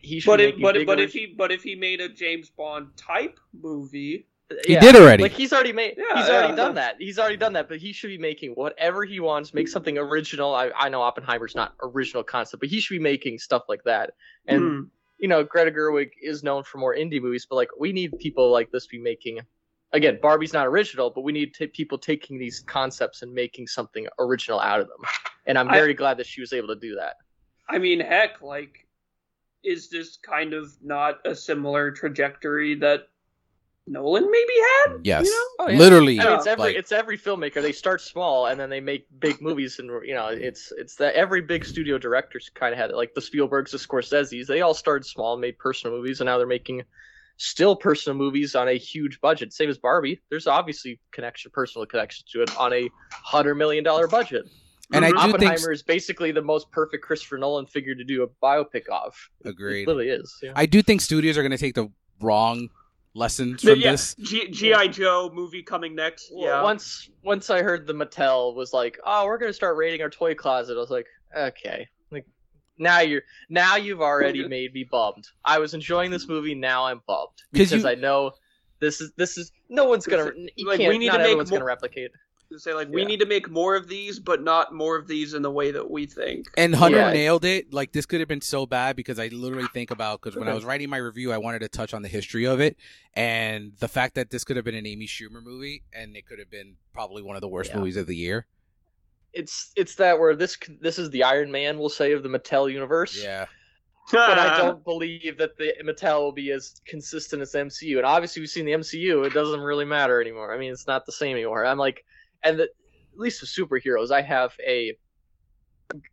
He 0.00 0.18
should. 0.18 0.30
But 0.30 0.40
if, 0.40 0.60
but, 0.60 0.76
but 0.86 1.00
if 1.00 1.12
he 1.12 1.26
but 1.26 1.52
if 1.52 1.62
he 1.62 1.74
made 1.76 2.00
a 2.00 2.08
James 2.08 2.50
Bond 2.50 2.88
type 2.96 3.38
movie, 3.60 4.26
he 4.64 4.74
yeah. 4.74 4.80
did 4.80 4.94
already. 4.94 5.24
Like 5.24 5.32
he's 5.32 5.52
already 5.52 5.72
made. 5.72 5.94
Yeah, 5.96 6.20
he's 6.20 6.30
already 6.30 6.48
yeah, 6.50 6.54
done 6.56 6.74
that. 6.74 6.96
He's 6.98 7.18
already 7.18 7.36
done 7.36 7.52
that. 7.54 7.68
But 7.68 7.78
he 7.78 7.92
should 7.92 8.08
be 8.08 8.18
making 8.18 8.52
whatever 8.52 9.04
he 9.04 9.18
wants. 9.18 9.52
Make 9.52 9.68
something 9.68 9.98
original. 9.98 10.54
I, 10.54 10.70
I 10.76 10.88
know 10.88 11.02
Oppenheimer's 11.02 11.54
not 11.54 11.74
original 11.82 12.22
concept, 12.22 12.60
but 12.60 12.68
he 12.68 12.78
should 12.78 12.94
be 12.94 13.00
making 13.00 13.38
stuff 13.38 13.64
like 13.68 13.82
that. 13.84 14.12
And 14.46 14.62
mm. 14.62 14.88
you 15.18 15.26
know, 15.26 15.42
Greta 15.42 15.72
Gerwig 15.72 16.10
is 16.22 16.44
known 16.44 16.62
for 16.62 16.78
more 16.78 16.94
indie 16.94 17.20
movies, 17.20 17.46
but 17.48 17.56
like 17.56 17.70
we 17.78 17.92
need 17.92 18.16
people 18.18 18.50
like 18.50 18.70
this 18.70 18.84
to 18.84 18.90
be 18.90 18.98
making. 18.98 19.40
Again, 19.92 20.18
Barbie's 20.20 20.52
not 20.52 20.66
original, 20.66 21.10
but 21.10 21.22
we 21.22 21.32
need 21.32 21.54
t- 21.54 21.68
people 21.68 21.96
taking 21.96 22.38
these 22.38 22.60
concepts 22.60 23.22
and 23.22 23.32
making 23.32 23.66
something 23.66 24.06
original 24.18 24.60
out 24.60 24.80
of 24.80 24.88
them. 24.88 24.98
And 25.46 25.56
I'm 25.56 25.68
very 25.68 25.90
I, 25.90 25.94
glad 25.94 26.18
that 26.18 26.26
she 26.26 26.40
was 26.40 26.52
able 26.52 26.68
to 26.68 26.76
do 26.76 26.96
that. 26.96 27.14
I 27.68 27.78
mean, 27.78 28.00
heck, 28.00 28.42
like, 28.42 28.86
is 29.64 29.88
this 29.88 30.16
kind 30.16 30.54
of 30.54 30.76
not 30.82 31.18
a 31.24 31.34
similar 31.34 31.92
trajectory 31.92 32.74
that 32.76 33.08
Nolan 33.86 34.28
maybe 34.30 34.52
had. 34.60 35.00
Yes, 35.04 35.26
You 35.26 35.30
know? 35.30 35.64
Oh, 35.64 35.68
yeah. 35.70 35.78
literally. 35.78 36.20
I 36.20 36.24
mean, 36.24 36.34
it's 36.34 36.46
every 36.46 36.64
like, 36.64 36.76
it's 36.76 36.92
every 36.92 37.16
filmmaker. 37.16 37.62
They 37.62 37.72
start 37.72 38.00
small 38.00 38.46
and 38.46 38.58
then 38.58 38.68
they 38.68 38.80
make 38.80 39.06
big 39.20 39.40
movies, 39.40 39.78
and 39.78 39.88
you 40.04 40.14
know, 40.14 40.28
it's 40.28 40.72
it's 40.76 40.96
that 40.96 41.14
every 41.14 41.40
big 41.40 41.64
studio 41.64 41.96
directors 41.98 42.50
kind 42.54 42.72
of 42.72 42.78
had 42.78 42.90
it. 42.90 42.96
Like 42.96 43.14
the 43.14 43.20
Spielbergs, 43.20 43.70
the 43.70 43.78
Scorsese's, 43.78 44.48
they 44.48 44.60
all 44.60 44.74
started 44.74 45.06
small, 45.06 45.36
made 45.36 45.58
personal 45.58 45.96
movies, 45.96 46.20
and 46.20 46.26
now 46.26 46.38
they're 46.38 46.46
making 46.46 46.82
still 47.38 47.76
personal 47.76 48.16
movies 48.16 48.54
on 48.54 48.68
a 48.68 48.78
huge 48.78 49.20
budget. 49.20 49.52
Same 49.52 49.70
as 49.70 49.78
Barbie. 49.78 50.20
There's 50.30 50.46
obviously 50.46 51.00
connection, 51.12 51.50
personal 51.52 51.86
connection 51.86 52.24
to 52.32 52.42
it 52.42 52.56
on 52.58 52.72
a 52.72 52.88
hundred 53.12 53.54
million 53.56 53.84
dollar 53.84 54.08
budget. 54.08 54.46
and 54.92 55.04
I 55.04 55.10
do 55.10 55.16
think 55.16 55.34
Oppenheimer 55.34 55.72
is 55.72 55.82
basically 55.82 56.32
the 56.32 56.42
most 56.42 56.70
perfect 56.70 57.04
Christopher 57.04 57.38
Nolan 57.38 57.66
figure 57.66 57.94
to 57.94 58.04
do 58.04 58.22
a 58.22 58.28
biopic 58.44 58.88
of. 58.90 59.14
It 59.44 59.50
agreed. 59.50 59.86
literally 59.86 60.08
is. 60.08 60.38
yeah. 60.42 60.52
I 60.56 60.66
do 60.66 60.82
think 60.82 61.00
studios 61.00 61.36
are 61.36 61.42
going 61.42 61.52
to 61.52 61.58
take 61.58 61.74
the 61.74 61.90
wrong 62.20 62.68
lessons 63.16 63.62
from 63.62 63.80
yeah, 63.80 63.92
this. 63.92 64.14
G- 64.16 64.48
GI 64.50 64.88
Joe 64.88 65.30
movie 65.32 65.62
coming 65.62 65.94
next. 65.94 66.30
Well, 66.32 66.44
Yeah. 66.48 66.62
Once 66.62 67.08
once 67.24 67.50
I 67.50 67.62
heard 67.62 67.86
the 67.86 67.94
Mattel 67.94 68.54
was 68.54 68.72
like, 68.72 68.98
"Oh, 69.04 69.24
we're 69.26 69.38
gonna 69.38 69.52
start 69.52 69.76
raiding 69.76 70.02
our 70.02 70.10
toy 70.10 70.34
closet," 70.34 70.74
I 70.76 70.80
was 70.80 70.90
like, 70.90 71.06
"Okay." 71.36 71.88
Like 72.10 72.26
now 72.78 73.00
you're 73.00 73.22
now 73.48 73.76
you've 73.76 74.02
already 74.02 74.46
made 74.46 74.72
me 74.74 74.84
bummed. 74.84 75.26
I 75.44 75.58
was 75.58 75.74
enjoying 75.74 76.10
this 76.10 76.28
movie. 76.28 76.54
Now 76.54 76.84
I'm 76.86 77.00
bummed 77.06 77.30
because 77.52 77.72
you- 77.72 77.88
I 77.88 77.94
know 77.94 78.32
this 78.80 79.00
is 79.00 79.12
this 79.16 79.38
is 79.38 79.50
no 79.68 79.84
one's 79.86 80.06
gonna 80.06 80.30
Like, 80.58 80.78
we 80.78 80.98
need 80.98 81.06
not 81.06 81.12
to 81.14 81.18
make 81.18 81.26
everyone's 81.28 81.50
more- 81.50 81.60
gonna 81.60 81.66
replicate. 81.66 82.10
To 82.52 82.60
say 82.60 82.74
like 82.74 82.88
we 82.88 83.04
need 83.04 83.18
to 83.20 83.26
make 83.26 83.50
more 83.50 83.74
of 83.74 83.88
these, 83.88 84.20
but 84.20 84.40
not 84.42 84.72
more 84.72 84.96
of 84.96 85.08
these 85.08 85.34
in 85.34 85.42
the 85.42 85.50
way 85.50 85.72
that 85.72 85.90
we 85.90 86.06
think. 86.06 86.46
And 86.56 86.74
Hunter 86.76 86.98
Yeah. 86.98 87.12
nailed 87.12 87.44
it. 87.44 87.74
Like 87.74 87.90
this 87.92 88.06
could 88.06 88.20
have 88.20 88.28
been 88.28 88.40
so 88.40 88.66
bad 88.66 88.94
because 88.94 89.18
I 89.18 89.26
literally 89.28 89.66
think 89.74 89.90
about 89.90 90.20
because 90.22 90.38
when 90.38 90.48
I 90.48 90.54
was 90.54 90.64
writing 90.64 90.88
my 90.88 90.98
review, 90.98 91.32
I 91.32 91.38
wanted 91.38 91.58
to 91.60 91.68
touch 91.68 91.92
on 91.92 92.02
the 92.02 92.08
history 92.08 92.46
of 92.46 92.60
it 92.60 92.76
and 93.14 93.72
the 93.80 93.88
fact 93.88 94.14
that 94.14 94.30
this 94.30 94.44
could 94.44 94.54
have 94.54 94.64
been 94.64 94.76
an 94.76 94.86
Amy 94.86 95.06
Schumer 95.06 95.42
movie 95.42 95.82
and 95.92 96.16
it 96.16 96.24
could 96.26 96.38
have 96.38 96.50
been 96.50 96.76
probably 96.92 97.20
one 97.22 97.34
of 97.36 97.40
the 97.42 97.48
worst 97.48 97.70
Yeah. 97.70 97.78
movies 97.78 97.96
of 97.96 98.06
the 98.06 98.14
year. 98.16 98.46
It's 99.32 99.72
it's 99.74 99.96
that 99.96 100.18
where 100.20 100.36
this 100.36 100.56
this 100.80 101.00
is 101.00 101.10
the 101.10 101.24
Iron 101.24 101.50
Man 101.50 101.78
we'll 101.80 101.88
say 101.88 102.12
of 102.12 102.22
the 102.22 102.28
Mattel 102.28 102.72
universe. 102.72 103.20
Yeah, 103.22 103.46
but 104.12 104.38
I 104.38 104.56
don't 104.62 104.84
believe 104.84 105.36
that 105.38 105.58
the 105.58 105.74
Mattel 105.84 106.20
will 106.20 106.32
be 106.32 106.52
as 106.52 106.80
consistent 106.86 107.42
as 107.42 107.52
MCU. 107.52 107.96
And 107.96 108.06
obviously, 108.06 108.40
we've 108.40 108.48
seen 108.48 108.64
the 108.66 108.72
MCU; 108.72 109.26
it 109.26 109.34
doesn't 109.34 109.60
really 109.60 109.84
matter 109.84 110.20
anymore. 110.22 110.54
I 110.54 110.58
mean, 110.58 110.72
it's 110.72 110.86
not 110.86 111.04
the 111.06 111.12
same 111.12 111.32
anymore. 111.36 111.66
I'm 111.66 111.76
like, 111.76 112.04
and 112.46 112.58
the, 112.58 112.64
at 112.64 113.18
least 113.18 113.40
with 113.40 113.50
superheroes, 113.50 114.10
I 114.10 114.22
have 114.22 114.54
a 114.60 114.96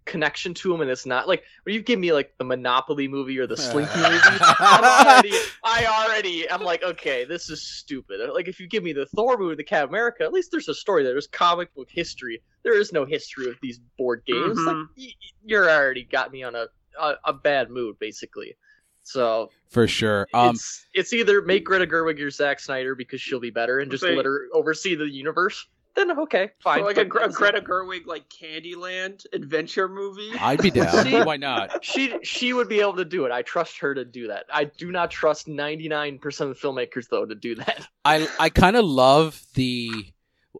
connection 0.05 0.53
to 0.53 0.71
them, 0.71 0.81
and 0.81 0.89
it's 0.89 1.05
not 1.05 1.27
like 1.27 1.43
when 1.63 1.73
you 1.73 1.81
give 1.81 1.99
me 1.99 2.13
like 2.13 2.31
the 2.37 2.43
Monopoly 2.43 3.07
movie 3.07 3.39
or 3.39 3.47
the 3.47 3.57
Slinky 3.57 3.95
movie. 3.97 4.19
I'm 4.59 4.83
already, 4.83 5.33
I 5.63 5.85
already, 5.85 6.49
I'm 6.49 6.61
like, 6.61 6.83
okay, 6.83 7.25
this 7.25 7.49
is 7.49 7.61
stupid. 7.61 8.19
Like, 8.33 8.47
if 8.47 8.59
you 8.59 8.67
give 8.67 8.83
me 8.83 8.93
the 8.93 9.05
Thor 9.07 9.37
movie, 9.37 9.55
the 9.55 9.63
Cap 9.63 9.89
America, 9.89 10.23
at 10.23 10.31
least 10.31 10.51
there's 10.51 10.69
a 10.69 10.75
story 10.75 11.03
there. 11.03 11.13
There's 11.13 11.27
comic 11.27 11.73
book 11.73 11.87
history. 11.89 12.41
There 12.63 12.79
is 12.79 12.93
no 12.93 13.03
history 13.05 13.49
of 13.49 13.55
these 13.61 13.79
board 13.97 14.21
games. 14.27 14.59
Like, 14.59 14.75
Mhm. 14.75 14.87
y- 14.97 15.03
y- 15.05 15.13
you're 15.43 15.69
already 15.69 16.03
got 16.03 16.31
me 16.31 16.43
on 16.43 16.55
a, 16.55 16.67
a, 16.99 17.15
a 17.25 17.33
bad 17.33 17.69
mood, 17.71 17.97
basically. 17.99 18.55
So 19.05 19.49
for 19.69 19.85
sure. 19.87 20.27
Um, 20.33 20.51
it's 20.51 20.85
it's 20.93 21.11
either 21.11 21.41
make 21.41 21.65
Greta 21.65 21.85
Gerwig 21.85 22.17
your 22.17 22.29
Zack 22.31 22.61
Snyder 22.61 22.95
because 22.95 23.19
she'll 23.19 23.41
be 23.41 23.49
better 23.49 23.79
and 23.79 23.91
just 23.91 24.03
Say- 24.03 24.15
let 24.15 24.23
her 24.25 24.47
oversee 24.53 24.95
the 24.95 25.03
universe. 25.09 25.67
Then 25.95 26.17
okay, 26.21 26.49
fine. 26.59 26.79
So 26.79 26.85
like 26.85 26.97
a, 26.97 27.05
Gre- 27.05 27.19
a 27.19 27.29
Greta 27.29 27.61
Gerwig 27.61 28.05
like 28.07 28.27
Candyland 28.29 29.25
adventure 29.31 29.87
movie. 29.87 30.31
I'd 30.39 30.61
be 30.61 30.71
down. 30.71 31.03
See? 31.05 31.21
Why 31.21 31.37
not? 31.37 31.83
she 31.85 32.17
she 32.23 32.53
would 32.53 32.67
be 32.69 32.79
able 32.79 32.95
to 32.95 33.05
do 33.05 33.25
it. 33.25 33.31
I 33.31 33.43
trust 33.43 33.77
her 33.79 33.93
to 33.93 34.03
do 34.03 34.27
that. 34.27 34.45
I 34.51 34.63
do 34.65 34.91
not 34.91 35.11
trust 35.11 35.47
99% 35.47 36.23
of 36.41 36.49
the 36.49 36.55
filmmakers 36.55 37.09
though 37.09 37.25
to 37.25 37.35
do 37.35 37.55
that. 37.55 37.87
I 38.05 38.27
I 38.39 38.49
kind 38.49 38.75
of 38.75 38.85
love 38.85 39.39
the. 39.53 39.89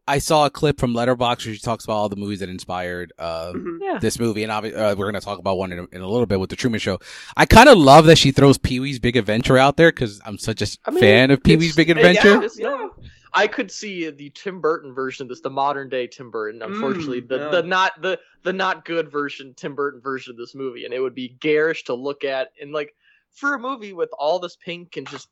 I 0.08 0.18
saw 0.18 0.46
a 0.48 0.50
clip 0.50 0.80
from 0.80 0.94
Letterboxd 0.94 1.46
where 1.46 1.54
she 1.56 1.60
talks 1.60 1.84
about 1.86 1.94
all 1.94 2.10
the 2.10 2.16
movies 2.16 2.40
that 2.40 2.50
inspired 2.50 3.14
uh, 3.20 3.54
Mhm. 3.54 3.78
Yeah. 3.80 4.00
this 4.00 4.20
movie, 4.20 4.44
and 4.44 4.52
obvi- 4.52 4.76
uh, 4.76 4.96
we're 4.98 5.06
going 5.06 5.14
to 5.14 5.22
talk 5.22 5.38
about 5.40 5.58
one 5.58 5.72
in 5.72 5.80
a, 5.80 5.84
in 5.92 6.02
a 6.02 6.08
little 6.08 6.26
bit 6.26 6.40
with 6.40 6.50
the 6.50 6.56
Truman 6.56 6.80
Show. 6.80 7.00
I 7.38 7.46
kind 7.46 7.70
of 7.70 7.78
love 7.78 8.06
that 8.06 8.18
she 8.18 8.32
throws 8.32 8.58
Pee 8.58 8.80
Wee's 8.80 9.00
Big 9.00 9.16
Adventure 9.16 9.58
out 9.58 9.78
there 9.78 9.92
because 9.92 10.20
I'm 10.26 10.40
such 10.40 10.62
a 10.64 10.68
I 10.86 10.92
mean, 10.92 11.00
fan 11.00 11.32
of 11.32 11.44
Pee 11.44 11.58
Wee's 11.58 11.76
Big 11.76 11.90
Adventure. 11.92 12.38
it's- 12.38 12.58
yeah. 12.60 12.88
I 13.36 13.48
could 13.48 13.72
see 13.72 14.10
the 14.10 14.30
Tim 14.32 14.62
Burton 14.62 14.94
version 14.94 15.24
of 15.26 15.30
this, 15.30 15.42
the 15.42 15.50
modern 15.50 15.90
day 15.90 16.08
Tim 16.08 16.30
Burton. 16.30 16.62
Unfortunately, 16.62 17.22
Mm, 17.22 17.28
the, 17.30 17.38
yeah. 17.38 17.50
the 17.50 17.64
not 17.64 18.02
the 18.02 18.20
the 18.44 18.54
not 18.54 18.86
good 18.86 19.12
version, 19.12 19.54
Tim 19.56 19.74
Burton 19.76 20.02
version 20.02 20.32
of 20.32 20.38
this 20.38 20.54
movie, 20.54 20.86
and 20.86 20.94
it 20.94 21.00
would 21.00 21.16
be 21.16 21.30
garish 21.40 21.84
to 21.86 21.94
look 21.94 22.24
at. 22.24 22.50
And 22.62 22.72
like 22.72 22.94
for 23.32 23.56
a 23.56 23.60
movie 23.60 23.94
with 23.94 24.10
all 24.18 24.40
this 24.40 24.56
pink 24.56 24.98
and 24.98 25.08
just 25.10 25.30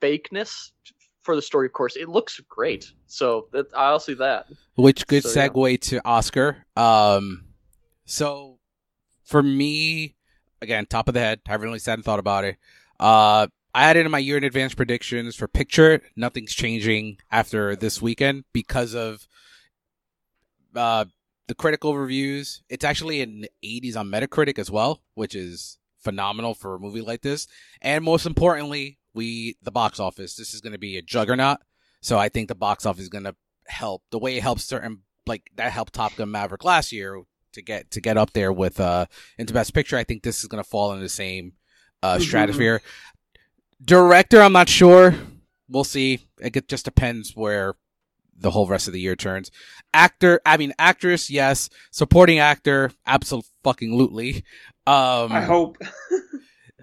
fakeness 0.00 0.70
for 1.22 1.34
the 1.36 1.42
story, 1.42 1.66
of 1.66 1.72
course, 1.72 1.96
it 1.96 2.08
looks 2.08 2.38
great. 2.48 2.92
So 3.06 3.48
that 3.52 3.66
I'll 3.76 4.00
see 4.00 4.14
that. 4.14 4.46
Which 4.76 5.06
good 5.06 5.24
So, 5.24 5.38
yeah. 5.40 5.48
segue 5.48 5.80
to 5.82 6.00
Oscar. 6.04 6.64
Um, 6.76 7.46
so 8.04 8.58
for 9.24 9.42
me, 9.42 10.14
again, 10.62 10.86
top 10.86 11.08
of 11.08 11.14
the 11.14 11.20
head, 11.20 11.40
I 11.46 11.50
haven't 11.52 11.66
really 11.66 11.78
sat 11.78 11.94
and 11.94 12.04
thought 12.04 12.18
about 12.20 12.44
it. 12.44 12.56
Uh, 12.98 13.48
I 13.74 13.84
added 13.84 14.04
in 14.06 14.12
my 14.12 14.18
year 14.18 14.36
in 14.36 14.44
advance 14.44 14.74
predictions 14.74 15.36
for 15.36 15.46
picture. 15.48 16.02
Nothing's 16.16 16.52
changing 16.54 17.18
after 17.30 17.76
this 17.76 18.02
weekend 18.02 18.44
because 18.52 18.94
of 18.94 19.26
uh 20.74 21.04
the 21.46 21.54
critical 21.54 21.96
reviews. 21.96 22.62
It's 22.68 22.84
actually 22.84 23.20
in 23.20 23.40
the 23.40 23.50
80s 23.64 23.96
on 23.96 24.08
Metacritic 24.08 24.58
as 24.58 24.70
well, 24.70 25.02
which 25.14 25.34
is 25.34 25.78
phenomenal 25.98 26.54
for 26.54 26.76
a 26.76 26.78
movie 26.78 27.00
like 27.00 27.22
this. 27.22 27.48
And 27.82 28.04
most 28.04 28.24
importantly, 28.24 28.98
we 29.14 29.56
the 29.62 29.72
box 29.72 29.98
office. 29.98 30.36
This 30.36 30.54
is 30.54 30.60
going 30.60 30.72
to 30.72 30.78
be 30.78 30.96
a 30.96 31.02
juggernaut. 31.02 31.58
So 32.02 32.18
I 32.18 32.28
think 32.28 32.48
the 32.48 32.54
box 32.54 32.86
office 32.86 33.02
is 33.02 33.08
going 33.08 33.24
to 33.24 33.34
help 33.66 34.02
the 34.10 34.18
way 34.18 34.36
it 34.36 34.42
helps 34.42 34.64
certain 34.64 35.02
like 35.26 35.50
that 35.56 35.72
helped 35.72 35.92
Top 35.92 36.16
Gun 36.16 36.30
Maverick 36.30 36.64
last 36.64 36.92
year 36.92 37.22
to 37.52 37.62
get 37.62 37.90
to 37.92 38.00
get 38.00 38.16
up 38.16 38.32
there 38.32 38.52
with 38.52 38.78
uh 38.80 39.06
into 39.38 39.52
Best 39.52 39.74
Picture. 39.74 39.96
I 39.96 40.04
think 40.04 40.22
this 40.22 40.40
is 40.40 40.46
going 40.48 40.62
to 40.62 40.68
fall 40.68 40.92
in 40.92 41.00
the 41.00 41.08
same 41.08 41.52
uh 42.02 42.16
Mhm. 42.16 42.22
stratosphere. 42.22 42.82
Director, 43.82 44.40
I'm 44.40 44.52
not 44.52 44.68
sure. 44.68 45.14
We'll 45.68 45.84
see. 45.84 46.20
It 46.38 46.68
just 46.68 46.84
depends 46.84 47.34
where 47.34 47.74
the 48.36 48.50
whole 48.50 48.66
rest 48.66 48.86
of 48.86 48.92
the 48.92 49.00
year 49.00 49.16
turns. 49.16 49.50
Actor, 49.94 50.40
I 50.44 50.56
mean 50.56 50.72
actress, 50.78 51.30
yes. 51.30 51.68
Supporting 51.90 52.38
actor, 52.38 52.90
absolutely. 53.06 54.44
Um, 54.86 55.32
I 55.32 55.42
hope. 55.42 55.78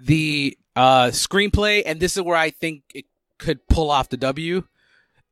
the 0.00 0.56
uh 0.76 1.06
screenplay 1.08 1.82
and 1.84 1.98
this 1.98 2.16
is 2.16 2.22
where 2.22 2.36
i 2.36 2.50
think 2.50 2.82
it 2.94 3.04
could 3.38 3.66
pull 3.68 3.90
off 3.90 4.08
the 4.08 4.16
w 4.16 4.62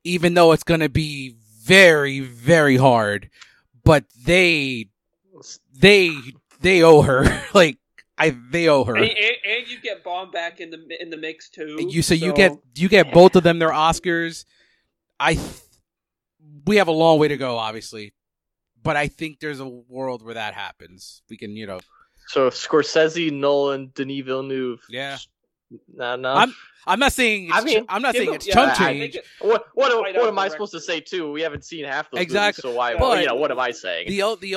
even 0.05 0.35
though 0.35 0.53
it's 0.53 0.65
going 0.65 0.81
to 0.81 0.89
be 0.89 1.37
very 1.63 2.21
very 2.21 2.77
hard 2.77 3.31
but 3.85 4.05
they 4.25 4.89
they 5.73 6.17
they 6.61 6.83
owe 6.83 7.03
her 7.03 7.43
like 7.55 7.79
i 8.19 8.31
they 8.51 8.69
owe 8.69 8.85
her 8.85 8.95
and, 8.97 9.05
and, 9.05 9.37
and 9.47 9.69
you 9.69 9.81
get 9.81 10.03
Baumbach 10.05 10.59
in 10.61 10.71
the 10.71 11.03
in 11.03 11.11
the 11.11 11.17
mix 11.17 11.49
too. 11.51 11.77
you 11.89 12.03
so 12.03 12.15
you 12.15 12.33
get 12.33 12.53
you 12.75 12.89
get 12.89 13.13
both 13.13 13.37
of 13.37 13.43
them 13.43 13.59
their 13.59 13.71
oscars 13.71 14.45
i 15.21 15.35
th- 15.35 15.47
we 16.67 16.77
have 16.77 16.89
a 16.89 16.93
long 16.93 17.19
way 17.19 17.29
to 17.29 17.37
go 17.37 17.57
obviously 17.59 18.13
but 18.83 18.97
i 18.97 19.07
think 19.09 19.41
there's 19.41 19.61
a 19.61 19.67
world 19.69 20.23
where 20.23 20.35
that 20.35 20.55
happens 20.55 21.23
we 21.31 21.37
can 21.37 21.51
you 21.57 21.67
know 21.67 21.79
So 22.29 22.51
Scorsese, 22.51 23.31
Nolan, 23.31 23.93
Denis 23.95 24.25
Villeneuve. 24.25 24.81
Yeah. 24.91 25.19
Nah, 25.95 26.17
nah. 26.17 26.35
I'm- 26.35 26.55
i'm 26.89 26.99
not 27.01 27.13
saying 27.13 27.47
it's 27.49 27.57
I 27.57 27.61
mean, 27.63 27.83
ch- 27.83 27.87
i'm 27.89 28.03
not 28.03 28.15
Give 28.15 28.21
saying 28.25 28.35
it's 28.35 28.47
yeah, 28.49 28.55
chunk 28.55 28.79
change 28.79 29.17
it- 29.17 29.25
What 29.41 29.67
what, 29.75 29.93
Right 30.03 30.15
what 30.17 30.29
am 30.29 30.39
I 30.39 30.49
supposed 30.49 30.73
to 30.73 30.81
say 30.81 31.01
too? 31.01 31.31
We 31.33 31.43
haven't 31.43 31.65
seen 31.65 31.85
half 31.85 32.11
those 32.11 32.21
Exactly. 32.21 32.63
movies, 32.69 32.75
so 32.75 32.79
why? 32.79 32.97
But- 32.97 33.21
you 33.21 33.27
know, 33.27 33.35
what 33.37 33.51
am 33.51 33.59
I 33.61 33.73
saying? 33.73 34.09
The 34.09 34.23
o- 34.23 34.37
the 34.37 34.57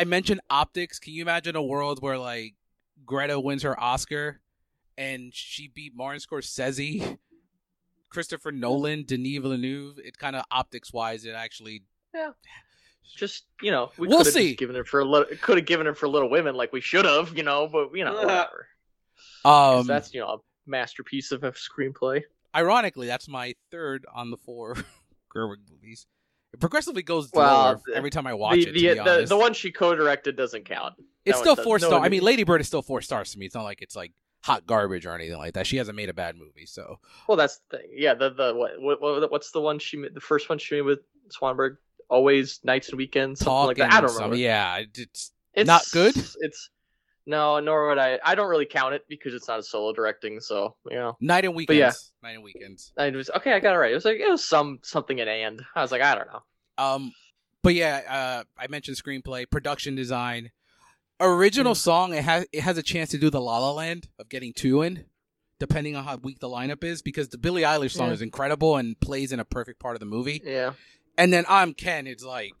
I 0.00 0.04
mentioned 0.04 0.40
optics. 0.50 0.98
Can 0.98 1.12
you 1.14 1.22
imagine 1.22 1.56
a 1.56 1.62
world 1.62 2.00
where 2.02 2.18
like 2.18 2.54
Greta 3.04 3.38
wins 3.40 3.62
her 3.62 3.78
Oscar 3.80 4.40
and 4.98 5.34
she 5.34 5.68
beat 5.68 5.94
Martin 5.94 6.20
Scorsese, 6.20 7.18
Christopher 8.10 8.52
Nolan, 8.52 9.04
Denis 9.04 9.38
Villeneuve? 9.38 9.98
It 10.04 10.18
kind 10.18 10.36
of 10.36 10.44
optics 10.50 10.92
wise, 10.92 11.24
it 11.24 11.34
actually. 11.34 11.82
Yeah. 12.14 12.30
just 13.16 13.44
you 13.62 13.70
know, 13.70 13.90
we 13.98 14.08
We'll 14.08 14.18
could 14.18 14.26
have 14.26 14.34
see. 14.34 14.54
given 14.54 14.76
it 14.76 14.86
for 14.86 15.00
a 15.00 15.04
little. 15.04 15.36
Could 15.40 15.58
have 15.58 15.66
given 15.66 15.86
it 15.86 15.96
for 15.96 16.08
Little 16.08 16.30
Women, 16.30 16.54
like 16.54 16.72
we 16.72 16.80
should 16.80 17.04
have, 17.04 17.36
you 17.36 17.42
know. 17.42 17.66
But 17.68 17.94
you 17.94 18.04
know, 18.04 18.14
whatever. 18.14 18.66
'Cause 19.42 19.80
Um, 19.80 19.86
that's 19.86 20.12
you 20.14 20.20
know 20.20 20.28
a 20.28 20.38
masterpiece 20.66 21.30
of 21.32 21.44
a 21.44 21.52
screenplay. 21.52 22.22
ironically, 22.54 23.06
that's 23.06 23.28
my 23.28 23.54
third 23.70 24.06
on 24.12 24.30
the 24.30 24.36
four 24.36 24.74
Gerwig 25.34 25.58
movies. 25.70 26.06
It 26.52 26.60
progressively 26.60 27.02
goes 27.02 27.30
Well, 27.32 27.64
lower 27.64 27.80
the- 27.86 27.94
every 27.96 28.10
time 28.10 28.26
I 28.26 28.34
watch 28.34 28.54
The 28.56 28.60
it. 28.62 28.64
To 28.66 28.72
the, 28.72 28.80
be 28.80 28.94
the 28.94 29.00
honest. 29.00 29.28
the 29.28 29.36
one 29.36 29.54
she 29.54 29.70
co-directed 29.70 30.36
doesn't 30.36 30.64
count. 30.64 30.94
it's 31.24 31.38
that 31.38 31.42
still 31.44 31.56
four 31.56 31.78
no 31.78 31.86
star. 31.88 32.00
I 32.00 32.08
mean, 32.08 32.22
Lady 32.22 32.44
Bird 32.44 32.60
is 32.60 32.66
still 32.66 32.82
four 32.82 33.00
stars 33.02 33.32
to 33.32 33.38
me. 33.38 33.46
It's 33.46 33.54
not 33.54 33.62
like 33.64 33.82
it's 33.82 33.94
like 33.96 34.12
hot 34.42 34.66
garbage 34.66 35.06
or 35.06 35.14
anything 35.14 35.36
like 35.38 35.54
that. 35.54 35.66
She 35.66 35.76
hasn't 35.76 35.96
made 35.96 36.08
a 36.08 36.14
bad 36.14 36.36
movie, 36.36 36.66
so 36.66 36.98
Well, 37.28 37.36
that's 37.36 37.60
the 37.70 37.78
thing. 37.78 37.86
Yeah, 37.94 38.14
the 38.14 38.30
the 38.30 38.52
what, 38.54 38.72
what, 38.80 39.00
what 39.00 39.30
what's 39.30 39.50
the 39.52 39.60
one 39.60 39.78
she 39.78 39.96
made? 39.96 40.14
The 40.14 40.20
first 40.20 40.48
one 40.48 40.58
she 40.58 40.76
made 40.76 40.82
with 40.82 41.00
Swanberg. 41.28 41.76
Always 42.08 42.58
nights 42.64 42.88
and 42.88 42.98
weekends, 42.98 43.38
something 43.38 43.66
like 43.68 43.76
that. 43.76 43.92
I 43.92 44.00
don't 44.00 44.10
some- 44.10 44.34
yeah, 44.34 44.82
it's 44.94 45.30
It's 45.54 45.66
not 45.68 45.84
good? 45.92 46.16
It's 46.16 46.70
No, 47.26 47.60
nor 47.60 47.88
would 47.88 47.98
I. 47.98 48.18
I 48.24 48.34
don't 48.34 48.48
really 48.48 48.66
count 48.66 48.94
it 48.94 49.04
because 49.08 49.34
it's 49.34 49.46
not 49.46 49.58
a 49.58 49.62
solo 49.62 49.92
directing. 49.92 50.40
So 50.40 50.74
you 50.90 50.96
know, 50.96 51.16
Night 51.20 51.44
and 51.44 51.54
weekends. 51.54 51.68
But 51.68 51.76
yeah. 51.76 52.28
Night 52.28 52.34
and 52.36 52.42
weekends. 52.44 52.92
I 52.96 53.10
was 53.10 53.30
okay. 53.36 53.52
I 53.52 53.60
got 53.60 53.74
it 53.74 53.78
right. 53.78 53.92
It 53.92 53.94
was 53.94 54.04
like 54.04 54.18
it 54.18 54.28
was 54.30 54.44
some 54.44 54.78
something 54.82 55.18
in 55.18 55.28
and. 55.28 55.62
I 55.76 55.82
was 55.82 55.92
like, 55.92 56.02
I 56.02 56.14
don't 56.14 56.28
know. 56.32 56.42
Um, 56.78 57.12
but 57.62 57.74
yeah, 57.74 58.00
uh, 58.08 58.44
I 58.58 58.66
mentioned 58.68 58.96
screenplay, 58.96 59.48
production 59.50 59.94
design, 59.94 60.50
original 61.20 61.74
song. 61.74 62.14
It 62.14 62.24
has 62.24 62.46
it 62.52 62.62
has 62.62 62.78
a 62.78 62.82
chance 62.82 63.10
to 63.10 63.18
do 63.18 63.30
the 63.30 63.40
La 63.40 63.58
La 63.58 63.72
Land 63.72 64.08
of 64.18 64.28
getting 64.28 64.52
two 64.54 64.82
in, 64.82 65.04
depending 65.58 65.94
on 65.96 66.04
how 66.04 66.16
weak 66.16 66.38
the 66.40 66.48
lineup 66.48 66.82
is. 66.84 67.02
Because 67.02 67.28
the 67.28 67.38
Billie 67.38 67.62
Eilish 67.62 67.92
song 67.92 68.08
Yeah. 68.08 68.14
is 68.14 68.22
incredible 68.22 68.76
and 68.76 68.98
plays 68.98 69.30
in 69.32 69.40
a 69.40 69.44
perfect 69.44 69.78
part 69.78 69.94
of 69.94 70.00
the 70.00 70.06
movie. 70.06 70.40
Yeah, 70.44 70.72
And 71.18 71.32
then 71.32 71.44
I'm 71.48 71.74
Ken. 71.74 72.06
It's 72.06 72.24
like, 72.24 72.52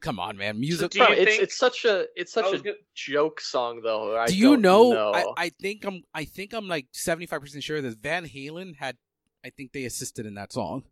come 0.00 0.18
on, 0.18 0.36
man, 0.36 0.58
music. 0.58 0.90
do 0.92 0.98
you 1.00 1.06
Bro, 1.06 1.14
it's 1.14 1.30
think- 1.30 1.42
it's 1.42 1.56
such 1.56 1.84
a 1.84 2.06
it's 2.16 2.32
such 2.32 2.52
a 2.52 2.58
gonna- 2.58 2.76
joke 2.94 3.40
song 3.40 3.80
though. 3.82 4.16
I 4.16 4.26
do 4.26 4.36
you 4.36 4.52
don't 4.56 4.62
know? 4.62 5.12
I, 5.12 5.24
I 5.36 5.48
think 5.50 5.84
I'm. 5.84 6.02
I 6.14 6.24
think 6.24 6.52
I'm 6.54 6.68
like 6.68 6.86
75 6.92 7.40
percent 7.40 7.64
sure 7.64 7.80
that 7.80 7.98
Van 7.98 8.26
Halen 8.26 8.76
had. 8.76 8.96
I 9.44 9.50
think 9.50 9.72
they 9.72 9.84
assisted 9.84 10.26
in 10.26 10.34
that 10.34 10.52
song. 10.52 10.82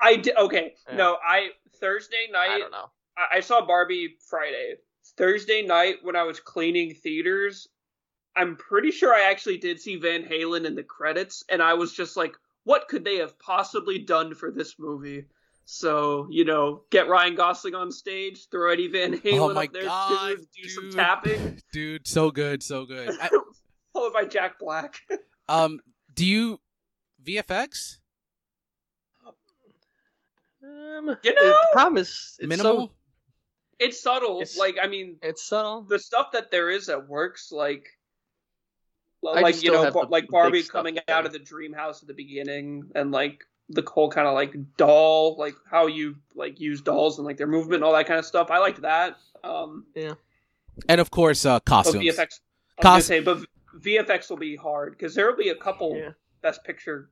I 0.00 0.16
did 0.16 0.36
okay. 0.36 0.74
Yeah. 0.88 0.96
No, 0.96 1.16
I 1.26 1.48
Thursday 1.80 2.28
night 2.32 2.50
I 2.50 2.58
don't 2.58 2.70
know. 2.70 2.90
I, 3.16 3.36
I 3.38 3.40
saw 3.40 3.64
Barbie 3.66 4.16
Friday. 4.28 4.74
Thursday 5.16 5.62
night 5.62 5.96
when 6.02 6.16
I 6.16 6.22
was 6.22 6.38
cleaning 6.38 6.94
theaters, 6.94 7.66
I'm 8.36 8.56
pretty 8.56 8.90
sure 8.92 9.12
I 9.12 9.30
actually 9.30 9.56
did 9.58 9.80
see 9.80 9.96
Van 9.96 10.22
Halen 10.22 10.64
in 10.64 10.74
the 10.74 10.82
credits, 10.82 11.44
and 11.48 11.60
I 11.62 11.74
was 11.74 11.92
just 11.92 12.16
like, 12.16 12.36
what 12.64 12.86
could 12.88 13.04
they 13.04 13.16
have 13.16 13.38
possibly 13.38 13.98
done 13.98 14.34
for 14.34 14.50
this 14.52 14.78
movie? 14.78 15.24
So, 15.70 16.26
you 16.30 16.46
know, 16.46 16.84
get 16.90 17.08
Ryan 17.08 17.34
Gosling 17.34 17.74
on 17.74 17.92
stage, 17.92 18.48
throw 18.50 18.72
Eddie 18.72 18.88
Van 18.88 19.12
Halen 19.18 19.50
oh 19.50 19.52
my 19.52 19.64
up 19.66 19.72
there 19.74 19.82
god, 19.84 20.36
too, 20.38 20.62
do 20.62 20.68
some 20.70 20.84
dude. 20.84 20.94
tapping, 20.94 21.62
dude, 21.74 22.06
so 22.08 22.30
good, 22.30 22.62
so 22.62 22.86
good. 22.86 23.10
I, 23.20 23.28
followed 23.92 24.14
by 24.14 24.24
Jack 24.24 24.58
Black. 24.58 24.94
um, 25.50 25.78
do 26.14 26.24
you 26.24 26.58
VFX 27.22 27.98
Um, 30.64 31.08
You 31.22 31.34
the 31.34 31.34
know? 31.34 31.54
problem 31.72 31.98
is 31.98 32.36
it's 32.38 32.48
minimal? 32.48 32.86
So, 32.86 32.92
It's 33.78 34.00
subtle. 34.02 34.36
It's- 34.40 34.56
like, 34.56 34.78
I 34.82 34.86
mean, 34.86 35.18
it's 35.22 35.42
subtle. 35.46 35.82
the 35.82 35.98
stuff 35.98 36.32
that 36.32 36.50
there 36.50 36.70
is 36.70 36.86
that 36.86 37.06
works, 37.08 37.52
like, 37.52 37.86
I 39.22 39.40
like 39.42 39.62
you 39.62 39.70
know, 39.72 39.90
Bar- 39.90 40.06
the 40.06 40.10
like 40.10 40.28
Barbie 40.28 40.62
coming 40.62 40.98
out 41.08 41.26
of 41.26 41.32
the 41.32 41.38
dream 41.38 41.74
house 41.74 42.00
at 42.02 42.08
the 42.08 42.14
beginning, 42.14 42.84
and 42.94 43.10
like 43.12 43.44
the 43.70 43.82
whole 43.86 44.10
kind 44.10 44.26
of 44.26 44.34
like 44.34 44.54
doll, 44.76 45.36
like 45.38 45.54
how 45.70 45.86
you 45.86 46.16
like 46.34 46.58
use 46.60 46.80
dolls 46.80 47.18
and 47.18 47.26
like 47.26 47.36
their 47.36 47.46
movement 47.46 47.76
and 47.76 47.84
all 47.84 47.92
that 47.92 48.06
kind 48.06 48.18
of 48.18 48.24
stuff. 48.24 48.50
I 48.50 48.58
liked 48.58 48.80
that. 48.82 49.16
Um, 49.44 49.86
yeah, 49.94 50.14
and 50.88 51.00
of 51.00 51.10
course, 51.10 51.44
uh, 51.44 51.56
but 51.58 51.64
costumes. 51.66 52.04
VFX, 52.04 52.40
I 52.84 52.96
was 52.96 53.06
say, 53.06 53.20
but 53.20 53.38
VFX 53.78 54.30
will 54.30 54.36
be 54.38 54.56
hard 54.56 54.92
because 54.92 55.14
there 55.14 55.26
will 55.30 55.36
be 55.36 55.50
a 55.50 55.54
couple 55.54 55.96
Yeah. 55.96 56.10
Best 56.42 56.64
Picture 56.64 57.10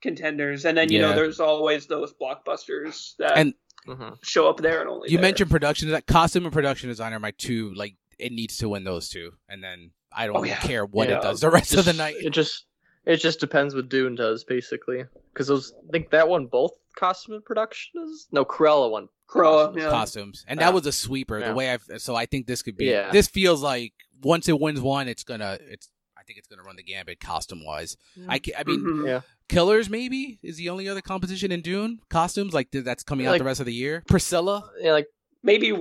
contenders, 0.00 0.64
and 0.64 0.76
then 0.78 0.90
you 0.90 0.98
know 1.00 1.12
there's 1.14 1.40
always 1.40 1.86
those 1.86 2.12
blockbusters 2.14 3.16
that 3.18 3.36
And- 3.36 3.54
Mhm. 3.86 4.18
show 4.22 4.48
up 4.48 4.58
there 4.58 4.80
and 4.82 4.90
only 4.90 5.08
You 5.10 5.16
there. 5.16 5.22
mentioned 5.22 5.50
production 5.50 5.88
that 5.90 6.06
costume 6.06 6.44
and 6.44 6.52
production 6.52 6.88
design 6.90 7.14
are 7.14 7.18
my 7.18 7.30
two. 7.30 7.72
Like, 7.74 7.94
it 8.18 8.30
needs 8.30 8.58
to 8.58 8.68
win 8.68 8.84
those 8.84 9.08
two, 9.08 9.32
and 9.48 9.64
then 9.64 9.92
I 10.12 10.26
don't 10.26 10.36
Oh, 10.36 10.42
yeah. 10.44 10.58
care 10.60 10.84
what 10.84 11.08
Yeah. 11.08 11.18
it 11.18 11.22
does 11.22 11.40
the 11.40 11.48
rest 11.50 11.74
of 11.74 11.84
the 11.86 11.92
night. 11.94 12.16
It 12.20 12.30
just 12.30 12.66
it 13.06 13.16
just 13.16 13.40
depends 13.40 13.74
what 13.74 13.88
Dune 13.88 14.14
does 14.14 14.44
basically. 14.44 15.04
Because 15.32 15.46
those 15.48 15.72
I 15.88 15.90
think 15.92 16.10
that 16.10 16.28
one 16.28 16.46
both 16.46 16.72
costume 16.96 17.34
and 17.34 17.44
production 17.44 18.02
is 18.02 18.26
no 18.32 18.44
Cruella 18.44 18.90
one. 18.90 19.08
Cruella, 19.28 19.66
costumes. 19.66 19.76
yeah. 19.82 19.90
costumes, 19.90 20.44
and 20.48 20.60
Yeah. 20.60 20.66
that 20.66 20.74
was 20.74 20.86
a 20.86 20.92
sweeper. 20.92 21.38
Yeah. 21.38 21.48
The 21.48 21.54
way 21.54 21.70
I've 21.70 21.84
so 21.98 22.14
I 22.16 22.26
think 22.26 22.46
this 22.46 22.62
could 22.62 22.76
be. 22.76 22.86
Yeah. 22.86 23.10
This 23.12 23.28
feels 23.28 23.62
like 23.62 23.92
once 24.22 24.48
it 24.48 24.58
wins 24.60 24.80
one, 24.80 25.06
it's 25.08 25.22
gonna. 25.24 25.58
It's. 25.60 25.88
I 26.18 26.22
think 26.24 26.38
it's 26.38 26.48
gonna 26.48 26.62
run 26.62 26.76
the 26.76 26.82
gambit 26.82 27.20
costume 27.20 27.64
wise. 27.64 27.96
I. 28.28 28.38
ca- 28.40 28.54
I 28.58 28.64
mean, 28.64 28.80
Mhm. 28.80 29.06
Yeah. 29.06 29.20
Killers 29.48 29.88
maybe 29.88 30.38
is 30.42 30.56
the 30.58 30.68
only 30.68 30.88
other 30.88 31.00
competition 31.00 31.50
in 31.52 31.60
Dune 31.62 32.00
costumes 32.10 32.52
like 32.52 32.70
that's 32.72 33.02
coming 33.02 33.26
out 33.26 33.30
Like- 33.32 33.38
the 33.40 33.44
rest 33.44 33.60
of 33.60 33.66
the 33.66 33.72
year. 33.74 34.02
Priscilla. 34.08 34.68
Yeah, 34.80 34.92
like 34.92 35.06
maybe 35.42 35.72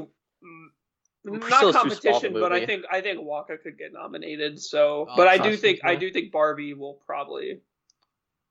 not 1.26 1.42
Priscilla's 1.42 1.50
too 1.50 1.50
small 1.52 1.68
of 1.70 1.74
a 1.74 1.96
competition, 1.96 2.34
but 2.34 2.54
I 2.54 2.66
think 2.66 2.86
I 2.92 3.02
think 3.02 3.20
Wonka 3.20 3.62
could 3.62 3.78
get 3.78 3.94
nominated. 3.94 4.60
So, 4.60 5.08
Oh, 5.10 5.14
but 5.16 5.28
I 5.28 5.38
do 5.38 5.44
costumes, 5.44 5.60
think 5.62 5.80
I 5.84 5.96
do 5.96 6.12
think 6.12 6.32
Barbie 6.32 6.74
will 6.74 7.00
probably. 7.06 7.60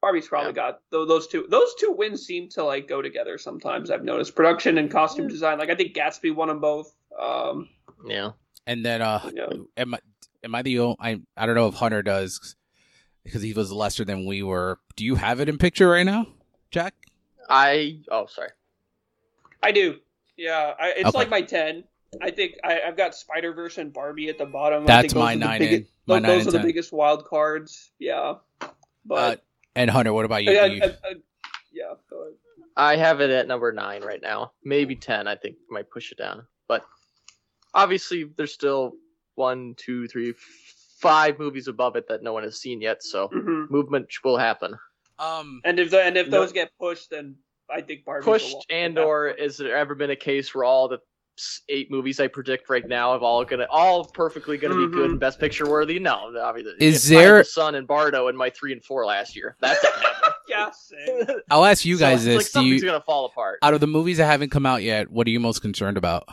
Barbie's 0.00 0.28
probably 0.28 0.50
Yeah. 0.50 0.70
got 0.72 0.80
tho- 0.90 1.06
those 1.06 1.26
two. 1.26 1.46
Those 1.48 1.74
two 1.74 1.90
wins 1.92 2.24
seem 2.24 2.48
to 2.50 2.62
like 2.62 2.86
go 2.86 3.02
together 3.02 3.36
sometimes. 3.36 3.90
I've 3.90 4.04
noticed 4.04 4.36
production 4.36 4.78
and 4.78 4.88
costume 4.90 5.26
design. 5.26 5.58
Like 5.58 5.70
I 5.70 5.74
think 5.74 5.94
Gatsby 5.94 6.32
won 6.34 6.48
them 6.48 6.60
both. 6.60 6.94
Um, 7.18 7.68
yeah. 8.06 8.30
And 8.66 8.84
then 8.84 9.02
uh 9.02 9.20
you 9.24 9.32
know, 9.32 9.66
am 9.76 9.94
I 9.94 9.98
am 10.44 10.54
I 10.54 10.62
the 10.62 10.78
only 10.78 10.96
I 11.00 11.20
I 11.36 11.46
don't 11.46 11.56
know 11.56 11.66
if 11.66 11.74
Hunter 11.74 12.02
does 12.02 12.54
because 13.24 13.42
he 13.42 13.52
was 13.54 13.72
lesser 13.72 14.04
than 14.04 14.24
we 14.24 14.42
were. 14.44 14.78
Do 14.94 15.04
you 15.04 15.16
have 15.16 15.40
it 15.40 15.48
in 15.48 15.58
picture 15.58 15.88
right 15.88 16.04
now, 16.06 16.26
Jack? 16.70 16.94
I 17.48 18.00
oh 18.10 18.26
sorry. 18.26 18.50
I 19.62 19.72
do. 19.72 19.96
Yeah, 20.36 20.74
I, 20.78 20.90
it's 20.96 21.08
Okay. 21.08 21.18
like 21.18 21.28
my 21.30 21.42
ten. 21.42 21.82
I 22.22 22.30
think 22.30 22.54
I, 22.64 22.80
I've 22.86 22.96
got 22.96 23.14
Spider 23.14 23.52
Verse 23.52 23.78
and 23.78 23.92
Barbie 23.92 24.28
at 24.28 24.38
the 24.38 24.46
bottom. 24.46 24.84
I 24.84 24.86
That's 24.86 25.12
think 25.12 25.22
my 25.22 25.34
nine 25.34 25.58
biggest- 25.60 25.90
and 25.90 25.90
my 26.06 26.20
those, 26.20 26.38
nine 26.38 26.48
are 26.48 26.50
the 26.52 26.58
ten. 26.58 26.66
biggest 26.66 26.92
wild 26.92 27.24
cards. 27.26 27.90
Yeah, 27.98 28.36
Uh, 28.60 28.68
but 29.04 29.44
and 29.76 29.90
Hunter, 29.90 30.12
what 30.12 30.24
about 30.24 30.42
you? 30.44 30.58
I- 30.58 30.68
Do 30.68 30.74
you- 30.76 30.82
I- 30.82 30.86
I- 30.86 31.14
yeah. 31.72 31.94
Go 32.08 32.22
ahead. 32.22 32.34
I 32.76 32.96
have 32.96 33.20
it 33.20 33.30
at 33.30 33.46
number 33.46 33.72
nine 33.72 34.02
right 34.02 34.22
now. 34.22 34.52
Maybe 34.64 34.96
ten. 34.96 35.26
I 35.28 35.36
think 35.36 35.56
might 35.68 35.90
push 35.90 36.10
it 36.12 36.18
down. 36.18 36.46
But 36.66 36.84
obviously, 37.74 38.24
there's 38.36 38.52
still 38.54 38.94
one, 39.34 39.74
two, 39.76 40.06
three, 40.08 40.32
five 40.98 41.38
movies 41.38 41.68
above 41.68 41.96
it 41.96 42.08
that 42.08 42.22
no 42.22 42.32
one 42.32 42.42
has 42.42 42.58
seen 42.60 42.80
yet. 42.80 43.02
So 43.02 43.28
Mhm. 43.28 43.70
movement 43.70 44.08
will 44.24 44.38
happen. 44.38 44.78
um, 45.20 45.60
And 45.64 45.78
if 45.80 45.90
the, 45.90 46.00
and 46.02 46.16
if 46.16 46.28
No. 46.28 46.40
those 46.40 46.52
get 46.52 46.70
pushed, 46.78 47.10
then 47.10 47.36
I 47.68 47.80
think 47.82 48.04
Barbie 48.04 48.24
Pushed 48.24 48.64
and 48.70 48.98
or 48.98 49.26
is 49.28 49.56
there 49.56 49.76
ever 49.76 49.94
been 49.96 50.10
a 50.10 50.16
case 50.16 50.54
where 50.54 50.62
all 50.64 50.86
the 50.88 50.96
s- 50.98 51.02
eight 51.68 51.90
movies 51.90 52.20
I 52.20 52.26
predict 52.26 52.68
right 52.68 52.86
now 52.86 53.12
have 53.12 53.22
all 53.22 53.44
gonna 53.44 53.66
all 53.70 54.04
perfectly 54.04 54.56
gonna 54.58 54.74
be 54.76 54.86
good 54.86 55.08
Mhm. 55.08 55.12
and 55.12 55.20
best 55.20 55.38
picture 55.38 55.68
worthy? 55.68 55.98
No, 55.98 56.32
obviously. 56.40 56.74
Is 56.80 57.08
there- 57.08 57.38
the 57.38 57.44
Son 57.44 57.74
and 57.74 57.86
Bardo 57.86 58.28
in 58.28 58.36
my 58.36 58.50
three 58.50 58.72
and 58.72 58.84
four 58.84 59.04
last 59.06 59.34
year? 59.36 59.56
That's 59.60 59.84
yeah, 60.48 60.70
same. 60.70 61.26
I'll 61.50 61.64
ask 61.64 61.84
you 61.84 61.98
guys 61.98 62.24
so 62.24 62.30
it's 62.30 62.36
Like 62.36 62.38
this: 62.38 62.46
Do 62.46 62.50
something's 62.52 62.82
you 62.82 62.88
gonna 62.88 63.00
fall 63.00 63.26
apart. 63.26 63.58
out 63.62 63.74
of 63.74 63.80
the 63.80 63.86
movies 63.86 64.16
that 64.18 64.26
haven't 64.26 64.50
come 64.50 64.66
out 64.66 64.82
yet, 64.82 65.10
what 65.10 65.26
are 65.26 65.30
you 65.30 65.40
most 65.40 65.60
concerned 65.62 65.96
about? 65.96 66.26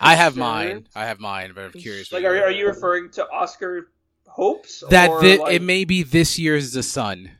I 0.00 0.14
have 0.14 0.36
mine. 0.36 0.86
I 0.94 1.06
have 1.06 1.18
mine, 1.18 1.52
but 1.54 1.64
I'm 1.64 1.72
curious. 1.72 2.12
Like, 2.12 2.24
are, 2.24 2.34
you- 2.36 2.42
are 2.42 2.50
you 2.52 2.66
referring 2.66 3.10
to 3.12 3.28
Oscar 3.30 3.90
hopes? 4.28 4.84
that 4.90 5.10
or, 5.10 5.20
thi- 5.20 5.38
like, 5.38 5.54
it 5.54 5.62
may 5.62 5.84
be 5.84 6.02
this 6.04 6.38
year's 6.38 6.72
The 6.72 6.82
Son? 6.84 7.30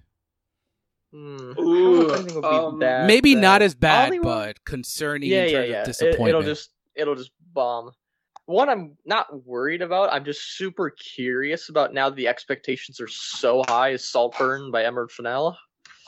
Hmm. 1.12 1.52
Ooh, 1.58 2.04
I 2.04 2.16
don't 2.16 2.16
think 2.18 2.30
it'll 2.30 2.42
be 2.42 2.46
um, 2.48 2.78
that 2.80 3.06
Maybe 3.06 3.34
bad. 3.34 3.40
not 3.40 3.62
as 3.62 3.74
bad, 3.74 4.06
Hollywood- 4.06 4.24
but 4.24 4.64
concerning 4.64 5.30
yeah, 5.30 5.44
in 5.44 5.50
yeah, 5.50 5.58
terms 5.58 5.68
yeah. 5.70 5.76
of 5.76 5.82
It, 5.82 5.86
disappointment. 5.86 6.28
it'll 6.28 6.42
just 6.42 6.70
it'll 6.94 7.14
just 7.14 7.30
bomb. 7.54 7.90
One 8.46 8.68
I'm 8.68 8.96
not 9.04 9.44
worried 9.46 9.82
about. 9.82 10.12
I'm 10.12 10.24
just 10.24 10.56
super 10.56 10.90
curious 10.90 11.68
about 11.68 11.92
now 11.92 12.08
that 12.08 12.16
the 12.16 12.28
expectations 12.28 13.00
are 13.00 13.08
so 13.08 13.62
high. 13.68 13.90
Is 13.90 14.04
Saltburn 14.08 14.70
by 14.70 14.84
Emerald 14.84 15.10
Fennell? 15.10 15.56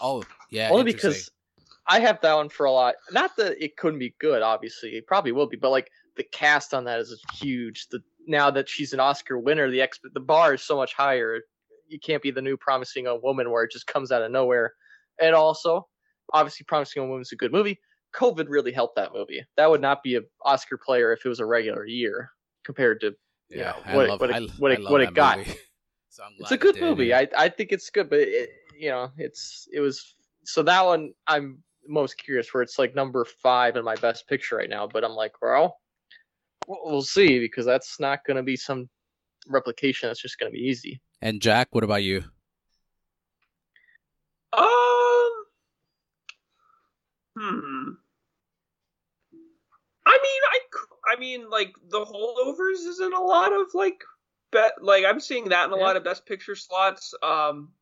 oh, 0.03 0.23
yeah. 0.51 0.71
Only 0.71 0.85
because 0.85 1.31
I 1.87 2.01
have 2.01 2.21
that 2.23 2.35
one 2.35 2.49
for 2.49 2.65
a 2.67 2.73
lot. 2.73 2.95
Not 3.13 3.37
that 3.37 3.63
it 3.63 3.77
couldn't 3.77 3.99
be 3.99 4.15
good. 4.19 4.41
Obviously, 4.43 4.91
it 4.97 5.07
probably 5.07 5.33
will 5.33 5.47
be. 5.49 5.57
But 5.59 5.71
like 5.71 5.91
the 6.17 6.25
cast 6.25 6.73
on 6.73 6.85
that 6.85 6.99
is 7.01 7.23
huge. 7.35 7.89
The 7.89 8.01
now 8.27 8.51
that 8.51 8.69
she's 8.69 8.93
an 8.95 9.01
Oscar 9.01 9.39
winner, 9.39 9.71
the 9.71 9.81
exp- 9.81 10.13
the 10.15 10.21
bar 10.21 10.55
is 10.55 10.63
so 10.63 10.77
much 10.77 10.95
higher. 10.95 11.41
You 11.89 11.99
can't 12.01 12.23
be 12.23 12.31
the 12.31 12.41
new 12.43 12.57
promising 12.57 13.05
young 13.05 13.21
woman 13.23 13.51
where 13.51 13.65
it 13.65 13.73
just 13.73 13.87
comes 13.87 14.11
out 14.13 14.23
of 14.23 14.31
nowhere. 14.31 14.73
And 15.21 15.35
also, 15.35 15.87
obviously, 16.33 16.65
promising 16.65 17.03
young 17.03 17.11
woman 17.11 17.23
is 17.23 17.33
a 17.33 17.37
good 17.37 17.53
movie. 17.53 17.79
COVID 18.15 18.47
really 18.49 18.73
helped 18.73 18.97
that 18.97 19.13
movie. 19.15 19.45
That 19.57 19.71
would 19.71 19.81
not 19.81 20.03
be 20.03 20.17
an 20.17 20.25
Oscar 20.45 20.79
player 20.79 21.13
if 21.13 21.25
it 21.25 21.29
was 21.29 21.41
a 21.41 21.47
regular 21.47 21.85
year 21.87 22.31
compared 22.65 23.01
to. 23.03 23.15
yeah, 23.49 23.75
what- 23.95 24.09
love, 24.09 24.21
what 24.21 24.31
it- 24.31 24.37
I, 24.37 24.41
what 24.59 24.73
it- 24.73 24.83
what 24.91 25.01
it 25.01 25.15
got. 25.15 25.39
so 26.09 26.25
I'm 26.25 26.33
It's 26.39 26.51
a 26.53 26.57
good 26.57 26.75
did, 26.75 26.83
movie. 26.83 27.15
I 27.15 27.29
I 27.37 27.49
think 27.49 27.73
it's 27.73 27.91
good, 27.91 28.09
but 28.11 28.21
it, 28.21 28.51
you 28.79 28.91
know, 28.91 29.11
it's 29.17 29.69
it 29.73 29.81
was 29.81 30.15
so 30.45 30.63
that 30.63 30.85
one 30.85 31.13
I'm 31.27 31.63
most 31.87 32.19
curious 32.19 32.53
where 32.53 32.63
it's 32.63 32.79
like 32.79 32.95
number 32.95 33.25
five 33.43 33.77
in 33.77 33.85
my 33.85 33.97
best 33.97 34.29
picture 34.29 34.57
right 34.57 34.69
now. 34.71 34.87
But 34.87 35.05
I'm 35.05 35.13
like, 35.13 35.33
well, 35.43 35.79
we'll 36.67 37.03
see 37.03 37.39
because 37.39 37.67
that's 37.67 37.99
not 38.01 38.25
going 38.25 38.37
to 38.37 38.43
be 38.43 38.57
some 38.57 38.89
replication. 39.49 40.09
That's 40.09 40.23
just 40.23 40.39
going 40.39 40.51
to 40.53 40.57
be 40.57 40.65
easy. 40.65 41.01
And 41.21 41.41
Jack, 41.43 41.69
what 41.73 41.85
about 41.85 42.03
you? 42.03 42.25
Um. 44.53 44.67
Hmm. 47.41 47.93
I 50.05 50.19
mean, 50.23 50.43
I, 50.51 51.15
I 51.15 51.19
mean, 51.19 51.49
like 51.49 51.75
the 51.89 52.05
holdovers 52.05 52.87
is 52.87 53.01
in 53.01 53.15
a 53.15 53.21
lot 53.21 53.53
of 53.53 53.69
like 53.73 54.03
bet. 54.53 54.83
Like 54.83 55.05
I'm 55.07 55.21
seeing 55.21 55.49
that 55.49 55.67
in 55.67 55.73
a 55.73 55.77
Yeah. 55.77 55.83
lot 55.83 55.97
of 55.97 56.05
best 56.05 56.27
picture 56.27 56.55
slots. 56.55 57.15
Um, 57.23 57.73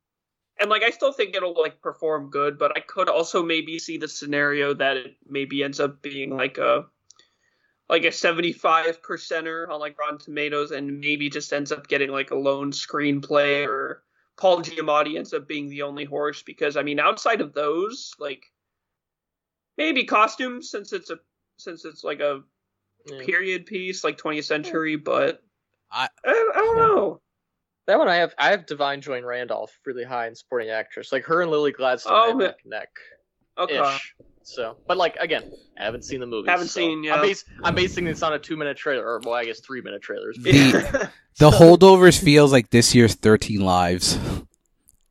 and 0.59 0.69
like 0.69 0.83
I 0.83 0.91
still 0.91 1.11
think 1.11 1.35
it'll 1.35 1.59
like 1.59 1.81
perform 1.81 2.29
good, 2.29 2.57
but 2.57 2.77
I 2.77 2.81
could 2.81 3.09
also 3.09 3.43
maybe 3.43 3.79
see 3.79 3.97
the 3.97 4.07
scenario 4.07 4.73
that 4.75 4.97
it 4.97 5.17
maybe 5.27 5.63
ends 5.63 5.79
up 5.79 6.01
being 6.01 6.35
like 6.35 6.57
a 6.57 6.85
like 7.89 8.05
a 8.05 8.11
75 8.11 9.01
percenter 9.01 9.67
on 9.67 9.79
like 9.79 9.97
Rotten 9.97 10.19
Tomatoes 10.19 10.71
and 10.71 10.99
maybe 10.99 11.29
just 11.29 11.51
ends 11.51 11.71
up 11.71 11.87
getting 11.87 12.11
like 12.11 12.31
a 12.31 12.35
lone 12.35 12.71
screenplay 12.71 13.67
or 13.67 14.03
Paul 14.37 14.61
Giamatti 14.61 15.17
ends 15.17 15.33
up 15.33 15.47
being 15.47 15.69
the 15.69 15.81
only 15.81 16.05
horse 16.05 16.43
because 16.43 16.77
I 16.77 16.83
mean 16.83 16.99
outside 16.99 17.41
of 17.41 17.53
those 17.53 18.13
like 18.19 18.45
maybe 19.79 20.03
costumes 20.03 20.69
since 20.69 20.93
it's 20.93 21.09
a 21.09 21.17
since 21.57 21.85
it's 21.85 22.03
like 22.03 22.19
a 22.19 22.41
Yeah. 23.07 23.23
period 23.25 23.65
piece 23.65 24.03
like 24.03 24.17
20th 24.19 24.43
century 24.43 24.95
but 24.97 25.41
I- 25.91 26.09
I, 26.23 26.51
I 26.55 26.57
don't 26.59 26.77
know 26.77 27.21
That 27.87 27.97
one 27.97 28.07
I 28.09 28.17
have 28.17 28.35
I 28.37 28.51
have 28.51 28.65
Da'Vine 28.67 28.99
Joy 29.01 29.23
Randolph 29.23 29.71
really 29.85 30.03
high 30.03 30.27
in 30.27 30.35
supporting 30.35 30.69
actress. 30.69 31.11
Like 31.11 31.23
her 31.25 31.41
and 31.41 31.49
Lily 31.49 31.71
Gladstone 31.71 32.13
Oh, 32.13 32.21
I 32.23 32.27
have 32.27 32.35
ma- 32.35 32.43
neck 32.43 32.57
neck 32.65 32.89
okay 33.57 33.79
ish. 33.95 34.13
So, 34.43 34.77
but 34.87 34.97
like 34.97 35.15
again, 35.19 35.43
I 35.79 35.83
haven't 35.83 36.03
seen 36.05 36.19
the 36.19 36.25
movie. 36.25 36.49
Haven't 36.49 36.67
so 36.69 36.79
seen, 36.81 37.03
yeah. 37.03 37.15
I'm, 37.15 37.21
bas- 37.21 37.45
I'm 37.63 37.75
basing 37.75 38.05
this 38.05 38.23
on 38.23 38.33
a 38.33 38.39
two 38.39 38.57
minute 38.57 38.77
trailer, 38.77 39.05
or 39.05 39.19
well, 39.23 39.35
I 39.35 39.45
guess 39.45 39.59
three 39.59 39.81
minute 39.81 40.01
trailers. 40.01 40.37
The- 40.41 41.09
The 41.37 41.51
holdovers 41.51 42.21
feels 42.21 42.51
like 42.51 42.69
this 42.69 42.93
year's 42.93 43.13
13 43.15 43.61
Lives. 43.61 44.17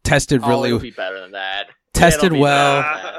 Tested 0.04 0.40
Oh, 0.42 0.48
it'll 0.50 0.62
really 0.64 0.78
be 0.78 0.90
better 0.90 1.20
than 1.20 1.32
that. 1.32 1.68
tested 1.94 2.24
It'll 2.26 2.34
be 2.36 2.40
well. 2.42 3.17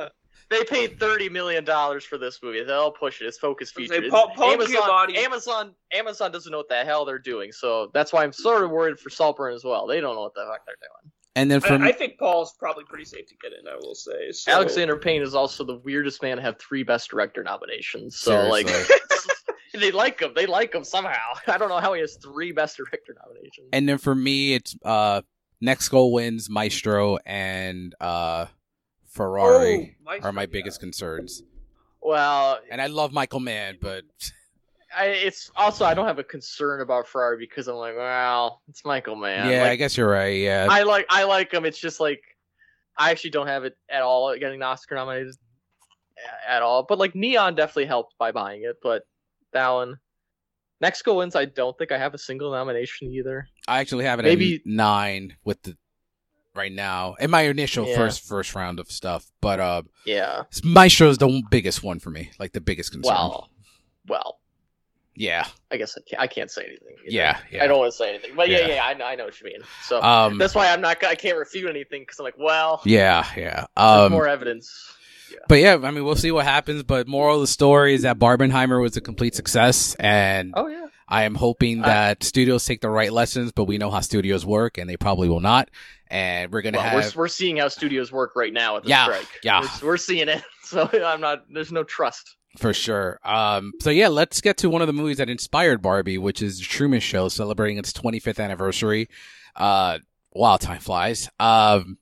Better 0.49 0.63
than 0.63 0.65
that. 0.65 0.69
They 0.71 0.87
paid 0.87 0.99
thirty 0.99 1.29
million 1.29 1.63
dollars 1.63 2.03
for 2.05 2.17
this 2.17 2.39
movie. 2.41 2.63
They'll 2.63 2.91
push 2.91 3.21
it. 3.21 3.25
It's 3.25 3.37
focus 3.37 3.71
I 3.75 3.81
feature. 3.81 3.95
gonna 3.95 4.09
Paul- 4.09 4.31
Paul 4.35 4.51
Amazon, 4.53 4.81
Giamatti- 5.09 5.17
Amazon, 5.17 5.75
Amazon 5.93 6.31
doesn't 6.31 6.51
know 6.51 6.57
what 6.59 6.69
the 6.69 6.83
hell 6.83 7.05
they're 7.05 7.19
doing. 7.19 7.51
So 7.51 7.89
that's 7.93 8.11
why 8.11 8.23
I'm 8.23 8.33
sort 8.33 8.63
of 8.63 8.71
worried 8.71 8.99
for 8.99 9.09
Saltburn 9.09 9.53
as 9.53 9.63
well. 9.63 9.87
They 9.87 10.01
don't 10.01 10.15
know 10.15 10.21
what 10.21 10.33
the 10.33 10.45
fuck 10.49 10.65
they're 10.65 10.75
doing. 10.75 11.11
And 11.35 11.49
then 11.49 11.61
from 11.61 11.83
I, 11.83 11.89
I 11.89 11.91
think 11.91 12.17
Paul's 12.19 12.53
probably 12.59 12.83
pretty 12.85 13.05
safe 13.05 13.27
to 13.27 13.35
get 13.41 13.51
in 13.53 13.67
I 13.67 13.75
will 13.75 13.95
say 13.95 14.31
so. 14.31 14.51
Alexander 14.51 14.97
Payne 14.97 15.21
is 15.21 15.35
also 15.35 15.63
the 15.63 15.77
weirdest 15.77 16.21
man 16.21 16.37
to 16.37 16.43
have 16.43 16.57
three 16.59 16.83
Best 16.83 17.09
Director 17.11 17.43
nominations. 17.43 18.17
So 18.17 18.47
like, 18.49 18.67
they 19.73 19.91
like 19.91 20.19
him. 20.19 20.31
They 20.35 20.47
like 20.47 20.73
him 20.73 20.83
somehow. 20.83 21.13
I 21.47 21.57
don't 21.57 21.69
know 21.69 21.77
how 21.79 21.93
he 21.93 22.01
has 22.01 22.17
three 22.21 22.51
Best 22.51 22.77
Director 22.77 23.15
nominations. 23.23 23.69
and 23.71 23.87
then 23.87 23.99
for 23.99 24.15
me 24.15 24.53
it's 24.55 24.75
uh 24.83 25.21
next 25.61 25.89
goal 25.89 26.11
wins 26.11 26.49
Maestro 26.49 27.17
and 27.25 27.93
uh 28.01 28.47
Ferrari 29.09 29.97
Oh, 29.99 30.03
Maestro, 30.05 30.29
are 30.29 30.33
my 30.33 30.41
yeah. 30.43 30.47
biggest 30.51 30.79
concerns. 30.79 31.43
well, 32.01 32.59
And 32.71 32.81
I 32.81 32.87
love 32.87 33.11
Michael 33.11 33.39
Mann, 33.39 33.77
but 33.81 34.03
I, 34.97 35.05
it's 35.07 35.51
also 35.55 35.85
I 35.85 35.93
don't 35.93 36.07
have 36.07 36.19
a 36.19 36.23
concern 36.23 36.81
about 36.81 37.07
Ferrari 37.07 37.37
because 37.37 37.67
I'm 37.67 37.75
like, 37.75 37.95
well, 37.95 38.61
it's 38.69 38.83
Michael 38.85 39.15
Mann. 39.15 39.49
yeah, 39.49 39.61
Like, 39.63 39.71
I 39.71 39.75
guess 39.75 39.97
you're 39.97 40.09
right. 40.09 40.37
Yeah. 40.37 40.67
I 40.69 40.83
like 40.83 41.05
I 41.09 41.23
like 41.25 41.53
him. 41.53 41.65
It's 41.65 41.79
just 41.79 41.99
like 41.99 42.21
I 42.97 43.11
actually 43.11 43.29
don't 43.31 43.47
have 43.47 43.63
it 43.65 43.77
at 43.89 44.01
all 44.01 44.35
getting 44.37 44.61
Oscar 44.61 44.95
nominated 44.95 45.35
at 46.47 46.61
all. 46.61 46.83
But 46.87 46.97
like 46.97 47.15
Neon 47.15 47.55
definitely 47.55 47.85
helped 47.85 48.15
by 48.17 48.31
buying 48.31 48.63
it. 48.63 48.77
But 48.81 49.03
that 49.53 49.69
one, 49.69 49.97
next 50.81 51.03
go 51.03 51.17
wins. 51.17 51.35
I 51.35 51.45
don't 51.45 51.77
think 51.77 51.91
I 51.91 51.97
have 51.97 52.13
a 52.13 52.17
single 52.17 52.51
nomination 52.51 53.11
either. 53.11 53.47
I 53.67 53.79
actually 53.79 54.05
have 54.05 54.19
it 54.19 54.23
Maybe- 54.23 54.55
at 54.55 54.61
nine 54.65 55.35
with 55.43 55.61
the 55.63 55.77
right 56.59 56.71
now 56.71 57.15
in 57.19 57.31
my 57.31 57.41
initial 57.43 57.87
Yeah. 57.87 57.95
first 57.95 58.27
first 58.27 58.53
round 58.55 58.79
of 58.79 58.91
stuff. 58.91 59.25
But 59.41 59.59
uh, 59.59 59.81
Yeah. 60.05 60.43
is 60.51 60.61
the 60.61 61.43
biggest 61.49 61.83
one 61.83 61.99
for 61.99 62.09
me, 62.11 62.31
like 62.39 62.51
the 62.53 62.61
biggest 62.61 62.91
concern. 62.91 63.13
Well, 63.15 63.49
well, 64.07 64.39
yeah, 65.15 65.45
I 65.71 65.77
guess 65.77 65.97
I 65.97 66.01
can't, 66.09 66.21
I 66.21 66.27
can't 66.27 66.49
say 66.51 66.63
anything. 66.65 66.95
yeah, 67.05 67.37
yeah. 67.51 67.63
I 67.63 67.67
don't 67.67 67.79
want 67.79 67.91
to 67.91 67.97
say 67.97 68.09
anything. 68.09 68.31
But 68.35 68.49
yeah, 68.49 68.59
Yeah. 68.59 68.67
yeah, 68.75 68.85
I, 68.85 68.93
know- 68.93 69.05
I 69.05 69.15
know 69.15 69.25
what 69.25 69.39
you 69.41 69.45
mean. 69.45 69.61
So 69.83 70.01
Um, 70.01 70.37
that's 70.37 70.55
why 70.55 70.71
I'm 70.71 70.81
not. 70.81 71.03
I 71.03 71.15
can't 71.15 71.37
refute 71.37 71.69
anything 71.69 72.03
because 72.03 72.19
I'm 72.19 72.23
like, 72.25 72.37
well, 72.37 72.81
yeah, 72.85 73.25
yeah. 73.35 73.65
Um, 73.75 74.11
more 74.13 74.27
evidence. 74.27 74.71
but 75.47 75.55
yeah, 75.59 75.77
I 75.83 75.91
mean, 75.91 76.03
we'll 76.05 76.15
see 76.15 76.31
what 76.31 76.45
happens. 76.45 76.83
But 76.83 77.07
moral 77.07 77.35
of 77.35 77.41
the 77.41 77.47
story 77.47 77.93
is 77.95 78.03
that 78.03 78.17
Barbenheimer 78.17 78.81
was 78.81 78.95
a 78.97 79.01
complete 79.01 79.35
success, 79.35 79.95
and 79.99 80.53
Oh 80.55 80.67
yeah. 80.67 80.85
I 81.07 81.23
am 81.23 81.35
hoping 81.35 81.83
I- 81.83 81.87
that 81.87 82.23
studios 82.23 82.63
take 82.65 82.79
the 82.81 82.89
right 82.89 83.11
lessons. 83.11 83.51
But 83.51 83.65
we 83.65 83.77
know 83.77 83.91
how 83.91 83.99
studios 83.99 84.45
work, 84.45 84.77
and 84.77 84.89
they 84.89 84.95
probably 84.97 85.27
will 85.27 85.41
not. 85.41 85.69
And 86.09 86.51
we're 86.51 86.61
gonna 86.63 86.77
Well, 86.77 86.87
have 86.87 87.15
we're, 87.15 87.23
we're 87.23 87.27
seeing 87.27 87.57
how 87.57 87.67
studios 87.67 88.11
work 88.11 88.35
right 88.35 88.51
now 88.53 88.77
at 88.77 88.83
the 88.83 88.89
Yeah, 88.89 89.03
strike. 89.05 89.27
yeah. 89.43 89.67
We're, 89.81 89.89
we're 89.89 89.97
seeing 89.97 90.27
it. 90.29 90.43
So 90.63 90.87
I'm 91.03 91.19
not. 91.19 91.45
There's 91.51 91.71
no 91.71 91.83
trust. 91.83 92.35
For 92.59 92.73
sure. 92.73 93.19
Um, 93.23 93.71
so 93.81 93.89
yeah, 93.89 94.07
let's 94.07 94.39
get 94.39 94.57
to 94.57 94.69
one 94.69 94.81
of 94.81 94.87
the 94.87 94.93
movies 94.93 95.17
that 95.17 95.27
inspired 95.27 95.81
Barbie, 95.81 96.19
which 96.19 96.43
is 96.43 96.59
The 96.59 96.65
Truman 96.65 96.99
Show, 96.99 97.27
celebrating 97.27 97.79
its 97.79 97.91
25th 97.91 98.39
anniversary. 98.39 99.09
Uh, 99.55 99.97
wow, 100.31 100.57
time 100.57 100.79
flies. 100.79 101.27
Um, 101.39 101.97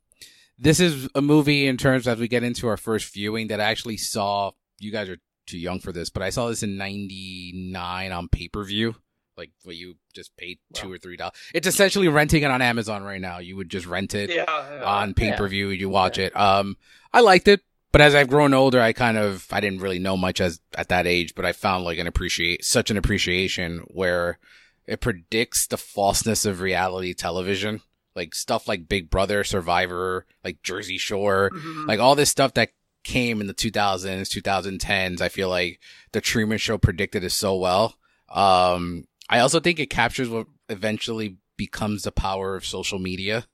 this 0.60 0.82
is 0.82 1.08
a 1.16 1.22
movie 1.22 1.66
in 1.68 1.78
terms 1.78 2.10
as 2.10 2.20
we 2.20 2.28
get 2.28 2.44
into 2.44 2.68
our 2.68 2.76
first 2.76 3.14
viewing 3.14 3.48
that 3.48 3.62
I 3.62 3.66
actually 3.66 3.96
saw. 3.96 4.52
You 4.80 4.92
guys 4.92 5.08
are 5.08 5.18
too 5.46 5.58
young 5.60 5.80
for 5.80 5.94
this, 5.94 6.10
but 6.10 6.22
I 6.22 6.30
saw 6.30 6.50
this 6.50 6.62
in 6.62 6.76
'99 6.78 8.12
on 8.12 8.28
pay 8.28 8.50
per 8.50 8.66
view. 8.66 8.96
Like 9.38 9.52
where 9.64 9.76
you 9.76 9.96
just 10.14 10.36
pay 10.38 10.58
two 10.74 10.88
Wow. 10.90 10.94
or 10.96 10.98
three 10.98 11.16
dollars. 11.18 11.34
It's 11.54 11.68
essentially 11.68 12.08
renting 12.08 12.44
it 12.44 12.50
on 12.52 12.62
Amazon 12.62 13.04
right 13.04 13.22
now. 13.22 13.38
You 13.38 13.56
would 13.58 13.70
just 13.70 13.86
rent 13.86 14.16
it 14.16 14.30
yeah, 14.32 14.46
yeah. 14.48 14.84
on 14.84 15.14
pay 15.14 15.34
per 15.34 15.48
view. 15.48 15.70
You 15.70 15.90
watch 15.90 16.18
it. 16.18 16.36
Um, 16.36 16.76
I 17.14 17.22
liked 17.22 17.48
it, 17.48 17.62
but 17.92 18.02
as 18.02 18.16
I've 18.16 18.30
grown 18.30 18.54
older, 18.54 18.82
I 18.82 18.94
kind 18.94 19.18
of 19.18 19.46
I 19.52 19.60
didn't 19.60 19.82
really 19.82 20.00
know 20.00 20.18
much 20.18 20.42
as 20.42 20.60
at 20.76 20.90
that 20.90 21.06
age, 21.06 21.36
but 21.36 21.46
I 21.46 21.52
found 21.54 21.84
like 21.84 22.00
an 22.00 22.08
appreciate 22.08 22.66
such 22.66 22.90
an 22.90 22.98
appreciation 22.98 23.80
where 23.88 24.40
it 24.88 25.02
predicts 25.02 25.68
the 25.68 25.78
falseness 25.78 26.46
of 26.46 26.62
reality 26.62 27.14
television, 27.14 27.82
like 28.16 28.34
stuff 28.34 28.68
like 28.68 28.88
Big 28.88 29.10
Brother, 29.10 29.44
Survivor, 29.44 30.26
like 30.44 30.64
Jersey 30.64 30.98
Shore, 30.98 31.52
Mhm. 31.54 31.88
like 31.88 32.00
all 32.00 32.16
this 32.16 32.30
stuff 32.32 32.54
that 32.56 32.72
came 33.04 33.40
in 33.40 33.48
the 33.48 33.54
2000s, 33.54 34.30
2010s. 34.30 35.22
I 35.22 35.30
feel 35.30 35.50
like 35.50 35.80
the 36.14 36.22
Truman 36.22 36.58
Show 36.58 36.78
predicted 36.78 37.24
it 37.24 37.30
so 37.32 37.56
well. 37.56 37.96
Um, 38.30 39.06
I 39.30 39.40
also 39.40 39.60
think 39.60 39.80
it 39.80 39.90
captures 39.90 40.30
what 40.30 40.48
eventually 40.70 41.38
becomes 41.58 42.04
the 42.04 42.12
power 42.12 42.56
of 42.56 42.66
social 42.66 43.00
media. 43.00 43.46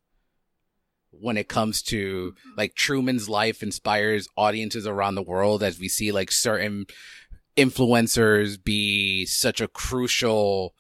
When 1.12 1.38
it 1.38 1.48
comes 1.48 1.82
to 1.84 2.34
like 2.58 2.76
Truman's 2.76 3.30
life 3.30 3.64
inspires 3.64 4.28
audiences 4.36 4.88
around 4.88 5.16
the 5.16 5.22
world 5.22 5.64
as 5.64 5.80
we 5.80 5.88
see 5.88 6.12
like 6.12 6.32
certain 6.32 6.86
influencers 7.56 8.62
be 8.62 9.26
such 9.26 9.62
a 9.62 9.68
crucial 9.68 10.74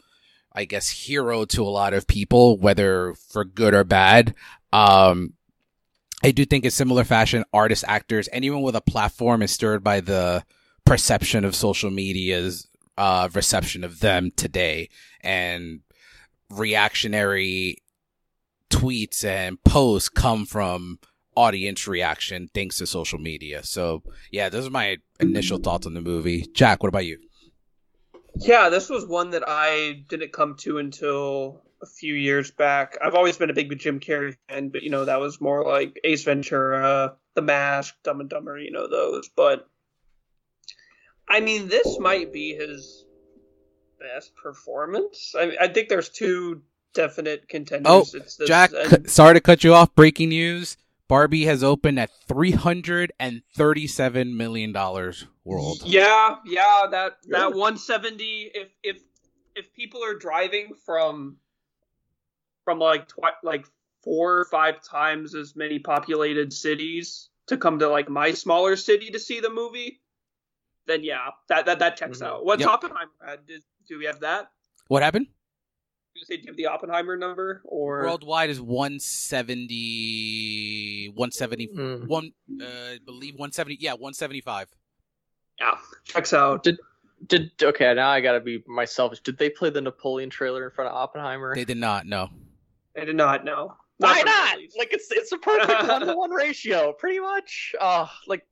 I 0.55 0.65
guess 0.65 0.89
hero 0.89 1.45
to 1.45 1.63
a 1.63 1.69
lot 1.69 1.93
of 1.93 2.07
people 2.07 2.57
whether 2.57 3.13
for 3.29 3.45
good 3.45 3.75
or 3.75 3.83
bad. 3.83 4.33
Um 4.71 5.33
I 6.23 6.31
do 6.31 6.45
think 6.45 6.65
in 6.65 6.71
similar 6.71 7.03
fashion 7.03 7.43
artists 7.53 7.85
actors 7.87 8.27
anyone 8.31 8.63
with 8.63 8.75
a 8.75 8.81
platform 8.81 9.43
is 9.43 9.51
stirred 9.51 9.83
by 9.83 9.99
the 9.99 10.43
perception 10.83 11.45
of 11.45 11.55
social 11.55 11.91
media's 11.91 12.67
uh 12.97 13.29
reception 13.33 13.83
of 13.83 13.99
them 13.99 14.31
today 14.35 14.89
and 15.21 15.81
reactionary 16.49 17.77
tweets 18.69 19.23
and 19.23 19.63
posts 19.63 20.09
come 20.09 20.45
from 20.45 20.99
audience 21.35 21.87
reaction 21.87 22.49
thanks 22.53 22.77
to 22.77 22.87
social 22.87 23.19
media. 23.19 23.63
So 23.63 24.03
yeah, 24.31 24.49
those 24.49 24.67
are 24.67 24.71
my 24.71 24.97
initial 25.19 25.57
thoughts 25.57 25.87
on 25.87 25.93
the 25.93 26.01
movie. 26.01 26.45
Jack, 26.53 26.83
what 26.83 26.89
about 26.89 27.05
you? 27.05 27.19
Yeah, 28.35 28.69
this 28.69 28.89
was 28.89 29.05
one 29.05 29.31
that 29.31 29.43
I 29.47 30.03
didn't 30.09 30.33
come 30.33 30.55
to 30.59 30.79
until 30.79 31.61
a 31.81 31.85
few 31.85 32.15
years 32.15 32.49
back. 32.49 32.97
I've 33.03 33.13
always 33.13 33.37
been 33.37 33.49
a 33.49 33.53
big 33.53 33.77
Jim 33.77 33.99
Carrey 33.99 34.35
fan, 34.49 34.69
but 34.69 34.81
you 34.81 34.89
know 34.89 35.05
that 35.05 35.19
was 35.19 35.39
more 35.39 35.63
like 35.63 35.99
Ace 36.03 36.23
Ventura, 36.23 37.15
The 37.35 37.41
Mask, 37.41 37.95
Dumb 38.03 38.21
and 38.21 38.29
Dumber, 38.29 38.57
you 38.57 38.71
know 38.71 38.87
those. 38.87 39.29
But 39.35 39.69
I 41.27 41.39
mean, 41.39 41.67
this 41.67 41.99
might 41.99 42.31
be 42.33 42.53
his 42.53 43.05
best 43.99 44.35
performance. 44.35 45.33
I, 45.37 45.55
I 45.61 45.67
think 45.67 45.89
there's 45.89 46.09
two 46.09 46.61
definite 46.93 47.47
contenders. 47.47 47.91
Oh, 47.91 48.17
it's 48.17 48.35
this, 48.37 48.47
Jack, 48.47 48.71
and- 48.75 48.89
cu- 49.05 49.07
sorry 49.07 49.33
to 49.35 49.41
cut 49.41 49.63
you 49.63 49.73
off. 49.73 49.93
Breaking 49.95 50.29
news. 50.29 50.77
Barbie 51.09 51.45
has 51.45 51.63
opened 51.63 51.99
at 51.99 52.09
three 52.27 52.51
hundred 52.51 53.11
and 53.19 53.43
thirty-seven 53.55 54.35
million 54.35 54.71
dollars 54.71 55.27
world. 55.43 55.81
Yeah, 55.83 56.37
yeah, 56.45 56.85
that 56.89 57.17
that 57.29 57.47
Good. 57.51 57.55
170. 57.57 58.51
If 58.53 58.69
if 58.83 58.97
if 59.55 59.73
people 59.73 60.03
are 60.03 60.15
driving 60.15 60.73
from 60.85 61.37
from 62.63 62.79
like 62.79 63.07
twi- 63.09 63.31
like 63.43 63.65
four 64.03 64.39
or 64.39 64.45
five 64.45 64.81
times 64.81 65.35
as 65.35 65.55
many 65.55 65.79
populated 65.79 66.51
cities 66.53 67.29
to 67.47 67.57
come 67.57 67.79
to 67.79 67.89
like 67.89 68.09
my 68.09 68.31
smaller 68.31 68.75
city 68.75 69.11
to 69.11 69.19
see 69.19 69.39
the 69.41 69.49
movie, 69.49 69.99
then 70.87 71.03
yeah, 71.03 71.29
that 71.49 71.65
that 71.65 71.79
that 71.79 71.97
checks 71.97 72.19
Mhm. 72.19 72.25
out. 72.27 72.45
What's 72.45 72.61
Yep. 72.61 72.69
Oppenheimer? 72.69 73.11
at? 73.27 73.45
Did, 73.47 73.63
do 73.87 73.97
we 73.97 74.05
have 74.05 74.19
that? 74.21 74.51
What 74.87 75.01
happened? 75.03 75.27
Do 75.27 76.19
you 76.19 76.25
say 76.25 76.35
do 76.37 76.43
you 76.43 76.47
have 76.49 76.57
the 76.57 76.67
Oppenheimer 76.67 77.17
number 77.17 77.61
or 77.65 78.03
Worldwide 78.03 78.49
is 78.51 78.61
170, 79.73 81.09
170, 81.15 81.67
Mm. 81.67 82.07
one, 82.07 82.31
uh, 82.61 82.65
I 82.65 82.99
believe 83.05 83.35
170. 83.35 83.77
Yeah, 83.79 83.93
175. 83.93 84.69
yeah, 85.59 85.77
checks 86.05 86.33
out. 86.33 86.63
Did 86.63 86.77
did 87.27 87.51
okay? 87.61 87.93
Now 87.93 88.09
I 88.09 88.21
gotta 88.21 88.39
be 88.41 88.63
myself. 88.67 89.21
Did 89.23 89.37
they 89.37 89.49
play 89.49 89.69
the 89.69 89.81
Napoleon 89.81 90.29
trailer 90.29 90.65
in 90.65 90.71
front 90.71 90.89
of 90.89 90.95
Oppenheimer? 90.95 91.55
They 91.55 91.65
did 91.65 91.77
not. 91.77 92.05
No. 92.05 92.29
they 92.95 93.05
did 93.05 93.15
not 93.15 93.43
know. 93.45 93.75
Why 93.97 94.13
from 94.19 94.25
the 94.25 94.31
not? 94.31 94.57
Like 94.77 94.91
it's 94.93 95.09
it's 95.11 95.31
a 95.31 95.37
perfect 95.37 95.87
one 95.87 96.01
to 96.05 96.13
one 96.15 96.31
ratio, 96.31 96.93
pretty 96.93 97.19
much. 97.19 97.73
Uh 97.79 98.07
like 98.27 98.45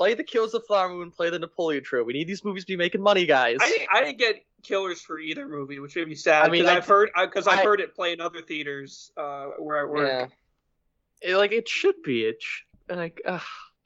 Play 0.00 0.14
the 0.14 0.24
Killers 0.24 0.54
of 0.54 0.62
the 0.62 0.66
Flower 0.66 0.88
Moon. 0.88 1.10
Play 1.10 1.28
the 1.28 1.38
Napoleon 1.38 1.84
Trio. 1.84 2.02
We 2.04 2.14
need 2.14 2.26
these 2.26 2.42
movies 2.42 2.64
to 2.64 2.72
be 2.72 2.76
making 2.78 3.02
money, 3.02 3.26
guys. 3.26 3.58
I 3.60 3.68
didn't, 3.68 3.88
I 3.92 4.02
didn't 4.02 4.18
get 4.18 4.36
killers 4.62 5.02
for 5.02 5.18
either 5.18 5.46
movie, 5.46 5.78
which 5.78 5.94
made 5.94 6.08
me 6.08 6.14
sad. 6.14 6.42
I 6.42 6.48
mean, 6.48 6.62
because 6.62 6.70
I- 6.74 6.76
I've 6.78 6.86
heard 6.86 7.10
because 7.20 7.46
I've 7.46 7.58
heard 7.62 7.80
it 7.82 7.94
play 7.94 8.14
in 8.14 8.20
other 8.22 8.40
theaters 8.40 9.12
uh, 9.18 9.48
where 9.58 9.78
I 9.78 9.84
work. 9.84 10.08
yeah. 10.08 11.30
It- 11.30 11.36
like 11.36 11.52
it 11.52 11.68
should 11.68 12.02
be. 12.02 12.22
It 12.24 12.36
sh- 12.40 12.62
like, 12.88 13.20
ugh. 13.26 13.42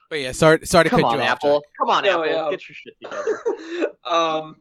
But 0.08 0.20
yeah, 0.20 0.30
sorry, 0.30 0.64
sorry 0.64 0.84
to 0.84 0.90
come 0.90 1.00
cut 1.00 1.06
on, 1.08 1.14
you 1.16 1.22
off. 1.22 1.30
Apple. 1.30 1.60
Jack. 1.62 1.70
Come 1.80 1.90
on, 1.90 2.04
No, 2.04 2.22
Apple. 2.22 2.26
yeah. 2.44 2.50
Get 2.52 2.68
your 2.68 2.76
shit 2.76 2.94
together. 3.02 3.92
um, 4.04 4.56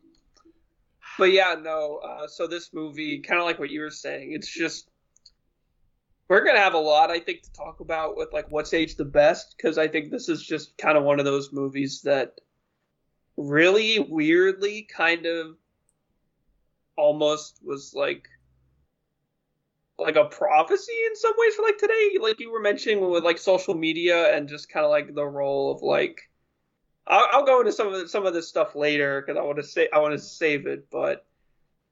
but 1.19 1.31
yeah, 1.31 1.55
no. 1.61 1.97
Uh, 1.97 2.27
so 2.27 2.47
this 2.47 2.73
movie, 2.73 3.19
kind 3.19 3.39
of 3.39 3.45
like 3.45 3.59
what 3.59 3.69
you 3.69 3.81
were 3.81 3.91
saying, 3.91 4.31
it's 4.33 4.51
just 4.51 4.89
we're 6.27 6.43
gonna 6.45 6.59
have 6.59 6.73
a 6.73 6.79
lot, 6.79 7.11
I 7.11 7.19
think, 7.19 7.43
to 7.43 7.53
talk 7.53 7.79
about 7.79 8.17
with 8.17 8.33
like 8.33 8.49
what's 8.49 8.73
aged 8.73 8.97
the 8.97 9.05
best, 9.05 9.55
because 9.57 9.77
I 9.77 9.87
think 9.87 10.09
this 10.09 10.29
is 10.29 10.41
just 10.41 10.77
kind 10.77 10.97
of 10.97 11.03
one 11.03 11.19
of 11.19 11.25
those 11.25 11.51
movies 11.51 12.01
that 12.03 12.39
really 13.37 13.99
weirdly 13.99 14.83
kind 14.83 15.25
of 15.25 15.57
almost 16.95 17.59
was 17.63 17.93
like 17.95 18.29
like 19.99 20.15
a 20.15 20.25
prophecy 20.25 20.93
in 21.07 21.15
some 21.15 21.33
ways 21.37 21.55
for 21.55 21.63
like 21.63 21.77
today. 21.77 22.17
Like 22.19 22.39
you 22.39 22.51
were 22.51 22.59
mentioning 22.59 23.09
with 23.09 23.23
like 23.23 23.37
social 23.37 23.73
media 23.73 24.35
and 24.35 24.49
just 24.49 24.69
kind 24.69 24.85
of 24.85 24.91
like 24.91 25.13
the 25.13 25.25
role 25.25 25.71
of 25.71 25.81
like 25.81 26.29
I'll, 27.05 27.27
I'll 27.31 27.45
go 27.45 27.59
into 27.59 27.71
some 27.71 27.87
of 27.87 27.99
the, 27.99 28.07
some 28.07 28.25
of 28.25 28.33
this 28.33 28.47
stuff 28.47 28.75
later 28.75 29.21
because 29.21 29.37
I 29.37 29.43
want 29.43 29.57
to 29.57 29.63
say 29.63 29.89
I 29.93 29.99
want 29.99 30.13
to 30.13 30.19
save 30.19 30.67
it 30.67 30.89
but 30.89 31.25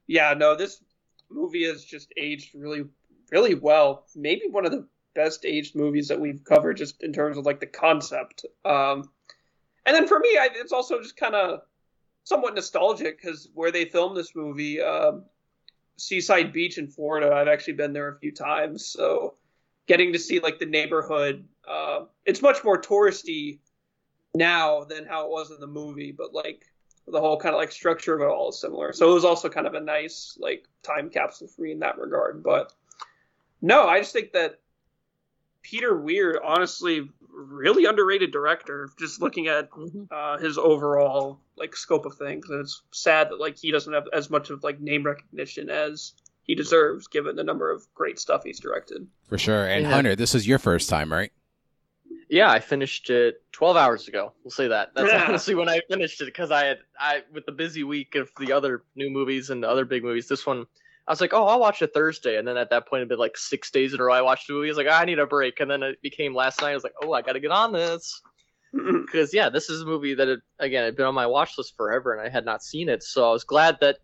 yeah 0.07 0.33
no 0.35 0.55
this 0.55 0.81
movie 1.29 1.65
has 1.65 1.83
just 1.83 2.11
aged 2.17 2.55
really 2.55 2.85
really 3.31 3.55
well 3.55 4.05
maybe 4.15 4.43
one 4.49 4.65
of 4.65 4.71
the 4.71 4.85
best 5.13 5.45
aged 5.45 5.75
movies 5.75 6.07
that 6.07 6.19
we've 6.19 6.43
covered 6.43 6.77
just 6.77 7.03
in 7.03 7.11
terms 7.11 7.37
of 7.37 7.45
like 7.45 7.59
the 7.59 7.65
concept 7.65 8.45
um 8.65 9.09
and 9.85 9.95
then 9.95 10.07
for 10.07 10.19
me 10.19 10.29
I, 10.37 10.49
it's 10.53 10.71
also 10.71 11.01
just 11.01 11.17
kind 11.17 11.35
of 11.35 11.61
somewhat 12.23 12.55
nostalgic 12.55 13.21
because 13.21 13.49
where 13.53 13.71
they 13.71 13.85
filmed 13.85 14.17
this 14.17 14.35
movie, 14.35 14.81
um, 14.81 15.25
Seaside 15.97 16.53
Beach 16.53 16.77
in 16.77 16.87
Florida, 16.87 17.33
I've 17.33 17.47
actually 17.47 17.73
been 17.73 17.93
there 17.93 18.09
a 18.09 18.19
few 18.19 18.31
times. 18.31 18.85
So 18.85 19.35
getting 19.87 20.13
to 20.13 20.19
see 20.19 20.39
like 20.39 20.59
the 20.59 20.65
neighborhood, 20.65 21.45
uh, 21.67 22.05
it's 22.25 22.41
much 22.41 22.63
more 22.63 22.81
touristy 22.81 23.59
now 24.33 24.83
than 24.83 25.05
how 25.05 25.25
it 25.25 25.31
was 25.31 25.51
in 25.51 25.59
the 25.59 25.67
movie, 25.67 26.11
but 26.11 26.33
like 26.33 26.65
the 27.07 27.19
whole 27.19 27.37
kind 27.37 27.53
of 27.53 27.59
like 27.59 27.71
structure 27.71 28.15
of 28.15 28.21
it 28.21 28.25
all 28.25 28.49
is 28.49 28.61
similar. 28.61 28.93
So 28.93 29.11
it 29.11 29.13
was 29.13 29.25
also 29.25 29.49
kind 29.49 29.67
of 29.67 29.73
a 29.73 29.81
nice 29.81 30.37
like 30.39 30.67
time 30.83 31.09
capsule 31.09 31.47
for 31.47 31.63
me 31.63 31.71
in 31.71 31.79
that 31.79 31.97
regard. 31.97 32.43
But 32.43 32.73
no, 33.61 33.87
I 33.87 33.99
just 33.99 34.13
think 34.13 34.33
that 34.33 34.59
Peter 35.61 35.95
Weir, 35.95 36.41
honestly, 36.43 37.07
really 37.29 37.85
underrated 37.85 38.31
director. 38.31 38.89
Just 38.99 39.21
looking 39.21 39.47
at 39.47 39.69
uh, 40.09 40.37
his 40.39 40.57
overall 40.57 41.39
like 41.57 41.75
scope 41.75 42.05
of 42.05 42.15
things, 42.17 42.49
and 42.49 42.59
it's 42.61 42.81
sad 42.91 43.29
that 43.29 43.39
like 43.39 43.57
he 43.57 43.71
doesn't 43.71 43.93
have 43.93 44.05
as 44.13 44.29
much 44.29 44.49
of 44.49 44.63
like 44.63 44.79
name 44.79 45.03
recognition 45.03 45.69
as 45.69 46.13
he 46.43 46.55
deserves, 46.55 47.07
given 47.07 47.35
the 47.35 47.43
number 47.43 47.69
of 47.69 47.85
great 47.93 48.19
stuff 48.19 48.43
he's 48.43 48.59
directed. 48.59 49.07
For 49.27 49.37
sure. 49.37 49.65
And 49.67 49.83
Yeah. 49.83 49.91
Hunter, 49.91 50.15
this 50.15 50.33
is 50.33 50.47
your 50.47 50.57
first 50.57 50.89
time, 50.89 51.11
right? 51.11 51.31
Yeah, 52.29 52.49
I 52.49 52.59
finished 52.59 53.09
it 53.09 53.43
12 53.51 53.77
hours 53.77 54.07
ago. 54.07 54.31
We'll 54.43 54.51
say 54.51 54.69
that. 54.69 54.93
That's 54.95 55.11
Yeah. 55.11 55.25
honestly 55.27 55.53
when 55.53 55.69
I 55.69 55.81
finished 55.89 56.19
it 56.21 56.25
because 56.25 56.49
I 56.49 56.65
had 56.65 56.79
I 56.99 57.23
with 57.31 57.45
the 57.45 57.51
busy 57.51 57.83
week 57.83 58.15
of 58.15 58.31
the 58.39 58.53
other 58.53 58.83
new 58.95 59.09
movies 59.11 59.49
and 59.51 59.61
the 59.61 59.69
other 59.69 59.85
big 59.85 60.03
movies. 60.03 60.27
This 60.27 60.45
one, 60.45 60.65
I 61.07 61.11
was 61.11 61.21
like, 61.21 61.33
oh, 61.33 61.45
I'll 61.45 61.59
watch 61.59 61.81
it 61.81 61.93
Thursday, 61.93 62.37
and 62.37 62.47
then 62.47 62.57
at 62.57 62.69
that 62.69 62.87
point, 62.87 62.99
it'd 62.99 63.09
been 63.09 63.19
like 63.19 63.37
six 63.37 63.71
days 63.71 63.93
in 63.93 63.99
a 63.99 64.03
row. 64.03 64.13
I 64.13 64.21
watched 64.21 64.47
the 64.47 64.53
movie. 64.53 64.67
I 64.67 64.71
was 64.71 64.77
like, 64.77 64.87
I 64.87 65.03
need 65.05 65.19
a 65.19 65.25
break, 65.25 65.59
and 65.59 65.69
then 65.69 65.83
it 65.83 66.01
became 66.01 66.35
last 66.35 66.61
night. 66.61 66.71
I 66.71 66.75
was 66.75 66.83
like, 66.83 66.93
oh, 67.03 67.11
I 67.13 67.21
got 67.21 67.33
to 67.33 67.39
get 67.39 67.51
on 67.51 67.73
this 67.73 68.21
because 68.73 69.33
yeah, 69.33 69.49
this 69.49 69.69
is 69.69 69.81
a 69.81 69.85
movie 69.85 70.13
that 70.13 70.27
it, 70.27 70.39
again 70.59 70.85
had 70.85 70.95
been 70.95 71.05
on 71.05 71.15
my 71.15 71.27
watch 71.27 71.57
list 71.57 71.75
forever, 71.75 72.13
and 72.13 72.21
I 72.21 72.29
had 72.29 72.45
not 72.45 72.63
seen 72.63 72.87
it. 72.87 73.03
So 73.03 73.27
I 73.27 73.33
was 73.33 73.43
glad 73.43 73.77
that 73.81 73.97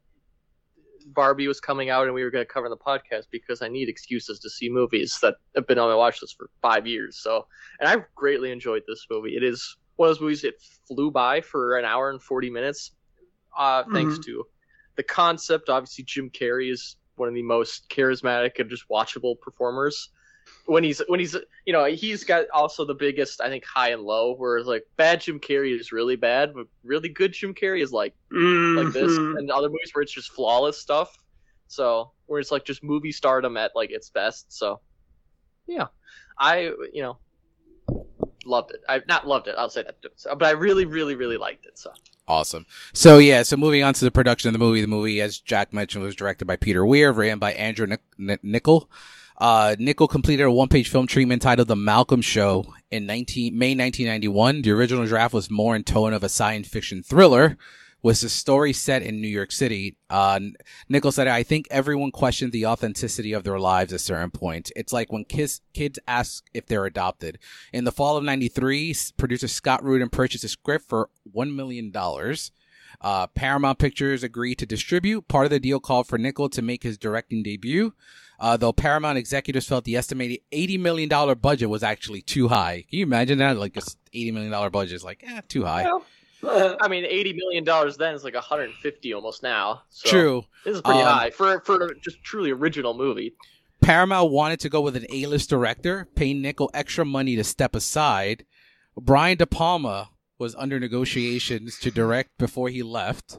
Barbie 1.08 1.48
was 1.48 1.60
coming 1.60 1.90
out 1.90 2.06
and 2.06 2.14
we 2.14 2.24
were 2.24 2.32
going 2.32 2.46
to 2.46 2.52
cover 2.52 2.68
the 2.68 2.78
podcast 2.78 3.28
because 3.32 3.62
I 3.62 3.70
need 3.70 3.88
excuses 3.88 4.40
to 4.40 4.50
see 4.50 4.70
movies 4.70 5.18
that 5.22 5.36
have 5.56 5.66
been 5.66 5.80
on 5.80 5.88
my 5.88 5.96
watch 5.96 6.22
list 6.22 6.36
for 6.38 6.50
five 6.62 6.86
years. 6.86 7.18
So, 7.18 7.48
and 7.80 7.88
I've 7.88 8.04
greatly 8.14 8.52
enjoyed 8.52 8.84
this 8.88 9.06
movie. 9.10 9.38
It 9.38 9.44
is 9.44 9.78
one 9.96 10.10
of 10.10 10.16
those 10.16 10.22
movies 10.22 10.42
that 10.42 10.62
flew 10.88 11.10
by 11.10 11.40
for 11.40 11.78
an 11.78 11.86
hour 11.86 12.10
and 12.10 12.22
40 12.22 12.50
minutes, 12.50 12.92
uh, 13.58 13.84
thanks 13.94 14.20
to 14.26 14.46
the 14.98 15.04
concept. 15.04 15.70
Obviously, 15.70 16.04
Jim 16.04 16.30
Carrey 16.30 16.72
is 16.72 16.98
one 17.16 17.30
of 17.30 17.36
the 17.36 17.42
most 17.42 17.90
charismatic 17.90 18.60
and 18.60 18.70
just 18.70 18.88
watchable 18.90 19.40
performers. 19.40 20.10
When 20.66 20.84
he's 20.84 21.00
when 21.08 21.20
he's 21.20 21.36
you 21.66 21.74
know 21.74 21.86
he's 21.86 22.24
got 22.24 22.46
also 22.54 22.86
the 22.86 22.94
biggest 22.94 23.42
I 23.42 23.50
think 23.50 23.66
high 23.66 23.90
and 23.92 24.02
low. 24.02 24.36
Whereas 24.36 24.66
like 24.68 24.84
bad 24.98 25.22
Jim 25.22 25.40
Carrey 25.40 25.78
is 25.78 25.92
really 25.92 26.16
bad, 26.16 26.54
but 26.54 26.68
really 26.84 27.10
good 27.10 27.34
Jim 27.34 27.54
Carrey 27.54 27.82
is 27.82 27.92
like 27.92 28.14
like 28.32 28.92
this 28.94 29.12
Mhm. 29.18 29.38
and 29.38 29.52
other 29.52 29.70
movies 29.70 29.92
where 29.94 30.04
it's 30.04 30.12
just 30.14 30.32
flawless 30.32 30.78
stuff. 30.78 31.18
So 31.68 32.12
where 32.28 32.40
it's 32.40 32.52
like 32.52 32.66
just 32.66 32.84
movie 32.84 33.12
stardom 33.12 33.58
at 33.58 33.76
like 33.76 33.92
its 33.92 34.10
best. 34.10 34.52
So 34.52 34.80
yeah, 35.68 35.88
I 36.38 36.72
you 36.94 37.02
know 37.02 37.18
loved 38.46 38.72
it. 38.72 38.82
I've 38.88 39.08
not 39.08 39.28
loved 39.28 39.48
it. 39.48 39.56
I'll 39.58 39.70
say 39.70 39.84
that, 39.84 39.98
but 40.38 40.44
I 40.44 40.52
really, 40.52 40.86
really, 40.86 41.16
really 41.16 41.38
liked 41.38 41.66
it. 41.66 41.78
So 41.78 41.92
Awesome. 42.28 42.66
So 42.94 43.20
yeah, 43.20 43.44
so 43.44 43.56
moving 43.56 43.84
on 43.84 43.94
to 43.94 44.06
the 44.06 44.12
production 44.12 44.50
of 44.50 44.54
the 44.54 44.60
movie. 44.60 44.82
The 44.82 44.88
movie, 44.88 45.22
as 45.22 45.40
Jack 45.40 45.72
mentioned, 45.72 46.04
was 46.04 46.16
directed 46.16 46.46
by 46.46 46.58
Peter 46.58 46.86
Weir, 46.86 47.12
written 47.14 47.40
by 47.40 47.54
Andrew 47.54 47.88
Nic- 47.88 48.02
Nic- 48.18 48.44
Niccol. 48.44 48.88
Uh, 49.38 49.76
Niccol 49.80 50.10
completed 50.10 50.44
a 50.44 50.52
one-page 50.52 50.90
film 50.90 51.08
treatment 51.08 51.42
titled 51.42 51.70
"The 51.70 51.76
Malcolm 51.76 52.22
Show" 52.22 52.74
in 52.92 53.06
19 53.06 53.58
May 53.58 53.76
1991. 53.76 54.64
The 54.64 54.72
original 54.72 55.06
draft 55.06 55.34
was 55.34 55.50
more 55.50 55.76
in 55.76 55.84
tone 55.84 56.12
of 56.12 56.24
a 56.24 56.30
science 56.30 56.68
fiction 56.68 57.02
thriller, 57.02 57.58
with 58.02 58.22
the 58.22 58.30
story 58.30 58.74
set 58.74 59.02
in 59.02 59.22
New 59.22 59.28
York 59.28 59.52
City. 59.52 59.98
Uh, 60.10 60.40
Niccol 60.90 61.12
said, 61.12 61.28
"I 61.28 61.44
think 61.44 61.68
everyone 61.72 62.12
questioned 62.12 62.52
the 62.52 62.66
authenticity 62.66 63.34
of 63.34 63.44
their 63.44 63.60
lives 63.60 63.94
at 63.94 64.00
a 64.00 64.04
certain 64.04 64.32
point. 64.32 64.72
It's 64.76 64.94
like 64.94 65.12
when 65.12 65.26
kids 65.26 65.62
kids 65.74 66.00
ask 66.08 66.46
if 66.54 66.66
they're 66.66 66.86
adopted." 66.86 67.40
In 67.74 67.84
the 67.84 67.92
fall 67.92 68.18
of 68.18 68.24
'93, 68.24 68.96
producer 69.18 69.48
Scott 69.48 69.84
Rudin 69.84 70.10
purchased 70.10 70.44
a 70.44 70.50
script 70.50 70.88
for 70.88 71.10
one 71.24 71.56
million 71.56 71.92
dollars. 71.92 72.52
Uh, 73.02 73.28
Paramount 73.28 73.80
Pictures 73.80 74.24
agreed 74.24 74.56
to 74.56 74.66
distribute. 74.66 75.28
Part 75.28 75.46
of 75.46 75.52
the 75.52 75.60
deal 75.60 75.80
called 75.80 76.08
for 76.08 76.18
Niccol 76.18 76.52
to 76.52 76.62
make 76.62 76.84
his 76.84 76.98
directing 76.98 77.44
debut. 77.44 77.94
Uh, 78.40 78.56
though 78.58 78.74
Paramount 78.74 79.18
executives 79.18 79.68
felt 79.68 79.84
the 79.86 79.96
estimated 79.96 80.40
$80 80.52 80.80
million 80.80 81.36
budget 81.40 81.70
was 81.70 81.84
actually 81.84 82.22
too 82.22 82.48
high. 82.48 82.86
Can 82.90 83.00
you 83.00 83.06
imagine 83.06 83.40
that? 83.40 83.58
Like, 83.58 83.74
this 83.74 83.98
$80 84.14 84.34
million 84.34 84.72
budget 84.72 84.94
is 84.94 85.04
like, 85.04 85.24
eh, 85.28 85.42
too 85.48 85.66
high. 85.66 85.84
Well, 85.84 86.06
I 86.82 86.88
mean, 86.88 87.06
eighty 87.06 87.34
million 87.34 87.64
dollars 87.64 87.98
then 87.98 88.14
is 88.16 88.24
like 88.24 88.36
hundred 88.36 88.66
and 88.66 88.74
fifty 88.76 89.14
almost 89.14 89.44
now. 89.44 89.84
So 89.90 90.10
True. 90.10 90.46
This 90.64 90.76
is 90.76 90.82
pretty 90.82 91.00
Um, 91.02 91.06
high 91.08 91.30
for 91.32 91.62
for 91.62 91.94
just 91.96 92.24
truly 92.24 92.52
original 92.52 92.94
movie. 92.94 93.34
Paramount 93.82 94.32
wanted 94.32 94.60
to 94.62 94.70
go 94.70 94.82
with 94.82 94.96
an 94.96 95.06
A-list 95.10 95.50
director, 95.50 96.08
paying 96.16 96.42
Niccol 96.42 96.70
extra 96.74 97.06
money 97.06 97.36
to 97.36 97.44
step 97.44 97.76
aside. 97.76 98.46
Brian 99.00 99.38
De 99.38 99.46
Palma 99.46 100.10
was 100.40 100.56
under 100.56 100.80
negotiations 100.80 101.78
to 101.80 101.92
direct 101.92 102.38
before 102.38 102.70
he 102.70 102.82
left. 102.82 103.38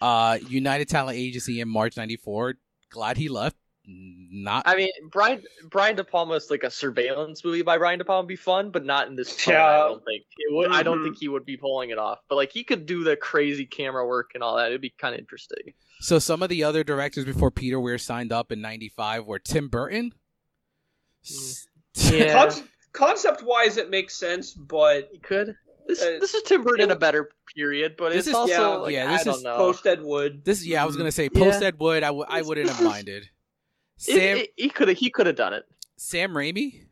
Uh, 0.00 0.38
United 0.48 0.88
Talent 0.88 1.18
Agency 1.18 1.60
in 1.60 1.68
March 1.68 1.96
94. 1.96 2.54
Glad 2.90 3.16
he 3.16 3.28
left. 3.28 3.56
Not 3.90 4.64
I 4.68 4.76
mean, 4.76 4.90
Brian 5.10 5.42
Brian 5.70 5.96
De 5.96 6.04
Palma 6.04 6.34
is 6.34 6.50
like 6.50 6.62
a 6.62 6.70
surveillance 6.70 7.42
movie 7.42 7.62
by 7.62 7.78
Brian 7.78 7.98
De 7.98 8.04
Palma 8.04 8.20
would 8.20 8.28
be 8.28 8.36
fun, 8.36 8.70
but 8.70 8.84
not 8.84 9.08
in 9.08 9.16
this 9.16 9.34
tone. 9.42 9.54
I 9.56 9.78
don't 9.78 10.04
think 10.04 10.24
it 10.36 10.54
would. 10.54 10.70
I 10.70 10.82
don't 10.82 11.02
think 11.02 11.16
he 11.18 11.28
would 11.28 11.46
be 11.46 11.56
pulling 11.56 11.88
it 11.88 11.96
off. 11.98 12.18
But 12.28 12.34
like 12.36 12.52
he 12.52 12.64
could 12.64 12.84
do 12.84 13.02
the 13.02 13.16
crazy 13.16 13.64
camera 13.64 14.06
work 14.06 14.32
and 14.34 14.42
all 14.42 14.56
that. 14.56 14.66
It'd 14.66 14.82
be 14.82 14.90
kind 14.98 15.14
of 15.14 15.20
interesting. 15.20 15.72
So 16.00 16.18
some 16.18 16.42
of 16.42 16.50
the 16.50 16.64
other 16.64 16.84
directors 16.84 17.24
before 17.24 17.50
Peter 17.50 17.80
Weir 17.80 17.96
signed 17.96 18.30
up 18.30 18.52
in 18.52 18.60
'95 18.60 19.24
were 19.24 19.38
Tim 19.38 19.68
Burton. 19.68 20.12
S- 21.24 21.66
Yeah. 22.12 22.50
concept 22.92 23.42
wise, 23.42 23.76
it 23.78 23.88
makes 23.90 24.14
sense, 24.14 24.52
but 24.52 25.08
He 25.12 25.18
could. 25.18 25.56
This 25.86 26.02
Uh, 26.02 26.18
this 26.20 26.34
is 26.34 26.42
Tim 26.42 26.62
Burton 26.62 26.84
in 26.84 26.90
a 26.90 26.96
better 26.96 27.30
period, 27.56 27.94
but 27.96 28.10
This 28.10 28.18
it's 28.26 28.28
is- 28.28 28.34
also 28.34 28.52
yeah, 28.52 28.66
like, 28.68 28.92
yeah, 28.92 29.10
this 29.12 29.24
don't 29.24 29.36
is 29.36 29.42
post 29.42 29.86
Ed 29.86 30.02
Wood. 30.02 30.44
This, 30.44 30.64
yeah, 30.66 30.82
I 30.82 30.86
was 30.86 30.96
gonna 30.96 31.10
say 31.10 31.30
post 31.30 31.62
Ed 31.62 31.78
Wood. 31.78 32.02
I, 32.02 32.08
w- 32.08 32.26
I 32.28 32.42
wouldn't 32.42 32.68
have 32.68 32.84
minded. 32.84 33.30
It- 34.06 34.14
Sam 34.14 34.36
it- 34.38 34.52
he 34.56 34.68
could 34.70 34.88
have 34.88 34.96
he 34.98 35.10
could 35.10 35.26
have 35.26 35.36
done 35.36 35.52
it. 35.54 35.64
Sam 35.96 36.32
Raimi. 36.32 36.84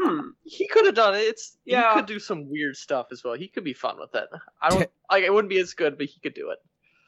Hmm. 0.00 0.30
He 0.44 0.66
could 0.68 0.86
have 0.86 0.94
done 0.94 1.14
it. 1.14 1.18
It's 1.20 1.58
Yeah. 1.64 1.94
he 1.94 2.00
could 2.00 2.06
do 2.06 2.18
some 2.18 2.48
weird 2.50 2.76
stuff 2.76 3.08
as 3.12 3.22
well. 3.22 3.34
He 3.34 3.48
could 3.48 3.64
be 3.64 3.72
fun 3.74 3.98
with 3.98 4.14
it. 4.14 4.28
I 4.60 4.70
don't 4.70 4.80
Te- 4.82 4.86
like 5.10 5.24
it 5.24 5.32
wouldn't 5.32 5.50
be 5.50 5.58
as 5.58 5.74
good, 5.74 5.96
but 5.98 6.06
he 6.06 6.18
could 6.20 6.34
do 6.34 6.50
it. 6.50 6.58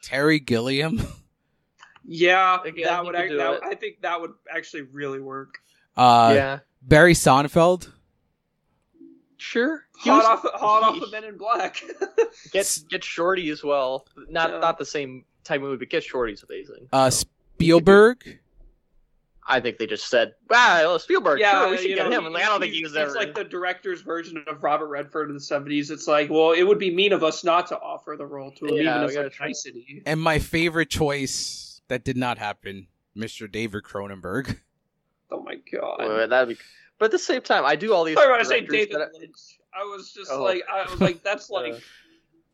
Terry 0.03 0.39
Gilliam. 0.39 0.99
Yeah, 2.07 2.61
Again, 2.63 2.83
that 2.85 3.03
would. 3.03 3.15
could 3.15 3.39
act- 3.39 3.61
that. 3.61 3.63
I 3.63 3.73
think 3.73 4.01
that 4.01 4.21
would 4.21 4.33
actually 4.55 4.83
really 4.83 5.19
work. 5.19 5.55
Uh, 5.97 6.33
yeah, 6.35 6.59
Barry 6.83 7.13
Sonnenfeld. 7.15 7.91
sure. 9.37 9.87
He 10.03 10.11
Hot 10.11 10.17
was- 10.17 10.25
off, 10.53 10.59
hot 10.59 10.93
he- 10.93 10.99
off 10.99 11.03
of 11.07 11.11
Men 11.11 11.23
in 11.23 11.35
Black. 11.35 11.83
Get 12.51 12.79
get 12.91 13.03
Shorty 13.03 13.49
as 13.49 13.63
well. 13.63 14.05
Not 14.29 14.51
Yeah. 14.51 14.59
not 14.59 14.77
the 14.77 14.85
same 14.85 15.25
type 15.43 15.61
movie, 15.61 15.77
but 15.77 15.89
Get 15.89 16.03
Shorty's 16.03 16.43
amazing. 16.47 16.87
Uh, 16.93 17.09
So, 17.09 17.25
Spielberg. 17.55 18.39
I 19.47 19.59
think 19.59 19.77
they 19.77 19.85
just 19.85 20.09
said, 20.09 20.33
"Wow, 20.49 20.97
Spielberg, 20.97 21.39
yeah, 21.39 21.51
sure, 21.61 21.69
we 21.69 21.77
should 21.77 21.87
get 21.95 22.09
know, 22.09 22.17
him." 22.17 22.25
And 22.25 22.33
like, 22.33 22.43
I 22.43 22.47
don't 22.47 22.59
think 22.59 22.73
he 22.73 22.81
was 22.83 22.93
it's 22.93 22.99
ever. 22.99 23.13
like 23.13 23.35
the 23.35 23.43
director's 23.43 24.01
version 24.01 24.43
of 24.47 24.63
Robert 24.63 24.87
Redford 24.87 25.29
in 25.29 25.35
the 25.35 25.39
'70s. 25.41 25.91
It's 25.91 26.07
like, 26.07 26.31
well, 26.31 26.51
it 26.53 26.63
would 26.63 26.79
be 26.79 26.93
mean 26.93 27.13
of 27.13 27.23
us 27.23 27.43
not 27.43 27.67
to 27.67 27.79
offer 27.79 28.15
the 28.17 28.25
role 28.25 28.51
to 28.53 28.65
him, 28.65 28.75
Yeah, 28.77 28.81
even 28.95 29.01
we 29.01 29.05
as 29.07 29.13
gotta 29.15 29.29
nicety. 29.47 30.01
And 30.07 30.19
my 30.19 30.39
favorite 30.39 30.89
choice 30.89 31.81
that 31.89 32.03
did 32.03 32.17
not 32.17 32.39
happen, 32.39 32.87
Mr. 33.15 33.49
David 33.51 33.83
Cronenberg. 33.83 34.57
Oh 35.31 35.41
my 35.41 35.55
god! 35.71 35.95
Well, 35.99 36.27
that'd 36.27 36.49
be. 36.55 36.63
But 36.99 37.05
at 37.05 37.11
the 37.11 37.19
same 37.19 37.41
time, 37.41 37.65
I 37.65 37.75
do 37.75 37.93
all 37.93 38.03
these. 38.03 38.15
Sorry, 38.15 38.31
when 38.31 38.39
I 38.39 38.43
say 38.43 38.61
David 38.61 38.97
I- 38.97 39.07
Lynch, 39.19 39.35
I 39.73 39.83
was 39.83 40.13
just 40.13 40.31
Oh. 40.31 40.43
like, 40.43 40.61
I 40.71 40.89
was 40.89 41.01
like, 41.01 41.23
that's 41.23 41.49
like 41.49 41.73
Uh, 41.73 41.79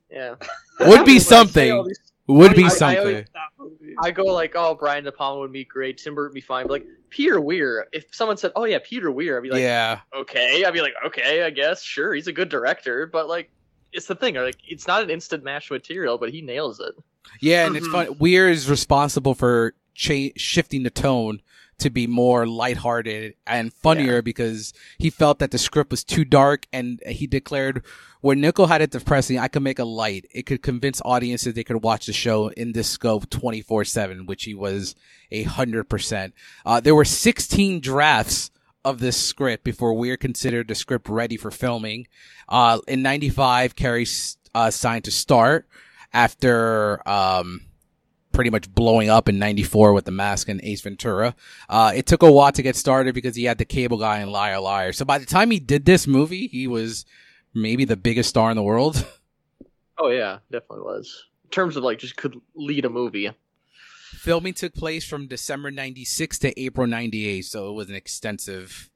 yeah, 0.10 0.36
Would 0.80 1.06
be 1.06 1.12
When 1.14 1.16
I 1.16 1.18
say 1.20 1.70
all 1.72 1.84
something. 1.84 1.94
Would 2.34 2.56
be 2.56 2.64
I- 2.64 2.68
I 2.68 2.70
something. 2.70 3.26
movie. 3.60 3.96
I 4.04 4.12
go 4.12 4.24
like, 4.26 4.54
"Oh, 4.56 4.76
Brian 4.76 5.04
De 5.04 5.12
Palma 5.12 5.40
would 5.42 5.52
be 5.52 5.66
great. 5.66 5.98
Tim 5.98 6.16
Burton 6.16 6.30
would 6.30 6.36
be 6.36 6.42
fine." 6.42 6.64
But 6.68 6.72
like 6.74 6.86
Peter 7.10 7.40
Weir, 7.42 7.88
if 7.92 8.06
someone 8.12 8.38
said, 8.38 8.52
"Oh 8.56 8.64
yeah, 8.66 8.80
Peter 8.84 9.12
Weir," 9.12 9.38
I'd 9.38 9.44
be 9.44 9.50
like, 9.50 9.62
yeah. 9.62 10.00
"Okay," 10.16 10.64
I'd 10.64 10.74
be 10.74 10.82
like, 10.82 10.94
"Okay, 11.06 11.44
I 11.44 11.50
guess, 11.50 11.82
sure, 11.84 12.14
he's 12.14 12.28
a 12.28 12.32
good 12.34 12.50
director." 12.50 13.06
But 13.06 13.28
like, 13.28 13.50
it's 13.94 14.06
the 14.08 14.16
thing, 14.16 14.36
like, 14.36 14.56
it's 14.68 14.88
not 14.88 15.04
an 15.04 15.10
instant 15.10 15.44
match 15.44 15.70
material, 15.70 16.18
but 16.18 16.30
he 16.32 16.42
nails 16.42 16.80
it. 16.80 16.94
Yeah, 17.42 17.66
and 17.68 17.76
it's 17.76 17.88
Mhm. 17.88 17.92
fun. 17.92 18.18
Weir 18.20 18.48
is 18.50 18.70
responsible 18.70 19.36
for 19.36 19.74
cha- 19.94 20.32
shifting 20.38 20.84
the 20.84 20.90
tone 20.90 21.42
to 21.82 21.90
be 21.90 22.08
more 22.08 22.48
lighthearted 22.48 23.36
and 23.46 23.74
funnier 23.74 24.22
because 24.22 24.74
he 24.98 25.10
felt 25.10 25.40
that 25.40 25.52
the 25.52 25.58
script 25.58 25.92
was 25.92 26.04
too 26.04 26.24
dark 26.24 26.66
and 26.72 27.02
he 27.06 27.28
declared 27.28 27.84
when 28.22 28.40
Niccol 28.40 28.68
had 28.68 28.82
it 28.82 28.92
depressing, 28.92 29.40
I 29.40 29.48
could 29.48 29.64
make 29.64 29.80
a 29.80 29.84
light. 29.84 30.28
It 30.32 30.46
could 30.46 30.62
convince 30.62 31.02
audiences 31.04 31.54
they 31.54 31.64
could 31.64 31.84
watch 31.84 32.06
the 32.06 32.14
show 32.14 32.50
in 32.50 32.72
this 32.72 32.88
scope 32.88 33.30
24-7, 33.32 34.28
which 34.28 34.44
he 34.44 34.54
was 34.54 34.96
a 35.32 35.44
hundred 35.44 35.86
percent. 35.86 36.36
Uh, 36.64 36.80
there 36.80 36.96
were 36.96 37.06
16 37.06 37.82
drafts 37.82 38.52
of 38.86 39.00
this 39.00 39.18
script 39.18 39.64
before 39.64 39.96
Weir 39.96 40.18
considered 40.18 40.68
the 40.68 40.76
script 40.76 41.10
ready 41.10 41.36
for 41.36 41.50
filming. 41.50 42.08
Uh, 42.48 42.80
in 42.88 43.02
95, 43.02 43.76
Carrey, 43.76 44.36
uh, 44.54 44.70
signed 44.70 45.06
to 45.06 45.12
start 45.12 45.68
after, 46.14 47.08
um, 47.10 47.62
pretty 48.32 48.50
much 48.50 48.74
blowing 48.74 49.10
up 49.10 49.28
in 49.30 49.40
94 49.40 49.94
with 49.94 50.06
the 50.06 50.12
mask 50.12 50.50
and 50.50 50.62
Ace 50.64 50.82
Ventura. 50.82 51.36
Uh, 51.70 51.92
it 51.96 52.06
took 52.06 52.24
a 52.24 52.32
while 52.32 52.52
to 52.52 52.62
get 52.62 52.76
started 52.76 53.14
because 53.14 53.36
he 53.36 53.46
had 53.46 53.58
the 53.58 53.66
cable 53.66 53.98
guy 53.98 54.20
and 54.20 54.32
Liar 54.32 54.60
Liar. 54.60 54.94
So 54.94 55.06
by 55.06 55.18
the 55.18 55.26
time 55.26 55.52
he 55.52 55.60
did 55.60 55.86
this 55.86 56.08
movie, 56.08 56.48
he 56.48 56.68
was 56.68 57.06
maybe 57.54 57.86
the 57.86 57.98
biggest 57.98 58.30
star 58.30 58.50
in 58.50 58.58
the 58.58 58.64
world. 58.64 59.06
Oh 59.98 60.10
yeah, 60.10 60.40
definitely 60.52 60.84
was. 60.84 61.28
In 61.44 61.52
terms 61.52 61.78
of 61.78 61.84
like, 61.84 62.00
just 62.00 62.16
could 62.16 62.42
lead 62.56 62.86
a 62.86 62.90
movie. 62.90 63.30
Filming 64.14 64.56
took 64.56 64.74
place 64.74 65.06
from 65.06 65.28
December 65.28 65.70
96 65.70 66.40
to 66.40 66.60
April 66.60 66.88
98. 66.88 67.46
So 67.46 67.70
it 67.70 67.74
was 67.74 67.90
an 67.90 67.96
extensive 67.96 68.90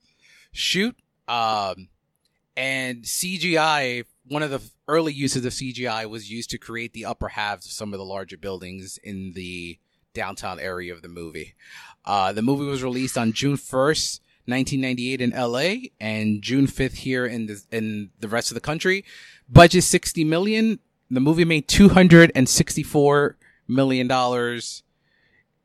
shoot. 0.51 0.95
Um, 1.27 1.89
and 2.57 3.03
CGI, 3.03 4.05
one 4.27 4.43
of 4.43 4.49
the 4.49 4.61
early 4.87 5.13
uses 5.13 5.45
of 5.45 5.53
CGI 5.53 6.09
was 6.09 6.31
used 6.31 6.49
to 6.51 6.57
create 6.57 6.93
the 6.93 7.05
upper 7.05 7.29
halves 7.29 7.65
of 7.65 7.71
some 7.71 7.93
of 7.93 7.99
the 7.99 8.05
larger 8.05 8.37
buildings 8.37 8.97
in 9.03 9.33
the 9.33 9.77
downtown 10.13 10.59
area 10.59 10.93
of 10.93 11.01
the 11.01 11.07
movie. 11.07 11.53
Uh, 12.05 12.31
the 12.31 12.41
movie 12.41 12.65
was 12.65 12.83
released 12.83 13.17
on 13.17 13.33
June 13.33 13.55
1st, 13.55 14.19
1998 14.47 15.21
in 15.21 15.29
LA 15.31 15.89
and 15.99 16.41
June 16.41 16.67
5th 16.67 16.95
here 16.97 17.25
in 17.25 17.47
the, 17.47 17.61
in 17.71 18.11
the 18.19 18.27
rest 18.27 18.51
of 18.51 18.55
the 18.55 18.61
country. 18.61 19.03
Budget 19.49 19.83
60 19.83 20.23
million. 20.23 20.79
The 21.11 21.19
movie 21.19 21.45
made 21.45 21.67
264 21.67 23.37
million 23.67 24.07
dollars. 24.07 24.83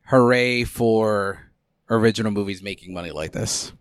Hooray 0.05 0.65
for 0.65 1.51
original 1.89 2.33
movies 2.33 2.63
making 2.63 2.93
money 2.93 3.11
like 3.11 3.33
this. 3.33 3.73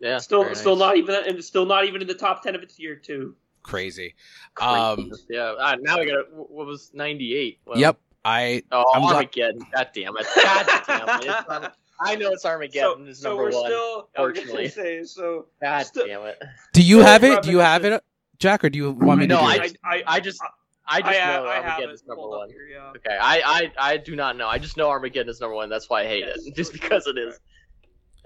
Yeah, 0.00 0.18
still, 0.18 0.54
still 0.54 0.76
nice. 0.76 0.80
not 0.80 0.96
even, 0.96 1.14
and 1.26 1.44
still 1.44 1.66
not 1.66 1.86
even 1.86 2.02
in 2.02 2.06
the 2.06 2.14
top 2.14 2.42
ten 2.42 2.54
of 2.54 2.62
its 2.62 2.78
year 2.78 2.94
too. 2.94 3.34
Crazy. 3.66 4.14
Crazy. 4.54 4.70
Um, 4.70 5.12
yeah. 5.28 5.54
Uh, 5.58 5.76
now 5.80 5.98
we 5.98 6.06
got 6.06 6.32
what 6.32 6.66
was 6.66 6.90
ninety 6.94 7.34
eight? 7.36 7.58
Yep. 7.74 7.98
I 8.24 8.62
Oh, 8.72 8.84
I'm 8.94 9.02
not- 9.02 9.14
Armageddon. 9.14 9.60
God 9.74 9.88
damn 9.94 10.16
it. 10.16 10.26
God 10.34 10.82
damn 10.86 11.62
it. 11.64 11.72
It's 11.98 12.10
I 12.10 12.14
know 12.16 12.30
it's 12.30 12.44
Armageddon 12.44 13.04
so, 13.06 13.10
is 13.10 13.18
so 13.20 13.28
number 13.30 13.44
we're 13.44 13.50
one. 13.52 13.66
still. 13.70 14.08
I 14.18 14.20
was 14.20 14.32
gonna 14.34 14.46
fortunately. 14.46 14.68
Say, 14.68 15.02
so 15.04 15.46
God 15.62 15.86
still- 15.86 16.06
damn 16.06 16.26
it. 16.26 16.42
do 16.74 16.82
you 16.82 16.98
have 16.98 17.24
it? 17.24 17.42
Do 17.42 17.50
you 17.50 17.58
have 17.58 17.86
it, 17.86 18.04
Jack, 18.38 18.64
or 18.64 18.68
do 18.68 18.76
you 18.78 18.90
want 18.92 19.20
me 19.20 19.26
to 19.26 19.34
No, 19.34 19.40
do 19.40 19.46
I- 19.46 19.54
it? 19.64 19.76
I, 19.82 19.96
I, 19.96 20.02
I 20.06 20.20
just 20.20 20.38
I 20.86 21.00
just 21.00 21.14
have, 21.18 21.42
know 21.44 21.48
I 21.48 21.54
have 21.54 21.64
Armageddon 21.64 21.90
it 21.90 21.94
is 21.94 22.02
number 22.06 22.20
pulled 22.20 22.34
up 22.34 22.40
one. 22.40 22.50
Here, 22.50 22.68
yeah. 22.70 22.90
Okay, 22.96 23.16
I, 23.18 23.40
I 23.78 23.92
I 23.92 23.96
do 23.96 24.14
not 24.14 24.36
know. 24.36 24.46
I 24.46 24.58
just 24.58 24.76
know 24.76 24.90
Armageddon 24.90 25.30
is 25.30 25.40
number 25.40 25.54
one. 25.56 25.70
That's 25.70 25.88
why 25.88 26.02
I 26.02 26.06
hate 26.06 26.24
Yes, 26.26 26.44
it, 26.44 26.54
just 26.54 26.74
because 26.74 27.06
it 27.06 27.16
is. 27.16 27.40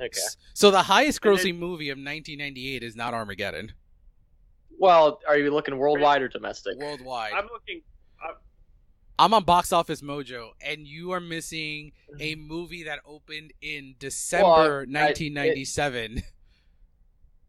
Okay. 0.01 0.19
So 0.55 0.73
the 0.73 0.83
highest 0.83 1.25
And 1.25 1.37
grossing 1.39 1.57
movie 1.57 1.91
of 1.91 1.97
1998 1.97 2.83
is 2.83 2.97
not 2.97 3.15
Armageddon. 3.15 3.73
Well, 4.81 5.21
are 5.29 5.37
you 5.37 5.51
looking 5.51 5.77
worldwide 5.77 6.23
or 6.23 6.29
domestic? 6.29 6.79
Worldwide. 6.79 7.35
I'm 7.35 7.49
looking. 7.53 7.83
I'm 9.19 9.35
on 9.35 9.45
Box 9.45 9.71
Office 9.75 10.01
Mojo, 10.01 10.53
and 10.63 10.87
you 10.87 11.11
are 11.13 11.21
missing 11.21 11.93
a 12.19 12.35
mm-hmm. 12.35 12.49
movie 12.49 12.85
that 12.85 13.01
opened 13.05 13.53
in 13.61 13.95
December 13.99 14.47
Well, 14.47 14.63
I- 14.63 15.05
1997. 15.05 16.23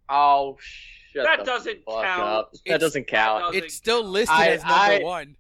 Oh, 0.10 0.58
shut 0.60 1.24
That 1.26 1.40
the 1.40 1.45
doesn't 1.45 1.86
fuck 1.86 2.03
count. 2.03 2.22
up. 2.22 2.52
That 2.52 2.60
It's- 2.66 2.82
doesn't 2.82 3.08
count. 3.08 3.44
doesn't 3.45 3.64
it's 3.64 3.74
still 3.74 4.03
listed 4.03 4.36
I- 4.36 4.48
as 4.49 4.62
number 4.64 4.76
I- 4.76 4.99
one. 5.02 5.38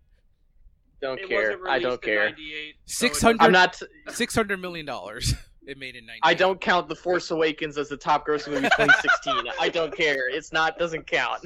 Don't 1.01 1.19
It 1.19 1.27
care. 1.27 1.57
wasn't 1.57 1.67
I 1.67 1.79
don't 1.79 2.01
care. 2.01 2.29
98, 2.29 2.75
so 2.85 3.05
it 3.05 3.09
600 3.09 3.41
I'm 3.43 3.51
not. 3.51 3.81
600 4.07 4.57
million 4.57 4.85
dollars. 4.85 5.33
It 5.67 5.77
made 5.77 5.95
in 5.95 6.07
98. 6.07 6.21
I 6.23 6.33
don't 6.33 6.59
count 6.59 6.89
The 6.89 6.95
Force 6.95 7.29
Awakens 7.29 7.77
as 7.77 7.87
the 7.87 7.95
top 7.95 8.25
grossing 8.25 8.49
movie 8.49 8.61
2016. 8.77 9.43
I 9.59 9.69
don't 9.69 9.95
care. 9.95 10.27
It's 10.27 10.51
not. 10.51 10.79
Doesn't 10.79 11.05
count. 11.05 11.45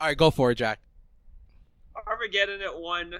All 0.00 0.06
right, 0.08 0.16
go 0.16 0.30
for 0.30 0.50
it, 0.50 0.54
Jack. 0.56 0.80
Armageddon 2.06 2.62
at 2.62 2.78
one. 2.78 3.14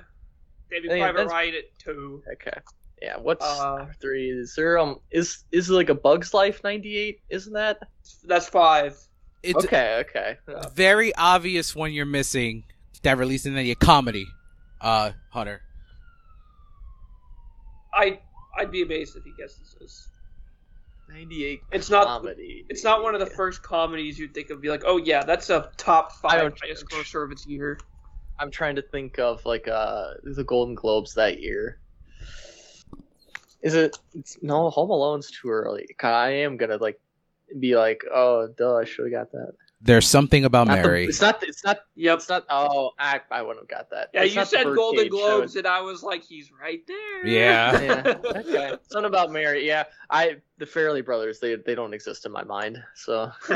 Saving 0.70 0.90
Hey, 0.90 1.00
Private 1.00 1.16
that's- 1.18 1.30
Ryan 1.32 1.54
at 1.56 1.78
two. 1.78 2.22
Okay. 2.32 2.58
Yeah. 3.02 3.16
What's 3.18 3.44
Uh, 3.44 3.86
three? 4.00 4.30
Is 4.30 4.54
there 4.54 4.78
um? 4.78 5.00
Is 5.10 5.44
is 5.52 5.68
it 5.70 5.72
like 5.74 5.88
a 5.88 5.94
Bug's 5.94 6.32
Life 6.32 6.62
98? 6.64 7.20
Isn't 7.28 7.52
that? 7.54 7.78
That's 8.24 8.48
five. 8.48 8.96
It's 9.42 9.64
okay. 9.64 10.04
Okay. 10.08 10.36
very 10.74 11.14
obvious 11.16 11.74
when 11.74 11.92
you're 11.92 12.04
missing 12.06 12.64
that 13.02 13.16
released 13.18 13.46
in 13.46 13.56
a 13.56 13.74
comedy. 13.74 14.26
Uh, 14.80 15.12
Hunter. 15.30 15.62
I 17.94 18.20
I'd 18.58 18.70
be 18.70 18.82
amazed 18.82 19.16
if 19.16 19.24
he 19.24 19.32
guesses 19.38 19.76
this. 19.80 20.08
98. 21.12 21.62
It's 21.72 21.90
not- 21.90 22.06
comedy. 22.06 22.64
It's 22.68 22.84
not 22.84 23.02
one 23.02 23.14
of 23.14 23.20
the 23.20 23.26
first 23.26 23.62
comedies 23.62 24.18
you'd 24.18 24.34
think 24.34 24.50
of. 24.50 24.60
Be 24.60 24.70
like, 24.70 24.82
oh 24.86 24.96
yeah, 24.96 25.24
that's 25.24 25.50
a 25.50 25.70
top 25.76 26.12
five 26.12 26.52
highest 26.60 26.86
grosser 26.86 27.22
of 27.22 27.32
its 27.32 27.46
year. 27.46 27.78
I'm 28.38 28.50
trying 28.50 28.76
to 28.76 28.82
think 28.82 29.18
of 29.18 29.44
like 29.44 29.68
uh 29.68 30.14
the 30.22 30.44
Golden 30.44 30.74
Globes 30.74 31.14
that 31.14 31.40
year. 31.40 31.78
Is 33.62 33.74
it? 33.74 33.98
It's, 34.14 34.38
no, 34.40 34.70
Home 34.70 34.90
Alone's 34.90 35.30
too 35.30 35.50
early. 35.50 35.86
I 36.02 36.30
am 36.30 36.56
gonna 36.56 36.78
like 36.78 36.98
be 37.58 37.76
like, 37.76 38.02
oh, 38.12 38.48
duh, 38.56 38.76
I 38.76 38.84
should 38.84 39.12
have 39.12 39.12
got 39.12 39.32
that. 39.32 39.52
There's 39.82 40.06
something 40.06 40.44
about 40.44 40.66
Not 40.66 40.76
the- 40.76 40.82
Mary. 40.88 41.04
it's 41.06 41.22
not. 41.22 41.42
It's 41.42 41.64
not. 41.64 41.78
Yep. 41.94 42.18
It's 42.18 42.28
not. 42.28 42.44
Oh, 42.50 42.90
I, 42.98 43.20
I 43.30 43.40
wouldn't 43.40 43.60
have 43.60 43.68
got 43.78 43.88
that. 43.90 44.10
Yeah, 44.12 44.24
It's 44.24 44.34
you 44.34 44.44
said 44.44 44.64
Golden 44.64 45.04
Birdcage, 45.08 45.12
so 45.20 45.36
Globes, 45.38 45.56
and 45.56 45.66
I 45.66 45.80
was 45.80 46.02
like, 46.02 46.22
he's 46.22 46.50
right 46.52 46.82
there. 46.86 47.26
Yeah. 47.26 47.80
Yeah. 47.80 48.14
Okay. 48.24 48.74
Something 48.90 49.06
about 49.08 49.30
Mary. 49.32 49.66
Yeah, 49.66 49.84
I 50.10 50.36
the 50.58 50.66
Farrelly 50.66 51.02
brothers. 51.02 51.40
They 51.40 51.54
they 51.56 51.74
don't 51.74 51.94
exist 51.94 52.26
in 52.26 52.32
my 52.32 52.44
mind. 52.44 52.76
So 52.94 53.32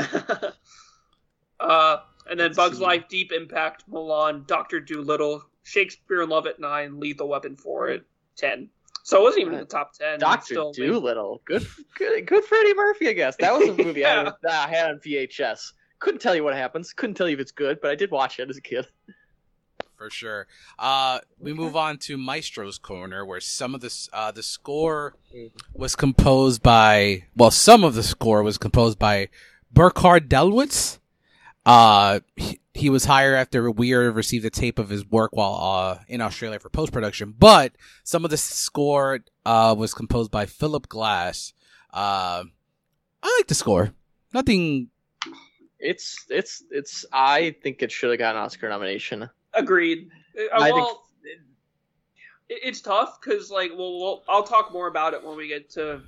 uh, 1.59 1.97
and 2.29 2.39
then 2.39 2.47
Let's 2.47 2.57
Bugs 2.57 2.77
see. 2.77 2.83
Life, 2.83 3.07
Deep 3.07 3.31
Impact, 3.31 3.89
Mulan, 3.89 4.47
Doctor 4.47 4.79
Doolittle, 4.79 5.43
Shakespeare 5.63 6.21
in 6.23 6.29
Love 6.29 6.47
at 6.47 6.59
nine, 6.59 6.99
Lethal 6.99 7.27
Weapon 7.27 7.55
four 7.55 7.89
at 7.89 8.01
ten. 8.35 8.69
So 9.03 9.19
it 9.19 9.23
wasn't 9.23 9.41
even 9.41 9.53
in 9.53 9.59
the 9.59 9.65
top 9.65 9.93
ten. 9.93 10.19
Doctor 10.19 10.45
Still- 10.55 10.71
Doolittle. 10.73 11.41
Good. 11.45 11.67
Good. 11.97 12.25
Good 12.25 12.43
for 12.45 12.55
Eddie 12.55 12.73
Murphy. 12.73 13.09
I 13.09 13.13
guess 13.13 13.35
that 13.37 13.53
was 13.53 13.69
a 13.69 13.73
movie 13.83 14.03
I, 14.05 14.23
Yeah. 14.23 14.31
that 14.41 14.67
I 14.67 14.71
had 14.75 14.89
on 14.89 14.99
VHS. 15.05 15.73
Couldn't 15.99 16.19
tell 16.21 16.35
you 16.35 16.43
what 16.43 16.55
happens. 16.55 16.93
Couldn't 16.93 17.15
tell 17.15 17.27
you 17.27 17.35
if 17.35 17.39
it's 17.39 17.51
good, 17.51 17.79
but 17.81 17.91
I 17.91 17.95
did 17.95 18.11
watch 18.11 18.39
it 18.39 18.49
as 18.49 18.57
a 18.57 18.61
kid. 18.61 18.87
for 19.97 20.09
sure. 20.09 20.47
Uh, 20.77 21.19
we 21.39 21.53
move 21.53 21.75
on 21.75 21.97
to 21.99 22.17
Maestro's 22.17 22.77
Corner, 22.77 23.25
where 23.25 23.39
some 23.39 23.73
of 23.73 23.81
the 23.81 24.09
uh, 24.13 24.31
the 24.31 24.43
score 24.43 25.15
was 25.73 25.95
composed 25.95 26.61
by, 26.61 27.23
well, 27.35 27.51
some 27.51 27.83
of 27.83 27.95
the 27.95 28.03
score 28.03 28.43
was 28.43 28.57
composed 28.57 28.99
by 28.99 29.29
Burkhard 29.71 30.29
Dallwitz. 30.29 30.99
Uh, 31.65 32.19
he, 32.35 32.59
he 32.73 32.89
was 32.89 33.05
hired 33.05 33.35
after 33.35 33.71
Weir 33.71 34.11
received 34.11 34.45
a 34.45 34.49
tape 34.51 34.77
of 34.77 34.89
his 34.89 35.05
work 35.05 35.35
while, 35.35 35.55
uh, 35.55 36.03
in 36.07 36.21
Australia 36.21 36.59
for 36.59 36.69
post-production, 36.69 37.33
but 37.39 37.71
some 38.03 38.23
of 38.23 38.29
the 38.31 38.37
score, 38.37 39.21
uh, 39.45 39.73
was 39.75 39.93
composed 39.93 40.29
by 40.29 40.45
Philip 40.45 40.87
Glass. 40.89 41.53
Uh, 41.91 42.43
I 43.23 43.35
like 43.39 43.47
the 43.47 43.55
score. 43.55 43.93
Nothing, 44.33 44.89
It's 45.85 46.25
it's 46.29 46.63
it's. 46.71 47.05
I 47.13 47.55
think 47.61 47.81
it 47.81 47.91
should 47.91 48.09
have 48.09 48.19
got 48.19 48.35
an 48.35 48.41
Oscar 48.41 48.67
nomination. 48.69 49.29
Agreed. 49.53 50.09
Uh, 50.37 50.61
I 50.61 50.71
think- 50.71 50.87
it, 51.23 52.59
it's 52.63 52.81
tough 52.81 53.19
because 53.21 53.49
like, 53.49 53.71
well, 53.71 53.99
we'll, 53.99 54.23
I'll 54.27 54.43
talk 54.43 54.71
more 54.73 54.87
about 54.87 55.13
it 55.13 55.23
when 55.23 55.37
we 55.37 55.47
get 55.47 55.69
to 55.71 56.01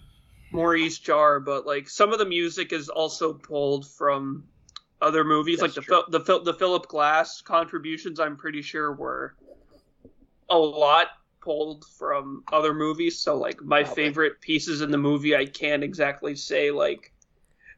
Maurice 0.51 0.99
Jarre, 0.99 1.43
but 1.43 1.65
like 1.65 1.89
some 1.89 2.13
of 2.13 2.19
the 2.19 2.25
music 2.25 2.71
is 2.73 2.89
also 2.89 3.33
pulled 3.33 3.87
from 3.87 4.43
other 5.01 5.23
movies, 5.23 5.59
That's 5.59 5.77
like 5.77 5.87
the. 5.87 6.05
The 6.19 6.25
Phil- 6.25 6.43
the 6.43 6.53
Philip 6.53 6.87
Glass 6.87 7.41
contributions. 7.41 8.19
I'm 8.19 8.35
pretty 8.37 8.61
sure 8.61 8.93
were 8.93 9.35
a 10.49 10.57
lot 10.57 11.07
pulled 11.41 11.85
from 11.97 12.43
other 12.51 12.73
movies. 12.73 13.19
So 13.19 13.37
like 13.37 13.61
my 13.61 13.83
Probably. 13.83 14.03
favorite 14.03 14.41
pieces 14.41 14.81
in 14.81 14.91
the 14.91 14.97
movie, 14.97 15.35
I 15.35 15.45
can't 15.45 15.83
exactly 15.83 16.35
say 16.35 16.71
like. 16.71 17.13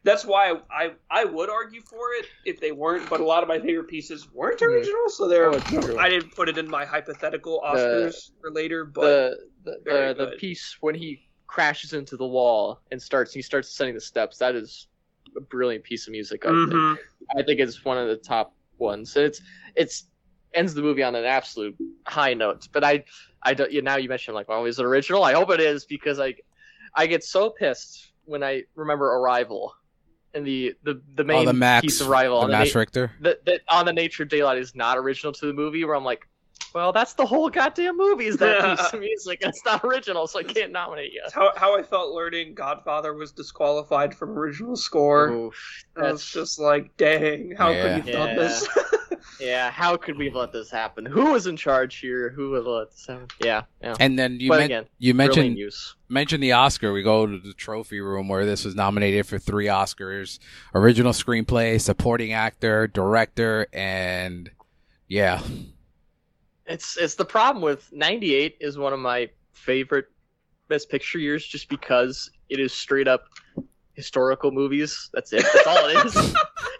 That's 0.02 0.24
why 0.24 0.54
I, 0.70 0.92
I 1.10 1.24
would 1.24 1.50
argue 1.50 1.82
for 1.82 2.12
it 2.18 2.26
if 2.44 2.58
they 2.60 2.72
weren't, 2.72 3.08
but 3.10 3.20
a 3.20 3.24
lot 3.24 3.42
of 3.42 3.48
my 3.48 3.58
favorite 3.58 3.88
pieces 3.88 4.28
weren't 4.32 4.62
original, 4.62 5.08
so 5.08 5.28
they're 5.28 5.50
Oh. 5.50 5.98
I 5.98 6.08
didn't 6.08 6.30
put 6.30 6.48
it 6.48 6.56
in 6.56 6.68
my 6.68 6.84
hypothetical 6.84 7.60
Oscars 7.64 8.30
for 8.40 8.50
later, 8.50 8.84
but 8.84 9.02
the 9.02 9.38
the 9.64 9.80
very 9.84 10.14
the, 10.14 10.26
the 10.26 10.32
piece 10.32 10.76
when 10.80 10.94
he 10.94 11.28
crashes 11.46 11.92
into 11.92 12.16
the 12.16 12.26
wall 12.26 12.80
and 12.92 13.02
starts 13.02 13.34
he 13.34 13.42
starts 13.42 13.68
ascending 13.68 13.94
the 13.94 14.00
steps 14.00 14.38
that 14.38 14.54
is 14.54 14.86
a 15.36 15.40
brilliant 15.40 15.84
piece 15.84 16.06
of 16.06 16.12
music 16.12 16.46
I 16.46 16.48
think. 16.48 16.72
Mhm. 16.72 16.98
I 17.36 17.42
think 17.42 17.60
it's 17.60 17.84
one 17.84 17.98
of 17.98 18.06
the 18.08 18.16
top 18.16 18.54
ones 18.78 19.16
it's 19.16 19.42
it's 19.74 20.04
ends 20.54 20.74
the 20.74 20.80
movie 20.82 21.02
on 21.02 21.14
an 21.16 21.24
absolute 21.24 21.76
high 22.06 22.34
note 22.34 22.68
but 22.72 22.84
I 22.84 23.04
I 23.42 23.54
don't 23.54 23.70
you 23.70 23.82
now 23.82 23.96
you 23.96 24.08
mentioned 24.08 24.36
like 24.36 24.48
well 24.48 24.64
is 24.64 24.78
it 24.78 24.84
original 24.84 25.24
I 25.24 25.32
hope 25.32 25.50
it 25.50 25.60
is 25.60 25.84
because 25.84 26.20
I 26.20 26.34
I 26.94 27.06
get 27.06 27.24
so 27.24 27.50
pissed 27.50 28.12
when 28.24 28.42
I 28.44 28.62
remember 28.76 29.06
Arrival 29.06 29.74
and 30.34 30.46
the 30.46 30.74
the 30.82 31.00
the 31.14 31.24
main 31.24 31.42
oh, 31.42 31.44
the 31.46 31.52
Max, 31.52 31.82
piece 31.82 32.00
of 32.00 32.08
rival 32.08 32.38
the 32.38 32.44
on 32.44 32.50
the 32.50 32.58
Max 32.58 32.74
na- 32.74 32.78
Richter. 32.78 33.12
that 33.20 33.44
that 33.44 33.60
on 33.68 33.84
the 33.86 33.92
nature 33.92 34.22
of 34.22 34.28
daylight 34.28 34.58
is 34.58 34.74
not 34.74 34.96
original 34.98 35.32
to 35.32 35.46
the 35.46 35.52
movie 35.52 35.84
where 35.84 35.94
i'm 35.96 36.04
like 36.04 36.26
well 36.74 36.92
that's 36.92 37.14
the 37.14 37.24
whole 37.26 37.48
goddamn 37.50 37.96
movie 37.96 38.26
is 38.26 38.36
that 38.36 38.76
piece 38.78 38.92
of 38.92 39.00
music 39.08 39.40
and 39.42 39.50
it's 39.50 39.64
not 39.64 39.84
original 39.84 40.26
so 40.26 40.38
i 40.38 40.42
can't 40.42 40.72
nominate 40.72 41.12
you 41.12 41.20
That's 41.22 41.34
how 41.34 41.52
how 41.56 41.76
I 41.78 41.82
felt 41.82 42.12
learning 42.14 42.54
Godfather 42.54 43.14
was 43.14 43.32
disqualified 43.32 44.14
from 44.14 44.30
original 44.38 44.76
score. 44.76 45.30
Oof, 45.30 45.84
that's 45.96 46.30
just 46.30 46.58
like, 46.58 46.96
dang, 46.96 47.54
how 47.56 47.70
Yeah. 47.72 47.82
could 47.82 47.96
you 47.96 48.02
have 48.02 48.12
done 48.12 48.28
Yeah. 48.30 48.34
this? 48.36 48.68
yeah 49.40 49.70
how 49.70 49.96
could 49.96 50.16
we 50.16 50.26
have 50.26 50.34
let 50.34 50.52
this 50.52 50.70
happen 50.70 51.04
who 51.04 51.32
was 51.32 51.46
in 51.46 51.56
charge 51.56 51.98
here 51.98 52.30
who 52.30 52.50
would 52.50 52.64
let 52.64 52.90
this 52.90 53.06
happen 53.06 53.26
yeah 53.40 53.62
yeah 53.82 53.94
And 54.00 54.18
then 54.18 54.38
you 54.40 54.48
but 54.48 54.58
men- 54.58 54.64
again 54.66 54.84
you 54.98 55.14
mentioned 55.14 55.58
use 55.58 55.94
mentioned 56.08 56.42
the 56.42 56.52
Oscar. 56.52 56.92
We 56.92 57.02
go 57.02 57.26
to 57.26 57.38
the 57.38 57.52
trophy 57.54 58.00
room 58.00 58.28
where 58.28 58.44
this 58.46 58.64
was 58.64 58.74
nominated 58.74 59.26
for 59.26 59.38
three 59.38 59.66
Oscars: 59.66 60.38
original 60.74 61.12
screenplay, 61.12 61.80
supporting 61.80 62.32
actor, 62.32 62.86
director, 62.88 63.66
and 63.72 64.50
yeah, 65.08 65.40
it's 66.70 66.96
it's 66.96 67.14
the 67.14 67.24
problem 67.24 67.62
with 67.62 67.92
98 67.92 68.56
is 68.60 68.78
one 68.78 68.92
of 68.92 69.00
my 69.00 69.28
favorite 69.52 70.06
best 70.68 70.88
picture 70.88 71.18
years 71.18 71.44
just 71.46 71.68
because 71.68 72.30
it 72.48 72.60
is 72.60 72.72
straight 72.72 73.08
up 73.08 73.24
historical 73.94 74.50
movies 74.50 75.10
that's 75.12 75.32
it 75.32 75.44
that's 75.52 75.66
all 75.66 75.86
it 75.88 76.06
is 76.06 76.16
and 76.16 76.34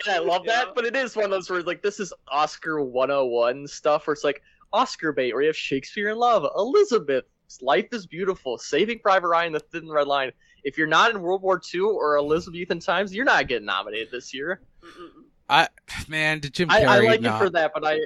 i 0.09 0.19
love 0.19 0.43
Yeah. 0.47 0.65
that 0.65 0.75
but 0.75 0.87
it 0.87 0.95
is 0.97 1.17
one 1.17 1.25
of 1.25 1.31
those 1.31 1.51
where 1.51 1.59
it's 1.59 1.67
like 1.67 1.83
this 1.83 1.99
is 2.01 2.13
oscar 2.29 2.81
101 2.83 3.67
stuff 3.67 4.07
where 4.07 4.13
it's 4.15 4.25
like 4.25 4.43
oscar 4.73 5.13
bait 5.13 5.33
where 5.35 5.43
you 5.43 5.49
have 5.49 5.57
shakespeare 5.57 6.11
in 6.11 6.17
love 6.17 6.47
elizabeth 6.57 7.25
life 7.61 7.89
is 7.93 8.07
beautiful 8.07 8.57
saving 8.59 9.01
private 9.01 9.27
ryan 9.29 9.53
the 9.53 9.61
thin 9.61 9.89
red 9.91 10.07
line 10.07 10.31
if 10.63 10.79
you're 10.79 10.87
not 10.87 11.11
in 11.11 11.21
world 11.21 11.43
war 11.43 11.61
ii 11.75 11.81
or 11.81 12.17
elizabethan 12.17 12.79
times 12.79 13.13
you're 13.13 13.25
not 13.25 13.49
getting 13.49 13.67
nominated 13.67 14.09
this 14.13 14.33
year 14.33 14.61
I 15.49 15.67
man, 16.07 16.39
did 16.39 16.55
Jim 16.55 16.71
I, 16.71 16.83
Carrey. 16.83 16.87
I 16.87 16.99
like 17.01 17.21
nah. 17.23 17.35
it 17.35 17.39
for 17.41 17.51
that 17.51 17.73
but 17.75 17.85
i 17.85 17.99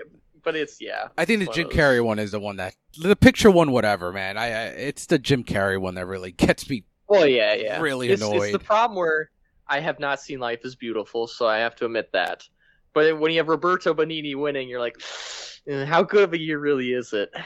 but 0.45 0.55
it's 0.55 0.81
yeah 0.81 1.09
I 1.19 1.25
think 1.25 1.41
the 1.47 1.53
Jim. 1.53 1.69
Carrey 1.69 2.05
one 2.05 2.19
is 2.19 2.31
the 2.33 2.41
one 2.41 2.57
that 2.57 2.75
the 3.01 3.17
picture 3.17 3.51
one, 3.51 3.73
whatever, 3.73 4.13
man. 4.13 4.37
I, 4.37 4.47
I 4.47 4.65
it's 4.67 5.07
the 5.07 5.19
Jim 5.19 5.45
Carrey 5.45 5.81
one 5.81 5.95
that 5.97 6.07
really 6.07 6.33
gets 6.47 6.69
me. 6.69 6.85
Well, 7.09 7.27
yeah, 7.27 7.55
yeah. 7.55 7.81
Really 7.81 8.09
it's, 8.09 8.23
It's 8.23 8.31
annoyed. 8.31 8.55
the 8.55 8.59
problem 8.59 8.97
where 8.97 9.31
I 9.69 9.81
have 9.81 9.99
not 10.01 10.21
seen 10.21 10.39
Life 10.41 10.61
is 10.65 10.75
Beautiful, 10.75 11.27
so 11.27 11.47
I 11.47 11.59
have 11.59 11.75
to 11.77 11.87
admit 11.87 12.13
that. 12.13 12.49
But 12.93 13.19
when 13.19 13.33
you 13.33 13.39
have 13.39 13.49
Roberto 13.49 13.93
Benigni 13.95 14.37
winning, 14.37 14.69
you're 14.69 14.81
like, 14.81 14.97
"Eh, 15.67 15.85
how 15.85 16.03
good 16.03 16.25
of 16.25 16.33
a 16.33 16.39
year 16.39 16.59
really 16.59 16.93
is 16.93 17.13
it? 17.13 17.33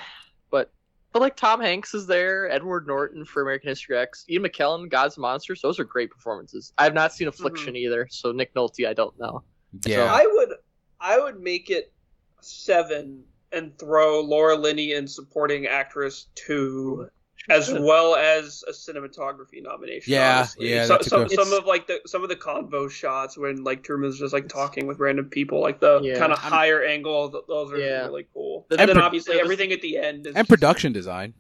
But 0.51 0.71
but 1.13 1.21
like 1.21 1.37
Tom 1.37 1.61
Hanks 1.61 1.93
is 1.95 2.07
there, 2.07 2.51
Edward 2.51 2.87
Norton 2.87 3.25
for 3.25 3.43
American 3.43 3.69
History 3.69 3.99
X, 3.99 4.25
Ian 4.31 4.45
McKellen, 4.45 4.89
God's 4.89 5.19
Monsters. 5.19 5.61
Those 5.61 5.79
are 5.79 5.85
great 5.85 6.11
performances. 6.11 6.73
I 6.79 6.85
have 6.85 6.95
not 6.95 7.13
seen 7.13 7.29
Affliction 7.29 7.77
either, 7.77 8.09
so 8.11 8.33
Nick 8.33 8.55
Nolte, 8.55 8.87
I 8.89 8.95
don't 8.95 9.19
know. 9.19 9.43
Yeah, 9.85 10.05
I 10.11 10.27
would 10.27 10.55
I 11.01 11.21
would 11.21 11.41
make 11.41 11.69
it 11.71 11.93
seven 12.41 13.25
and 13.53 13.77
throw 13.79 14.21
Laura 14.21 14.57
Linney 14.57 14.93
in 14.93 15.07
supporting 15.07 15.67
actress 15.67 16.27
two 16.35 17.09
as 17.51 17.73
well 17.73 18.15
as 18.15 18.63
a 18.69 18.73
cinematography 18.73 19.63
nomination. 19.63 20.13
Yeah, 20.13 20.39
honestly. 20.39 20.71
yeah, 20.71 20.85
So- 20.85 20.99
some, 21.01 21.27
good- 21.29 21.33
some 21.39 21.53
of 21.55 21.65
like 21.65 21.87
the 21.87 22.01
some 22.07 22.23
of 22.23 22.29
the 22.29 22.37
convo 22.37 22.91
shots 22.91 23.39
when 23.39 23.65
like 23.65 23.83
Truman's 23.83 24.19
just 24.19 24.35
like 24.35 24.49
talking 24.49 24.87
with 24.87 24.99
random 24.99 25.31
people, 25.31 25.61
like 25.63 25.81
the 25.81 26.01
Yeah. 26.03 26.19
kind 26.19 26.31
of 26.33 26.39
higher 26.39 26.83
angle. 26.83 27.43
Those 27.49 27.73
are 27.73 27.79
Yeah. 27.79 28.07
really 28.07 28.27
cool. 28.35 28.67
The- 28.69 28.79
And, 28.81 28.89
then 28.89 28.97
pro- 28.97 29.05
obviously 29.07 29.37
was- 29.37 29.45
everything 29.45 29.73
at 29.73 29.81
the 29.81 29.97
end 29.97 30.27
is 30.27 30.35
and 30.35 30.37
just- 30.47 30.49
production 30.51 30.93
design. 30.93 31.33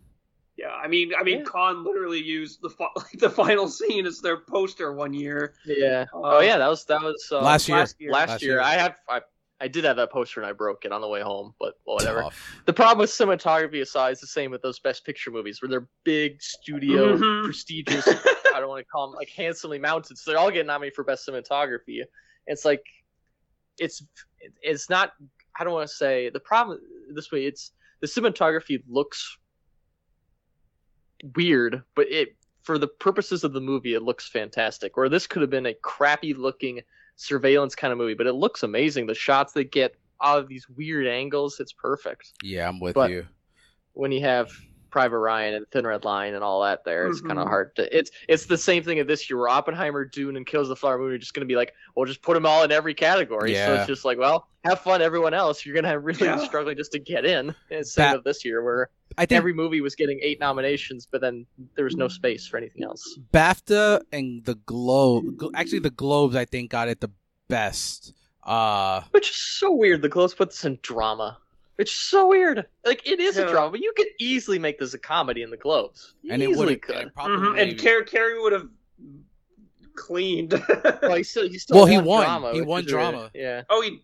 Yeah, 0.56 0.70
I 0.70 0.88
mean, 0.88 1.12
I 1.16 1.22
mean, 1.22 1.38
Yeah. 1.40 1.44
Cannes 1.52 1.84
literally 1.84 2.20
used 2.22 2.62
the 2.62 2.70
fi- 2.70 2.88
like 2.96 3.18
the 3.18 3.30
final 3.30 3.68
scene 3.68 4.06
as 4.06 4.20
their 4.20 4.38
poster 4.38 4.92
one 4.94 5.12
year. 5.12 5.54
Yeah. 5.66 6.06
Uh, 6.14 6.20
oh 6.22 6.40
yeah, 6.40 6.56
that 6.56 6.68
was 6.68 6.84
that 6.86 7.02
was 7.02 7.28
uh, 7.30 7.40
Last 7.42 7.68
year. 7.68 7.76
last 7.78 8.00
year. 8.00 8.12
Last, 8.12 8.28
Last 8.30 8.42
year. 8.42 8.52
year. 8.54 8.60
I 8.62 8.72
have 8.74 8.96
I, 9.08 9.20
I 9.60 9.68
did 9.68 9.84
have 9.84 9.96
that 9.96 10.12
poster 10.12 10.40
and 10.40 10.48
I 10.48 10.52
broke 10.52 10.84
it 10.84 10.92
on 10.92 11.00
the 11.00 11.08
way 11.08 11.20
home, 11.20 11.52
but 11.58 11.74
whatever. 11.84 12.22
Tough. 12.22 12.62
The 12.66 12.72
problem 12.72 12.98
with 12.98 13.10
cinematography 13.10 13.80
aside 13.80 14.12
is 14.12 14.20
the 14.20 14.26
same 14.28 14.52
with 14.52 14.62
those 14.62 14.78
best 14.78 15.04
picture 15.04 15.30
movies 15.32 15.60
where 15.60 15.68
they're 15.68 15.88
big, 16.04 16.40
studio, 16.40 17.16
Mhm. 17.16 17.44
prestigious. 17.44 18.06
I 18.06 18.60
don't 18.60 18.68
want 18.68 18.80
to 18.80 18.88
call 18.90 19.08
them 19.08 19.16
like 19.16 19.30
handsomely 19.30 19.78
mounted. 19.78 20.16
So 20.16 20.30
they're 20.30 20.38
all 20.38 20.50
getting 20.50 20.68
nominated 20.68 20.94
for 20.94 21.02
best 21.02 21.26
cinematography. 21.26 22.04
It's 22.46 22.64
like, 22.64 22.84
it's 23.78 24.02
it's 24.62 24.88
not. 24.88 25.12
I 25.58 25.64
don't 25.64 25.72
want 25.72 25.88
to 25.88 25.94
say 25.94 26.30
the 26.30 26.40
problem 26.40 26.80
this 27.12 27.32
way. 27.32 27.44
It's 27.44 27.72
the 28.00 28.06
cinematography 28.06 28.82
looks 28.88 29.38
weird, 31.34 31.82
but 31.96 32.08
it 32.10 32.36
for 32.62 32.78
the 32.78 32.86
purposes 32.86 33.44
of 33.44 33.52
the 33.52 33.60
movie, 33.60 33.94
it 33.94 34.02
looks 34.02 34.28
fantastic. 34.28 34.96
Or 34.96 35.08
this 35.08 35.26
could 35.26 35.42
have 35.42 35.50
been 35.50 35.66
a 35.66 35.74
crappy 35.74 36.34
looking 36.34 36.80
surveillance 37.18 37.74
kind 37.74 37.92
of 37.92 37.98
movie, 37.98 38.14
but 38.14 38.26
it 38.26 38.32
looks 38.32 38.62
amazing. 38.62 39.06
The 39.06 39.14
shots 39.14 39.52
they 39.52 39.64
get 39.64 39.94
out 40.22 40.38
of 40.38 40.48
these 40.48 40.68
weird 40.68 41.06
angles, 41.06 41.60
it's 41.60 41.72
perfect. 41.72 42.32
Yeah, 42.42 42.68
I'm 42.68 42.80
with 42.80 42.94
But- 42.94 43.10
you. 43.10 43.26
When 43.92 44.12
you 44.12 44.20
have 44.20 44.52
Private 44.90 45.18
Ryan 45.18 45.54
and 45.54 45.66
Thin 45.72 45.84
Red 45.84 46.04
Line 46.04 46.34
and 46.34 46.44
all 46.44 46.62
that, 46.62 46.84
there, 46.84 47.08
it's 47.08 47.20
kind 47.20 47.32
of 47.32 47.38
mm-hmm. 47.38 47.48
hard 47.48 47.74
to. 47.76 47.96
It's 47.96 48.12
it's 48.28 48.46
the 48.46 48.56
same 48.56 48.84
thing 48.84 49.00
of 49.00 49.08
this 49.08 49.28
year 49.28 49.36
where 49.36 49.48
Oppenheimer, 49.48 50.04
Dune, 50.04 50.36
and 50.36 50.46
Kills 50.46 50.68
the 50.68 50.76
Flower 50.76 50.98
Moon 50.98 51.12
are 51.12 51.18
just 51.18 51.34
going 51.34 51.46
to 51.46 51.52
be 51.52 51.56
like, 51.56 51.74
well, 51.96 52.06
just 52.06 52.22
put 52.22 52.34
them 52.34 52.46
all 52.46 52.62
in 52.62 52.70
every 52.70 52.94
category. 52.94 53.52
Yeah. 53.52 53.66
So 53.66 53.74
it's 53.74 53.86
just 53.88 54.04
like, 54.04 54.16
well, 54.16 54.46
have 54.64 54.80
fun, 54.80 55.02
everyone 55.02 55.34
else. 55.34 55.66
You're 55.66 55.74
gonna 55.74 55.88
have 55.88 56.04
really 56.04 56.24
Yeah. 56.26 56.38
struggling 56.44 56.76
just 56.76 56.92
to 56.92 57.00
get 57.00 57.24
in. 57.24 57.54
Instead 57.70 57.86
same 57.86 58.04
That- 58.12 58.16
of 58.18 58.24
this 58.24 58.44
year 58.44 58.62
where 58.62 58.90
I 59.18 59.26
think 59.26 59.36
every 59.36 59.52
movie 59.52 59.80
was 59.80 59.94
getting 59.94 60.18
eight 60.22 60.38
nominations, 60.40 61.06
but 61.10 61.20
then 61.20 61.44
there 61.74 61.84
was 61.84 61.96
no 61.96 62.08
space 62.08 62.46
for 62.46 62.56
anything 62.56 62.84
else. 62.84 63.18
BAFTA 63.32 64.00
and 64.12 64.44
the 64.44 64.54
Globe, 64.54 65.42
actually 65.54 65.80
the 65.80 65.90
Globes, 65.90 66.36
I 66.36 66.44
think 66.44 66.70
got 66.70 66.88
it 66.88 67.00
the 67.00 67.10
best. 67.48 68.14
Uh, 68.44 69.02
Which 69.10 69.28
is 69.30 69.36
so 69.36 69.72
weird. 69.74 70.00
The 70.02 70.08
Globes 70.08 70.34
put 70.34 70.50
this 70.50 70.64
in 70.64 70.78
drama. 70.82 71.38
It's 71.78 71.92
so 71.92 72.28
weird. 72.28 72.66
Like 72.84 73.06
it 73.06 73.20
is 73.20 73.36
a 73.36 73.48
drama, 73.48 73.70
but 73.72 73.80
you 73.80 73.92
could 73.96 74.08
easily 74.18 74.58
make 74.58 74.78
this 74.78 74.94
a 74.94 74.98
comedy 74.98 75.42
in 75.42 75.50
the 75.50 75.56
Globes. 75.56 76.14
You 76.22 76.32
and 76.32 76.42
it 76.42 76.50
easily 76.50 76.66
would 76.74 76.82
could. 76.82 76.96
and 76.96 77.06
it 77.08 77.14
probably 77.14 77.36
Mhm, 77.36 77.60
And 77.70 77.80
Car- 77.80 78.02
Carrey 78.04 78.42
would 78.42 78.52
have 78.52 78.68
cleaned. 79.94 80.52
Well, 81.02 81.14
he 81.16 81.22
still, 81.22 81.48
he 81.48 81.58
still 81.58 81.76
Well, 81.76 81.86
he 81.86 81.96
won, 81.98 82.06
won. 82.06 82.24
Drama, 82.24 82.52
He 82.54 82.60
won 82.62 82.80
is 82.84 82.86
weird. 82.86 82.88
drama. 83.12 83.30
Yeah, 83.34 83.62
oh, 83.70 83.80
he, 83.82 84.02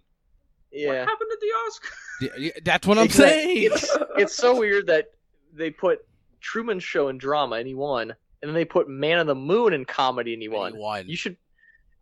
what 0.75 0.95
yeah. 0.95 1.05
happened 1.05 1.31
at 1.33 1.41
the 1.41 1.47
Oscar? 1.47 1.89
Yeah, 2.21 2.29
yeah, 2.39 2.51
that's 2.65 2.87
what 2.87 2.99
I'm 2.99 3.05
Exact- 3.07 3.31
saying. 3.33 3.59
It's, 3.73 3.97
it's 4.17 4.35
so 4.37 4.59
weird 4.59 4.87
that 4.89 5.07
they 5.53 5.71
put 5.71 6.01
Truman 6.41 6.81
Show 6.81 7.09
in 7.09 7.19
drama 7.19 7.57
and 7.57 7.67
he 7.67 7.75
won, 7.75 8.11
and 8.11 8.49
then 8.49 8.55
they 8.55 8.65
put 8.65 8.89
Man 8.89 9.19
on 9.19 9.27
the 9.27 9.35
Moon 9.35 9.73
in 9.73 9.85
comedy 9.85 10.33
and 10.35 10.43
he 10.43 10.47
And 10.47 10.55
won. 10.55 10.73
he 10.73 10.79
won. 10.79 11.09
You 11.09 11.17
should 11.17 11.37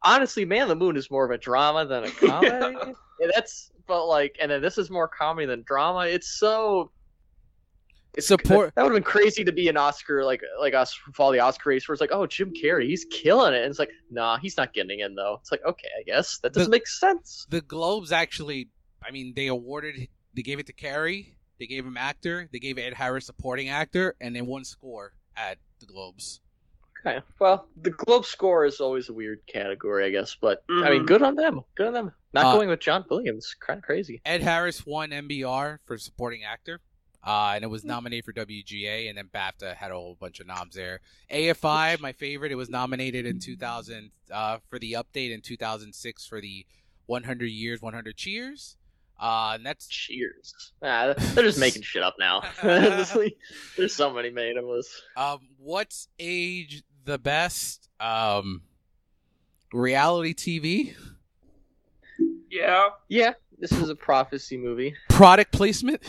honestly, 0.03 0.45
Man 0.45 0.63
on 0.63 0.69
the 0.69 0.75
Moon 0.77 0.97
is 0.97 1.11
more 1.11 1.25
of 1.25 1.31
a 1.31 1.39
drama 1.39 1.87
than 1.87 2.05
a 2.05 2.11
comedy. 2.27 2.77
Yeah, 3.21 3.29
that's 3.35 3.71
but 3.87 4.07
like, 4.07 4.37
and 4.41 4.51
then 4.51 4.63
this 4.63 4.79
is 4.79 4.91
more 4.91 5.09
comedy 5.09 5.47
than 5.47 5.63
drama. 5.63 6.07
It's 6.07 6.29
so. 6.29 6.91
It's 8.15 8.27
Support- 8.29 8.75
that 8.75 8.83
would 8.83 8.93
have 8.93 8.97
been 8.97 9.03
crazy 9.03 9.43
to 9.45 9.53
be 9.53 9.69
an 9.69 9.77
Oscar 9.79 10.23
like 10.25 10.43
like 10.61 10.75
us 10.75 10.95
follow 11.15 11.33
the 11.33 11.41
Oscar 11.41 11.71
race 11.71 11.89
where 11.89 11.95
it's 11.95 12.01
like 12.01 12.13
oh 12.13 12.27
Jim 12.27 12.53
Carrey 12.53 12.87
he's 12.87 13.07
killing 13.11 13.55
it 13.55 13.63
and 13.63 13.71
it's 13.71 13.79
like 13.79 13.91
nah 14.11 14.37
he's 14.37 14.57
not 14.59 14.75
getting 14.75 15.01
in 15.01 15.15
though 15.15 15.39
it's 15.41 15.51
like 15.51 15.65
okay 15.65 15.89
I 15.99 16.03
guess 16.03 16.39
that 16.43 16.53
doesn't 16.53 16.71
The- 16.71 16.77
make 16.77 16.87
sense 16.87 17.47
the 17.49 17.63
Globes 17.63 18.13
actually, 18.13 18.69
I 19.03 19.11
mean, 19.13 19.33
they 19.35 19.47
awarded, 19.47 20.09
they 20.35 20.43
gave 20.43 20.59
it 20.59 20.67
to 20.67 20.73
Carrey, 20.75 21.35
they 21.59 21.67
gave 21.67 21.87
him 21.87 21.97
actor, 21.97 22.49
they 22.53 22.59
gave 22.59 22.77
Ed 22.79 22.93
Harris 22.95 23.27
supporting 23.27 23.71
actor, 23.71 24.15
and 24.21 24.37
then 24.37 24.45
one 24.47 24.65
score 24.65 25.15
at 25.37 25.57
the 25.81 25.87
Globes. 25.87 26.41
okay 27.07 27.21
well 27.39 27.67
the 27.81 27.91
Globe 27.91 28.27
score 28.27 28.67
is 28.67 28.79
always 28.81 29.09
a 29.09 29.13
weird 29.15 29.41
category 29.47 30.05
I 30.05 30.11
guess 30.11 30.37
but 30.39 30.63
I 30.69 30.91
mean 30.91 31.05
Mhm. 31.05 31.07
good 31.07 31.23
on 31.23 31.35
them 31.35 31.63
good 31.77 31.87
on 31.87 31.95
them 31.95 32.13
not 32.35 32.45
Uh, 32.45 32.53
going 32.57 32.69
with 32.69 32.81
John 32.81 33.07
Williams 33.09 33.57
kind 33.59 33.79
of 33.79 33.85
crazy 33.85 34.21
Ed 34.27 34.43
Harris 34.43 34.85
won 34.85 35.11
NBR 35.13 35.79
for 35.87 35.97
supporting 35.97 36.45
actor. 36.45 36.81
Uh, 37.25 37.53
and 37.55 37.63
it 37.65 37.69
was 37.69 37.85
nominated 37.85 38.25
for 38.25 38.33
WGA, 38.33 39.09
and 39.09 39.17
then 39.19 39.29
BAFTA 39.33 39.75
had 39.77 39.91
a 39.91 39.95
whole 39.95 40.17
bunch 40.19 40.41
of 40.41 40.47
noms 40.47 40.75
there. 40.75 41.01
AFI, 41.31 42.01
my 42.01 42.13
favorite, 42.13 42.51
it 42.53 42.57
was 42.57 42.69
nominated 42.69 43.27
in 43.27 43.39
2000 43.39 44.11
uh, 44.33 44.59
for 44.69 44.79
the 44.79 44.93
update 44.95 45.33
in 45.33 45.41
2006 45.41 46.27
for 46.27 46.41
the 46.41 46.67
100 47.07 47.47
Years, 47.47 47.81
100 47.83 48.17
Cheers. 48.17 48.77
Uh, 49.21 49.53
and 49.55 49.65
that's 49.65 49.87
Cheers. 49.87 50.73
Ah, 50.83 51.15
they're 51.17 51.45
just 51.45 51.61
making 51.61 51.83
shit 51.83 52.03
up 52.03 52.17
now. 52.19 52.43
There's 52.63 53.95
so 53.95 54.13
many 54.13 54.31
made 54.31 54.57
of 54.57 54.69
us. 54.69 55.01
um, 55.17 55.39
what's 55.59 56.09
age 56.19 56.83
the 57.05 57.19
best? 57.19 57.89
Um, 58.01 58.63
reality 59.73 60.35
TV, 60.35 60.95
Yeah. 62.51 62.89
Yeah, 63.09 63.35
this 63.59 63.71
is 63.73 63.89
a 63.91 63.95
prophecy 63.95 64.57
movie. 64.57 64.95
product 65.09 65.53
placement. 65.53 66.03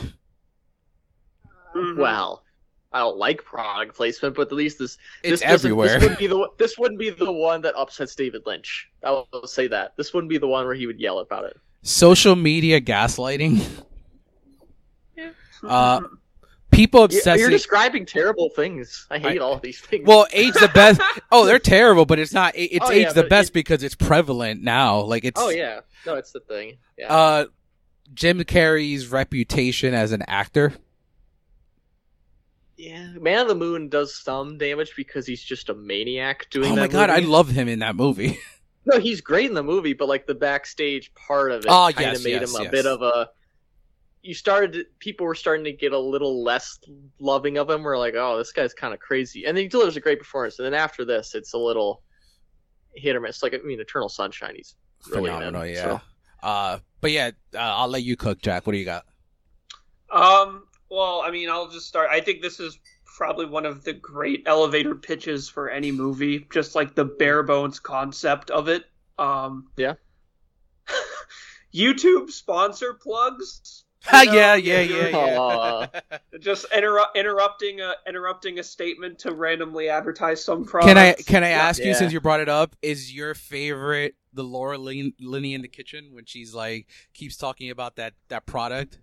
Mhm. 1.75 1.97
Well, 1.97 2.43
I 2.91 2.99
don't 2.99 3.17
like 3.17 3.43
product 3.43 3.95
placement, 3.95 4.35
but 4.35 4.43
at 4.47 4.51
least 4.53 4.77
this 4.79 4.97
It's 5.23 5.41
this 5.41 5.49
everywhere. 5.49 5.87
This 5.99 6.01
wouldn't 6.01 6.19
be 6.19 6.27
the 6.27 6.47
this 6.57 6.77
wouldn't 6.77 6.99
be 6.99 7.09
the 7.09 7.31
one 7.31 7.61
that 7.61 7.73
upsets 7.75 8.13
David 8.15 8.43
Lynch. 8.45 8.89
I 9.03 9.11
will 9.31 9.47
say 9.47 9.67
that 9.67 9.93
this 9.97 10.13
wouldn't 10.13 10.29
be 10.29 10.37
the 10.37 10.47
one 10.47 10.65
where 10.65 10.75
he 10.75 10.85
would 10.87 10.99
yell 10.99 11.19
about 11.19 11.45
it. 11.45 11.57
Social 11.81 12.35
media 12.35 12.79
gaslighting. 12.79 13.59
Yeah. 15.17 15.31
Uh, 15.67 16.01
People 16.71 17.03
obsessing. 17.03 17.39
You're 17.39 17.51
describing 17.51 18.03
terrible 18.03 18.49
things. 18.49 19.05
I 19.11 19.19
hate 19.19 19.39
I- 19.39 19.43
all 19.43 19.59
these 19.59 19.79
things. 19.79 20.07
Well, 20.07 20.25
age 20.33 20.53
the 20.55 20.71
best. 20.73 20.99
Oh, 21.31 21.45
they're 21.45 21.59
terrible, 21.59 22.05
but 22.05 22.17
it's 22.19 22.33
not. 22.33 22.53
It's 22.55 22.83
Oh, 22.85 22.91
age 22.91 23.03
yeah, 23.03 23.13
the 23.13 23.23
best 23.23 23.49
it- 23.49 23.53
because 23.53 23.83
it's 23.83 23.95
prevalent 23.95 24.61
now. 24.63 25.01
Like 25.01 25.23
it's. 25.23 25.39
oh 25.39 25.49
yeah, 25.49 25.81
no, 26.05 26.15
it's 26.15 26.31
the 26.31 26.39
thing. 26.41 26.77
Yeah. 26.97 27.13
Uh, 27.13 27.45
Jim 28.13 28.39
Carrey's 28.41 29.07
reputation 29.07 29.93
as 29.93 30.11
an 30.11 30.23
actor. 30.27 30.73
Yeah, 32.83 33.07
Man 33.19 33.39
of 33.39 33.47
the 33.47 33.55
Moon 33.55 33.87
does 33.87 34.13
some 34.21 34.57
damage 34.57 34.93
because 34.97 35.25
he's 35.25 35.41
just 35.41 35.69
a 35.69 35.73
maniac 35.73 36.49
doing 36.49 36.73
Oh 36.73 36.75
that 36.75 36.81
my 36.81 36.87
god, 36.87 37.09
I 37.09 37.19
love 37.19 37.49
him 37.49 37.67
in 37.67 37.79
that 37.79 37.95
movie. 37.95 38.39
No, 38.85 38.99
he's 38.99 39.21
great 39.21 39.45
in 39.45 39.53
the 39.53 39.63
movie, 39.63 39.93
but 39.93 40.09
like 40.09 40.27
the 40.27 40.35
backstage 40.35 41.13
part 41.13 41.53
of 41.53 41.61
it 41.61 41.67
Oh, 41.69 41.89
kind 41.95 42.07
of 42.07 42.13
yes, 42.15 42.23
made 42.25 42.41
yes, 42.41 42.53
him 42.53 42.59
a 42.59 42.63
yes. 42.63 42.71
bit 42.71 42.85
of 42.85 43.01
a. 43.01 43.29
You 44.23 44.33
started. 44.33 44.87
People 44.99 45.25
were 45.25 45.35
starting 45.35 45.63
to 45.63 45.71
get 45.71 45.93
a 45.93 45.97
little 45.97 46.43
less 46.43 46.79
loving 47.17 47.57
of 47.57 47.69
him. 47.69 47.81
We're 47.81 47.97
like, 47.97 48.15
oh, 48.17 48.37
this 48.37 48.51
guy's 48.51 48.73
kind 48.73 48.93
of 48.93 48.99
crazy, 48.99 49.45
and 49.45 49.55
then 49.55 49.63
he 49.63 49.67
delivers 49.69 49.95
a 49.95 50.01
great 50.01 50.19
performance. 50.19 50.59
And 50.59 50.65
then 50.65 50.73
after 50.73 51.05
this, 51.05 51.33
it's 51.33 51.53
a 51.53 51.57
little 51.57 52.03
hit 52.93 53.15
or 53.15 53.21
miss. 53.21 53.41
Like 53.41 53.53
I 53.53 53.59
mean, 53.59 53.79
Eternal 53.79 54.09
Sunshine, 54.09 54.55
he's 54.57 54.75
really 55.09 55.29
in 55.29 55.35
it, 55.35 55.37
Phenomenal, 55.37 55.65
yeah. 55.65 55.83
so. 55.83 56.01
Uh, 56.45 56.79
but 56.99 57.11
yeah, 57.11 57.31
uh, 57.55 57.59
I'll 57.59 57.87
let 57.87 58.03
you 58.03 58.17
cook, 58.17 58.41
Jack. 58.41 58.67
What 58.67 58.73
do 58.73 58.79
you 58.79 58.83
got? 58.85 59.05
Um, 60.11 60.65
well, 60.89 61.21
I 61.23 61.31
mean, 61.31 61.49
I'll 61.49 61.69
just 61.69 61.87
start. 61.87 62.09
I 62.11 62.21
think 62.21 62.41
this 62.41 62.59
is 62.59 62.79
probably 63.05 63.45
one 63.45 63.65
of 63.65 63.83
the 63.83 63.93
great 63.93 64.43
elevator 64.45 64.95
pitches 64.95 65.47
for 65.49 65.69
any 65.69 65.91
movie, 65.91 66.47
just 66.51 66.75
like 66.75 66.95
the 66.95 67.05
bare 67.05 67.43
bones 67.43 67.79
concept 67.79 68.49
of 68.51 68.67
it. 68.69 68.85
Um, 69.19 69.67
Yeah. 69.77 69.93
YouTube 71.73 72.29
sponsor 72.31 72.93
plugs. 72.93 73.85
you 74.13 74.25
know, 74.25 74.33
yeah, 74.33 74.55
yeah, 74.55 74.81
yeah, 74.81 75.87
yeah. 76.03 76.17
Just 76.39 76.65
interrupt, 76.75 77.15
interrupting 77.17 77.79
a 77.79 77.93
interrupting 78.05 78.59
a 78.59 78.63
statement 78.63 79.19
to 79.19 79.33
randomly 79.33 79.87
advertise 79.87 80.43
some 80.43 80.65
product. 80.65 80.89
Can 80.89 80.97
I 80.97 81.13
can 81.13 81.43
I 81.45 81.51
Yeah. 81.51 81.63
ask 81.69 81.81
you 81.81 81.93
since 81.93 82.11
you 82.11 82.19
brought 82.19 82.41
it 82.41 82.49
up? 82.49 82.75
Is 82.81 83.13
your 83.13 83.33
favorite 83.33 84.15
the 84.33 84.43
Laura 84.43 84.77
Lin- 84.77 85.13
Linney 85.21 85.53
in 85.53 85.61
the 85.61 85.69
kitchen 85.69 86.09
when 86.11 86.25
she's 86.25 86.53
like 86.53 86.87
keeps 87.13 87.37
talking 87.37 87.69
about 87.69 87.95
that 87.95 88.13
that 88.27 88.45
product? 88.45 88.99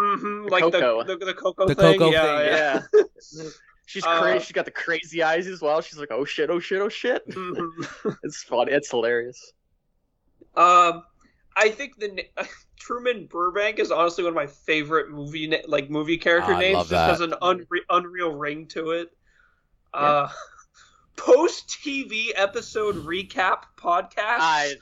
Mhm, 0.00 0.44
The 0.46 0.50
like 0.50 0.62
cocoa. 0.64 1.04
the 1.04 1.16
the, 1.16 1.26
the 1.26 1.34
cocoa 1.34 1.66
The 1.68 1.74
thing? 1.74 1.98
cocoa 1.98 2.10
yeah, 2.10 2.22
thing, 2.38 2.46
yeah. 2.46 3.02
Yeah. 3.32 3.44
She's 3.86 4.04
Uh, 4.04 4.20
crazy. 4.20 4.44
She's 4.46 4.52
got 4.52 4.64
the 4.64 4.70
crazy 4.70 5.22
eyes 5.22 5.46
as 5.46 5.60
well. 5.60 5.80
She's 5.82 5.98
like, 5.98 6.10
oh 6.10 6.24
shit, 6.24 6.50
oh 6.50 6.58
shit, 6.58 6.80
oh 6.80 6.88
shit. 6.88 7.26
Mhm. 7.28 8.16
It's 8.22 8.42
funny. 8.42 8.72
It's 8.72 8.90
hilarious. 8.90 9.52
Um, 10.56 11.02
I 11.56 11.68
think 11.68 11.98
the 11.98 12.08
na- 12.08 12.44
Truman 12.80 13.26
Burbank 13.26 13.78
is 13.78 13.90
honestly 13.90 14.24
one 14.24 14.30
of 14.32 14.34
my 14.34 14.46
favorite 14.46 15.10
movie 15.10 15.54
like 15.68 15.90
movie 15.90 16.18
character 16.18 16.52
Oh, 16.52 16.56
I 16.56 16.60
names. 16.60 16.74
love 16.74 16.88
just 16.88 17.06
has 17.06 17.20
an 17.20 17.34
unre- 17.42 17.84
unreal 17.90 18.32
ring 18.32 18.66
to 18.68 18.90
it. 18.92 19.10
Uh, 19.92 20.28
post 21.16 21.68
TV 21.68 22.28
episode 22.34 22.96
recap 23.04 23.64
podcast. 23.76 24.16
I 24.38 24.74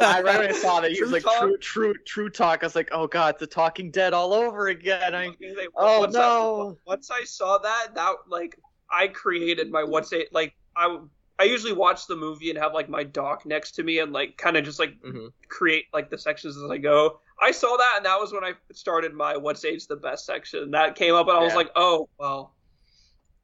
I 0.00 0.22
right 0.22 0.38
when 0.38 0.48
I 0.50 0.52
saw 0.52 0.80
that 0.80 0.92
he 0.92 1.02
was 1.02 1.12
like 1.12 1.22
Talk? 1.22 1.40
true 1.40 1.56
true 1.58 1.94
true 2.06 2.30
talk. 2.30 2.62
I 2.62 2.66
was 2.66 2.74
like, 2.74 2.88
oh 2.92 3.06
god, 3.06 3.38
the 3.38 3.46
Talking 3.46 3.90
Dead 3.90 4.12
all 4.12 4.32
over 4.32 4.68
again. 4.68 5.14
I, 5.14 5.30
oh 5.76 6.00
once 6.00 6.14
no. 6.14 6.76
I, 6.86 6.90
once 6.90 7.10
I 7.10 7.24
saw 7.24 7.58
that, 7.58 7.88
that 7.94 8.14
like 8.28 8.58
I 8.90 9.08
created 9.08 9.70
my 9.70 9.84
what's 9.84 10.12
it 10.12 10.32
like 10.32 10.54
I. 10.76 10.98
I 11.38 11.44
usually 11.44 11.72
watch 11.72 12.06
the 12.06 12.16
movie 12.16 12.50
and 12.50 12.58
have 12.58 12.74
like 12.74 12.90
my 12.90 13.02
doc 13.02 13.46
next 13.46 13.70
to 13.76 13.82
me 13.82 14.00
and 14.00 14.12
like 14.12 14.36
kind 14.36 14.58
of 14.58 14.64
just 14.66 14.78
like 14.78 15.00
Mhm. 15.00 15.32
create 15.48 15.86
like 15.90 16.10
the 16.10 16.18
sections 16.18 16.54
as 16.58 16.70
I 16.70 16.76
go. 16.76 17.18
I 17.40 17.50
saw 17.50 17.78
that 17.78 17.94
and 17.96 18.04
that 18.04 18.20
was 18.20 18.30
when 18.30 18.44
I 18.44 18.52
started 18.72 19.14
my 19.14 19.38
what's 19.38 19.64
age 19.64 19.86
the 19.86 19.96
best 19.96 20.26
section. 20.26 20.72
That 20.72 20.96
came 20.96 21.14
up 21.14 21.28
and 21.28 21.38
I 21.38 21.42
was 21.42 21.54
like, 21.54 21.70
oh 21.76 22.10
well, 22.18 22.52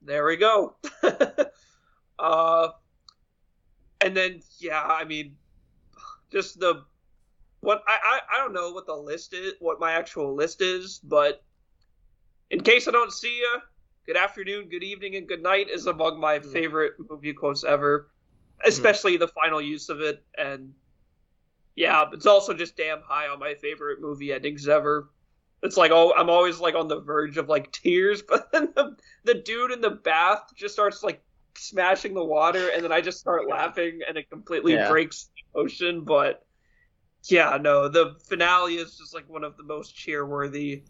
there 0.03 0.27
we 0.27 0.37
go. 0.37 0.77
uh, 2.19 2.69
and 4.01 4.17
then 4.17 4.43
yeah, 4.59 4.83
I 4.83 5.05
mean, 5.05 5.37
just 6.33 6.59
the 6.61 6.85
what 7.61 7.83
I, 7.89 7.99
I 8.03 8.21
I 8.35 8.39
don't 8.39 8.53
know 8.53 8.73
what 8.73 8.87
the 8.87 8.95
list 8.97 9.35
is, 9.35 9.55
what 9.61 9.81
my 9.81 9.93
actual 9.93 10.35
list 10.35 10.63
is, 10.63 11.01
but 11.03 11.43
in 12.51 12.61
case 12.63 12.87
I 12.89 12.93
don't 12.93 13.13
see 13.13 13.39
you, 13.39 13.59
good 14.07 14.17
afternoon, 14.17 14.69
good 14.69 14.85
evening, 14.85 15.17
and 15.17 15.27
good 15.27 15.43
night 15.43 15.69
is 15.71 15.87
among 15.87 16.21
my 16.21 16.39
Mm. 16.39 16.53
favorite 16.53 16.95
movie 17.11 17.33
quotes 17.33 17.65
ever, 17.65 18.11
especially 18.65 19.17
the 19.17 19.29
final 19.29 19.61
use 19.61 19.89
of 19.89 20.01
it. 20.01 20.25
And 20.39 20.75
yeah, 21.75 22.05
it's 22.13 22.27
also 22.27 22.55
just 22.55 22.77
damn 22.77 23.03
high 23.03 23.29
on 23.29 23.39
my 23.39 23.55
favorite 23.55 24.01
movie 24.01 24.33
endings 24.33 24.69
ever. 24.69 25.11
It's 25.63 25.77
like 25.77 25.91
oh, 25.91 26.13
I'm 26.17 26.31
always 26.31 26.61
like 26.61 26.75
on 26.75 26.89
the 26.89 27.01
verge 27.01 27.37
of 27.39 27.49
like 27.49 27.73
tears, 27.73 28.23
but 28.29 28.53
then 28.53 28.73
the, 28.75 28.97
the 29.25 29.35
dude 29.35 29.73
in 29.73 29.81
the 29.81 29.91
bath 29.91 30.43
just 30.55 30.75
starts 30.75 31.03
like 31.03 31.23
smashing 31.59 32.15
the 32.15 32.25
water, 32.25 32.69
and 32.69 32.83
then 32.83 32.93
I 32.93 33.01
just 33.01 33.19
start 33.19 33.49
laughing, 33.49 34.01
and 34.07 34.17
it 34.17 34.29
completely 34.31 34.77
Yeah. 34.77 34.89
breaks 34.89 35.31
the 35.55 35.61
emotion. 35.61 36.05
But 36.05 36.43
yeah, 37.29 37.59
no, 37.61 37.89
the 37.89 38.15
finale 38.29 38.77
is 38.77 38.97
just 38.97 39.15
like 39.15 39.29
one 39.29 39.45
of 39.45 39.57
the 39.57 39.65
most 39.65 39.95
cheer-worthy 39.95 40.85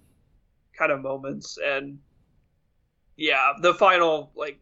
kind 0.79 0.93
of 0.93 1.01
moments, 1.01 1.59
and 1.65 1.99
yeah, 3.17 3.53
the 3.61 3.75
final 3.75 4.33
like 4.35 4.61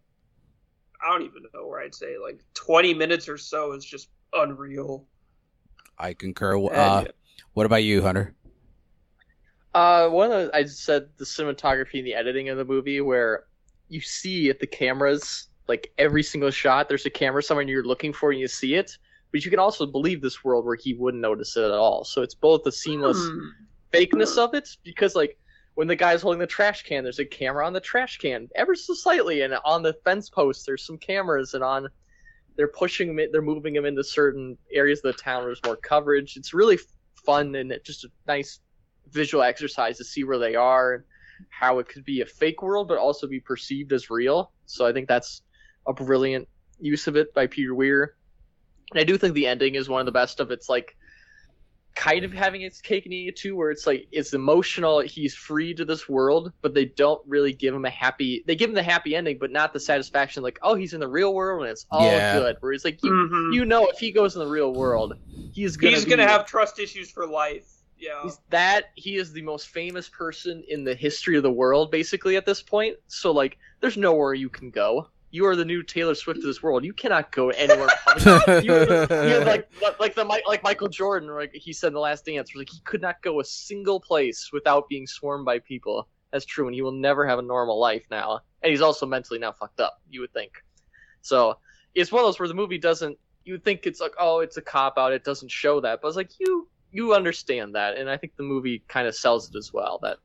I 1.03 1.11
don't 1.11 1.23
even 1.27 1.43
know 1.53 1.67
where 1.67 1.81
I'd 1.81 1.95
say 1.95 2.17
like 2.23 2.41
20 2.55 2.95
minutes 2.95 3.29
or 3.29 3.37
so 3.37 3.73
is 3.73 3.85
just 3.85 4.09
unreal. 4.33 5.07
I 5.99 6.15
concur. 6.15 6.57
And, 6.57 6.73
Uh, 6.75 7.05
what 7.53 7.67
about 7.67 7.85
you, 7.85 8.03
Hunter? 8.03 8.35
Uh, 9.75 10.09
one 10.09 10.31
of 10.31 10.47
the, 10.47 10.57
I 10.57 10.65
said 10.67 11.09
the 11.17 11.25
cinematography 11.25 11.99
and 11.99 12.07
the 12.07 12.15
editing 12.15 12.49
of 12.49 12.57
the 12.57 12.65
movie 12.65 13.01
where 13.01 13.45
you 13.89 14.01
see 14.01 14.49
at 14.49 14.61
the 14.61 14.67
cameras 14.67 15.49
like 15.69 15.93
every 15.99 16.23
single 16.23 16.51
shot. 16.51 16.89
There's 16.89 17.07
a 17.07 17.11
camera 17.11 17.43
somewhere 17.43 17.63
and 17.63 17.71
you're 17.71 17.85
looking 17.85 18.13
for 18.13 18.31
and 18.31 18.41
you 18.41 18.49
see 18.49 18.75
it, 18.75 18.97
but 19.33 19.45
you 19.45 19.51
can 19.51 19.61
also 19.61 19.87
believe 19.87 20.21
this 20.21 20.45
world 20.45 20.65
where 20.65 20.77
he 20.77 20.95
wouldn't 20.95 21.23
notice 21.23 21.57
it 21.57 21.65
at 21.65 21.71
all. 21.71 22.05
So 22.05 22.23
it's 22.23 22.35
both 22.35 22.65
the 22.65 22.73
seamless 22.73 23.19
Hmm. 23.29 23.39
fakeness 23.93 24.39
of 24.39 24.55
it 24.55 24.69
because 24.85 25.15
like 25.15 25.39
when 25.75 25.89
the 25.89 25.97
guy's 25.97 26.23
holding 26.23 26.41
the 26.41 26.47
trash 26.47 26.83
can, 26.83 27.03
there's 27.03 27.19
a 27.19 27.25
camera 27.25 27.67
on 27.67 27.73
the 27.73 27.81
trash 27.81 28.19
can 28.19 28.49
ever 28.55 28.75
so 28.75 28.95
slightly, 28.95 29.43
and 29.43 29.55
on 29.65 29.83
the 29.83 29.95
fence 30.05 30.31
post 30.31 30.67
there's 30.67 30.87
some 30.87 30.99
cameras, 30.99 31.55
and 31.55 31.65
on 31.65 31.89
they're 32.57 32.69
pushing 32.69 33.19
him, 33.19 33.29
they're 33.33 33.43
moving 33.43 33.75
him 33.75 33.85
into 33.85 34.05
certain 34.05 34.57
areas 34.73 35.01
of 35.05 35.15
the 35.15 35.23
town 35.23 35.39
where 35.39 35.47
there's 35.47 35.65
more 35.65 35.77
coverage. 35.77 36.37
It's 36.37 36.55
really 36.55 36.79
fun 37.25 37.55
and 37.57 37.77
just 37.85 38.05
a 38.05 38.09
nice 38.27 38.61
visual 39.11 39.43
exercise 39.43 39.99
to 39.99 40.05
see 40.05 40.25
where 40.25 40.39
they 40.39 40.55
are 40.55 40.95
and 40.95 41.05
how 41.51 41.79
it 41.79 41.89
could 41.89 42.05
be 42.05 42.21
a 42.21 42.27
fake 42.27 42.63
world 42.63 42.89
but 42.89 42.99
also 42.99 43.27
be 43.27 43.41
perceived 43.41 43.93
as 43.93 44.11
real. 44.11 44.53
So 44.67 44.87
I 44.87 44.93
think 44.93 45.09
that's 45.09 45.43
a 45.87 45.93
brilliant 45.93 46.49
use 46.81 47.07
of 47.07 47.17
it 47.17 47.33
by 47.35 47.47
Peter 47.47 47.75
Weir. 47.75 48.15
And 48.93 49.01
I 49.01 49.05
do 49.05 49.17
think 49.17 49.35
the 49.35 49.47
ending 49.47 49.75
is 49.75 49.89
one 49.89 50.01
of 50.01 50.07
the 50.07 50.13
best 50.13 50.41
of 50.41 50.51
its 50.51 50.69
like 50.69 50.97
kind 51.95 52.25
of 52.25 52.33
having 52.33 52.63
its 52.63 52.81
cake 52.81 53.05
and 53.05 53.15
eating 53.15 53.29
it 53.29 53.37
too, 53.37 53.55
where 53.57 53.71
it's 53.71 53.87
like 53.87 54.09
it's 54.11 54.35
emotional. 54.35 55.01
He's 55.01 55.35
free 55.35 55.75
to 55.75 55.85
this 55.85 56.09
world, 56.09 56.53
but 56.61 56.75
they 56.75 56.87
don't 56.87 57.23
really 57.27 57.53
give 57.53 57.75
him 57.75 57.85
a 57.85 57.91
happy. 57.91 58.43
They 58.47 58.57
give 58.57 58.69
him 58.69 58.75
the 58.75 58.83
happy 58.83 59.15
ending, 59.15 59.39
but 59.39 59.53
not 59.53 59.73
the 59.73 59.81
satisfaction. 59.81 60.43
Like, 60.43 60.59
oh, 60.63 60.75
he's 60.75 60.93
in 60.93 61.01
the 61.01 61.09
real 61.09 61.33
world 61.35 61.63
and 61.63 61.71
it's 61.71 61.87
all 61.91 62.11
Yeah. 62.11 62.33
good. 62.39 62.57
Where 62.61 62.73
he's 62.73 62.85
like 62.85 63.03
you, 63.03 63.11
Mhm. 63.11 63.55
you 63.55 63.65
know, 63.65 63.87
if 63.87 63.99
he 63.99 64.11
goes 64.11 64.35
in 64.35 64.41
the 64.41 64.49
real 64.51 64.73
world, 64.73 65.15
he's 65.53 65.77
gonna 65.77 65.95
he's 65.95 66.05
be- 66.05 66.11
gonna 66.11 66.27
have 66.27 66.47
trust 66.47 66.79
issues 66.79 67.11
for 67.11 67.27
life. 67.27 67.69
Yeah. 67.97 68.25
He's 68.25 68.39
that 68.51 68.87
he 68.97 69.17
is 69.17 69.33
the 69.33 69.43
most 69.43 69.69
famous 69.69 70.09
person 70.09 70.65
in 70.69 70.83
the 70.83 70.97
history 70.97 71.37
of 71.37 71.45
the 71.45 71.53
world, 71.53 71.93
basically 71.93 72.37
at 72.37 72.45
this 72.45 72.61
point. 72.61 72.97
So 73.07 73.31
like, 73.31 73.57
there's 73.81 73.97
nowhere 73.97 74.35
you 74.35 74.49
can 74.51 74.71
go. 74.71 75.09
You 75.35 75.47
are 75.47 75.57
the 75.57 75.65
new 75.65 75.83
Taylor 75.83 76.15
Swift 76.15 76.39
of 76.39 76.45
this 76.45 76.63
world. 76.63 76.85
You 76.85 76.93
cannot 76.93 77.33
go 77.33 77.49
anywhere. 77.51 77.89
you, 78.63 78.73
you 78.73 79.45
like 79.45 79.69
like 79.99 80.15
the 80.15 80.23
like 80.47 80.63
Michael 80.63 80.87
Jordan, 80.87 81.29
like 81.29 81.51
he 81.53 81.73
said 81.73 81.89
in 81.89 81.95
the 81.95 81.99
Last 81.99 82.25
Dance, 82.25 82.55
like 82.55 82.71
he 82.71 82.79
could 82.85 83.03
not 83.03 83.21
go 83.21 83.41
a 83.41 83.45
single 83.45 83.99
place 83.99 84.51
without 84.53 84.89
being 84.89 85.09
swarmed 85.09 85.45
by 85.45 85.59
people. 85.59 86.07
That's 86.31 86.45
true, 86.45 86.69
and 86.69 86.75
he 86.77 86.83
will 86.83 86.93
never 86.93 87.27
have 87.27 87.41
a 87.41 87.43
normal 87.43 87.81
life 87.81 88.05
now. 88.13 88.43
And 88.63 88.71
he's 88.71 88.81
also 88.81 89.07
mentally 89.07 89.41
now 89.41 89.51
fucked 89.51 89.81
up. 89.81 90.01
You 90.09 90.21
would 90.21 90.33
think. 90.33 90.53
So 91.23 91.59
it's 91.97 92.13
one 92.13 92.21
of 92.23 92.29
those 92.29 92.39
where 92.39 92.47
the 92.47 92.55
movie 92.55 92.79
doesn't. 92.79 93.19
You 93.45 93.55
would 93.55 93.65
think 93.65 93.87
it's 93.87 94.01
like, 94.01 94.13
oh, 94.21 94.39
it's 94.39 94.57
a 94.57 94.63
cop 94.63 94.99
out. 94.99 95.13
It 95.13 95.25
doesn't 95.25 95.51
show 95.51 95.81
that, 95.81 95.99
but 96.01 96.07
it's 96.07 96.17
like 96.17 96.31
you 96.39 96.69
you 96.93 97.13
understand 97.13 97.75
that, 97.75 97.97
and 97.97 98.09
I 98.09 98.17
think 98.17 98.37
the 98.37 98.45
movie 98.45 98.85
kind 98.87 99.09
of 99.09 99.17
sells 99.17 99.51
it 99.51 99.59
as 99.59 99.73
well. 99.73 99.99
That 100.01 100.19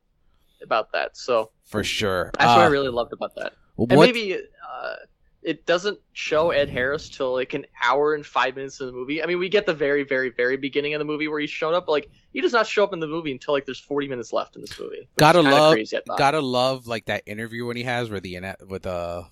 about 0.62 0.92
that. 0.92 1.16
So 1.16 1.50
for 1.64 1.82
sure. 1.82 2.30
that's 2.38 2.46
what 2.46 2.58
I 2.60 2.66
Uh, 2.66 2.70
really 2.70 2.90
loved 2.90 3.12
about 3.12 3.34
that. 3.34 3.54
And 3.88 3.96
what- 3.98 4.06
maybe 4.06 4.34
uh, 4.36 4.94
it 5.42 5.64
doesn't 5.64 5.98
show 6.12 6.50
Ed 6.50 6.68
Harris 6.68 7.08
till 7.08 7.32
like 7.32 7.54
an 7.54 7.64
hour 7.82 8.14
and 8.14 8.26
five 8.26 8.56
minutes 8.56 8.80
in 8.80 8.86
the 8.86 8.92
movie. 8.92 9.22
I 9.22 9.26
mean, 9.26 9.38
we 9.38 9.48
get 9.48 9.64
the 9.64 9.72
very, 9.72 10.02
very, 10.04 10.28
very 10.30 10.56
beginning 10.58 10.92
of 10.94 10.98
the 10.98 11.04
movie 11.06 11.28
where 11.28 11.40
he's 11.40 11.48
shown 11.50 11.72
up, 11.72 11.86
but 11.86 11.92
like 11.92 12.10
he 12.32 12.40
does 12.42 12.52
not 12.52 12.66
show 12.66 12.84
up 12.84 12.92
in 12.92 13.00
the 13.00 13.06
movie 13.06 13.32
until 13.32 13.54
like 13.54 13.64
there's 13.64 13.80
40 13.80 14.08
minutes 14.08 14.32
left 14.34 14.54
in 14.56 14.60
this 14.60 14.78
movie. 14.78 15.08
Gotta 15.16 15.40
love- 15.40 15.72
crazy, 15.74 15.98
gotta 16.18 16.40
love 16.40 16.86
like 16.86 17.06
that 17.06 17.22
interview 17.26 17.64
when 17.66 17.76
he 17.76 17.84
has 17.84 18.10
where 18.10 18.20
the 18.20 18.38
with 18.68 18.86
uh 18.86 19.22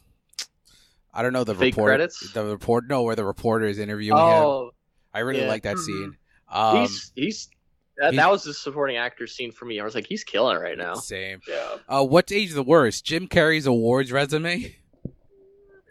I 1.13 1.23
don't 1.23 1.33
know 1.33 1.45
the 1.45 1.55
Fake 1.55 1.75
report 1.75 1.89
credits? 1.91 2.33
the 2.33 2.45
report 2.45 2.89
no 2.89 3.03
where 3.03 3.17
the 3.17 3.25
reporter 3.25 3.67
is 3.67 3.79
interviewing 3.79 4.19
him. 4.19 4.25
oh, 4.25 4.71
I 5.13 5.21
really 5.21 5.41
yeah. 5.43 5.49
like 5.49 5.63
that 5.65 5.77
Mhm. 5.77 5.85
scene. 5.85 6.17
Um, 6.51 6.77
he's 6.81 7.13
he's 7.15 7.49
that, 8.01 8.15
that 8.15 8.31
was 8.31 8.45
the 8.45 8.55
supporting 8.55 8.97
actor 8.97 9.27
scene 9.27 9.53
for 9.53 9.65
me. 9.65 9.81
I 9.81 9.85
was 9.85 9.95
like, 9.95 10.07
he's 10.07 10.25
killing 10.25 10.57
it 10.57 10.61
right 10.61 10.79
now. 10.79 10.95
same. 10.95 11.41
Yeah. 11.49 11.77
Uh, 11.89 12.05
what's 12.05 12.31
age 12.33 12.53
the 12.53 12.63
worst? 12.63 13.05
Jim 13.05 13.27
Carrey's 13.29 13.67
awards 13.67 14.13
resume. 14.13 14.75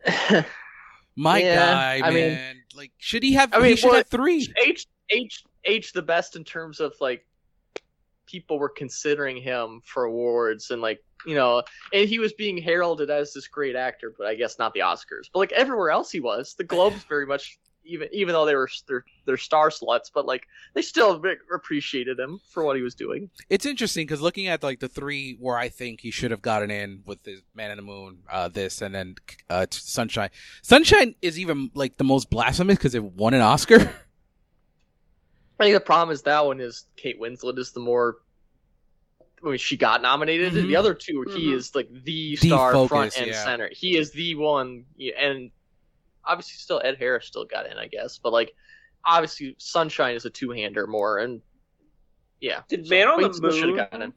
My 1.16 1.40
Yeah, 1.42 1.56
guy, 1.56 2.02
I 2.08 2.12
mean- 2.12 2.40
like, 2.76 2.92
should 2.98 3.24
he 3.24 3.34
have? 3.34 3.54
I 3.54 3.58
mean, 3.58 3.72
he 3.72 3.76
should 3.76 3.88
what- 3.88 3.98
have 3.98 4.08
three. 4.08 4.48
H 4.64 4.86
H 5.10 5.44
H 5.66 5.94
the 5.94 6.02
best 6.02 6.36
in 6.36 6.44
terms 6.44 6.80
of 6.80 6.94
like 7.02 7.26
people 8.28 8.60
were 8.60 8.70
considering 8.70 9.38
him 9.38 9.82
for 9.86 10.04
awards 10.04 10.70
and 10.72 10.82
like 10.82 11.02
you 11.26 11.34
know 11.34 11.64
and 11.94 12.08
he 12.10 12.20
was 12.20 12.34
being 12.34 12.58
heralded 12.58 13.10
as 13.10 13.32
this 13.34 13.48
great 13.48 13.74
actor 13.76 14.14
but 14.18 14.28
i 14.28 14.36
guess 14.36 14.60
not 14.60 14.74
the 14.74 14.82
oscars 14.82 15.30
but 15.34 15.40
like 15.40 15.52
everywhere 15.54 15.90
else 15.90 16.12
he 16.12 16.20
was 16.20 16.54
the 16.58 16.64
globes 16.64 17.04
very 17.10 17.26
much 17.26 17.58
even 17.88 18.08
even 18.12 18.34
though 18.34 18.46
they 18.46 18.56
were 18.56 18.70
they're, 18.88 19.06
they're 19.26 19.38
star 19.38 19.70
sluts 19.70 20.12
but 20.14 20.26
like 20.26 20.48
they 20.74 20.82
still 20.82 21.22
appreciated 21.54 22.20
him 22.20 22.40
for 22.50 22.64
what 22.64 22.76
he 22.76 22.82
was 22.82 22.94
doing 22.96 23.30
It's 23.50 23.66
interesting 23.66 24.06
because 24.06 24.22
looking 24.22 24.48
at 24.48 24.62
like 24.64 24.80
the 24.80 24.90
three 24.90 25.36
where 25.40 25.58
I 25.58 25.70
think 25.70 26.02
he 26.02 26.12
should 26.12 26.32
have 26.32 26.42
gotten 26.42 26.70
in 26.72 27.02
with 27.06 27.24
the 27.24 27.42
Man 27.56 27.72
in 27.72 27.78
the 27.78 27.84
Moon, 27.84 28.20
uh, 28.32 28.48
this, 28.50 28.82
and 28.82 28.94
then 28.94 29.16
uh, 29.50 29.66
Sunshine. 29.72 30.30
Sunshine 30.62 31.16
is 31.22 31.40
even 31.40 31.72
like 31.74 31.98
the 31.98 32.04
most 32.04 32.30
blasphemous 32.30 32.78
because 32.78 32.94
it 32.96 33.04
won 33.04 33.34
an 33.34 33.42
Oscar. 33.42 33.78
i 35.60 35.64
think 35.64 35.74
the 35.74 35.80
problem 35.80 36.14
is 36.14 36.22
that 36.22 36.46
one 36.46 36.60
is 36.60 36.86
kate 36.98 37.20
winslet 37.20 37.58
is 37.58 37.72
the 37.72 37.80
more 37.80 38.18
I 39.44 39.50
mean, 39.50 39.58
she 39.60 39.78
got 39.78 40.02
nominated. 40.02 40.54
Mhm. 40.54 40.68
The 40.68 40.76
other 40.78 40.96
two, 40.96 41.24
he 41.36 41.50
Mhm. 41.52 41.54
is 41.58 41.76
like 41.76 41.88
the 41.92 42.36
The 42.42 42.48
star 42.48 42.72
focus, 42.74 42.90
front 42.90 43.18
and 43.20 43.28
yeah. 43.28 43.44
center. 43.44 43.70
He 43.72 43.96
is 43.96 44.10
the 44.12 44.34
one, 44.34 44.86
and 45.16 45.52
obviously, 46.28 46.56
still 46.58 46.82
Ed 46.84 46.98
Harris 47.00 47.26
still 47.28 47.46
got 47.46 47.66
in, 47.70 47.78
I 47.78 47.88
guess. 47.88 48.20
But 48.22 48.34
like, 48.34 48.54
obviously, 49.06 49.56
Sunshine 49.58 50.16
is 50.16 50.26
a 50.26 50.30
two-hander 50.30 50.86
more, 50.88 51.20
and 51.20 51.42
yeah. 52.42 52.62
Did 52.68 52.90
Man 52.90 53.08
on 53.08 53.22
the 53.22 53.30
Winslet 53.30 53.52
should've 53.54 53.66
Moon- 53.68 53.76
gotten 53.78 54.02
in. 54.04 54.14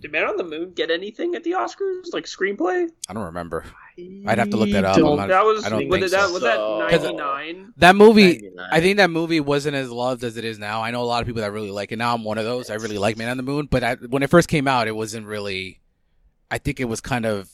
Did 0.00 0.12
Man 0.12 0.26
on 0.26 0.36
the 0.36 0.44
Moon 0.44 0.72
get 0.74 0.90
anything 0.90 1.34
at 1.34 1.42
the 1.42 1.52
Oscars? 1.52 2.12
Like 2.12 2.24
screenplay? 2.26 2.86
I 3.08 3.14
don't 3.14 3.24
remember. 3.24 3.64
I'd 4.26 4.38
have 4.38 4.50
to 4.50 4.56
look 4.58 4.70
that 4.72 4.84
up. 4.84 4.96
Don't 4.98 5.12
I'm 5.12 5.16
not- 5.16 5.28
that 5.28 5.44
was 5.44 5.64
I 5.64 5.70
don't 5.70 5.88
was 5.88 6.00
think 6.00 6.10
that 6.12 6.26
so. 6.26 6.32
was 6.34 6.42
that 6.42 7.00
ninety 7.00 7.14
nine? 7.16 7.72
That 7.78 7.96
movie, 7.96 8.32
99. 8.32 8.68
I 8.72 8.80
think 8.80 8.96
that 8.98 9.08
movie 9.10 9.40
wasn't 9.40 9.76
as 9.76 9.90
loved 9.90 10.22
as 10.22 10.36
it 10.36 10.44
is 10.44 10.58
now. 10.58 10.82
I 10.82 10.90
know 10.90 11.02
a 11.02 11.04
lot 11.04 11.22
of 11.22 11.26
people 11.26 11.40
that 11.40 11.52
really 11.52 11.70
like 11.70 11.92
it. 11.92 11.96
Now 11.96 12.12
I'm 12.14 12.24
one 12.24 12.36
of 12.36 12.44
those. 12.44 12.68
I 12.68 12.74
really 12.74 12.98
like 12.98 13.16
Man 13.16 13.30
on 13.30 13.38
the 13.38 13.42
Moon, 13.42 13.68
but 13.70 13.82
I, 13.82 13.94
when 13.94 14.22
it 14.22 14.28
first 14.28 14.48
came 14.50 14.68
out, 14.68 14.86
it 14.86 14.94
wasn't 14.94 15.26
really. 15.26 15.80
I 16.50 16.58
think 16.58 16.78
it 16.80 16.84
was 16.86 17.00
kind 17.00 17.24
of, 17.24 17.48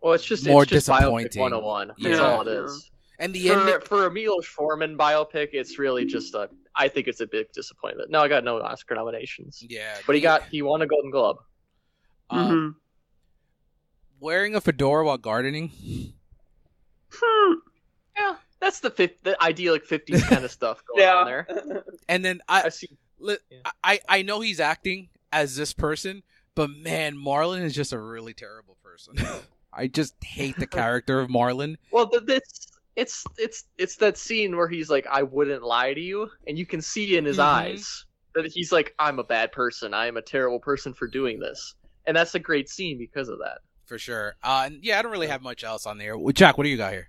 Well, 0.00 0.14
it's 0.14 0.24
just 0.24 0.44
more 0.46 0.62
it's 0.64 0.72
just 0.72 0.86
disappointing. 0.86 1.40
101. 1.40 1.92
That's 2.00 2.18
all 2.18 2.40
it 2.40 2.48
is. 2.48 2.90
And 3.18 3.34
the 3.34 3.48
For, 3.48 3.52
ending. 3.60 3.80
for 3.86 4.06
a 4.06 4.10
Milos 4.10 4.46
Forman 4.46 4.96
biopic, 4.96 5.48
it's 5.52 5.78
really 5.78 6.04
just 6.04 6.34
a. 6.34 6.48
I 6.74 6.88
think 6.88 7.08
it's 7.08 7.20
a 7.20 7.26
big 7.26 7.50
disappointment. 7.52 8.10
No, 8.10 8.20
I 8.20 8.28
got 8.28 8.44
no 8.44 8.60
Oscar 8.60 8.94
nominations, 8.94 9.64
Yeah, 9.68 9.96
but 10.06 10.14
he 10.14 10.20
got 10.20 10.42
he 10.50 10.62
won 10.62 10.82
a 10.82 10.86
Golden 10.86 11.10
Globe. 11.10 11.38
um, 12.30 12.48
Mhm. 12.50 12.74
wearing 14.20 14.54
a 14.54 14.60
fedora 14.60 15.04
while 15.04 15.18
gardening. 15.18 15.72
Hmm. 17.12 17.54
Yeah, 18.16 18.36
that's 18.60 18.80
the 18.80 18.90
fifth, 18.90 19.22
the 19.22 19.40
idyllic 19.42 19.86
'50s 19.88 20.22
kind 20.28 20.44
of 20.44 20.50
stuff 20.50 20.82
going 20.86 21.08
on 21.08 21.26
there. 21.26 21.46
And 22.08 22.24
then 22.24 22.40
I, 22.48 22.62
I 22.64 22.68
see. 22.68 22.88
li- 23.18 23.36
Yeah. 23.50 23.58
I, 23.82 24.00
I 24.08 24.22
know 24.22 24.40
he's 24.40 24.60
acting 24.60 25.08
as 25.32 25.56
this 25.56 25.72
person, 25.72 26.22
but 26.54 26.70
man, 26.70 27.16
Marlon 27.16 27.62
is 27.62 27.74
just 27.74 27.92
a 27.92 27.98
really 27.98 28.34
terrible 28.34 28.76
person. 28.82 29.14
I 29.72 29.86
just 29.86 30.14
hate 30.24 30.56
the 30.58 30.66
character 30.68 31.20
of 31.20 31.28
Marlon. 31.28 31.76
Well, 31.90 32.10
this 32.24 32.42
it's 32.98 33.24
it's 33.38 33.64
it's 33.78 33.96
that 33.96 34.18
scene 34.18 34.56
where 34.56 34.68
he's 34.68 34.90
like, 34.90 35.06
"I 35.06 35.22
wouldn't 35.22 35.62
lie 35.62 35.94
to 35.94 36.00
you," 36.00 36.28
and 36.46 36.58
you 36.58 36.66
can 36.66 36.82
see 36.82 37.16
in 37.16 37.24
his 37.24 37.38
Mhm. 37.38 37.44
eyes 37.44 38.04
that 38.34 38.46
he's 38.46 38.72
like, 38.72 38.94
"I'm 38.98 39.18
a 39.20 39.24
bad 39.24 39.52
person. 39.52 39.94
I 39.94 40.06
am 40.06 40.16
a 40.16 40.22
terrible 40.22 40.58
person 40.60 40.92
for 40.92 41.06
doing 41.06 41.38
this," 41.38 41.74
and 42.06 42.16
that's 42.16 42.34
a 42.34 42.38
great 42.40 42.68
scene 42.68 42.98
because 42.98 43.28
of 43.28 43.38
that. 43.38 43.58
For 43.86 43.98
sure. 43.98 44.34
Uh, 44.42 44.64
and 44.66 44.84
yeah, 44.84 44.98
I 44.98 45.02
don't 45.02 45.12
really 45.12 45.28
have 45.28 45.42
much 45.42 45.64
else 45.64 45.86
on 45.86 45.96
there. 45.96 46.18
Well, 46.18 46.32
Jack, 46.32 46.58
what 46.58 46.64
do 46.64 46.70
you 46.70 46.76
got 46.76 46.92
here? 46.92 47.08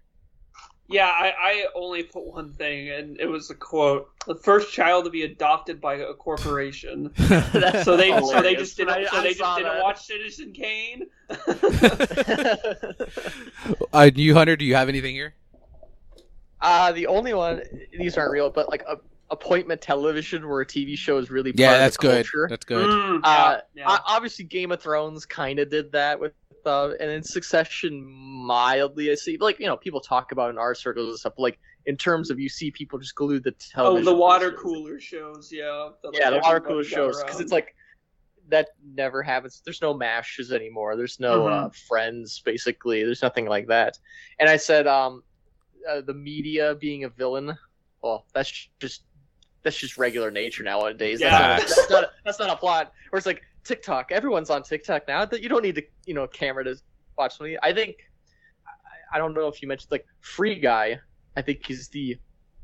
Yeah, 0.91 1.05
I, 1.07 1.33
I 1.39 1.65
only 1.75 2.01
put 2.01 2.25
one 2.25 2.51
thing, 2.53 2.89
and 2.89 3.19
it 3.19 3.27
was 3.27 3.49
a 3.51 3.55
quote: 3.55 4.09
"The 4.27 4.35
first 4.35 4.71
child 4.71 5.05
to 5.05 5.11
be 5.11 5.23
adopted 5.23 5.81
by 5.81 5.95
a 5.95 6.13
corporation." 6.13 7.11
That's 7.17 7.83
So 7.83 7.97
they, 7.97 8.09
so 8.21 8.41
they 8.41 8.55
just 8.55 8.77
didn't, 8.77 8.91
I- 8.91 9.05
so 9.05 9.17
I 9.17 9.21
they 9.23 9.33
just 9.33 9.57
didn't 9.57 9.73
that. 9.73 9.83
watch 9.83 10.05
Citizen 10.05 10.53
Kane. 10.53 11.07
uh, 13.93 14.09
you 14.15 14.33
Hunter, 14.35 14.55
do 14.55 14.65
you 14.65 14.75
have 14.75 14.89
anything 14.89 15.15
here? 15.15 15.33
Uh, 16.61 16.91
the 16.91 17.07
only 17.07 17.33
one 17.33 17.61
these 17.97 18.17
aren't 18.17 18.31
real, 18.31 18.49
but 18.49 18.69
like 18.69 18.83
a 18.83 18.97
appointment 19.31 19.79
television 19.79 20.47
where 20.49 20.61
a 20.61 20.65
TV 20.65 20.97
show 20.97 21.17
is 21.19 21.29
really 21.29 21.51
part 21.51 21.59
Yeah, 21.59 21.73
of 21.73 21.79
that's 21.79 21.97
the 21.97 22.01
good. 22.01 22.25
culture. 22.25 22.47
That's 22.49 22.65
good. 22.65 22.87
Mm, 22.87 23.21
Uh, 23.23 23.59
yeah, 23.75 23.85
O- 23.87 23.99
obviously, 24.07 24.45
Game 24.45 24.71
of 24.71 24.81
Thrones 24.81 25.23
kind 25.25 25.59
of 25.59 25.69
did 25.69 25.91
that 25.91 26.19
with, 26.19 26.33
uh, 26.65 26.89
and 26.99 27.11
in 27.11 27.21
Succession, 27.21 28.03
mildly. 28.05 29.11
I 29.11 29.15
see, 29.15 29.37
like 29.39 29.59
you 29.59 29.67
know, 29.67 29.77
people 29.77 30.01
talk 30.01 30.31
about 30.31 30.49
in 30.49 30.57
our 30.57 30.73
circles 30.73 31.09
and 31.09 31.19
stuff. 31.19 31.33
But, 31.37 31.43
like 31.43 31.59
in 31.85 31.95
terms 31.95 32.29
of 32.31 32.39
you 32.39 32.49
see 32.49 32.71
people 32.71 32.97
just 32.99 33.15
glue 33.15 33.39
the 33.39 33.53
yeah. 33.75 33.83
Oh, 33.83 34.01
the 34.01 34.13
water 34.15 34.49
versus- 34.49 34.61
cooler 34.63 34.99
shows, 34.99 35.49
yeah. 35.51 35.89
that, 36.01 36.09
like, 36.13 36.19
Yeah, 36.19 36.29
the 36.31 36.39
water 36.39 36.59
cooler 36.59 36.83
shows 36.83 37.21
because 37.23 37.39
it's 37.39 37.51
like 37.51 37.75
that 38.49 38.69
never 38.95 39.21
happens. 39.21 39.61
There's 39.63 39.81
no 39.81 39.93
mashes 39.93 40.51
anymore. 40.51 40.95
There's 40.95 41.19
no 41.19 41.41
Mm-hmm. 41.41 41.65
uh, 41.67 41.69
friends. 41.87 42.41
Basically, 42.43 43.03
there's 43.03 43.21
nothing 43.21 43.45
like 43.45 43.67
that. 43.67 43.99
And 44.39 44.49
I 44.49 44.57
said, 44.57 44.87
um, 44.87 45.21
uh, 45.87 46.01
the 46.01 46.13
media 46.13 46.75
being 46.75 47.03
a 47.03 47.09
villain. 47.09 47.57
Well, 48.01 48.25
that's 48.33 48.69
just 48.79 49.03
that's 49.63 49.77
just 49.77 49.97
regular 49.97 50.31
nature 50.31 50.63
nowadays. 50.63 51.19
Yeah. 51.21 51.57
That's, 51.57 51.69
not, 51.69 51.77
that's 51.77 51.89
not 51.91 52.11
that's 52.25 52.39
not 52.39 52.49
a 52.49 52.55
plot. 52.55 52.93
Where 53.09 53.17
it's 53.17 53.25
like 53.25 53.41
TikTok. 53.63 54.11
Everyone's 54.11 54.49
on 54.49 54.63
TikTok 54.63 55.07
now. 55.07 55.25
That 55.25 55.41
you 55.41 55.49
don't 55.49 55.63
need 55.63 55.75
to 55.75 55.83
you 56.05 56.13
know 56.13 56.27
camera 56.27 56.63
to 56.63 56.75
watch 57.17 57.37
something. 57.37 57.57
I 57.61 57.73
think 57.73 57.97
I, 59.11 59.17
don't 59.17 59.33
know 59.33 59.47
if 59.47 59.61
you 59.61 59.67
mentioned 59.67 59.91
like 59.91 60.05
Free 60.21 60.55
Guy. 60.55 60.99
I 61.35 61.41
think 61.41 61.69
is 61.69 61.87
the 61.89 62.17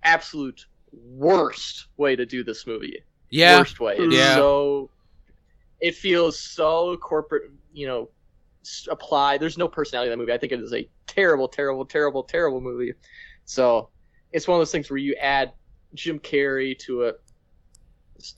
absolute 0.03 0.65
worst 0.91 1.87
way 1.97 2.15
to 2.15 2.25
do 2.25 2.43
this 2.43 2.65
movie 2.65 2.99
Yeah. 3.29 3.59
worst 3.59 3.79
way. 3.79 3.95
It's 3.97 4.15
Yeah. 4.15 4.35
so 4.35 4.89
it 5.81 5.95
feels 5.95 6.39
so 6.39 6.97
corporate, 6.97 7.51
you 7.73 7.87
know, 7.87 8.09
apply. 8.89 9.37
There's 9.37 9.57
no 9.57 9.67
personality 9.67 10.11
in 10.11 10.17
that 10.17 10.21
movie. 10.21 10.33
I 10.33 10.37
think 10.37 10.51
it 10.51 10.59
is 10.59 10.73
a 10.73 10.87
terrible, 11.07 11.47
terrible, 11.47 11.85
terrible, 11.85 12.23
terrible 12.23 12.61
movie. 12.61 12.93
So 13.45 13.89
it's 14.31 14.47
one 14.47 14.57
of 14.57 14.59
those 14.59 14.71
things 14.71 14.89
where 14.89 14.97
you 14.97 15.15
add 15.15 15.53
Jim 15.93 16.19
Carrey 16.19 16.77
to 16.79 17.03
it, 17.03 17.21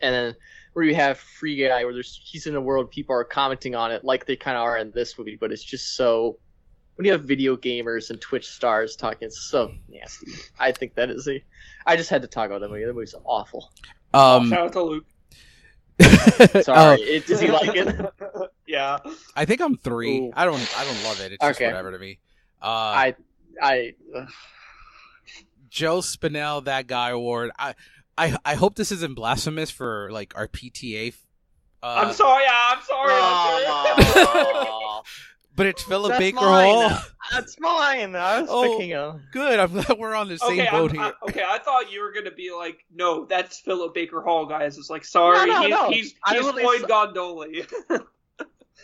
and 0.02 0.14
then 0.14 0.36
where 0.74 0.86
you 0.86 0.95
have 0.95 1.18
Free 1.18 1.56
Guy, 1.56 1.84
where 1.84 1.94
there's 1.94 2.22
he's 2.24 2.45
in 2.45 2.56
a 2.56 2.62
world 2.62 2.91
people 2.91 3.16
are 3.16 3.24
commenting 3.24 3.74
on 3.74 3.91
it 3.91 4.04
like 4.04 4.26
they 4.26 4.36
kind 4.36 4.58
of 4.58 4.64
are 4.64 4.78
in 4.78 4.91
this 4.91 5.18
movie, 5.18 5.38
but 5.40 5.52
it's 5.52 5.64
just 5.64 5.95
so. 5.95 6.38
When 6.95 7.06
you 7.06 7.12
have 7.12 7.26
video 7.26 7.56
gamers 7.56 8.10
and 8.10 8.20
Twitch 8.20 8.48
stars 8.48 8.95
talking, 8.95 9.28
it's 9.28 9.49
so 9.49 9.72
nasty. 9.88 10.32
I 10.60 10.72
think 10.72 10.95
that 10.95 11.12
is 11.12 11.28
a. 11.28 11.44
I 11.86 11.95
just 11.95 12.10
had 12.10 12.24
to 12.24 12.28
talk 12.28 12.48
about 12.48 12.62
that 12.62 12.70
movie. 12.70 12.86
That 12.86 12.94
movie's 12.94 13.16
awful. 13.24 13.72
Um, 14.14 14.49
Shout 14.49 14.60
out 14.60 14.74
to 14.74 14.84
Luke. 14.84 15.06
Sorry, 16.64 16.68
uh, 16.68 16.98
it, 16.99 17.28
does 17.28 17.40
he 17.40 17.52
like 17.52 17.76
it? 17.76 18.14
yeah. 18.68 18.98
I 19.35 19.45
think 19.45 19.61
I'm 19.61 19.77
three. 19.77 20.19
Ooh. 20.19 20.31
I 20.35 20.45
don't. 20.45 20.77
I 20.77 20.84
don't 20.84 21.03
love 21.03 21.19
it. 21.22 21.31
It's 21.34 21.44
just 21.45 21.61
whatever 21.61 21.91
to 21.91 21.99
me. 21.99 22.19
Uh, 22.61 22.65
I, 22.65 23.15
I, 23.61 23.94
ugh. 24.15 24.30
Joe 25.69 25.99
Spinell, 25.99 26.64
that 26.65 26.88
guy 26.88 27.10
award. 27.11 27.52
I, 27.60 27.76
I, 28.18 28.35
I 28.44 28.56
hope 28.56 28.76
this 28.76 28.91
isn't 28.91 29.15
blasphemous 29.15 29.69
for 29.69 30.10
like 30.11 30.34
our 30.35 30.48
PTA. 30.48 31.14
Uh, 31.84 32.03
I'm 32.07 32.14
sorry. 32.14 32.44
Yeah, 32.45 32.73
I'm 32.76 32.81
sorry. 32.84 33.11
Hunter. 33.14 34.26
Oh, 34.26 35.02
but 35.56 35.65
it's 35.68 35.84
Philip 35.84 36.10
That's 36.11 36.19
Baker 36.19 36.38
mine. 36.41 36.89
Hall. 36.89 36.99
that's 37.31 37.60
mine. 37.60 38.15
I 38.15 38.41
was 38.41 38.49
Oh. 38.52 38.64
thinking 38.64 38.94
of. 38.95 39.19
Good. 39.31 39.60
I'm 39.60 39.72
glad 39.72 39.98
we're 39.99 40.15
on 40.15 40.27
the 40.30 40.38
same 40.39 40.60
okay, 40.60 40.69
boat 40.72 40.91
I'm- 40.91 40.99
here. 41.03 41.14
I, 41.22 41.30
okay. 41.30 41.44
I 41.48 41.60
thought 41.60 41.91
you 41.91 42.02
were 42.02 42.11
gonna 42.11 42.31
be 42.31 42.52
like, 42.52 42.80
no, 42.94 43.26
that's 43.26 43.60
Philip 43.60 43.94
Baker 43.94 44.22
Hall, 44.22 44.45
guys. 44.48 44.77
It's 44.80 44.89
like, 44.89 45.06
sorry, 45.06 45.45
No, 45.48 45.53
no, 45.53 45.61
he's 45.61 45.69
no. 45.69 45.89
he's, 45.91 46.14
I 46.26 46.34
he's 46.38 46.49
Floyd 46.49 46.81
saw- 46.88 47.07
Gondoli. 47.14 47.68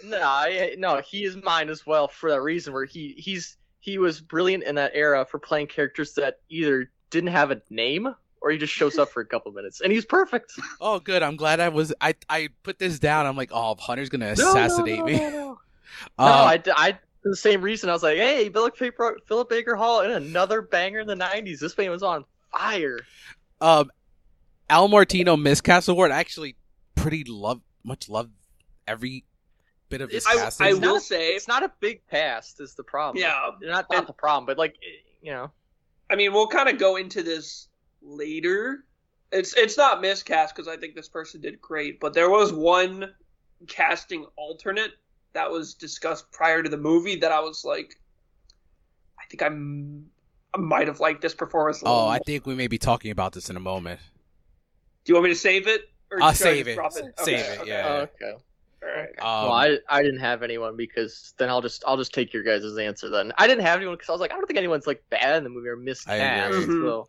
No, 0.03 0.22
I, 0.22 0.76
no, 0.78 1.02
he 1.02 1.24
is 1.24 1.36
mine 1.38 1.70
as 1.70 1.86
well 1.86 2.07
for 2.07 2.30
that 2.32 2.41
reason. 2.41 2.74
Where 2.74 2.86
he 2.86 3.14
he's 3.18 3.57
he 3.80 3.98
was 3.98 4.22
brilliant 4.22 4.64
in 4.64 4.76
that 4.76 4.91
era 4.94 5.26
for 5.26 5.40
playing 5.40 5.68
characters 5.68 6.14
that 6.14 6.40
either 6.49 6.90
didn't 7.10 7.30
have 7.32 7.52
a 7.52 7.61
name 7.70 8.14
or 8.41 8.49
he 8.52 8.57
just 8.57 8.74
shows 8.74 8.98
up 8.98 9.10
for 9.10 9.22
a 9.22 9.26
couple 9.26 9.52
minutes, 9.53 9.80
and 9.82 9.91
he's 9.91 10.03
perfect. 10.06 10.53
Oh, 10.82 10.99
good. 10.99 11.24
I'm 11.24 11.38
glad 11.38 11.60
I 11.60 11.70
was. 11.70 11.94
I 12.02 12.15
I 12.28 12.49
put 12.64 12.80
this 12.80 12.99
down. 12.99 13.26
I'm 13.26 13.38
like, 13.38 13.52
oh, 13.53 13.76
Hunter's 13.76 14.10
gonna 14.10 14.30
assassinate 14.30 14.99
no, 14.99 15.06
no, 15.06 15.11
me. 15.11 15.18
No, 15.18 15.30
no, 15.30 15.60
Uh, 16.18 16.26
no 16.65 16.74
I, 16.74 16.88
I 16.88 16.91
for 17.22 17.30
the 17.30 17.36
same 17.38 17.61
reason. 17.61 17.90
I 17.90 17.94
was 17.94 18.03
like, 18.03 18.18
hey, 18.18 18.49
Philip 18.49 18.78
Baker, 18.78 19.18
Philip 19.28 19.48
Baker 19.48 19.76
Hall 19.76 20.02
in 20.02 20.11
another 20.11 20.61
banger 20.61 20.99
in 20.99 21.07
the 21.07 21.15
'90s. 21.15 21.60
This 21.60 21.78
man 21.78 21.91
was 21.91 22.03
on 22.03 22.26
fire. 22.52 22.99
um, 23.61 23.91
Al 24.70 24.88
Martino 24.88 25.38
miscast 25.38 25.88
award. 25.88 26.11
I 26.11 26.20
actually 26.20 26.56
pretty 26.95 27.24
love 27.26 27.61
much 27.84 28.10
love 28.10 28.30
every 28.88 29.24
bit 29.94 30.02
of 30.02 30.11
his 30.11 30.26
I- 30.26 30.52
I 30.60 30.74
will 30.74 30.80
not- 30.80 31.02
say- 31.02 31.36
it's 31.36 31.48
not 31.48 31.64
a 31.64 31.72
big 31.80 32.06
past. 32.07 32.60
Is 32.60 32.74
the 32.76 32.84
problem? 32.84 33.22
Yeah, 33.22 33.52
not 33.61 33.90
not 33.90 33.99
And- 33.99 34.07
the 34.07 34.14
problem, 34.14 34.45
but 34.45 34.57
like 34.57 34.76
you 35.22 35.32
know, 35.32 35.52
I 36.10 36.15
mean, 36.15 36.34
we'll 36.34 36.48
kind 36.48 36.68
of 36.70 36.78
go 36.78 36.95
into 36.98 37.24
this 37.24 37.68
later. 38.02 38.86
It's 39.32 39.53
it's 39.56 39.78
not 39.78 40.02
miscast 40.02 40.56
because 40.56 40.68
I 40.68 40.78
think 40.78 40.95
this 40.95 41.10
person 41.10 41.41
did 41.41 41.61
great, 41.61 41.99
but 41.99 42.14
there 42.14 42.30
was 42.30 42.52
one 42.53 43.14
casting 43.68 44.26
alternate 44.36 44.91
that 45.34 45.49
was 45.49 45.74
discussed 45.74 46.32
prior 46.32 46.61
to 46.61 46.70
the 46.70 46.78
movie 46.78 47.15
that 47.15 47.32
I 47.32 47.40
was 47.40 47.64
like, 47.65 47.99
I 49.20 49.26
think 49.30 49.41
I'm 49.41 50.10
I 50.53 50.60
might 50.60 50.88
have 50.88 50.99
liked 50.99 51.22
this 51.22 51.34
performance. 51.34 51.82
A 51.82 51.86
oh, 51.86 51.94
little 51.94 52.10
I 52.10 52.20
think 52.20 52.45
we 52.45 52.53
may 52.53 52.68
be 52.68 52.78
talking 52.78 53.10
about 53.10 53.34
this 53.34 53.49
in 53.49 53.57
a 53.57 53.60
moment. 53.60 53.99
Do 55.03 55.11
you 55.11 55.15
want 55.15 55.24
me 55.24 55.32
to 55.32 55.40
save 55.40 55.68
it? 55.68 55.90
Or 56.11 56.22
I'll 56.22 56.34
save 56.34 56.68
just 56.68 56.98
it. 56.99 57.14
Save 57.20 57.40
Okay, 57.40 57.53
it, 57.53 57.60
okay. 57.61 57.70
yeah. 57.70 57.88
Oh, 57.88 58.26
okay. 58.28 58.44
All 58.84 58.89
right. 59.01 59.10
Um, 59.19 59.43
well, 59.49 59.53
I 59.53 59.77
I 59.89 60.01
didn't 60.03 60.19
have 60.19 60.43
anyone 60.43 60.76
because 60.76 61.34
then 61.38 61.49
I'll 61.49 61.61
just 61.61 61.84
I'll 61.88 61.97
just 61.97 62.14
take 62.14 62.34
your 62.34 62.43
guys' 62.43 62.77
answer 62.77 63.10
then. 63.10 63.31
I 63.38 63.47
didn't 63.47 63.64
have 63.65 63.77
anyone 63.77 63.95
because 63.95 64.10
I 64.10 64.11
was 64.11 64.22
like 64.22 64.31
I 64.31 64.35
don't 64.35 64.45
think 64.45 64.57
anyone's 64.57 64.88
like 64.88 65.03
bad 65.10 65.38
in 65.38 65.43
the 65.43 65.49
movie 65.49 65.69
or 65.69 65.76
miscast. 65.77 66.53
agree. 66.55 66.65
So 66.81 67.07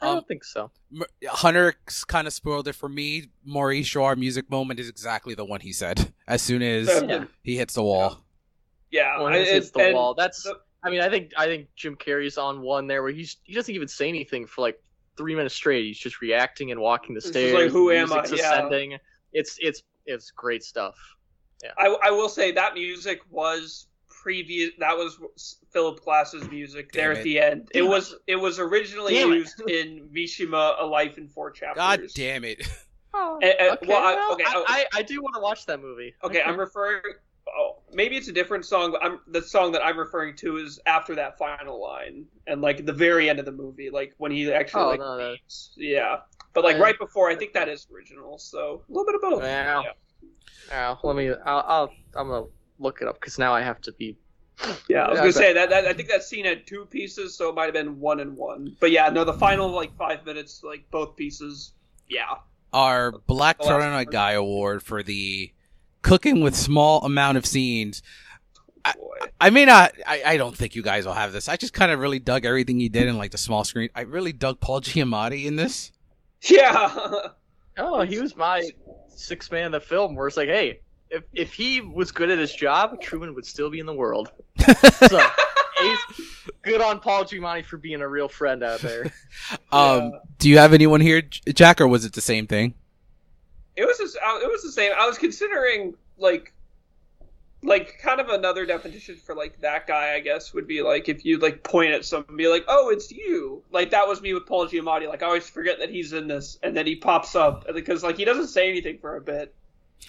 I 0.00 0.08
Um, 0.08 0.14
don't 0.16 0.28
think 0.28 0.42
so. 0.44 0.70
M- 0.92 1.02
Hunter 1.28 1.74
kind 2.08 2.26
of 2.26 2.32
spoiled 2.32 2.66
it 2.66 2.74
for 2.74 2.88
me. 2.88 3.28
Maurice 3.44 3.86
Shaw 3.86 4.14
music 4.16 4.50
moment 4.50 4.80
is 4.80 4.88
exactly 4.88 5.34
the 5.34 5.44
one 5.44 5.60
he 5.60 5.72
said 5.72 6.12
as 6.26 6.42
soon 6.42 6.60
as 6.62 6.88
Yeah. 7.06 7.24
he 7.44 7.56
hits 7.56 7.74
the 7.74 7.82
wall. 7.84 8.24
Yeah, 8.90 9.20
When 9.22 9.32
I- 9.32 9.38
it 9.38 9.48
hits 9.48 9.70
the 9.70 9.80
and 9.80 9.94
wall, 9.94 10.14
that's. 10.14 10.42
the- 10.42 10.58
I 10.84 10.90
mean, 10.90 11.00
I 11.00 11.08
think 11.08 11.30
I 11.36 11.46
think 11.46 11.68
Jim 11.76 11.94
Carrey's 11.94 12.36
on 12.36 12.60
one 12.62 12.88
there 12.88 13.02
where 13.04 13.12
he's 13.12 13.36
he 13.44 13.54
doesn't 13.54 13.72
even 13.72 13.86
say 13.86 14.08
anything 14.08 14.46
for 14.46 14.62
like 14.62 14.82
three 15.16 15.36
minutes 15.36 15.54
straight. 15.54 15.84
He's 15.84 15.98
just 15.98 16.20
reacting 16.20 16.72
and 16.72 16.80
walking 16.80 17.14
the 17.14 17.18
It's 17.18 17.28
stairs. 17.28 17.54
like, 17.54 17.70
who 17.70 17.92
am 17.92 18.12
I? 18.12 18.16
music's 18.22 18.40
Yeah. 18.40 18.52
ascending. 18.54 18.98
It's 19.32 19.56
it's 19.60 19.84
it's 20.06 20.30
great 20.30 20.62
stuff. 20.62 20.96
Yeah. 21.62 21.70
I, 21.78 21.96
I 22.04 22.10
will 22.10 22.28
say 22.28 22.52
that 22.52 22.74
music 22.74 23.20
was 23.30 23.86
previous. 24.08 24.70
That 24.78 24.96
was 24.96 25.18
Philip 25.72 26.00
Glass's 26.04 26.48
music 26.50 26.92
Damn 26.92 27.00
there 27.02 27.12
it. 27.12 27.18
at 27.18 27.24
the 27.24 27.38
end. 27.40 27.60
It 27.72 27.78
Damn 27.80 27.84
it. 27.86 27.88
was 27.88 28.14
it 28.26 28.36
was 28.36 28.58
originally 28.58 29.14
Damn 29.14 29.32
it. 29.32 29.36
used 29.36 29.60
in 29.68 30.08
Mishima: 30.14 30.74
A 30.80 30.84
Life 30.84 31.18
in 31.18 31.28
Four 31.28 31.50
Chapters. 31.50 31.76
God 31.76 32.00
damn 32.14 32.44
it! 32.44 32.66
Oh, 33.14 33.38
Eh, 33.42 33.52
eh, 33.58 33.72
okay, 33.72 33.86
well, 33.86 33.98
I- 34.04 34.14
well, 34.14 34.32
okay, 34.34 34.44
I, 34.46 34.52
oh. 34.56 34.64
I, 34.66 34.86
I 34.94 35.02
do 35.02 35.22
want 35.22 35.34
to 35.34 35.40
watch 35.40 35.66
that 35.66 35.80
movie. 35.80 36.14
Okay, 36.24 36.42
I'm 36.42 36.58
referring. 36.68 37.02
Oh, 37.54 37.80
maybe 37.92 38.16
it's 38.16 38.28
a 38.28 38.32
different 38.32 38.64
song, 38.64 38.92
but 38.92 39.04
I'm 39.04 39.18
the 39.26 39.42
song 39.42 39.72
that 39.72 39.84
I'm 39.84 39.98
referring 39.98 40.36
to 40.36 40.56
is 40.58 40.80
after 40.86 41.14
that 41.16 41.36
final 41.36 41.82
line 41.82 42.24
and 42.46 42.62
like 42.62 42.86
the 42.86 42.92
very 42.92 43.28
end 43.28 43.38
of 43.40 43.44
the 43.44 43.52
movie, 43.52 43.90
like 43.90 44.14
when 44.18 44.30
he 44.32 44.50
actually 44.52 44.82
Oh, 44.82 44.88
like 44.88 45.00
no, 45.00 45.18
no. 45.18 45.34
yeah. 45.76 46.20
But 46.54 46.64
like 46.64 46.78
right 46.78 46.98
before, 46.98 47.30
I 47.30 47.34
think 47.36 47.52
that 47.54 47.68
is 47.68 47.86
original. 47.94 48.38
So 48.38 48.82
a 48.88 48.92
little 48.92 49.06
bit 49.06 49.14
of 49.14 49.20
both. 49.22 49.42
Yeah. 49.42 49.82
Yeah, 50.68 50.96
let 51.02 51.16
me. 51.16 51.30
I'll, 51.44 51.64
I'll 51.66 51.92
I'm 52.14 52.28
gonna 52.28 52.46
look 52.78 53.00
it 53.02 53.08
up 53.08 53.20
because 53.20 53.38
now 53.38 53.52
I 53.54 53.62
have 53.62 53.80
to 53.82 53.92
be. 53.92 54.16
Yeah, 54.60 54.66
I 54.66 54.68
was 54.68 54.80
Yeah, 54.88 55.04
gonna 55.14 55.20
but- 55.22 55.34
say 55.34 55.52
that, 55.54 55.70
that. 55.70 55.86
I 55.86 55.92
think 55.92 56.08
that 56.08 56.22
scene 56.22 56.44
had 56.44 56.66
two 56.66 56.86
pieces, 56.90 57.36
so 57.36 57.48
it 57.48 57.54
might 57.54 57.64
have 57.64 57.74
been 57.74 57.98
one 58.00 58.20
and 58.20 58.36
one. 58.36 58.76
But 58.80 58.90
yeah, 58.90 59.08
no, 59.08 59.24
the 59.24 59.32
final 59.34 59.68
like 59.70 59.96
five 59.96 60.24
minutes, 60.24 60.62
like 60.62 60.88
both 60.90 61.16
pieces. 61.16 61.72
Yeah, 62.08 62.34
Our 62.72 63.12
Black 63.12 63.58
The 63.58 63.64
last 63.64 63.70
Turner 63.80 63.94
one. 63.94 64.04
Guy 64.06 64.32
Award 64.32 64.82
for 64.82 65.02
the 65.02 65.50
cooking 66.02 66.42
with 66.42 66.54
small 66.54 67.02
amount 67.04 67.38
of 67.38 67.46
scenes. 67.46 68.02
Oh, 68.84 68.92
boy. 68.98 69.26
I 69.40 69.50
may 69.50 69.64
not. 69.64 69.92
I, 70.06 70.22
I 70.26 70.36
don't 70.36 70.56
think 70.56 70.74
you 70.74 70.82
guys 70.82 71.06
will 71.06 71.12
have 71.14 71.32
this. 71.32 71.48
I 71.48 71.56
just 71.56 71.72
kind 71.72 71.90
of 71.92 72.00
really 72.00 72.18
dug 72.18 72.44
everything 72.44 72.78
he 72.78 72.88
did 72.88 73.06
in 73.08 73.16
like 73.16 73.30
the 73.30 73.38
small 73.38 73.64
screen. 73.64 73.88
I 73.94 74.02
really 74.02 74.32
dug 74.32 74.60
Paul 74.60 74.80
Giamatti 74.80 75.44
in 75.46 75.56
this. 75.56 75.92
Yeah, 76.50 77.28
Oh, 77.78 78.02
he 78.02 78.18
was 78.18 78.36
my 78.36 78.68
sixth 79.08 79.50
man 79.52 79.66
in 79.66 79.72
the 79.72 79.80
film. 79.80 80.14
Where 80.14 80.26
it's 80.28 80.36
like, 80.36 80.48
hey, 80.48 80.80
if 81.10 81.22
if 81.32 81.52
he 81.52 81.80
was 81.80 82.10
good 82.12 82.30
at 82.30 82.38
his 82.38 82.52
job, 82.54 83.00
Truman 83.00 83.34
would 83.34 83.46
still 83.46 83.70
be 83.70 83.78
in 83.80 83.86
the 83.86 83.94
world. 83.94 84.30
So, 85.08 85.20
he's 85.80 85.98
good 86.62 86.80
on 86.80 87.00
Paul 87.00 87.24
Giamatti 87.24 87.64
for 87.64 87.76
being 87.76 88.00
a 88.02 88.08
real 88.08 88.28
friend 88.28 88.62
out 88.62 88.80
there. 88.80 89.12
Um, 89.72 90.10
Yeah. 90.12 90.18
do 90.38 90.48
you 90.50 90.58
have 90.58 90.72
anyone 90.74 91.00
here, 91.00 91.22
Jack, 91.22 91.80
or 91.80 91.88
was 91.88 92.04
it 92.04 92.12
the 92.12 92.20
same 92.20 92.46
thing? 92.46 92.74
it 93.74 93.86
was 93.86 93.96
just, 93.98 94.16
uh, 94.16 94.38
it 94.42 94.50
was 94.50 94.62
the 94.62 94.70
same. 94.70 94.92
I 94.98 95.06
was 95.06 95.16
considering 95.18 95.94
like, 96.18 96.52
like 97.62 97.98
kind 97.98 98.20
of 98.20 98.28
another 98.28 98.66
definition 98.66 99.16
for 99.16 99.34
like 99.34 99.60
that 99.60 99.86
guy. 99.86 100.14
I 100.14 100.20
guess 100.20 100.52
would 100.52 100.66
be 100.66 100.82
like 100.82 101.08
if 101.08 101.24
you 101.24 101.38
like 101.38 101.62
point 101.62 101.92
at 101.92 102.04
someone 102.04 102.26
and 102.30 102.38
be 102.38 102.48
like, 102.48 102.64
"Oh, 102.68 102.90
it's 102.90 103.10
you." 103.10 103.62
Like 103.70 103.90
that 103.90 104.08
was 104.08 104.20
me 104.20 104.34
with 104.34 104.46
Paul 104.46 104.66
Giamatti. 104.66 105.08
Like 105.08 105.22
I 105.22 105.26
always 105.26 105.48
forget 105.48 105.78
that 105.78 105.90
he's 105.90 106.12
in 106.12 106.26
this, 106.26 106.58
and 106.62 106.76
then 106.76 106.86
he 106.86 106.96
pops 106.96 107.34
up 107.34 107.66
because 107.72 108.02
like 108.02 108.16
he 108.16 108.24
doesn't 108.24 108.48
say 108.48 108.68
anything 108.68 108.98
for 108.98 109.16
a 109.16 109.20
bit. 109.20 109.54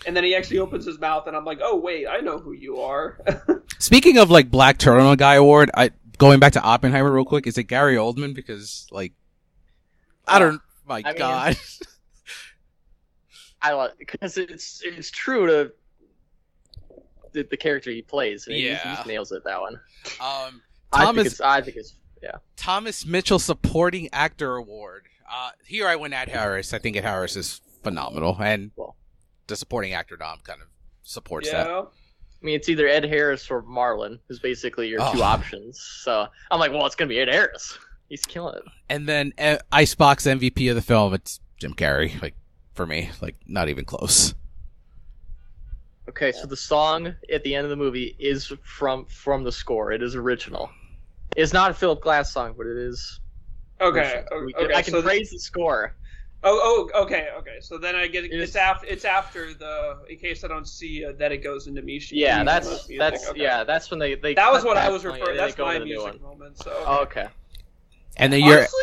And 0.07 0.17
then 0.17 0.23
he 0.23 0.35
actually 0.35 0.57
opens 0.57 0.85
his 0.85 0.99
mouth, 0.99 1.27
and 1.27 1.35
I'm 1.35 1.45
like, 1.45 1.59
"Oh 1.61 1.75
wait, 1.77 2.07
I 2.07 2.19
know 2.19 2.39
who 2.39 2.53
you 2.53 2.81
are." 2.81 3.19
Speaking 3.77 4.17
of 4.17 4.31
like 4.31 4.49
Black 4.49 4.79
Turtle 4.79 5.15
Guy 5.15 5.35
Award, 5.35 5.69
I 5.75 5.91
going 6.17 6.39
back 6.39 6.53
to 6.53 6.61
Oppenheimer 6.61 7.11
real 7.11 7.25
quick. 7.25 7.45
Is 7.45 7.57
it 7.57 7.65
Gary 7.65 7.95
Oldman? 7.95 8.33
Because 8.33 8.87
like, 8.91 9.13
I 10.27 10.39
don't. 10.39 10.61
My 10.87 11.03
I 11.05 11.09
mean- 11.09 11.17
God. 11.17 11.57
I 13.61 13.73
like 13.73 13.97
because 13.97 14.37
it's 14.37 14.81
it's 14.83 15.09
true 15.09 15.47
to 15.47 15.71
the, 17.33 17.43
the 17.43 17.57
character 17.57 17.91
he 17.91 18.01
plays. 18.01 18.47
and 18.47 18.55
he- 18.55 18.73
he, 18.73 19.07
nails 19.07 19.31
it 19.31 19.43
that 19.43 19.59
one. 19.59 19.73
um, 20.19 20.61
I 20.91 21.05
think 21.05 21.07
Thomas 21.07 21.27
it's 21.27 21.41
I 21.41 21.61
think 21.61 21.77
it's 21.77 21.95
yeah. 22.21 22.37
Thomas 22.55 23.05
Mitchell 23.05 23.39
Supporting 23.39 24.09
Actor 24.13 24.55
Award. 24.55 25.07
Uh, 25.31 25.49
here 25.65 25.87
I 25.87 25.95
went 25.95 26.13
at 26.13 26.29
Harris. 26.29 26.73
I 26.73 26.77
think 26.79 26.95
Ed 26.95 27.03
Harris 27.03 27.35
is 27.35 27.61
phenomenal, 27.81 28.37
and 28.39 28.71
Well. 28.75 28.95
the 29.47 29.55
supporting 29.55 29.93
actor 29.93 30.15
nom 30.17 30.39
kind 30.43 30.61
of 30.61 30.67
supports 31.01 31.47
yeah. 31.47 31.63
that. 31.63 31.69
I 31.71 32.45
mean, 32.45 32.55
it's 32.55 32.69
either 32.69 32.87
Ed 32.87 33.05
Harris 33.05 33.49
or 33.49 33.63
Marlon, 33.63 34.19
is 34.29 34.39
basically 34.39 34.89
your 34.89 34.99
two 35.11 35.23
options. 35.23 35.79
So 36.03 36.27
I'm 36.51 36.59
like, 36.59 36.71
well, 36.71 36.85
it's 36.85 36.95
gonna 36.95 37.09
be 37.09 37.19
Ed 37.19 37.29
Harris. 37.29 37.77
He's 38.09 38.25
killing 38.25 38.55
it. 38.55 38.63
And 38.89 39.07
then 39.07 39.33
uh, 39.37 39.57
Icebox 39.71 40.25
MVP 40.25 40.69
of 40.69 40.75
the 40.75 40.81
film. 40.81 41.13
It's 41.13 41.39
Jim 41.57 41.73
Carrey. 41.73 42.21
Like 42.21 42.35
for 42.73 42.85
me, 42.85 43.09
like 43.21 43.35
not 43.47 43.69
even 43.69 43.85
close. 43.85 44.33
Okay, 46.09 46.31
so 46.33 46.45
the 46.45 46.57
song 46.57 47.13
at 47.31 47.43
the 47.43 47.55
end 47.55 47.63
of 47.63 47.69
the 47.69 47.75
movie 47.77 48.15
is 48.19 48.51
from 48.63 49.05
from 49.05 49.43
the 49.43 49.51
score. 49.51 49.91
It 49.91 50.03
is 50.03 50.15
original. 50.15 50.69
It's 51.35 51.53
not 51.53 51.71
a 51.71 51.73
Philip 51.73 52.01
Glass 52.01 52.31
song, 52.33 52.53
but 52.57 52.67
it 52.67 52.77
is. 52.77 53.21
Okay. 53.79 54.23
original. 54.31 54.65
Okay. 54.65 54.75
I 54.75 54.81
can 54.81 54.93
so 54.93 55.01
praise 55.01 55.31
the 55.31 55.39
score. 55.39 55.95
Oh, 56.45 56.89
oh, 56.93 57.03
okay, 57.03 57.29
okay. 57.37 57.57
So 57.61 57.77
then 57.77 57.95
I 57.95 58.07
get 58.07 58.25
It 58.25 58.33
it's 58.33 58.51
is- 58.51 58.55
after 58.57 58.85
it's 58.87 59.05
after 59.05 59.53
the 59.53 59.99
in 60.09 60.17
case 60.17 60.43
I 60.43 60.49
don't 60.49 60.67
see 60.67 61.05
uh, 61.05 61.13
that 61.13 61.31
it 61.31 61.37
goes 61.37 61.67
into 61.67 61.81
Mishi. 61.81 62.11
Yeah, 62.13 62.43
that's 62.43 62.85
that's 62.97 63.29
okay. 63.29 63.41
yeah, 63.41 63.63
that's 63.63 63.89
when 63.89 63.99
they 63.99 64.15
they. 64.15 64.33
That 64.33 64.51
was 64.51 64.63
cut 64.63 64.67
what 64.67 64.77
I 64.77 64.89
was 64.89 65.05
referring. 65.05 65.29
and 65.29 65.39
That's 65.39 65.53
they 65.55 65.57
go 65.57 65.65
my 65.65 65.75
into 65.75 65.85
music 65.85 66.21
moment. 66.21 66.57
So 66.57 66.73
Oh, 66.85 67.01
okay. 67.03 67.27
And 68.17 68.31
then 68.31 68.41
you're 68.41 68.57
honestly, 68.59 68.79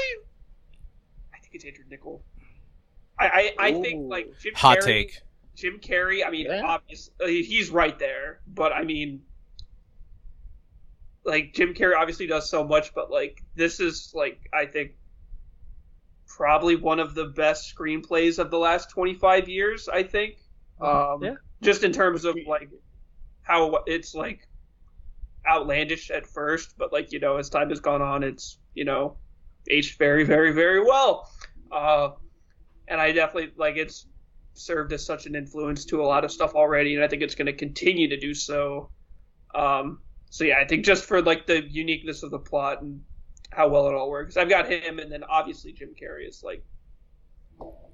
I 1.35 1.39
think 1.39 1.55
it's 1.55 1.65
Andrew 1.67 1.85
Niccol. 1.93 2.21
I 3.19 3.53
I, 3.59 3.67
I 3.69 3.73
think 3.83 4.11
like 4.11 4.39
Jim 4.41 4.55
hot 4.57 4.79
Carrey, 4.79 4.85
take. 4.85 5.21
Jim 5.61 5.79
Carrey. 5.79 6.27
I 6.27 6.31
mean, 6.31 6.47
Yeah. 6.47 6.63
obviously 6.65 7.43
he's 7.43 7.71
right 7.71 7.99
there, 7.99 8.41
but 8.47 8.73
I 8.73 8.83
mean, 8.85 9.23
like 11.25 11.53
Jim 11.53 11.75
Carrey 11.75 11.95
obviously 11.97 12.27
does 12.27 12.49
so 12.49 12.65
much, 12.65 12.95
but 12.95 13.11
like 13.11 13.43
this 13.55 13.79
is 13.81 14.11
like 14.15 14.49
I 14.53 14.67
think 14.67 14.93
probably 16.27 16.77
one 16.77 16.99
of 17.01 17.15
the 17.15 17.27
best 17.27 17.75
screenplays 17.75 18.39
of 18.39 18.51
the 18.51 18.59
last 18.59 18.91
25 18.91 19.49
years. 19.49 19.89
I 19.89 20.03
think. 20.03 20.39
Um, 20.81 21.23
Yeah. 21.23 21.35
Just 21.63 21.85
in 21.85 21.93
terms 21.93 22.25
of 22.25 22.37
like 22.47 22.71
how 23.43 23.83
it's 23.87 24.15
like 24.15 24.49
outlandish 25.47 26.11
at 26.11 26.27
first, 26.27 26.75
but 26.79 26.91
like 26.93 27.13
you 27.13 27.21
know 27.21 27.37
as 27.37 27.51
time 27.51 27.69
has 27.69 27.81
gone 27.81 28.01
on, 28.01 28.23
it's 28.23 28.59
you 28.75 28.85
know 28.85 29.19
aged 29.69 29.99
very 29.99 30.25
very 30.25 30.53
very 30.53 30.81
well. 30.83 31.31
Uh, 31.71 32.11
and 32.89 32.99
I 33.01 33.13
definitely 33.13 33.53
like 33.57 33.77
it's 33.77 34.07
served 34.55 34.93
as 34.93 35.05
such 35.05 35.27
an 35.27 35.35
influence 35.35 35.85
to 35.87 36.03
a 36.03 36.05
lot 36.05 36.25
of 36.25 36.31
stuff 36.31 36.55
already, 36.55 36.95
and 36.95 37.05
I 37.05 37.09
think 37.09 37.23
it's 37.23 37.35
going 37.35 37.47
to 37.47 37.53
continue 37.53 38.09
to 38.09 38.19
do 38.19 38.35
so. 38.35 38.91
Um, 39.55 40.01
so 40.31 40.45
yeah, 40.45 40.59
I 40.59 40.67
think 40.67 40.85
just 40.85 41.05
for 41.05 41.23
like 41.23 41.47
the 41.47 41.63
uniqueness 41.69 42.23
of 42.23 42.31
the 42.31 42.39
plot 42.39 42.83
and 42.83 43.01
how 43.51 43.69
well 43.69 43.89
it 43.89 43.95
all 43.95 44.11
works, 44.11 44.37
I've 44.37 44.49
got 44.49 44.69
him, 44.69 44.99
and 44.99 45.11
then 45.11 45.25
obviously 45.25 45.73
Jim 45.73 45.91
Carrey 46.01 46.29
is 46.29 46.43
like 46.45 46.65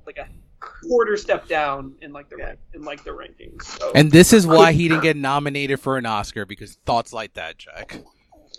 like 0.06 0.18
a 0.18 0.28
quarter 0.60 1.16
step 1.16 1.48
down 1.48 1.94
in 2.00 2.12
like 2.12 2.28
the 2.28 2.36
Yeah. 2.38 2.54
in 2.74 2.82
like 2.82 3.04
the 3.04 3.10
rankings. 3.10 3.62
So. 3.64 3.92
And 3.94 4.10
this 4.12 4.32
is 4.32 4.46
why 4.46 4.72
he 4.72 4.88
didn't 4.88 5.02
get 5.02 5.16
nominated 5.16 5.80
for 5.80 5.96
an 5.96 6.06
Oscar 6.06 6.46
because 6.46 6.74
thoughts 6.86 7.12
like 7.12 7.34
that, 7.34 7.58
Jack. 7.58 8.00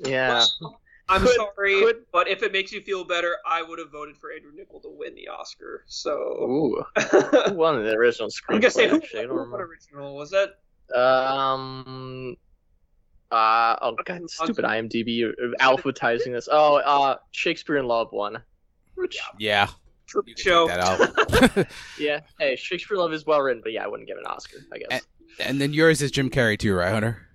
Yeah. 0.03 0.43
I'm 1.09 1.21
Could- 1.21 1.35
sorry, 1.35 1.79
could- 1.81 2.05
but 2.11 2.27
if 2.27 2.43
it 2.43 2.51
makes 2.51 2.71
you 2.71 2.81
feel 2.81 3.03
better, 3.05 3.37
I 3.45 3.61
would 3.61 3.79
have 3.79 3.91
voted 3.91 4.17
for 4.17 4.31
Andrew 4.31 4.51
Niccol 4.51 4.81
to 4.81 4.89
win 4.89 5.15
the 5.15 5.27
Oscar. 5.29 5.83
So 5.87 6.11
Ooh. 6.11 6.83
I'm 6.95 7.03
Who 7.51 7.53
won 7.55 7.83
the 7.83 7.93
original 7.93 8.29
screenplay? 8.29 8.61
gonna 8.61 8.71
say 8.71 8.89
who, 8.89 8.97
actually? 8.97 9.19
I 9.19 9.23
who 9.23 9.27
don't 9.37 9.51
won 9.51 9.61
original? 9.61 10.15
Was 10.15 10.31
that 10.31 10.55
Um. 10.97 12.35
Uh 13.29 13.75
oh 13.81 13.95
god, 14.05 14.29
stupid 14.29 14.63
IMDb 14.63 15.29
alphabetizing 15.59 16.31
this. 16.31 16.47
Oh, 16.51 16.75
uh, 16.77 17.17
Shakespeare 17.31 17.77
in 17.77 17.85
Love 17.85 18.07
one. 18.11 18.41
Which 18.95 19.17
Yeah, 19.37 19.67
Truman 20.07 20.33
Show? 20.37 20.67
that 20.67 20.79
out. 20.79 21.67
yeah, 21.99 22.21
hey, 22.39 22.55
Shakespeare 22.55 22.95
in 22.95 23.01
Love 23.01 23.11
is 23.13 23.25
well 23.25 23.41
written, 23.41 23.61
but 23.61 23.73
yeah, 23.73 23.83
I 23.83 23.87
wouldn't 23.87 24.07
give 24.07 24.17
an 24.17 24.25
Oscar. 24.25 24.59
I 24.73 24.77
guess. 24.77 25.01
and 25.41 25.59
then 25.59 25.73
yours 25.73 26.01
is 26.01 26.09
Jim 26.11 26.29
Carrey 26.29 26.57
too, 26.57 26.73
right, 26.73 26.89
Hunter? 26.91 27.26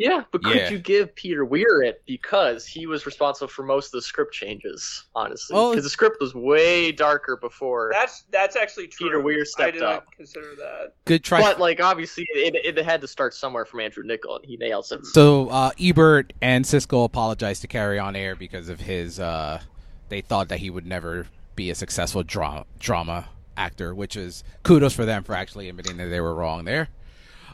Yeah, 0.00 0.22
but 0.32 0.42
could 0.42 0.56
Yeah. 0.56 0.70
you 0.70 0.78
give 0.78 1.14
Peter 1.14 1.44
Weir 1.44 1.82
it 1.82 2.02
because 2.06 2.64
he 2.66 2.86
was 2.86 3.04
responsible 3.04 3.48
for 3.48 3.62
most 3.64 3.88
of 3.88 3.92
the 3.92 4.00
script 4.02 4.32
changes? 4.32 5.04
Honestly, 5.14 5.54
Oh. 5.54 5.70
because 5.70 5.84
the 5.84 5.90
script 5.90 6.16
was 6.22 6.34
way 6.34 6.90
darker 6.90 7.36
before. 7.36 7.90
That's 7.92 8.22
that's 8.30 8.56
actually 8.56 8.86
true. 8.86 9.08
Peter 9.08 9.20
Weir 9.20 9.42
I 9.42 9.44
stepped 9.44 9.72
didn't 9.74 9.88
up. 9.88 10.06
consider 10.16 10.54
that. 10.56 10.94
Good 11.04 11.22
try. 11.22 11.42
But 11.42 11.60
like, 11.60 11.82
obviously, 11.82 12.26
it, 12.34 12.76
it 12.78 12.82
had 12.82 13.02
to 13.02 13.06
start 13.08 13.34
somewhere 13.34 13.66
from 13.66 13.80
Andrew 13.80 14.02
Niccol, 14.02 14.36
and 14.36 14.44
he 14.46 14.56
nails 14.56 14.90
it. 14.90 15.04
So 15.04 15.50
uh, 15.50 15.72
Ebert 15.78 16.32
and 16.40 16.64
Siskel 16.64 17.04
apologized 17.04 17.60
to 17.60 17.68
Carrey 17.68 18.02
on 18.02 18.16
air 18.16 18.34
because 18.34 18.70
of 18.70 18.80
his. 18.80 19.20
Uh, 19.20 19.60
they 20.08 20.22
thought 20.22 20.48
that 20.48 20.60
he 20.60 20.70
would 20.70 20.86
never 20.86 21.26
be 21.56 21.68
a 21.68 21.74
successful 21.74 22.22
drama 22.22 22.64
drama 22.78 23.28
actor, 23.58 23.94
which 23.94 24.16
is 24.16 24.44
kudos 24.62 24.94
for 24.94 25.04
them 25.04 25.24
for 25.24 25.34
actually 25.34 25.68
admitting 25.68 25.98
that 25.98 26.06
they 26.06 26.20
were 26.22 26.34
wrong 26.34 26.64
there. 26.64 26.88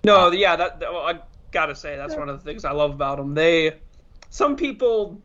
No, 0.04 0.30
yeah, 0.30 0.54
that, 0.54 0.78
that- 0.78 0.92
well, 0.92 1.02
I 1.08 1.18
gotta 1.52 1.74
say 1.74 1.96
that's 1.96 2.16
one 2.16 2.28
of 2.28 2.38
the 2.38 2.44
things 2.44 2.64
I 2.64 2.72
love 2.72 2.92
about 2.92 3.18
them. 3.18 3.34
They, 3.34 3.78
some 4.30 4.56
people, 4.56 5.20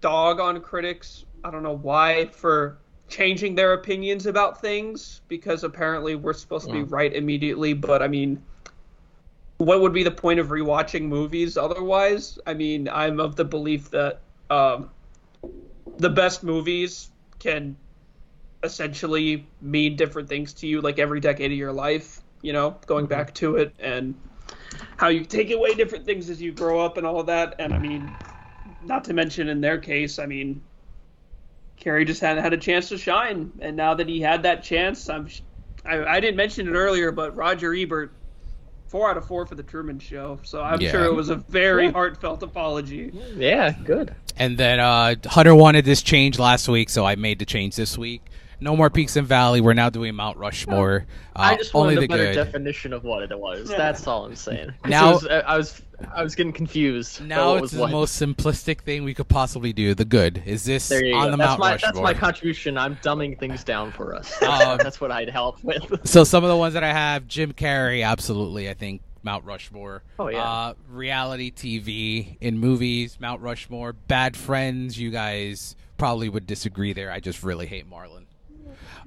dog 0.00 0.40
on 0.40 0.60
critics. 0.60 1.24
I 1.44 1.50
don't 1.50 1.62
know 1.62 1.76
why 1.76 2.26
for 2.26 2.78
changing 3.08 3.54
their 3.54 3.72
opinions 3.72 4.26
about 4.26 4.60
things 4.60 5.20
because 5.28 5.64
apparently 5.64 6.14
we're 6.14 6.32
supposed 6.32 6.66
to 6.66 6.72
be 6.72 6.82
right 6.82 7.12
immediately. 7.12 7.72
But 7.72 8.02
I 8.02 8.08
mean, 8.08 8.42
what 9.58 9.80
would 9.80 9.92
be 9.92 10.02
the 10.02 10.10
point 10.10 10.40
of 10.40 10.48
rewatching 10.48 11.02
movies 11.02 11.56
otherwise? 11.56 12.38
I 12.46 12.54
mean, 12.54 12.88
I'm 12.88 13.20
of 13.20 13.36
the 13.36 13.44
belief 13.44 13.90
that 13.90 14.20
um, 14.48 14.90
the 15.98 16.10
best 16.10 16.42
movies 16.42 17.10
can 17.38 17.76
essentially 18.62 19.46
mean 19.60 19.96
different 19.96 20.28
things 20.28 20.52
to 20.52 20.66
you 20.66 20.80
like 20.80 20.98
every 20.98 21.20
decade 21.20 21.50
of 21.50 21.56
your 21.56 21.72
life 21.72 22.20
you 22.42 22.52
know 22.52 22.76
going 22.86 23.06
back 23.06 23.32
to 23.34 23.56
it 23.56 23.74
and 23.78 24.14
how 24.96 25.08
you 25.08 25.24
take 25.24 25.50
away 25.50 25.74
different 25.74 26.04
things 26.04 26.28
as 26.30 26.40
you 26.40 26.52
grow 26.52 26.80
up 26.80 26.96
and 26.96 27.06
all 27.06 27.20
of 27.20 27.26
that 27.26 27.54
and 27.58 27.74
i 27.74 27.78
mean 27.78 28.14
not 28.84 29.04
to 29.04 29.12
mention 29.14 29.48
in 29.48 29.60
their 29.60 29.78
case 29.78 30.18
i 30.18 30.26
mean 30.26 30.60
Carrey 31.80 32.06
just 32.06 32.20
hadn't 32.20 32.42
had 32.42 32.52
a 32.52 32.58
chance 32.58 32.88
to 32.90 32.98
shine 32.98 33.50
and 33.60 33.76
now 33.76 33.94
that 33.94 34.08
he 34.08 34.20
had 34.20 34.42
that 34.42 34.62
chance 34.62 35.08
i'm 35.08 35.28
I, 35.84 36.04
I 36.04 36.20
didn't 36.20 36.36
mention 36.36 36.68
it 36.68 36.72
earlier 36.72 37.10
but 37.12 37.34
roger 37.36 37.74
ebert 37.74 38.12
four 38.88 39.08
out 39.08 39.16
of 39.16 39.24
four 39.26 39.46
for 39.46 39.54
the 39.54 39.62
truman 39.62 39.98
show 39.98 40.38
so 40.42 40.62
i'm 40.62 40.80
Yeah. 40.80 40.90
sure 40.90 41.04
it 41.04 41.14
was 41.14 41.30
a 41.30 41.36
very 41.36 41.90
heartfelt 41.90 42.42
apology 42.42 43.10
Yeah, 43.36 43.74
good. 43.84 44.14
And 44.36 44.56
then 44.56 44.80
uh, 44.80 45.16
Hunter 45.26 45.54
wanted 45.54 45.84
this 45.84 46.00
change 46.02 46.38
last 46.38 46.66
week, 46.66 46.88
so 46.88 47.04
I 47.04 47.14
made 47.14 47.38
the 47.38 47.44
change 47.44 47.76
this 47.76 47.98
week. 47.98 48.22
No 48.60 48.76
more 48.76 48.90
Peaks 48.90 49.16
and 49.16 49.26
Valley. 49.26 49.60
We're 49.60 49.72
now 49.74 49.88
doing 49.90 50.14
Mount 50.14 50.36
Rushmore. 50.36 51.06
Uh, 51.34 51.38
I 51.40 51.56
just 51.56 51.74
only 51.74 51.94
wanted 51.96 52.00
the 52.10 52.14
a 52.14 52.16
better 52.18 52.32
good. 52.32 52.44
definition 52.44 52.92
of 52.92 53.04
what 53.04 53.22
it 53.22 53.38
was. 53.38 53.70
Yeah. 53.70 53.76
That's 53.78 54.06
all 54.06 54.26
I'm 54.26 54.36
saying. 54.36 54.72
Now- 54.86 55.12
was- 55.12 55.26
I 55.26 55.56
was 55.56 55.82
I 56.14 56.22
was 56.22 56.34
getting 56.34 56.52
confused. 56.54 57.20
now 57.22 57.54
it's 57.56 57.60
was 57.62 57.70
the 57.72 57.80
what. 57.80 57.90
most 57.90 58.20
simplistic 58.22 58.80
thing 58.80 59.04
we 59.04 59.12
could 59.12 59.28
possibly 59.28 59.72
do. 59.74 59.94
The 59.94 60.06
good 60.06 60.42
is 60.46 60.64
this 60.64 60.88
There 60.88 61.04
you 61.04 61.14
on 61.14 61.26
go. 61.26 61.30
the 61.32 61.36
That's 61.36 61.48
Mount 61.50 61.60
my 61.60 61.72
Rushmore. 61.72 61.92
that's 61.92 62.02
my 62.02 62.14
contribution. 62.14 62.78
I'm 62.78 62.96
dumbing 62.96 63.38
things 63.38 63.64
down 63.64 63.92
for 63.92 64.14
us. 64.14 64.34
Um, 64.42 64.78
that's 64.78 65.00
what 65.00 65.10
I'd 65.12 65.28
help 65.28 65.62
with. 65.62 66.06
So 66.08 66.24
some 66.24 66.42
of 66.42 66.48
the 66.50 66.56
ones 66.56 66.72
that 66.74 66.82
I 66.84 66.92
have, 66.92 67.26
Jim 67.28 67.52
Carrey, 67.52 68.04
absolutely. 68.04 68.68
I 68.70 68.74
think 68.74 69.02
Mount 69.22 69.44
Rushmore. 69.44 70.02
Oh, 70.18 70.28
yeah. 70.28 70.42
Uh, 70.42 70.74
reality 70.88 71.50
TV 71.52 72.36
in 72.40 72.58
movies, 72.58 73.18
Mount 73.20 73.42
Rushmore. 73.42 73.92
Bad 73.92 74.36
Friends. 74.38 74.98
You 74.98 75.10
guys 75.10 75.76
probably 75.98 76.30
would 76.30 76.46
disagree 76.46 76.94
there. 76.94 77.10
I 77.12 77.20
just 77.20 77.42
really 77.42 77.66
hate 77.66 77.88
Marlon. 77.90 78.19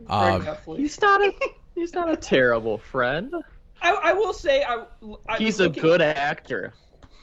Very 0.07 0.47
Um. 0.47 0.77
He's 0.77 0.99
not 1.01 1.21
a 1.21 1.31
he's 1.75 1.93
not 1.93 2.11
a 2.11 2.15
terrible 2.15 2.77
friend. 2.77 3.33
I, 3.81 3.91
I 3.91 4.13
will 4.13 4.33
say 4.33 4.63
I, 4.63 4.83
I 5.27 5.37
He's 5.37 5.59
a 5.59 5.63
looking- 5.63 5.81
good 5.81 6.01
actor. 6.01 6.73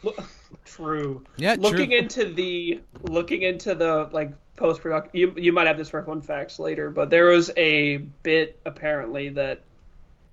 Lo- 0.02 0.14
True. 0.64 1.24
Yeah, 1.36 1.56
looking 1.58 1.90
true. 1.90 1.98
into 1.98 2.24
the 2.26 2.80
looking 3.02 3.42
into 3.42 3.74
the 3.74 4.08
like 4.12 4.32
post 4.56 4.82
production, 4.82 5.10
you 5.14 5.34
you 5.36 5.52
might 5.52 5.66
have 5.66 5.78
this 5.78 5.88
for 5.90 6.02
fun 6.02 6.20
facts 6.22 6.58
later, 6.58 6.90
but 6.90 7.10
there 7.10 7.26
was 7.26 7.50
a 7.56 7.96
bit 8.22 8.60
apparently 8.66 9.30
that 9.30 9.62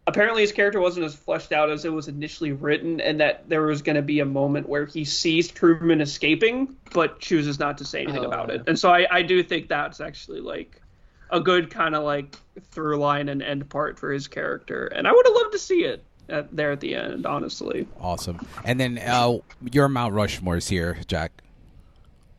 apparently 0.06 0.42
his 0.42 0.52
character 0.52 0.80
wasn't 0.80 1.06
as 1.06 1.16
fleshed 1.16 1.52
out 1.52 1.70
as 1.70 1.86
it 1.86 1.92
was 1.94 2.08
initially 2.08 2.52
written, 2.52 3.00
and 3.02 3.20
that 3.20 3.48
there 3.50 3.64
was 3.64 3.82
going 3.82 3.96
to 3.96 4.02
be 4.02 4.20
a 4.20 4.26
moment 4.26 4.68
where 4.70 4.86
he 4.86 5.04
sees 5.06 5.50
Truman 5.50 6.02
escaping, 6.02 6.76
but 6.94 7.20
chooses 7.20 7.60
not 7.60 7.78
to 7.80 7.86
say 7.86 8.04
anything 8.04 8.24
Oh. 8.24 8.28
about 8.28 8.50
it. 8.52 8.64
And 8.68 8.78
so 8.78 8.90
I 8.90 9.08
I 9.10 9.22
do 9.22 9.42
think 9.44 9.68
that's 9.70 10.00
actually 10.02 10.40
like 10.42 10.82
a 11.30 11.40
good 11.40 11.70
kind 11.70 11.96
of 11.96 12.04
like 12.04 12.36
through 12.72 12.98
line 12.98 13.30
and 13.30 13.42
end 13.42 13.70
part 13.70 14.00
for 14.00 14.12
his 14.12 14.28
character, 14.28 14.88
and 14.88 15.08
I 15.08 15.12
would 15.12 15.26
have 15.26 15.36
loved 15.36 15.52
to 15.54 15.60
see 15.60 15.84
it 15.84 16.04
at, 16.30 16.56
there 16.56 16.72
at 16.72 16.80
the 16.80 16.96
end, 16.96 17.26
honestly. 17.26 17.88
Awesome. 18.00 18.46
And 18.64 18.80
then 18.80 18.98
uh, 18.98 19.38
your 19.72 19.88
Mount 19.88 20.14
Rushmore's 20.14 20.68
here, 20.68 20.98
Jack. 21.08 21.32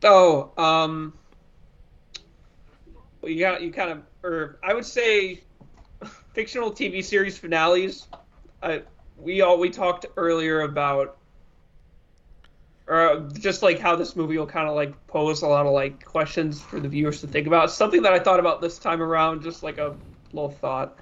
Oh, 0.03 0.51
um, 0.57 1.13
you 3.23 3.39
got 3.39 3.61
you 3.61 3.71
kind 3.71 3.91
of, 3.91 4.01
or 4.23 4.59
I 4.63 4.73
would 4.73 4.85
say, 4.85 5.41
fictional 6.33 6.71
TV 6.71 7.03
series 7.03 7.37
finales. 7.37 8.07
I 8.63 8.83
we 9.17 9.41
all 9.41 9.59
we 9.59 9.69
talked 9.69 10.05
earlier 10.15 10.61
about, 10.61 11.17
or 12.89 13.29
just 13.33 13.61
like 13.61 13.79
how 13.79 13.95
this 13.95 14.15
movie 14.15 14.37
will 14.37 14.47
kind 14.47 14.67
of 14.67 14.75
like 14.75 14.93
pose 15.05 15.43
a 15.43 15.47
lot 15.47 15.67
of 15.67 15.73
like 15.73 16.03
questions 16.03 16.59
for 16.59 16.79
the 16.79 16.89
viewers 16.89 17.21
to 17.21 17.27
think 17.27 17.45
about. 17.45 17.71
Something 17.71 18.01
that 18.01 18.13
I 18.13 18.19
thought 18.19 18.39
about 18.39 18.61
this 18.61 18.79
time 18.79 19.01
around, 19.01 19.43
just 19.43 19.61
like 19.61 19.77
a 19.77 19.95
little 20.33 20.49
thought. 20.49 20.97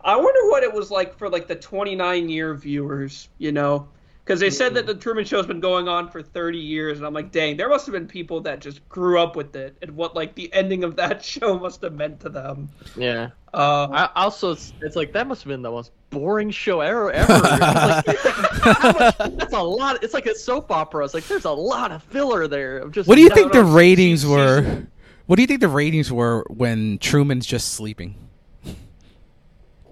I 0.00 0.16
wonder 0.16 0.50
what 0.50 0.64
it 0.64 0.72
was 0.72 0.90
like 0.90 1.16
for 1.16 1.28
like 1.28 1.46
the 1.46 1.54
29 1.54 2.28
year 2.28 2.54
viewers, 2.54 3.28
you 3.38 3.52
know, 3.52 3.88
because 4.24 4.40
they 4.40 4.50
said 4.50 4.74
that 4.74 4.86
the 4.86 4.94
Truman 4.94 5.24
Show's 5.24 5.46
been 5.46 5.60
going 5.60 5.88
on 5.88 6.08
for 6.10 6.22
30 6.22 6.58
years, 6.58 6.98
and 6.98 7.06
I'm 7.06 7.14
like, 7.14 7.32
dang, 7.32 7.56
there 7.56 7.68
must 7.68 7.86
have 7.86 7.94
been 7.94 8.06
people 8.06 8.40
that 8.42 8.60
just 8.60 8.86
grew 8.88 9.20
up 9.20 9.36
with 9.36 9.56
it, 9.56 9.76
and 9.80 9.92
what 9.96 10.14
like 10.14 10.34
the 10.34 10.52
ending 10.52 10.84
of 10.84 10.96
that 10.96 11.24
show 11.24 11.58
must 11.58 11.82
have 11.82 11.94
meant 11.94 12.20
to 12.20 12.28
them. 12.28 12.68
Yeah. 12.96 13.30
Uh, 13.54 13.88
I, 13.90 14.10
also, 14.22 14.52
it's, 14.52 14.74
it's 14.82 14.96
like 14.96 15.12
that 15.14 15.26
must 15.26 15.42
have 15.44 15.48
been 15.48 15.62
the 15.62 15.70
most 15.70 15.92
boring 16.10 16.50
show 16.50 16.80
ever. 16.80 17.10
ever. 17.10 17.32
Like, 17.32 17.62
how 17.62 18.02
much- 18.68 19.16
that's 19.38 19.52
a 19.52 19.62
lot. 19.62 20.02
It's 20.02 20.14
like 20.14 20.26
a 20.26 20.34
soap 20.34 20.70
opera. 20.70 21.04
It's 21.04 21.14
like 21.14 21.26
there's 21.26 21.44
a 21.44 21.50
lot 21.50 21.92
of 21.92 22.02
filler 22.04 22.48
there. 22.48 22.78
Of 22.78 22.92
just 22.92 23.08
What 23.08 23.16
do 23.16 23.22
you 23.22 23.30
think 23.30 23.52
the 23.52 23.64
ratings 23.64 24.22
season- 24.22 24.36
were? 24.36 24.86
What 25.26 25.36
do 25.36 25.42
you 25.42 25.46
think 25.46 25.60
the 25.60 25.68
ratings 25.68 26.10
were 26.10 26.44
when 26.48 26.98
Truman's 26.98 27.44
just 27.46 27.72
sleeping? 27.74 28.14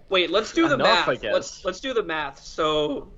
wait, 0.08 0.30
let's 0.30 0.52
do 0.52 0.68
the 0.68 0.74
Enough, 0.74 0.86
math. 0.86 1.08
I 1.08 1.14
guess. 1.16 1.32
Let's 1.34 1.64
let's 1.64 1.80
do 1.80 1.92
the 1.92 2.02
math. 2.02 2.42
So, 2.42 3.08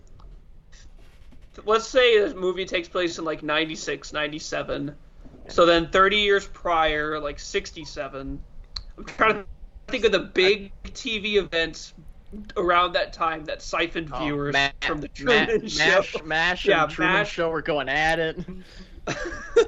let's 1.65 1.87
say 1.87 2.19
this 2.21 2.35
movie 2.35 2.65
takes 2.65 2.89
place 2.89 3.19
in 3.19 3.25
like 3.25 3.43
96, 3.43 4.13
97. 4.13 4.95
So 5.49 5.65
then 5.65 5.89
30 5.91 6.17
years 6.17 6.47
prior, 6.47 7.19
like 7.21 7.39
67. 7.39 8.41
I'm 8.99 9.05
trying 9.05 9.35
to 9.35 9.45
think 9.87 10.05
of 10.05 10.13
the 10.13 10.19
big 10.21 10.73
TV 10.85 11.35
events 11.37 11.95
around 12.57 12.93
that 12.93 13.13
time 13.13 13.45
that 13.47 13.63
siphoned 13.63 14.11
Oh, 14.13 14.19
viewers 14.25 14.53
Ma- 14.53 14.69
from 14.83 15.01
the 15.01 15.09
Ma- 15.25 15.45
Truman 15.47 15.69
Show. 15.69 15.79
Mash, 15.87 16.17
Mash, 16.25 16.67
Yeah, 16.67 16.83
and 16.85 16.93
Truman 16.93 17.13
MASH. 17.15 17.33
Show 17.33 17.51
were 17.51 17.63
going 17.63 17.89
at 17.89 18.19
it. 18.19 18.39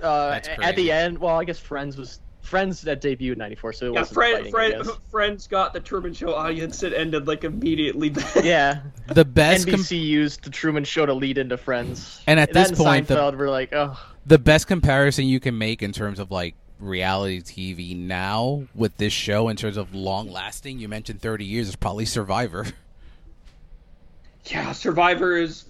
Uh, 0.02 0.30
That's 0.32 0.48
at 0.62 0.76
the 0.76 0.92
end, 0.92 1.18
well, 1.18 1.36
I 1.40 1.44
guess 1.44 1.58
Friends 1.58 1.96
was 1.96 2.20
Friends 2.42 2.82
that 2.82 3.00
debuted 3.00 3.32
in 3.32 3.38
'94, 3.38 3.72
so 3.72 3.86
it 3.86 3.88
Yeah, 3.94 4.00
wasn't 4.00 4.14
friend, 4.14 4.36
fighting, 4.36 4.50
friend, 4.52 4.84
friends 5.10 5.46
got 5.46 5.72
the 5.72 5.80
Truman 5.80 6.12
Show 6.12 6.34
audience. 6.34 6.82
It 6.82 6.92
ended 6.92 7.26
like 7.26 7.44
immediately. 7.44 8.12
Yeah, 8.42 8.80
The 9.08 9.24
best, 9.24 9.66
com- 9.68 9.80
NBC 9.80 9.98
used 10.02 10.42
the 10.44 10.50
Truman 10.50 10.84
Show 10.84 11.06
to 11.06 11.14
lead 11.14 11.38
into 11.38 11.56
Friends. 11.56 12.20
And 12.26 12.38
at 12.40 12.52
that 12.52 12.54
this 12.54 12.68
and 12.70 12.76
point, 12.78 13.06
the- 13.08 13.14
Seinfeld 13.16 13.36
were 13.38 13.48
like, 13.48 13.72
oh, 13.72 13.98
the 14.26 14.38
best 14.38 14.66
comparison 14.66 15.24
you 15.26 15.40
can 15.40 15.56
make 15.56 15.82
in 15.82 15.92
terms 15.92 16.18
of 16.18 16.30
like 16.30 16.54
reality 16.80 17.40
TV 17.40 17.96
now 17.96 18.64
with 18.74 18.96
this 18.96 19.12
show 19.12 19.48
in 19.48 19.56
terms 19.56 19.76
of 19.76 19.94
long 19.94 20.30
lasting. 20.30 20.78
You 20.78 20.88
mentioned 20.88 21.20
thirty 21.20 21.44
years 21.44 21.68
is 21.68 21.76
probably 21.76 22.04
Survivor. 22.06 22.66
yeah, 24.46 24.72
Survivor 24.72 25.36
is 25.36 25.64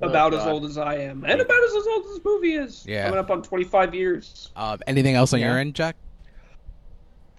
about 0.00 0.34
as 0.34 0.46
old 0.46 0.64
as 0.64 0.78
I 0.78 0.96
am, 0.96 1.24
and 1.24 1.40
about 1.40 1.62
as 1.64 1.72
old 1.86 2.04
as 2.06 2.12
this 2.12 2.24
movie 2.24 2.54
is. 2.54 2.84
Yeah. 2.86 3.04
coming 3.04 3.18
up 3.18 3.30
on 3.30 3.42
25 3.42 3.94
years. 3.94 4.50
Um, 4.56 4.78
anything 4.86 5.14
else 5.14 5.32
on 5.32 5.40
Yeah. 5.40 5.50
your 5.50 5.58
end, 5.58 5.74
Jack? 5.74 5.96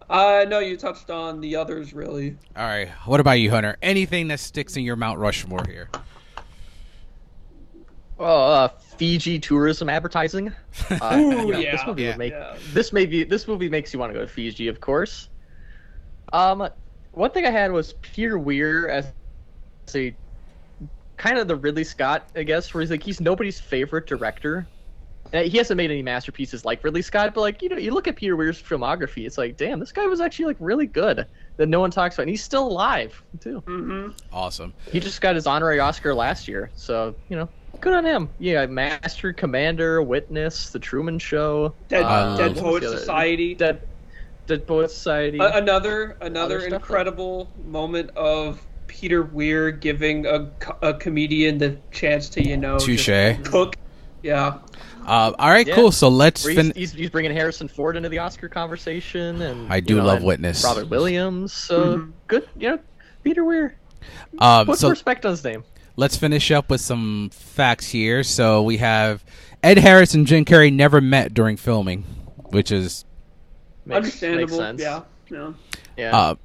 Uh, 0.09 0.45
no, 0.47 0.59
you 0.59 0.75
touched 0.77 1.09
on 1.09 1.39
the 1.41 1.55
others 1.55 1.93
really. 1.93 2.37
All 2.55 2.65
right. 2.65 2.89
What 3.05 3.19
about 3.19 3.33
you, 3.39 3.49
Hunter? 3.49 3.77
Anything 3.81 4.27
that 4.27 4.39
sticks 4.39 4.75
in 4.75 4.83
your 4.83 4.95
Mount 4.95 5.17
Rushmore 5.17 5.63
here? 5.65 5.89
Oh, 8.19 8.25
uh, 8.25 8.67
Fiji 9.03 9.37
tourism 9.37 9.89
advertising. 9.89 10.53
Uh, 10.89 11.17
Ooh, 11.17 11.47
you 11.47 11.51
know, 11.53 11.59
yeah. 11.59 11.71
This 11.73 11.81
movie 11.85 12.03
Yeah. 12.03 12.15
make 12.15 12.31
Yeah. 12.31 12.55
this 12.71 12.93
maybe 12.93 13.23
this 13.25 13.47
movie 13.49 13.67
makes 13.67 13.91
you 13.93 13.99
want 13.99 14.13
to 14.13 14.17
go 14.17 14.21
to 14.25 14.31
Fiji, 14.31 14.69
of 14.69 14.79
course. 14.79 15.27
Um, 16.31 16.69
one 17.11 17.31
thing 17.31 17.45
I 17.45 17.49
had 17.51 17.71
was 17.73 17.93
Peter 18.01 18.39
Weir 18.39 18.87
as 18.87 19.07
a 19.93 20.15
kind 21.17 21.37
of 21.37 21.47
the 21.49 21.55
Ridley 21.57 21.83
Scott, 21.83 22.29
I 22.35 22.43
guess, 22.43 22.73
where 22.73 22.79
he's 22.81 22.91
like 22.91 23.03
he's 23.03 23.19
nobody's 23.19 23.59
favorite 23.59 24.07
director. 24.07 24.65
And 25.33 25.47
he 25.51 25.57
hasn't 25.57 25.77
made 25.77 25.89
any 25.91 26.01
masterpieces 26.03 26.63
like 26.63 26.81
Ridley 26.83 27.01
Scott, 27.01 27.33
but 27.33 27.41
like 27.41 27.61
you 27.61 27.67
know, 27.69 27.77
you 27.77 27.91
look 27.91 28.07
at 28.07 28.15
Peter 28.15 28.35
Weir's 28.37 28.61
filmography, 28.61 29.25
it's 29.25 29.37
like, 29.37 29.57
damn, 29.57 29.79
this 29.79 29.91
guy 29.91 30.05
was 30.05 30.21
actually 30.21 30.45
like 30.45 30.57
really 30.59 30.87
good 30.87 31.25
that 31.57 31.67
no 31.67 31.79
one 31.81 31.91
talks 31.91 32.15
about, 32.15 32.23
and 32.23 32.29
he's 32.29 32.43
still 32.43 32.67
alive 32.67 33.21
too. 33.41 33.59
hmm 33.67 34.09
Awesome. 34.31 34.73
He 34.91 34.99
just 35.01 35.19
got 35.21 35.35
his 35.35 35.45
honorary 35.45 35.79
Oscar 35.79 36.13
last 36.15 36.47
year, 36.47 36.71
so 36.75 37.13
you 37.29 37.35
know, 37.35 37.49
good 37.83 37.93
on 37.93 38.05
him. 38.05 38.29
Yeah, 38.39 38.65
Master 38.65 39.33
Commander, 39.33 40.01
Witness, 40.01 40.69
The 40.69 40.79
Truman 40.79 41.19
Show, 41.19 41.73
Dead, 41.89 42.03
Uh, 42.03 42.37
Dead 42.37 42.55
what 42.55 42.63
was 42.73 42.81
the 42.81 42.87
Poet 42.89 42.99
Society. 42.99 43.55
Dead, 43.55 43.81
Dead 44.47 44.65
Poet 44.65 44.89
Society. 44.89 45.37
A- 45.39 45.57
another 45.57 46.17
another 46.21 46.55
Other 46.57 46.67
stuff, 46.67 46.81
incredible 46.81 47.49
moment 47.67 48.09
of 48.15 48.61
Peter 48.87 49.23
Weir 49.23 49.71
giving 49.71 50.25
a, 50.25 50.49
a 50.81 50.93
comedian 50.93 51.57
the 51.57 51.77
chance 51.91 52.29
to 52.29 52.41
you 52.47 52.57
know 52.57 52.77
just 52.79 53.05
Touche. 53.05 53.37
cook. 53.43 53.75
Yeah, 54.21 54.59
Uh, 55.05 55.33
all 55.37 55.49
right, 55.49 55.67
Yeah. 55.67 55.75
cool. 55.75 55.91
So 55.91 56.07
let's 56.07 56.45
Where 56.45 56.53
he's, 56.53 56.61
fin- 56.63 56.73
he's, 56.77 56.93
he's 56.93 57.09
bringing 57.09 57.33
Harrison 57.33 57.67
Ford 57.67 57.97
into 57.97 58.07
the 58.07 58.19
Oscar 58.19 58.47
conversation, 58.47 59.41
and 59.41 59.71
I 59.71 59.77
you 59.77 59.81
do 59.81 59.95
know, 59.97 60.05
love 60.05 60.23
Witness. 60.23 60.63
Robert 60.63 60.87
Williams. 60.87 61.51
So 61.51 61.97
Mhm. 61.97 62.11
good, 62.27 62.47
you 62.57 62.69
know, 62.69 62.79
Peter 63.25 63.43
Weir. 63.43 63.75
Um, 64.39 64.65
Put 64.67 64.79
so 64.79 64.89
respect 64.89 65.25
on 65.25 65.31
his 65.31 65.43
name. 65.43 65.65
Let's 65.95 66.17
finish 66.17 66.51
up 66.51 66.69
with 66.69 66.81
some 66.81 67.29
facts 67.31 67.87
here. 67.89 68.23
So 68.23 68.63
we 68.63 68.77
have 68.77 69.23
Ed 69.61 69.77
Harris 69.77 70.13
and 70.13 70.25
Jim 70.27 70.45
Carrey 70.45 70.71
never 70.73 71.01
met 71.01 71.33
during 71.33 71.57
filming, 71.57 72.03
which 72.49 72.71
is 72.71 73.05
Makes, 73.85 73.95
understandable. 73.97 74.41
Makes 74.41 74.57
sense. 74.57 74.81
Yeah, 74.81 75.01
yeah. 75.29 75.53
yeah. 75.97 76.17
uh, 76.17 76.35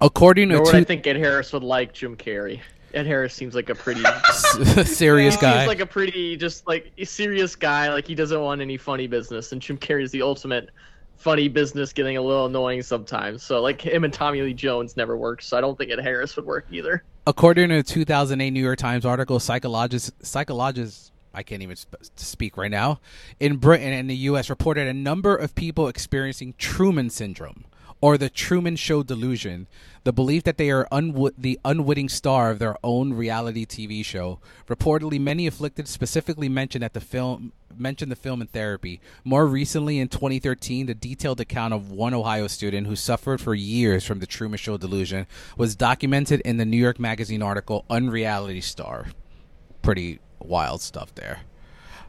according 0.00 0.48
to 0.50 0.56
Nor 0.56 0.64
would 0.64 0.74
I 0.74 0.84
think 0.84 1.06
Ed 1.06 1.16
Harris 1.16 1.52
would 1.52 1.62
like 1.64 1.92
Jim 1.92 2.16
Carrey. 2.16 2.60
Ed 2.94 3.06
Harris 3.06 3.32
seems 3.32 3.54
like 3.54 3.70
a 3.70 3.74
pretty 3.74 4.02
serious 4.84 5.34
Yeah. 5.36 5.40
guy. 5.40 5.56
Seems 5.60 5.68
like 5.68 5.80
a 5.80 5.86
pretty 5.86 6.36
just 6.36 6.66
like 6.66 6.92
a 6.98 7.04
serious 7.04 7.56
guy. 7.56 7.90
Like 7.92 8.06
he 8.06 8.14
doesn't 8.14 8.40
want 8.40 8.60
any 8.60 8.76
funny 8.76 9.06
business, 9.06 9.52
and 9.52 9.62
Jim 9.62 9.78
Carrey 9.78 10.02
is 10.02 10.10
the 10.10 10.22
ultimate 10.22 10.68
funny 11.22 11.48
business, 11.48 11.92
getting 11.92 12.16
a 12.16 12.22
little 12.22 12.46
annoying 12.46 12.82
sometimes. 12.82 13.42
So 13.42 13.62
like 13.62 13.80
him 13.80 14.04
and 14.04 14.12
Tommy 14.12 14.42
Lee 14.42 14.54
Jones 14.54 14.96
never 14.96 15.16
worked. 15.16 15.44
So 15.44 15.56
I 15.56 15.60
don't 15.60 15.78
think 15.78 15.92
Ed 15.92 16.00
Harris 16.00 16.34
would 16.36 16.44
work 16.44 16.66
either. 16.70 17.04
According 17.26 17.68
to 17.68 17.76
a 17.76 17.82
2008 17.82 18.50
New 18.50 18.60
York 18.60 18.78
Times 18.78 19.06
article, 19.06 19.38
psychologists, 19.38 20.10
psychologists, 20.28 21.12
I 21.32 21.44
can't 21.44 21.62
even 21.62 21.76
sp- 21.78 22.02
speak 22.16 22.56
right 22.56 22.70
now, 22.70 23.00
in 23.38 23.56
Britain 23.56 23.92
and 23.92 24.10
the 24.10 24.16
U.S. 24.16 24.50
reported 24.50 24.88
a 24.88 24.92
number 24.92 25.34
of 25.34 25.54
people 25.54 25.88
experiencing 25.88 26.54
Truman 26.58 27.08
syndrome 27.08 27.64
or 28.02 28.18
the 28.18 28.28
Truman 28.28 28.74
Show 28.76 29.02
delusion, 29.04 29.68
the 30.04 30.12
belief 30.12 30.42
that 30.42 30.58
they 30.58 30.70
are 30.70 30.86
unw- 30.90 31.32
the 31.38 31.58
unwitting 31.64 32.08
star 32.08 32.50
of 32.50 32.58
their 32.58 32.76
own 32.82 33.14
reality 33.14 33.64
TV 33.64 34.04
show. 34.04 34.40
Reportedly, 34.68 35.20
many 35.20 35.46
afflicted 35.46 35.86
specifically 35.86 36.48
mentioned 36.48 36.82
that 36.82 36.92
the 36.94 37.00
film 37.00 37.52
mentioned 37.78 38.10
the 38.12 38.16
film 38.16 38.42
in 38.42 38.48
therapy. 38.48 39.00
More 39.24 39.46
recently, 39.46 39.98
in 40.00 40.08
2013, 40.08 40.86
the 40.86 40.94
detailed 40.94 41.40
account 41.40 41.72
of 41.72 41.90
one 41.92 42.12
Ohio 42.12 42.48
student 42.48 42.86
who 42.88 42.96
suffered 42.96 43.40
for 43.40 43.54
years 43.54 44.04
from 44.04 44.18
the 44.18 44.26
Truman 44.26 44.58
Show 44.58 44.76
delusion 44.76 45.26
was 45.56 45.76
documented 45.76 46.40
in 46.40 46.56
the 46.56 46.66
New 46.66 46.76
York 46.76 46.98
Magazine 46.98 47.40
article 47.40 47.84
"Unreality 47.88 48.60
Star." 48.60 49.06
Pretty 49.80 50.18
wild 50.40 50.82
stuff 50.82 51.14
there. 51.14 51.42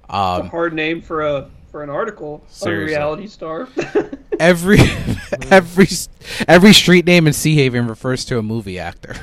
a 0.10 0.16
Um, 0.16 0.48
hard 0.50 0.74
name 0.74 1.02
for 1.02 1.22
a 1.22 1.50
for 1.74 1.82
an 1.82 1.90
article. 1.90 2.44
Seriously. 2.50 2.94
A 2.94 2.98
reality 2.98 3.26
star. 3.28 3.68
every 4.40 4.78
every 5.50 5.88
every 6.48 6.72
street 6.72 7.04
name 7.06 7.26
in 7.26 7.34
Seahaven 7.34 7.90
refers 7.90 8.24
to 8.26 8.38
a 8.38 8.44
movie 8.44 8.78
actor. 8.78 9.16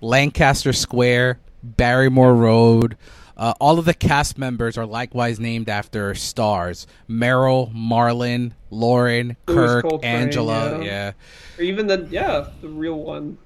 Lancaster 0.00 0.72
Square, 0.72 1.40
Barrymore 1.64 2.34
Road. 2.36 2.96
Uh, 3.36 3.52
all 3.60 3.80
of 3.80 3.84
the 3.84 3.94
cast 3.94 4.38
members 4.38 4.78
are 4.78 4.86
likewise 4.86 5.40
named 5.40 5.68
after 5.68 6.14
stars: 6.14 6.86
Meryl, 7.10 7.74
Marlon, 7.74 8.52
Lauren, 8.70 9.36
Louis 9.48 9.56
Kirk, 9.56 9.82
Coltrane, 9.82 10.14
Angela. 10.14 10.78
yeah. 10.78 10.84
Yeah, 10.84 11.12
or 11.58 11.62
even 11.64 11.88
the 11.88 12.06
yeah 12.12 12.46
the 12.60 12.68
real 12.68 13.00
one. 13.00 13.38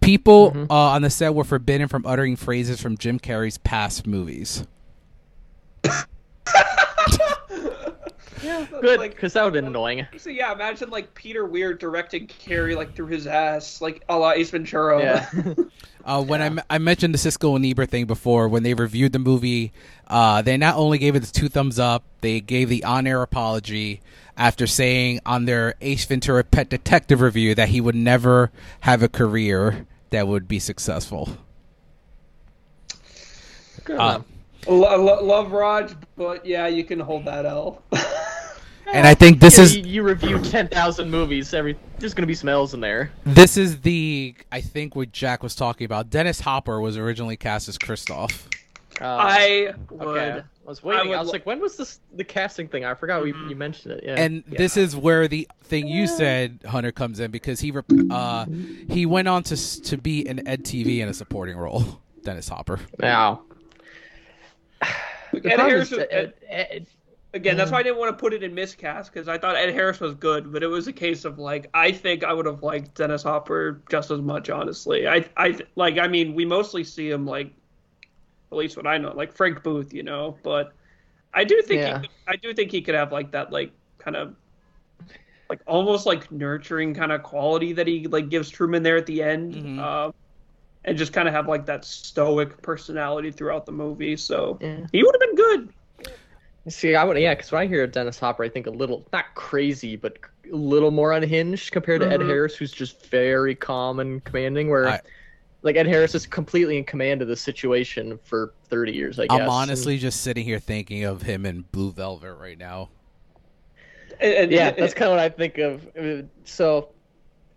people 0.00 0.50
Mhm. 0.50 0.66
uh, 0.68 0.74
on 0.74 1.02
the 1.02 1.10
set 1.10 1.32
were 1.32 1.44
forbidden 1.44 1.86
from 1.86 2.04
uttering 2.06 2.34
phrases 2.34 2.80
from 2.80 2.96
Jim 2.98 3.20
Carrey's 3.20 3.58
past 3.58 4.04
movies. 4.04 4.66
Yeah, 8.42 8.66
Good, 8.80 8.98
Like, 8.98 9.14
because 9.14 9.34
that 9.34 9.44
would 9.44 9.54
have 9.54 9.62
been 9.62 9.66
annoying. 9.66 10.06
so 10.16 10.30
yeah, 10.30 10.50
imagine 10.52 10.88
like 10.88 11.12
Peter 11.14 11.44
Weir 11.44 11.74
directing 11.74 12.26
Carrey 12.26 12.74
like 12.74 12.94
through 12.94 13.08
his 13.08 13.26
ass, 13.26 13.82
like 13.82 14.02
a 14.08 14.16
la 14.16 14.30
Ace 14.30 14.50
Ventura. 14.50 14.98
Yeah. 15.02 15.30
Uh, 16.02 16.24
when 16.24 16.40
I 16.40 16.46
I, 16.70 16.76
I 16.76 16.78
mentioned 16.78 17.12
the 17.12 17.18
Siskel 17.18 17.54
and 17.56 17.64
Ebert 17.66 17.90
thing 17.90 18.06
before, 18.06 18.48
when 18.48 18.62
they 18.62 18.72
reviewed 18.72 19.12
the 19.12 19.18
movie, 19.18 19.70
uh, 20.08 20.40
they 20.40 20.56
not 20.56 20.76
only 20.76 20.96
gave 20.96 21.14
it 21.14 21.20
the 21.20 21.30
two 21.30 21.50
thumbs 21.50 21.78
up, 21.78 22.04
they 22.22 22.40
gave 22.40 22.70
the 22.70 22.84
on-air 22.84 23.20
apology 23.20 24.00
after 24.34 24.66
saying 24.66 25.20
on 25.26 25.44
their 25.44 25.74
Ace 25.82 26.06
Ventura 26.06 26.42
Pet 26.42 26.70
Detective 26.70 27.20
review 27.20 27.54
that 27.54 27.68
he 27.68 27.82
would 27.82 27.94
never 27.94 28.50
have 28.80 29.02
a 29.02 29.10
career 29.10 29.86
that 30.08 30.26
would 30.26 30.48
be 30.48 30.58
successful. 30.58 31.36
Good 33.84 33.98
Uh, 33.98 34.02
on 34.02 34.14
him. 34.16 34.24
Lo- 34.68 34.96
lo- 35.02 35.24
love 35.24 35.52
Raj, 35.52 35.94
but 36.16 36.44
yeah, 36.44 36.66
you 36.66 36.84
can 36.84 37.00
hold 37.00 37.24
that 37.24 37.46
L. 37.46 37.82
And 38.92 39.06
I 39.06 39.14
think 39.14 39.38
this 39.38 39.56
Yeah, 39.56 39.64
is 39.64 39.76
you, 39.76 39.84
you 39.84 40.02
review 40.02 40.40
ten 40.40 40.66
thousand 40.66 41.12
movies. 41.12 41.54
Every 41.54 41.78
there's 42.00 42.12
gonna 42.12 42.26
be 42.26 42.34
smells 42.34 42.74
in 42.74 42.80
there. 42.80 43.12
this 43.24 43.56
is 43.56 43.82
the 43.82 44.34
I 44.50 44.60
think 44.60 44.96
what 44.96 45.12
Jack 45.12 45.44
was 45.44 45.54
talking 45.54 45.84
about. 45.84 46.10
Dennis 46.10 46.40
Hopper 46.40 46.80
was 46.80 46.96
originally 46.96 47.36
cast 47.36 47.68
as 47.68 47.78
Christof. 47.78 48.46
Uh, 49.00 49.04
I 49.06 49.74
would. 49.90 50.08
okay. 50.08 50.40
I 50.40 50.42
was 50.68 50.82
waiting. 50.82 51.06
I, 51.06 51.08
would 51.10 51.18
was 51.20 51.30
like, 51.32 51.46
when 51.46 51.60
was 51.60 51.76
this 51.76 52.00
the 52.16 52.24
casting 52.24 52.66
thing? 52.66 52.84
I 52.84 52.94
forgot 52.94 53.22
we, 53.22 53.28
you 53.48 53.54
mentioned 53.54 53.94
it. 53.94 54.02
Yeah. 54.04 54.16
And 54.20 54.42
this 54.48 54.76
is 54.76 54.96
where 54.96 55.28
the 55.28 55.46
thing 55.62 55.86
you 55.86 56.08
said, 56.08 56.58
Hunter, 56.66 56.90
comes 56.90 57.20
in 57.20 57.30
because 57.30 57.60
he 57.60 57.70
rep- 57.70 57.84
uh, 58.10 58.46
he 58.88 59.06
went 59.06 59.28
on 59.28 59.44
to 59.44 59.82
to 59.82 59.96
be 59.98 60.26
an 60.26 60.40
EDtv 60.46 60.98
in 60.98 61.08
a 61.08 61.14
supporting 61.14 61.56
role. 61.56 62.00
Dennis 62.24 62.48
Hopper. 62.48 62.80
now. 62.98 63.42
Ed 65.32 65.42
The 65.42 65.48
problem 65.50 65.70
Harris 65.70 65.92
is, 65.92 65.98
was- 65.98 66.06
Ed- 66.10 66.34
Ed- 66.48 66.86
Again, 67.32 67.56
that's 67.56 67.70
why 67.70 67.78
I 67.78 67.82
didn't 67.84 67.98
want 67.98 68.10
to 68.16 68.20
put 68.20 68.32
it 68.32 68.42
in 68.42 68.52
miscast 68.56 69.12
because 69.12 69.28
I 69.28 69.38
thought 69.38 69.54
Ed 69.54 69.72
Harris 69.72 70.00
was 70.00 70.14
good, 70.14 70.52
but 70.52 70.64
it 70.64 70.66
was 70.66 70.88
a 70.88 70.92
case 70.92 71.24
of 71.24 71.38
like 71.38 71.70
I 71.72 71.92
think 71.92 72.24
I 72.24 72.32
would 72.32 72.44
have 72.46 72.64
liked 72.64 72.96
Dennis 72.96 73.22
Hopper 73.22 73.80
just 73.88 74.10
as 74.10 74.20
much. 74.20 74.50
Honestly, 74.50 75.06
I 75.06 75.24
I 75.36 75.56
like 75.76 75.96
I 75.98 76.08
mean 76.08 76.34
we 76.34 76.44
mostly 76.44 76.82
see 76.82 77.08
him 77.08 77.26
like 77.26 77.52
at 78.50 78.58
least 78.58 78.76
what 78.76 78.84
I 78.88 78.98
know 78.98 79.12
like 79.12 79.32
Frank 79.32 79.62
Booth, 79.62 79.94
you 79.94 80.02
know, 80.02 80.38
but 80.42 80.72
I 81.32 81.44
do 81.44 81.62
think 81.62 81.82
Yeah. 81.82 82.00
he, 82.00 82.08
could- 82.08 82.16
I 82.26 82.34
do 82.34 82.52
think 82.52 82.72
he 82.72 82.82
could 82.82 82.96
have 82.96 83.12
like 83.12 83.30
that 83.30 83.52
like 83.52 83.70
kind 83.98 84.16
of 84.16 84.34
like 85.48 85.60
almost 85.68 86.06
like 86.06 86.32
nurturing 86.32 86.94
kind 86.94 87.12
of 87.12 87.22
quality 87.22 87.72
that 87.74 87.86
he 87.86 88.08
like 88.08 88.28
gives 88.28 88.50
Truman 88.50 88.82
there 88.82 88.96
at 88.96 89.06
the 89.06 89.22
end. 89.22 89.54
Mhm. 89.54 89.78
Uh, 89.78 90.10
and 90.90 90.98
just 90.98 91.12
kind 91.12 91.28
of 91.28 91.34
have 91.34 91.46
like 91.46 91.64
that 91.66 91.84
stoic 91.84 92.60
personality 92.62 93.30
throughout 93.30 93.64
the 93.64 93.70
movie. 93.72 94.16
So 94.16 94.58
yeah. 94.60 94.86
he 94.92 95.02
would 95.04 95.14
have 95.14 95.20
been 95.20 95.36
good. 95.36 95.72
See, 96.68 96.96
I 96.96 97.04
would, 97.04 97.16
yeah, 97.16 97.34
because 97.34 97.52
when 97.52 97.62
I 97.62 97.66
hear 97.68 97.86
Dennis 97.86 98.18
Hopper, 98.18 98.42
I 98.42 98.48
think 98.48 98.66
a 98.66 98.70
little, 98.70 99.06
not 99.12 99.26
crazy, 99.36 99.94
but 99.96 100.18
a 100.52 100.56
little 100.56 100.90
more 100.90 101.12
unhinged 101.12 101.70
compared 101.72 102.00
to 102.02 102.10
Ed 102.10 102.20
Mhm. 102.20 102.26
Harris, 102.28 102.56
who's 102.56 102.72
just 102.72 103.06
very 103.06 103.54
calm 103.54 104.00
and 104.00 104.22
commanding. 104.24 104.68
Where, 104.68 104.88
I- 104.88 105.00
like, 105.62 105.76
Ed 105.76 105.86
Harris 105.86 106.14
is 106.14 106.26
completely 106.26 106.76
in 106.76 106.84
command 106.84 107.22
of 107.22 107.28
the 107.28 107.36
situation 107.36 108.18
for 108.24 108.52
30 108.68 108.92
years, 108.92 109.18
I 109.20 109.26
guess. 109.28 109.40
I'm 109.40 109.48
honestly 109.48 109.96
just 109.96 110.22
sitting 110.22 110.44
here 110.44 110.58
thinking 110.58 111.04
of 111.04 111.22
him 111.22 111.46
in 111.46 111.64
Blue 111.70 111.92
Velvet 111.92 112.34
right 112.34 112.58
now. 112.58 112.88
And, 114.20 114.34
and- 114.34 114.52
yeah, 114.52 114.72
that's 114.72 114.92
kind 114.92 115.10
of 115.10 115.16
what 115.16 115.20
I 115.20 115.28
think 115.28 115.56
of. 115.58 115.86
Uh, 115.96 116.22
So, 116.44 116.88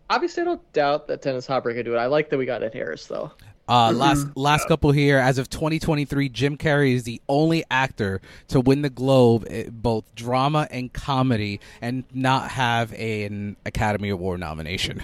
obviously, 0.10 0.42
I 0.42 0.46
don't 0.46 0.74
doubt 0.74 1.08
that 1.08 1.22
Dennis 1.22 1.48
Hopper 1.48 1.74
could 1.74 1.86
do 1.86 1.96
it. 1.96 1.98
I 1.98 2.06
like 2.08 2.30
that 2.30 2.38
we 2.38 2.46
got 2.46 2.64
Ed 2.64 2.74
Harris, 2.74 3.06
though. 3.08 3.32
Uh, 3.66 3.92
Mhm. 3.92 3.98
last 3.98 4.28
last 4.36 4.68
couple 4.68 4.92
here. 4.92 5.18
As 5.18 5.38
of 5.38 5.50
2023, 5.50 6.28
Jim 6.28 6.58
Carrey 6.58 6.94
is 6.96 7.04
the 7.04 7.22
only 7.30 7.64
actor 7.72 8.20
to 8.50 8.60
win 8.60 8.82
the 8.82 8.90
Globe, 8.90 9.46
in 9.50 9.70
both 9.72 10.04
drama 10.16 10.68
and 10.70 10.92
comedy, 10.92 11.62
and 11.82 12.04
not 12.14 12.52
have 12.52 12.92
an 12.94 13.56
Academy 13.66 14.10
Award 14.10 14.42
nomination. 14.42 15.02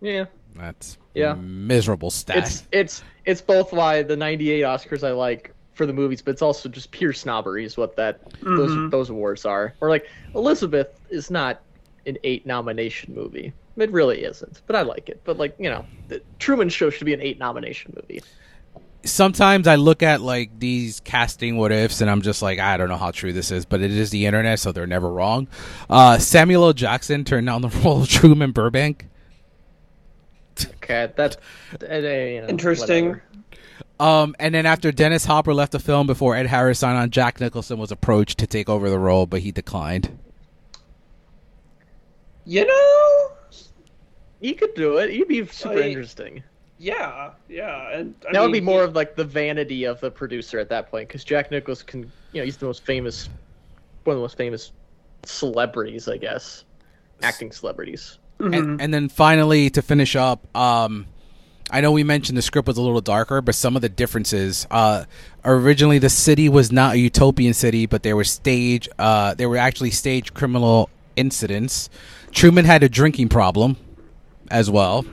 Yeah, 0.00 0.26
That's 0.54 0.98
Yeah. 1.14 1.34
miserable 1.34 2.10
stat. 2.10 2.36
it's 2.38 2.62
it's 2.72 3.02
it's 3.24 3.40
both 3.40 3.72
why 3.72 4.02
the 4.02 4.16
'98 4.16 4.62
Oscars 4.62 5.06
I 5.06 5.10
like 5.12 5.52
for 5.74 5.86
the 5.86 5.92
movies, 5.92 6.20
but 6.22 6.32
it's 6.32 6.42
also 6.42 6.68
just 6.68 6.90
pure 6.90 7.12
snobbery 7.12 7.64
is 7.64 7.76
what 7.76 7.96
that 7.96 8.20
those 8.42 8.70
Mhm. 8.70 8.90
those 8.90 9.10
awards 9.10 9.44
are. 9.44 9.74
Or 9.80 9.88
like 9.88 10.06
Elizabeth 10.34 10.88
is 11.10 11.30
not 11.30 11.60
an 12.06 12.18
eight 12.24 12.46
nomination 12.46 13.14
movie. 13.14 13.52
It 13.76 13.90
really 13.90 14.22
isn't, 14.24 14.60
but 14.66 14.76
I 14.76 14.82
like 14.82 15.08
it. 15.08 15.22
But 15.24 15.38
like 15.38 15.54
you 15.58 15.70
know, 15.70 15.86
the 16.08 16.22
Truman 16.38 16.68
Show 16.68 16.90
should 16.90 17.04
be 17.04 17.14
an 17.14 17.22
eight 17.22 17.38
nomination 17.38 17.94
movie. 17.96 18.22
Sometimes 19.04 19.66
I 19.66 19.74
look 19.76 20.02
at 20.02 20.20
like 20.20 20.58
these 20.58 21.00
casting 21.00 21.56
what 21.56 21.72
ifs, 21.72 22.00
and 22.00 22.10
I'm 22.10 22.22
just 22.22 22.42
like, 22.42 22.58
I 22.58 22.76
don't 22.76 22.88
know 22.88 22.96
how 22.96 23.10
true 23.10 23.32
this 23.32 23.50
is, 23.50 23.64
but 23.64 23.80
it 23.80 23.90
is 23.90 24.10
the 24.10 24.26
internet, 24.26 24.60
so 24.60 24.72
they're 24.72 24.86
never 24.86 25.10
wrong. 25.10 25.48
Uh, 25.90 26.18
Samuel 26.18 26.66
L. 26.66 26.72
Jackson 26.72 27.24
turned 27.24 27.46
down 27.46 27.62
the 27.62 27.68
role 27.84 28.02
of 28.02 28.08
Truman 28.08 28.52
Burbank. 28.52 29.08
Okay, 30.82 31.10
that's 31.16 31.36
uh, 31.82 31.94
you 31.94 32.42
know, 32.42 32.46
Interesting. 32.48 33.08
whatever. 33.08 33.24
Um, 33.98 34.34
and 34.40 34.54
then 34.54 34.66
after 34.66 34.90
Dennis 34.90 35.24
Hopper 35.24 35.54
left 35.54 35.72
the 35.72 35.78
film 35.78 36.06
before 36.06 36.34
Ed 36.34 36.46
Harris 36.46 36.80
signed 36.80 36.98
on, 36.98 37.10
Jack 37.10 37.40
Nicholson 37.40 37.78
was 37.78 37.92
approached 37.92 38.38
to 38.38 38.46
take 38.46 38.68
over 38.68 38.90
the 38.90 38.98
role, 38.98 39.26
but 39.26 39.40
he 39.40 39.52
declined. 39.52 40.18
You 42.44 42.66
know, 42.66 43.30
He 44.42 44.52
could 44.54 44.74
do 44.74 44.98
it. 44.98 45.08
He'd 45.10 45.28
be 45.28 45.46
super 45.46 45.76
Like, 45.76 45.84
interesting. 45.86 46.42
yeah, 46.78 47.30
yeah, 47.48 47.96
and 47.96 48.14
I 48.28 48.32
that 48.32 48.42
would 48.42 48.48
be 48.52 48.60
mean, 48.60 48.64
more 48.64 48.82
of 48.82 48.94
like 48.94 49.14
the 49.16 49.24
vanity 49.24 49.84
of 49.84 50.00
the 50.00 50.10
producer 50.10 50.58
at 50.58 50.68
that 50.68 50.90
point, 50.90 51.08
because 51.08 51.24
Jack 51.24 51.50
Nicholson, 51.50 52.10
you 52.32 52.40
know, 52.40 52.44
he's 52.44 52.56
the 52.58 52.66
most 52.66 52.84
famous, 52.84 53.28
one 54.04 54.14
of 54.14 54.18
the 54.18 54.22
most 54.22 54.36
famous 54.36 54.72
celebrities, 55.24 56.08
I 56.08 56.16
guess, 56.16 56.64
acting 57.22 57.52
celebrities. 57.52 58.18
mhm. 58.40 58.56
And, 58.58 58.80
and 58.80 58.92
then 58.92 59.08
finally, 59.08 59.70
to 59.70 59.80
finish 59.80 60.16
up, 60.16 60.44
um, 60.56 61.06
I 61.70 61.80
know 61.80 61.92
we 61.92 62.02
mentioned 62.04 62.36
the 62.36 62.42
script 62.42 62.66
was 62.68 62.76
a 62.76 62.82
little 62.82 63.00
darker, 63.00 63.40
but 63.40 63.54
some 63.54 63.76
of 63.76 63.82
the 63.82 63.88
differences. 63.88 64.66
Uh, 64.70 65.04
originally, 65.44 65.98
the 66.00 66.10
city 66.10 66.48
was 66.48 66.70
not 66.72 66.94
a 66.96 66.98
utopian 66.98 67.54
city, 67.54 67.86
but 67.86 68.02
there 68.02 68.16
were 68.16 68.24
stage. 68.24 68.88
Uh, 68.98 69.34
there 69.34 69.48
were 69.48 69.56
actually 69.56 69.90
stage 69.92 70.34
criminal 70.34 70.90
incidents. 71.16 71.88
Truman 72.32 72.64
had 72.64 72.82
a 72.82 72.88
drinking 72.88 73.28
problem, 73.28 73.76
as 74.52 74.70
well. 74.70 75.04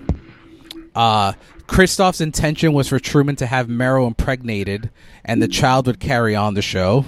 Uh, 0.94 1.34
Christof's 1.66 2.22
intention 2.22 2.74
was 2.74 2.90
for 2.90 3.00
Truman 3.00 3.36
to 3.38 3.46
have 3.46 3.68
Meryl 3.68 4.08
impregnated, 4.08 4.90
and 5.24 5.42
the 5.42 5.48
child 5.48 5.88
would 5.88 6.00
carry 6.00 6.36
on 6.36 6.54
the 6.54 6.62
show. 6.62 7.06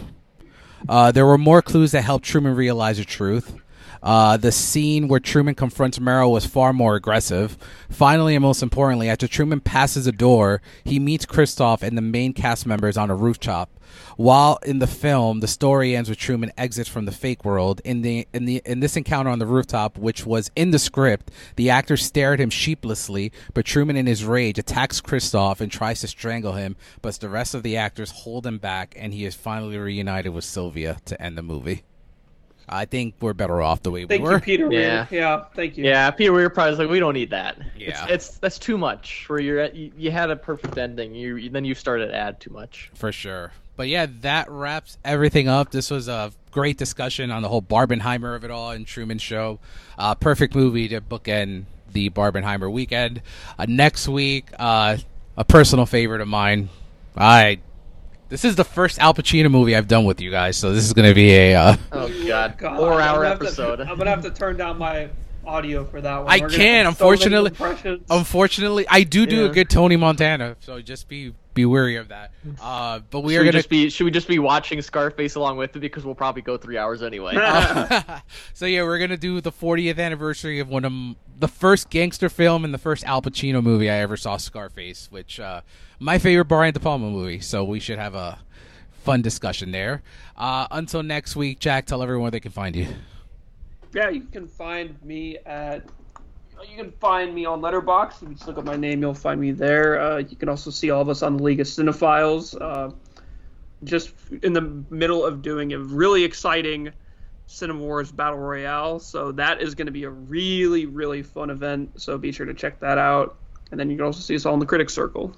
Uh, 0.88 1.12
there 1.12 1.26
were 1.26 1.38
more 1.38 1.62
clues 1.62 1.91
that 1.91 2.03
helped 2.03 2.26
Truman 2.26 2.56
realize 2.56 2.98
the 2.98 3.06
truth. 3.06 3.61
Uh, 4.03 4.38
the 4.38 4.52
scene 4.52 5.07
where 5.07 5.19
Truman 5.19 5.56
confronts 5.56 5.99
Meryl 5.99 6.32
was 6.32 6.45
far 6.45 6.73
more 6.73 6.95
aggressive. 6.95 7.57
Finally, 7.90 8.36
and 8.36 8.41
most 8.41 8.64
importantly, 8.64 9.10
after 9.10 9.28
Truman 9.28 9.60
passes 9.60 10.07
a 10.07 10.11
door, 10.11 10.61
he 10.84 10.99
meets 10.99 11.26
Christof 11.26 11.84
and 11.84 11.98
the 11.98 12.02
main 12.02 12.34
cast 12.34 12.65
members 12.65 12.98
on 12.98 13.10
a 13.10 13.15
rooftop. 13.15 13.69
While 14.18 14.60
in 14.65 14.80
the 14.80 14.88
film, 14.88 15.40
the 15.40 15.48
story 15.48 15.95
ends 15.95 16.10
with 16.10 16.18
Truman 16.18 16.52
exits 16.57 16.90
from 16.90 17.06
the 17.06 17.11
fake 17.11 17.44
world. 17.44 17.82
In 17.84 18.02
the 18.02 18.28
in 18.34 18.45
the 18.45 18.61
in 18.65 18.80
this 18.80 18.95
encounter 18.95 19.30
on 19.30 19.40
the 19.40 19.45
rooftop, 19.45 19.98
which 19.98 20.26
was 20.26 20.49
in 20.56 20.72
the 20.72 20.80
script, 20.80 21.32
the 21.56 21.69
actor 21.69 21.98
stare 21.98 22.34
at 22.34 22.40
him 22.40 22.49
sheepishly, 22.49 23.32
but 23.53 23.65
Truman, 23.65 23.98
in 23.98 24.07
his 24.07 24.23
rage, 24.23 24.57
attacks 24.57 25.02
Christof 25.02 25.60
and 25.60 25.72
tries 25.72 26.02
to 26.02 26.07
strangle 26.07 26.53
him. 26.53 26.76
But 27.02 27.15
the 27.15 27.30
rest 27.30 27.53
of 27.53 27.64
the 27.64 27.78
actors 27.78 28.11
hold 28.11 28.45
him 28.48 28.57
back, 28.57 28.95
and 28.98 29.14
he 29.14 29.26
is 29.26 29.36
finally 29.36 29.78
reunited 29.78 30.34
with 30.34 30.45
Sylvia 30.45 30.98
to 31.06 31.22
end 31.22 31.38
the 31.38 31.44
movie. 31.44 31.84
I 32.70 32.86
think 32.86 33.16
we're 33.20 33.34
better 33.34 33.62
off 33.62 33.84
the 33.84 33.92
way 33.92 34.06
Thank 34.06 34.22
we 34.22 34.28
were. 34.28 34.40
Thank 34.40 34.48
you, 34.48 34.58
Peter. 34.58 34.72
Yeah. 34.72 35.08
Yeah, 35.10 35.20
yeah. 35.20 35.46
Thank 35.56 35.78
you. 35.78 35.84
Yeah, 35.84 36.10
Peter 36.12 36.32
Weir 36.32 36.50
probably 36.50 36.72
was 36.72 36.80
like, 36.80 36.90
we 36.90 37.00
don't 37.00 37.14
need 37.14 37.32
that. 37.32 37.58
Yeah. 37.76 38.06
it's, 38.06 38.12
it's 38.12 38.38
that's 38.40 38.60
too 38.60 38.78
much. 38.78 39.26
Where 39.28 39.40
you're 39.40 39.60
at, 39.60 39.76
you, 39.76 39.92
you 39.98 40.12
had 40.12 40.30
a 40.32 40.36
perfect 40.36 40.78
ending. 40.78 41.14
You 41.14 41.50
then 41.50 41.66
you 41.66 41.76
started 41.76 42.08
to 42.08 42.16
add 42.16 42.40
too 42.40 42.52
much. 42.52 42.92
For 42.94 43.12
sure. 43.12 43.52
But 43.76 43.88
yeah, 43.88 44.08
that 44.22 44.50
wraps 44.50 44.98
everything 45.04 45.48
up. 45.48 45.72
This 45.72 45.90
was 45.90 46.08
a 46.08 46.32
great 46.52 46.78
discussion 46.78 47.32
on 47.32 47.42
the 47.42 47.50
whole 47.50 47.62
Barbenheimer 47.62 48.36
of 48.36 48.44
it 48.44 48.52
all 48.52 48.72
and 48.72 48.86
Truman 48.86 49.18
Show. 49.18 49.60
Uh, 49.98 50.16
perfect 50.16 50.56
movie 50.56 50.88
to 50.90 51.02
bookend 51.02 51.66
the 51.92 52.10
Barbenheimer 52.10 52.72
weekend. 52.72 53.22
Uh, 53.58 53.66
next 53.68 54.08
week, 54.08 54.50
uh, 54.60 54.98
a 55.36 55.44
personal 55.44 55.86
favorite 55.86 56.22
of 56.22 56.28
mine. 56.28 56.70
I. 57.18 57.60
This 58.32 58.45
is 58.45 58.56
the 58.56 58.64
first 58.64 58.98
Al 58.99 59.14
Pacino 59.14 59.52
movie 59.52 59.76
I've 59.76 59.90
done 59.90 60.06
with 60.06 60.22
you 60.22 60.32
guys, 60.32 60.56
so 60.56 60.72
this 60.74 60.86
is 60.86 60.94
going 60.94 61.08
to 61.10 61.14
be 61.14 61.32
a. 61.36 61.53
Uh, 61.56 61.76
Oh 61.91 62.08
God, 62.26 62.58
God, 62.58 62.78
four 62.78 62.94
I'm 62.94 63.02
hour 63.02 63.18
gonna 63.18 63.28
have 63.30 63.40
to- 63.40 63.45
episode. 63.45 63.82
I'm 63.82 63.98
gonna 63.98 64.10
have 64.10 64.22
to 64.24 64.32
turn 64.32 64.56
down 64.56 64.78
my 64.78 65.10
audio 65.46 65.86
for 65.86 66.02
that 66.02 66.18
one. 66.20 66.32
I 66.32 66.40
We're 66.40 66.50
can, 66.50 66.86
have 66.86 66.98
so 66.98 67.10
unfortunately- 67.10 68.02
unfortunately, 68.10 68.86
I 68.90 69.04
do 69.04 69.26
do 69.26 69.46
a 69.46 69.50
good 69.50 69.70
Tony 69.70 69.96
Montana, 69.96 70.56
so 70.60 70.82
just 70.82 71.08
be 71.08 71.34
be 71.54 71.66
wary 71.66 71.98
of 71.98 72.10
that. 72.10 72.32
Uh, 72.62 73.00
but 73.10 73.22
we 73.22 73.34
should 73.34 73.42
are 73.42 73.44
going 73.44 73.52
to 73.54 73.60
just 73.60 73.70
be 73.70 73.90
should 73.90 74.06
we 74.06 74.12
just 74.12 74.28
be 74.28 74.40
watching 74.40 74.82
Scarface 74.82 75.36
along 75.36 75.58
with 75.58 75.76
it 75.76 75.80
because 75.80 76.06
we'll 76.06 76.16
probably 76.16 76.42
go 76.42 76.58
three 76.58 76.78
hours 76.78 77.04
anyway. 77.04 77.34
so 78.54 78.66
yeah, 78.66 78.84
we're 78.84 79.00
gonna 79.00 79.18
do 79.18 79.42
the 79.42 79.52
40th 79.52 80.00
anniversary 80.00 80.60
of 80.60 80.70
one 80.70 80.86
of 80.86 80.92
the 81.40 81.48
first 81.48 81.90
gangster 81.90 82.30
film 82.30 82.64
and 82.66 82.74
the 82.74 82.78
first 82.78 83.04
Al 83.04 83.22
Pacino 83.22 83.62
movie 83.62 83.90
I 83.90 83.96
ever 83.98 84.18
saw, 84.18 84.38
Scarface, 84.38 85.08
which 85.12 85.40
uh, 85.40 85.62
my 86.00 86.18
favorite 86.18 86.46
Brian 86.46 86.74
De 86.74 86.80
Palma 86.80 87.10
movie. 87.10 87.40
So 87.40 87.64
we 87.64 87.80
should 87.80 88.00
have 88.00 88.16
a 88.16 88.40
fun 88.92 89.22
discussion 89.22 89.72
there. 89.72 90.04
Uh, 90.36 90.68
until 90.72 91.04
next 91.04 91.36
week, 91.36 91.60
Jack, 91.60 91.86
tell 91.86 92.02
everyone 92.02 92.24
where 92.24 92.32
they 92.32 92.40
can 92.40 92.52
find 92.52 92.76
you. 92.76 92.88
Yeah, 93.94 94.10
you 94.10 94.22
can 94.22 94.48
find 94.48 95.02
me 95.04 95.38
at. 95.46 95.84
You 96.70 96.78
can 96.78 96.92
find 96.92 97.34
me 97.34 97.46
on 97.46 97.60
Letterboxd. 97.60 98.22
If 98.22 98.30
you 98.30 98.36
just 98.36 98.48
look 98.48 98.60
up 98.60 98.66
my 98.66 98.76
name, 98.76 99.02
you'll 99.02 99.16
find 99.16 99.42
me 99.42 99.52
there. 99.52 100.00
Uh, 100.00 100.18
you 100.20 100.36
can 100.36 100.48
also 100.48 100.70
see 100.70 100.92
all 100.92 101.02
of 101.02 101.10
us 101.10 101.24
on 101.24 101.38
the 101.38 101.44
League 101.44 101.60
of 101.60 101.66
Cinephiles. 101.66 102.56
Uh, 102.62 102.92
just 103.84 104.14
in 104.44 104.54
the 104.54 104.62
middle 104.90 105.26
of 105.26 105.42
doing 105.42 105.74
a 105.74 105.80
really 105.80 106.24
exciting 106.24 106.92
Cinema 107.48 107.80
Wars 107.80 108.12
Battle 108.12 108.38
Royale, 108.38 109.00
so 109.00 109.32
that 109.34 109.62
is 109.62 109.76
going 109.76 109.88
to 109.88 109.92
be 109.92 110.04
a 110.04 110.10
really, 110.10 110.86
really 110.86 111.24
fun 111.24 111.50
event. 111.50 112.00
So 112.00 112.18
be 112.18 112.32
sure 112.32 112.46
to 112.46 112.54
check 112.54 112.80
that 112.80 112.98
out. 112.98 113.38
And 113.72 113.80
then 113.80 113.90
you 113.90 113.98
can 113.98 114.06
also 114.06 114.20
see 114.20 114.36
us 114.36 114.46
all 114.46 114.54
in 114.54 114.60
the 114.60 114.66
Critics 114.66 114.94
Circle. 114.94 115.36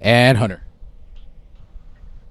And 0.00 0.38
Hunter. 0.38 0.62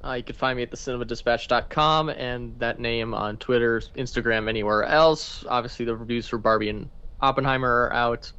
Uh, 0.06 0.14
you 0.14 0.24
can 0.24 0.36
find 0.36 0.58
me 0.58 0.64
at 0.64 0.72
thecinemadispatch.com 0.72 2.10
and 2.10 2.60
that 2.60 2.80
name 2.80 3.14
on 3.14 3.38
Twitter, 3.38 3.82
Instagram, 3.96 4.50
anywhere 4.50 4.84
else. 4.84 5.46
Obviously, 5.48 5.86
the 5.86 5.96
reviews 5.96 6.28
for 6.28 6.38
Barbie 6.38 6.70
and 6.70 6.90
Oppenheimer 7.22 7.70
are 7.70 7.94
out. 7.94 8.32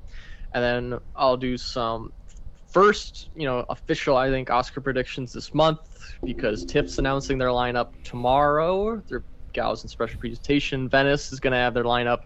And 0.52 0.62
then 0.62 1.00
I'll 1.16 1.38
do 1.38 1.56
some 1.56 2.12
first, 2.70 3.30
you 3.34 3.46
know, 3.46 3.64
official, 3.70 4.16
I 4.16 4.28
think, 4.28 4.50
Oscar 4.50 4.82
predictions 4.82 5.32
this 5.32 5.54
month 5.54 5.78
because 6.22 6.66
TIFF's 6.66 6.98
announcing 6.98 7.38
their 7.38 7.48
lineup 7.48 7.92
tomorrow. 8.04 9.02
Their 9.08 9.24
Gals 9.54 9.82
and 9.82 9.90
Special 9.90 10.20
Presentation. 10.20 10.88
Venice 10.88 11.32
is 11.32 11.40
going 11.40 11.52
to 11.52 11.58
have 11.58 11.72
their 11.72 11.84
lineup. 11.84 12.20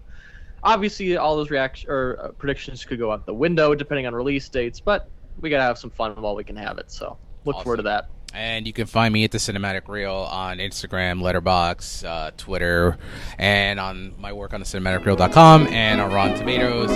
Obviously, 0.64 1.16
all 1.16 1.36
those 1.36 1.50
reaction 1.50 1.88
or 1.88 2.18
uh, 2.20 2.28
predictions 2.32 2.84
could 2.84 2.98
go 2.98 3.12
out 3.12 3.24
the 3.24 3.34
window 3.34 3.74
depending 3.76 4.06
on 4.06 4.14
release 4.14 4.48
dates, 4.48 4.80
but 4.80 5.08
we 5.40 5.48
got 5.48 5.58
to 5.58 5.62
have 5.62 5.78
some 5.78 5.90
fun 5.90 6.20
while 6.20 6.34
we 6.34 6.42
can 6.42 6.56
have 6.56 6.78
it. 6.78 6.90
So 6.90 7.16
look 7.44 7.62
forward 7.62 7.76
to 7.76 7.82
that. 7.84 8.06
And 8.34 8.66
you 8.66 8.72
can 8.72 8.86
find 8.86 9.12
me 9.12 9.24
at 9.24 9.30
the 9.30 9.38
Cinematic 9.38 9.88
Reel 9.88 10.12
on 10.12 10.58
Instagram, 10.58 11.22
Letterboxd, 11.22 12.04
uh, 12.04 12.30
Twitter, 12.36 12.98
and 13.38 13.80
on 13.80 14.14
my 14.18 14.32
work 14.32 14.52
on 14.52 14.60
the 14.60 14.66
cinematicreel.com 14.66 15.66
and 15.68 16.00
on 16.00 16.12
Rotten 16.12 16.36
Tomatoes. 16.38 16.90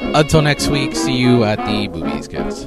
Until 0.00 0.42
next 0.42 0.68
week, 0.68 0.94
see 0.94 1.16
you 1.16 1.44
at 1.44 1.64
the 1.64 1.88
movies, 1.88 2.28
kids. 2.28 2.66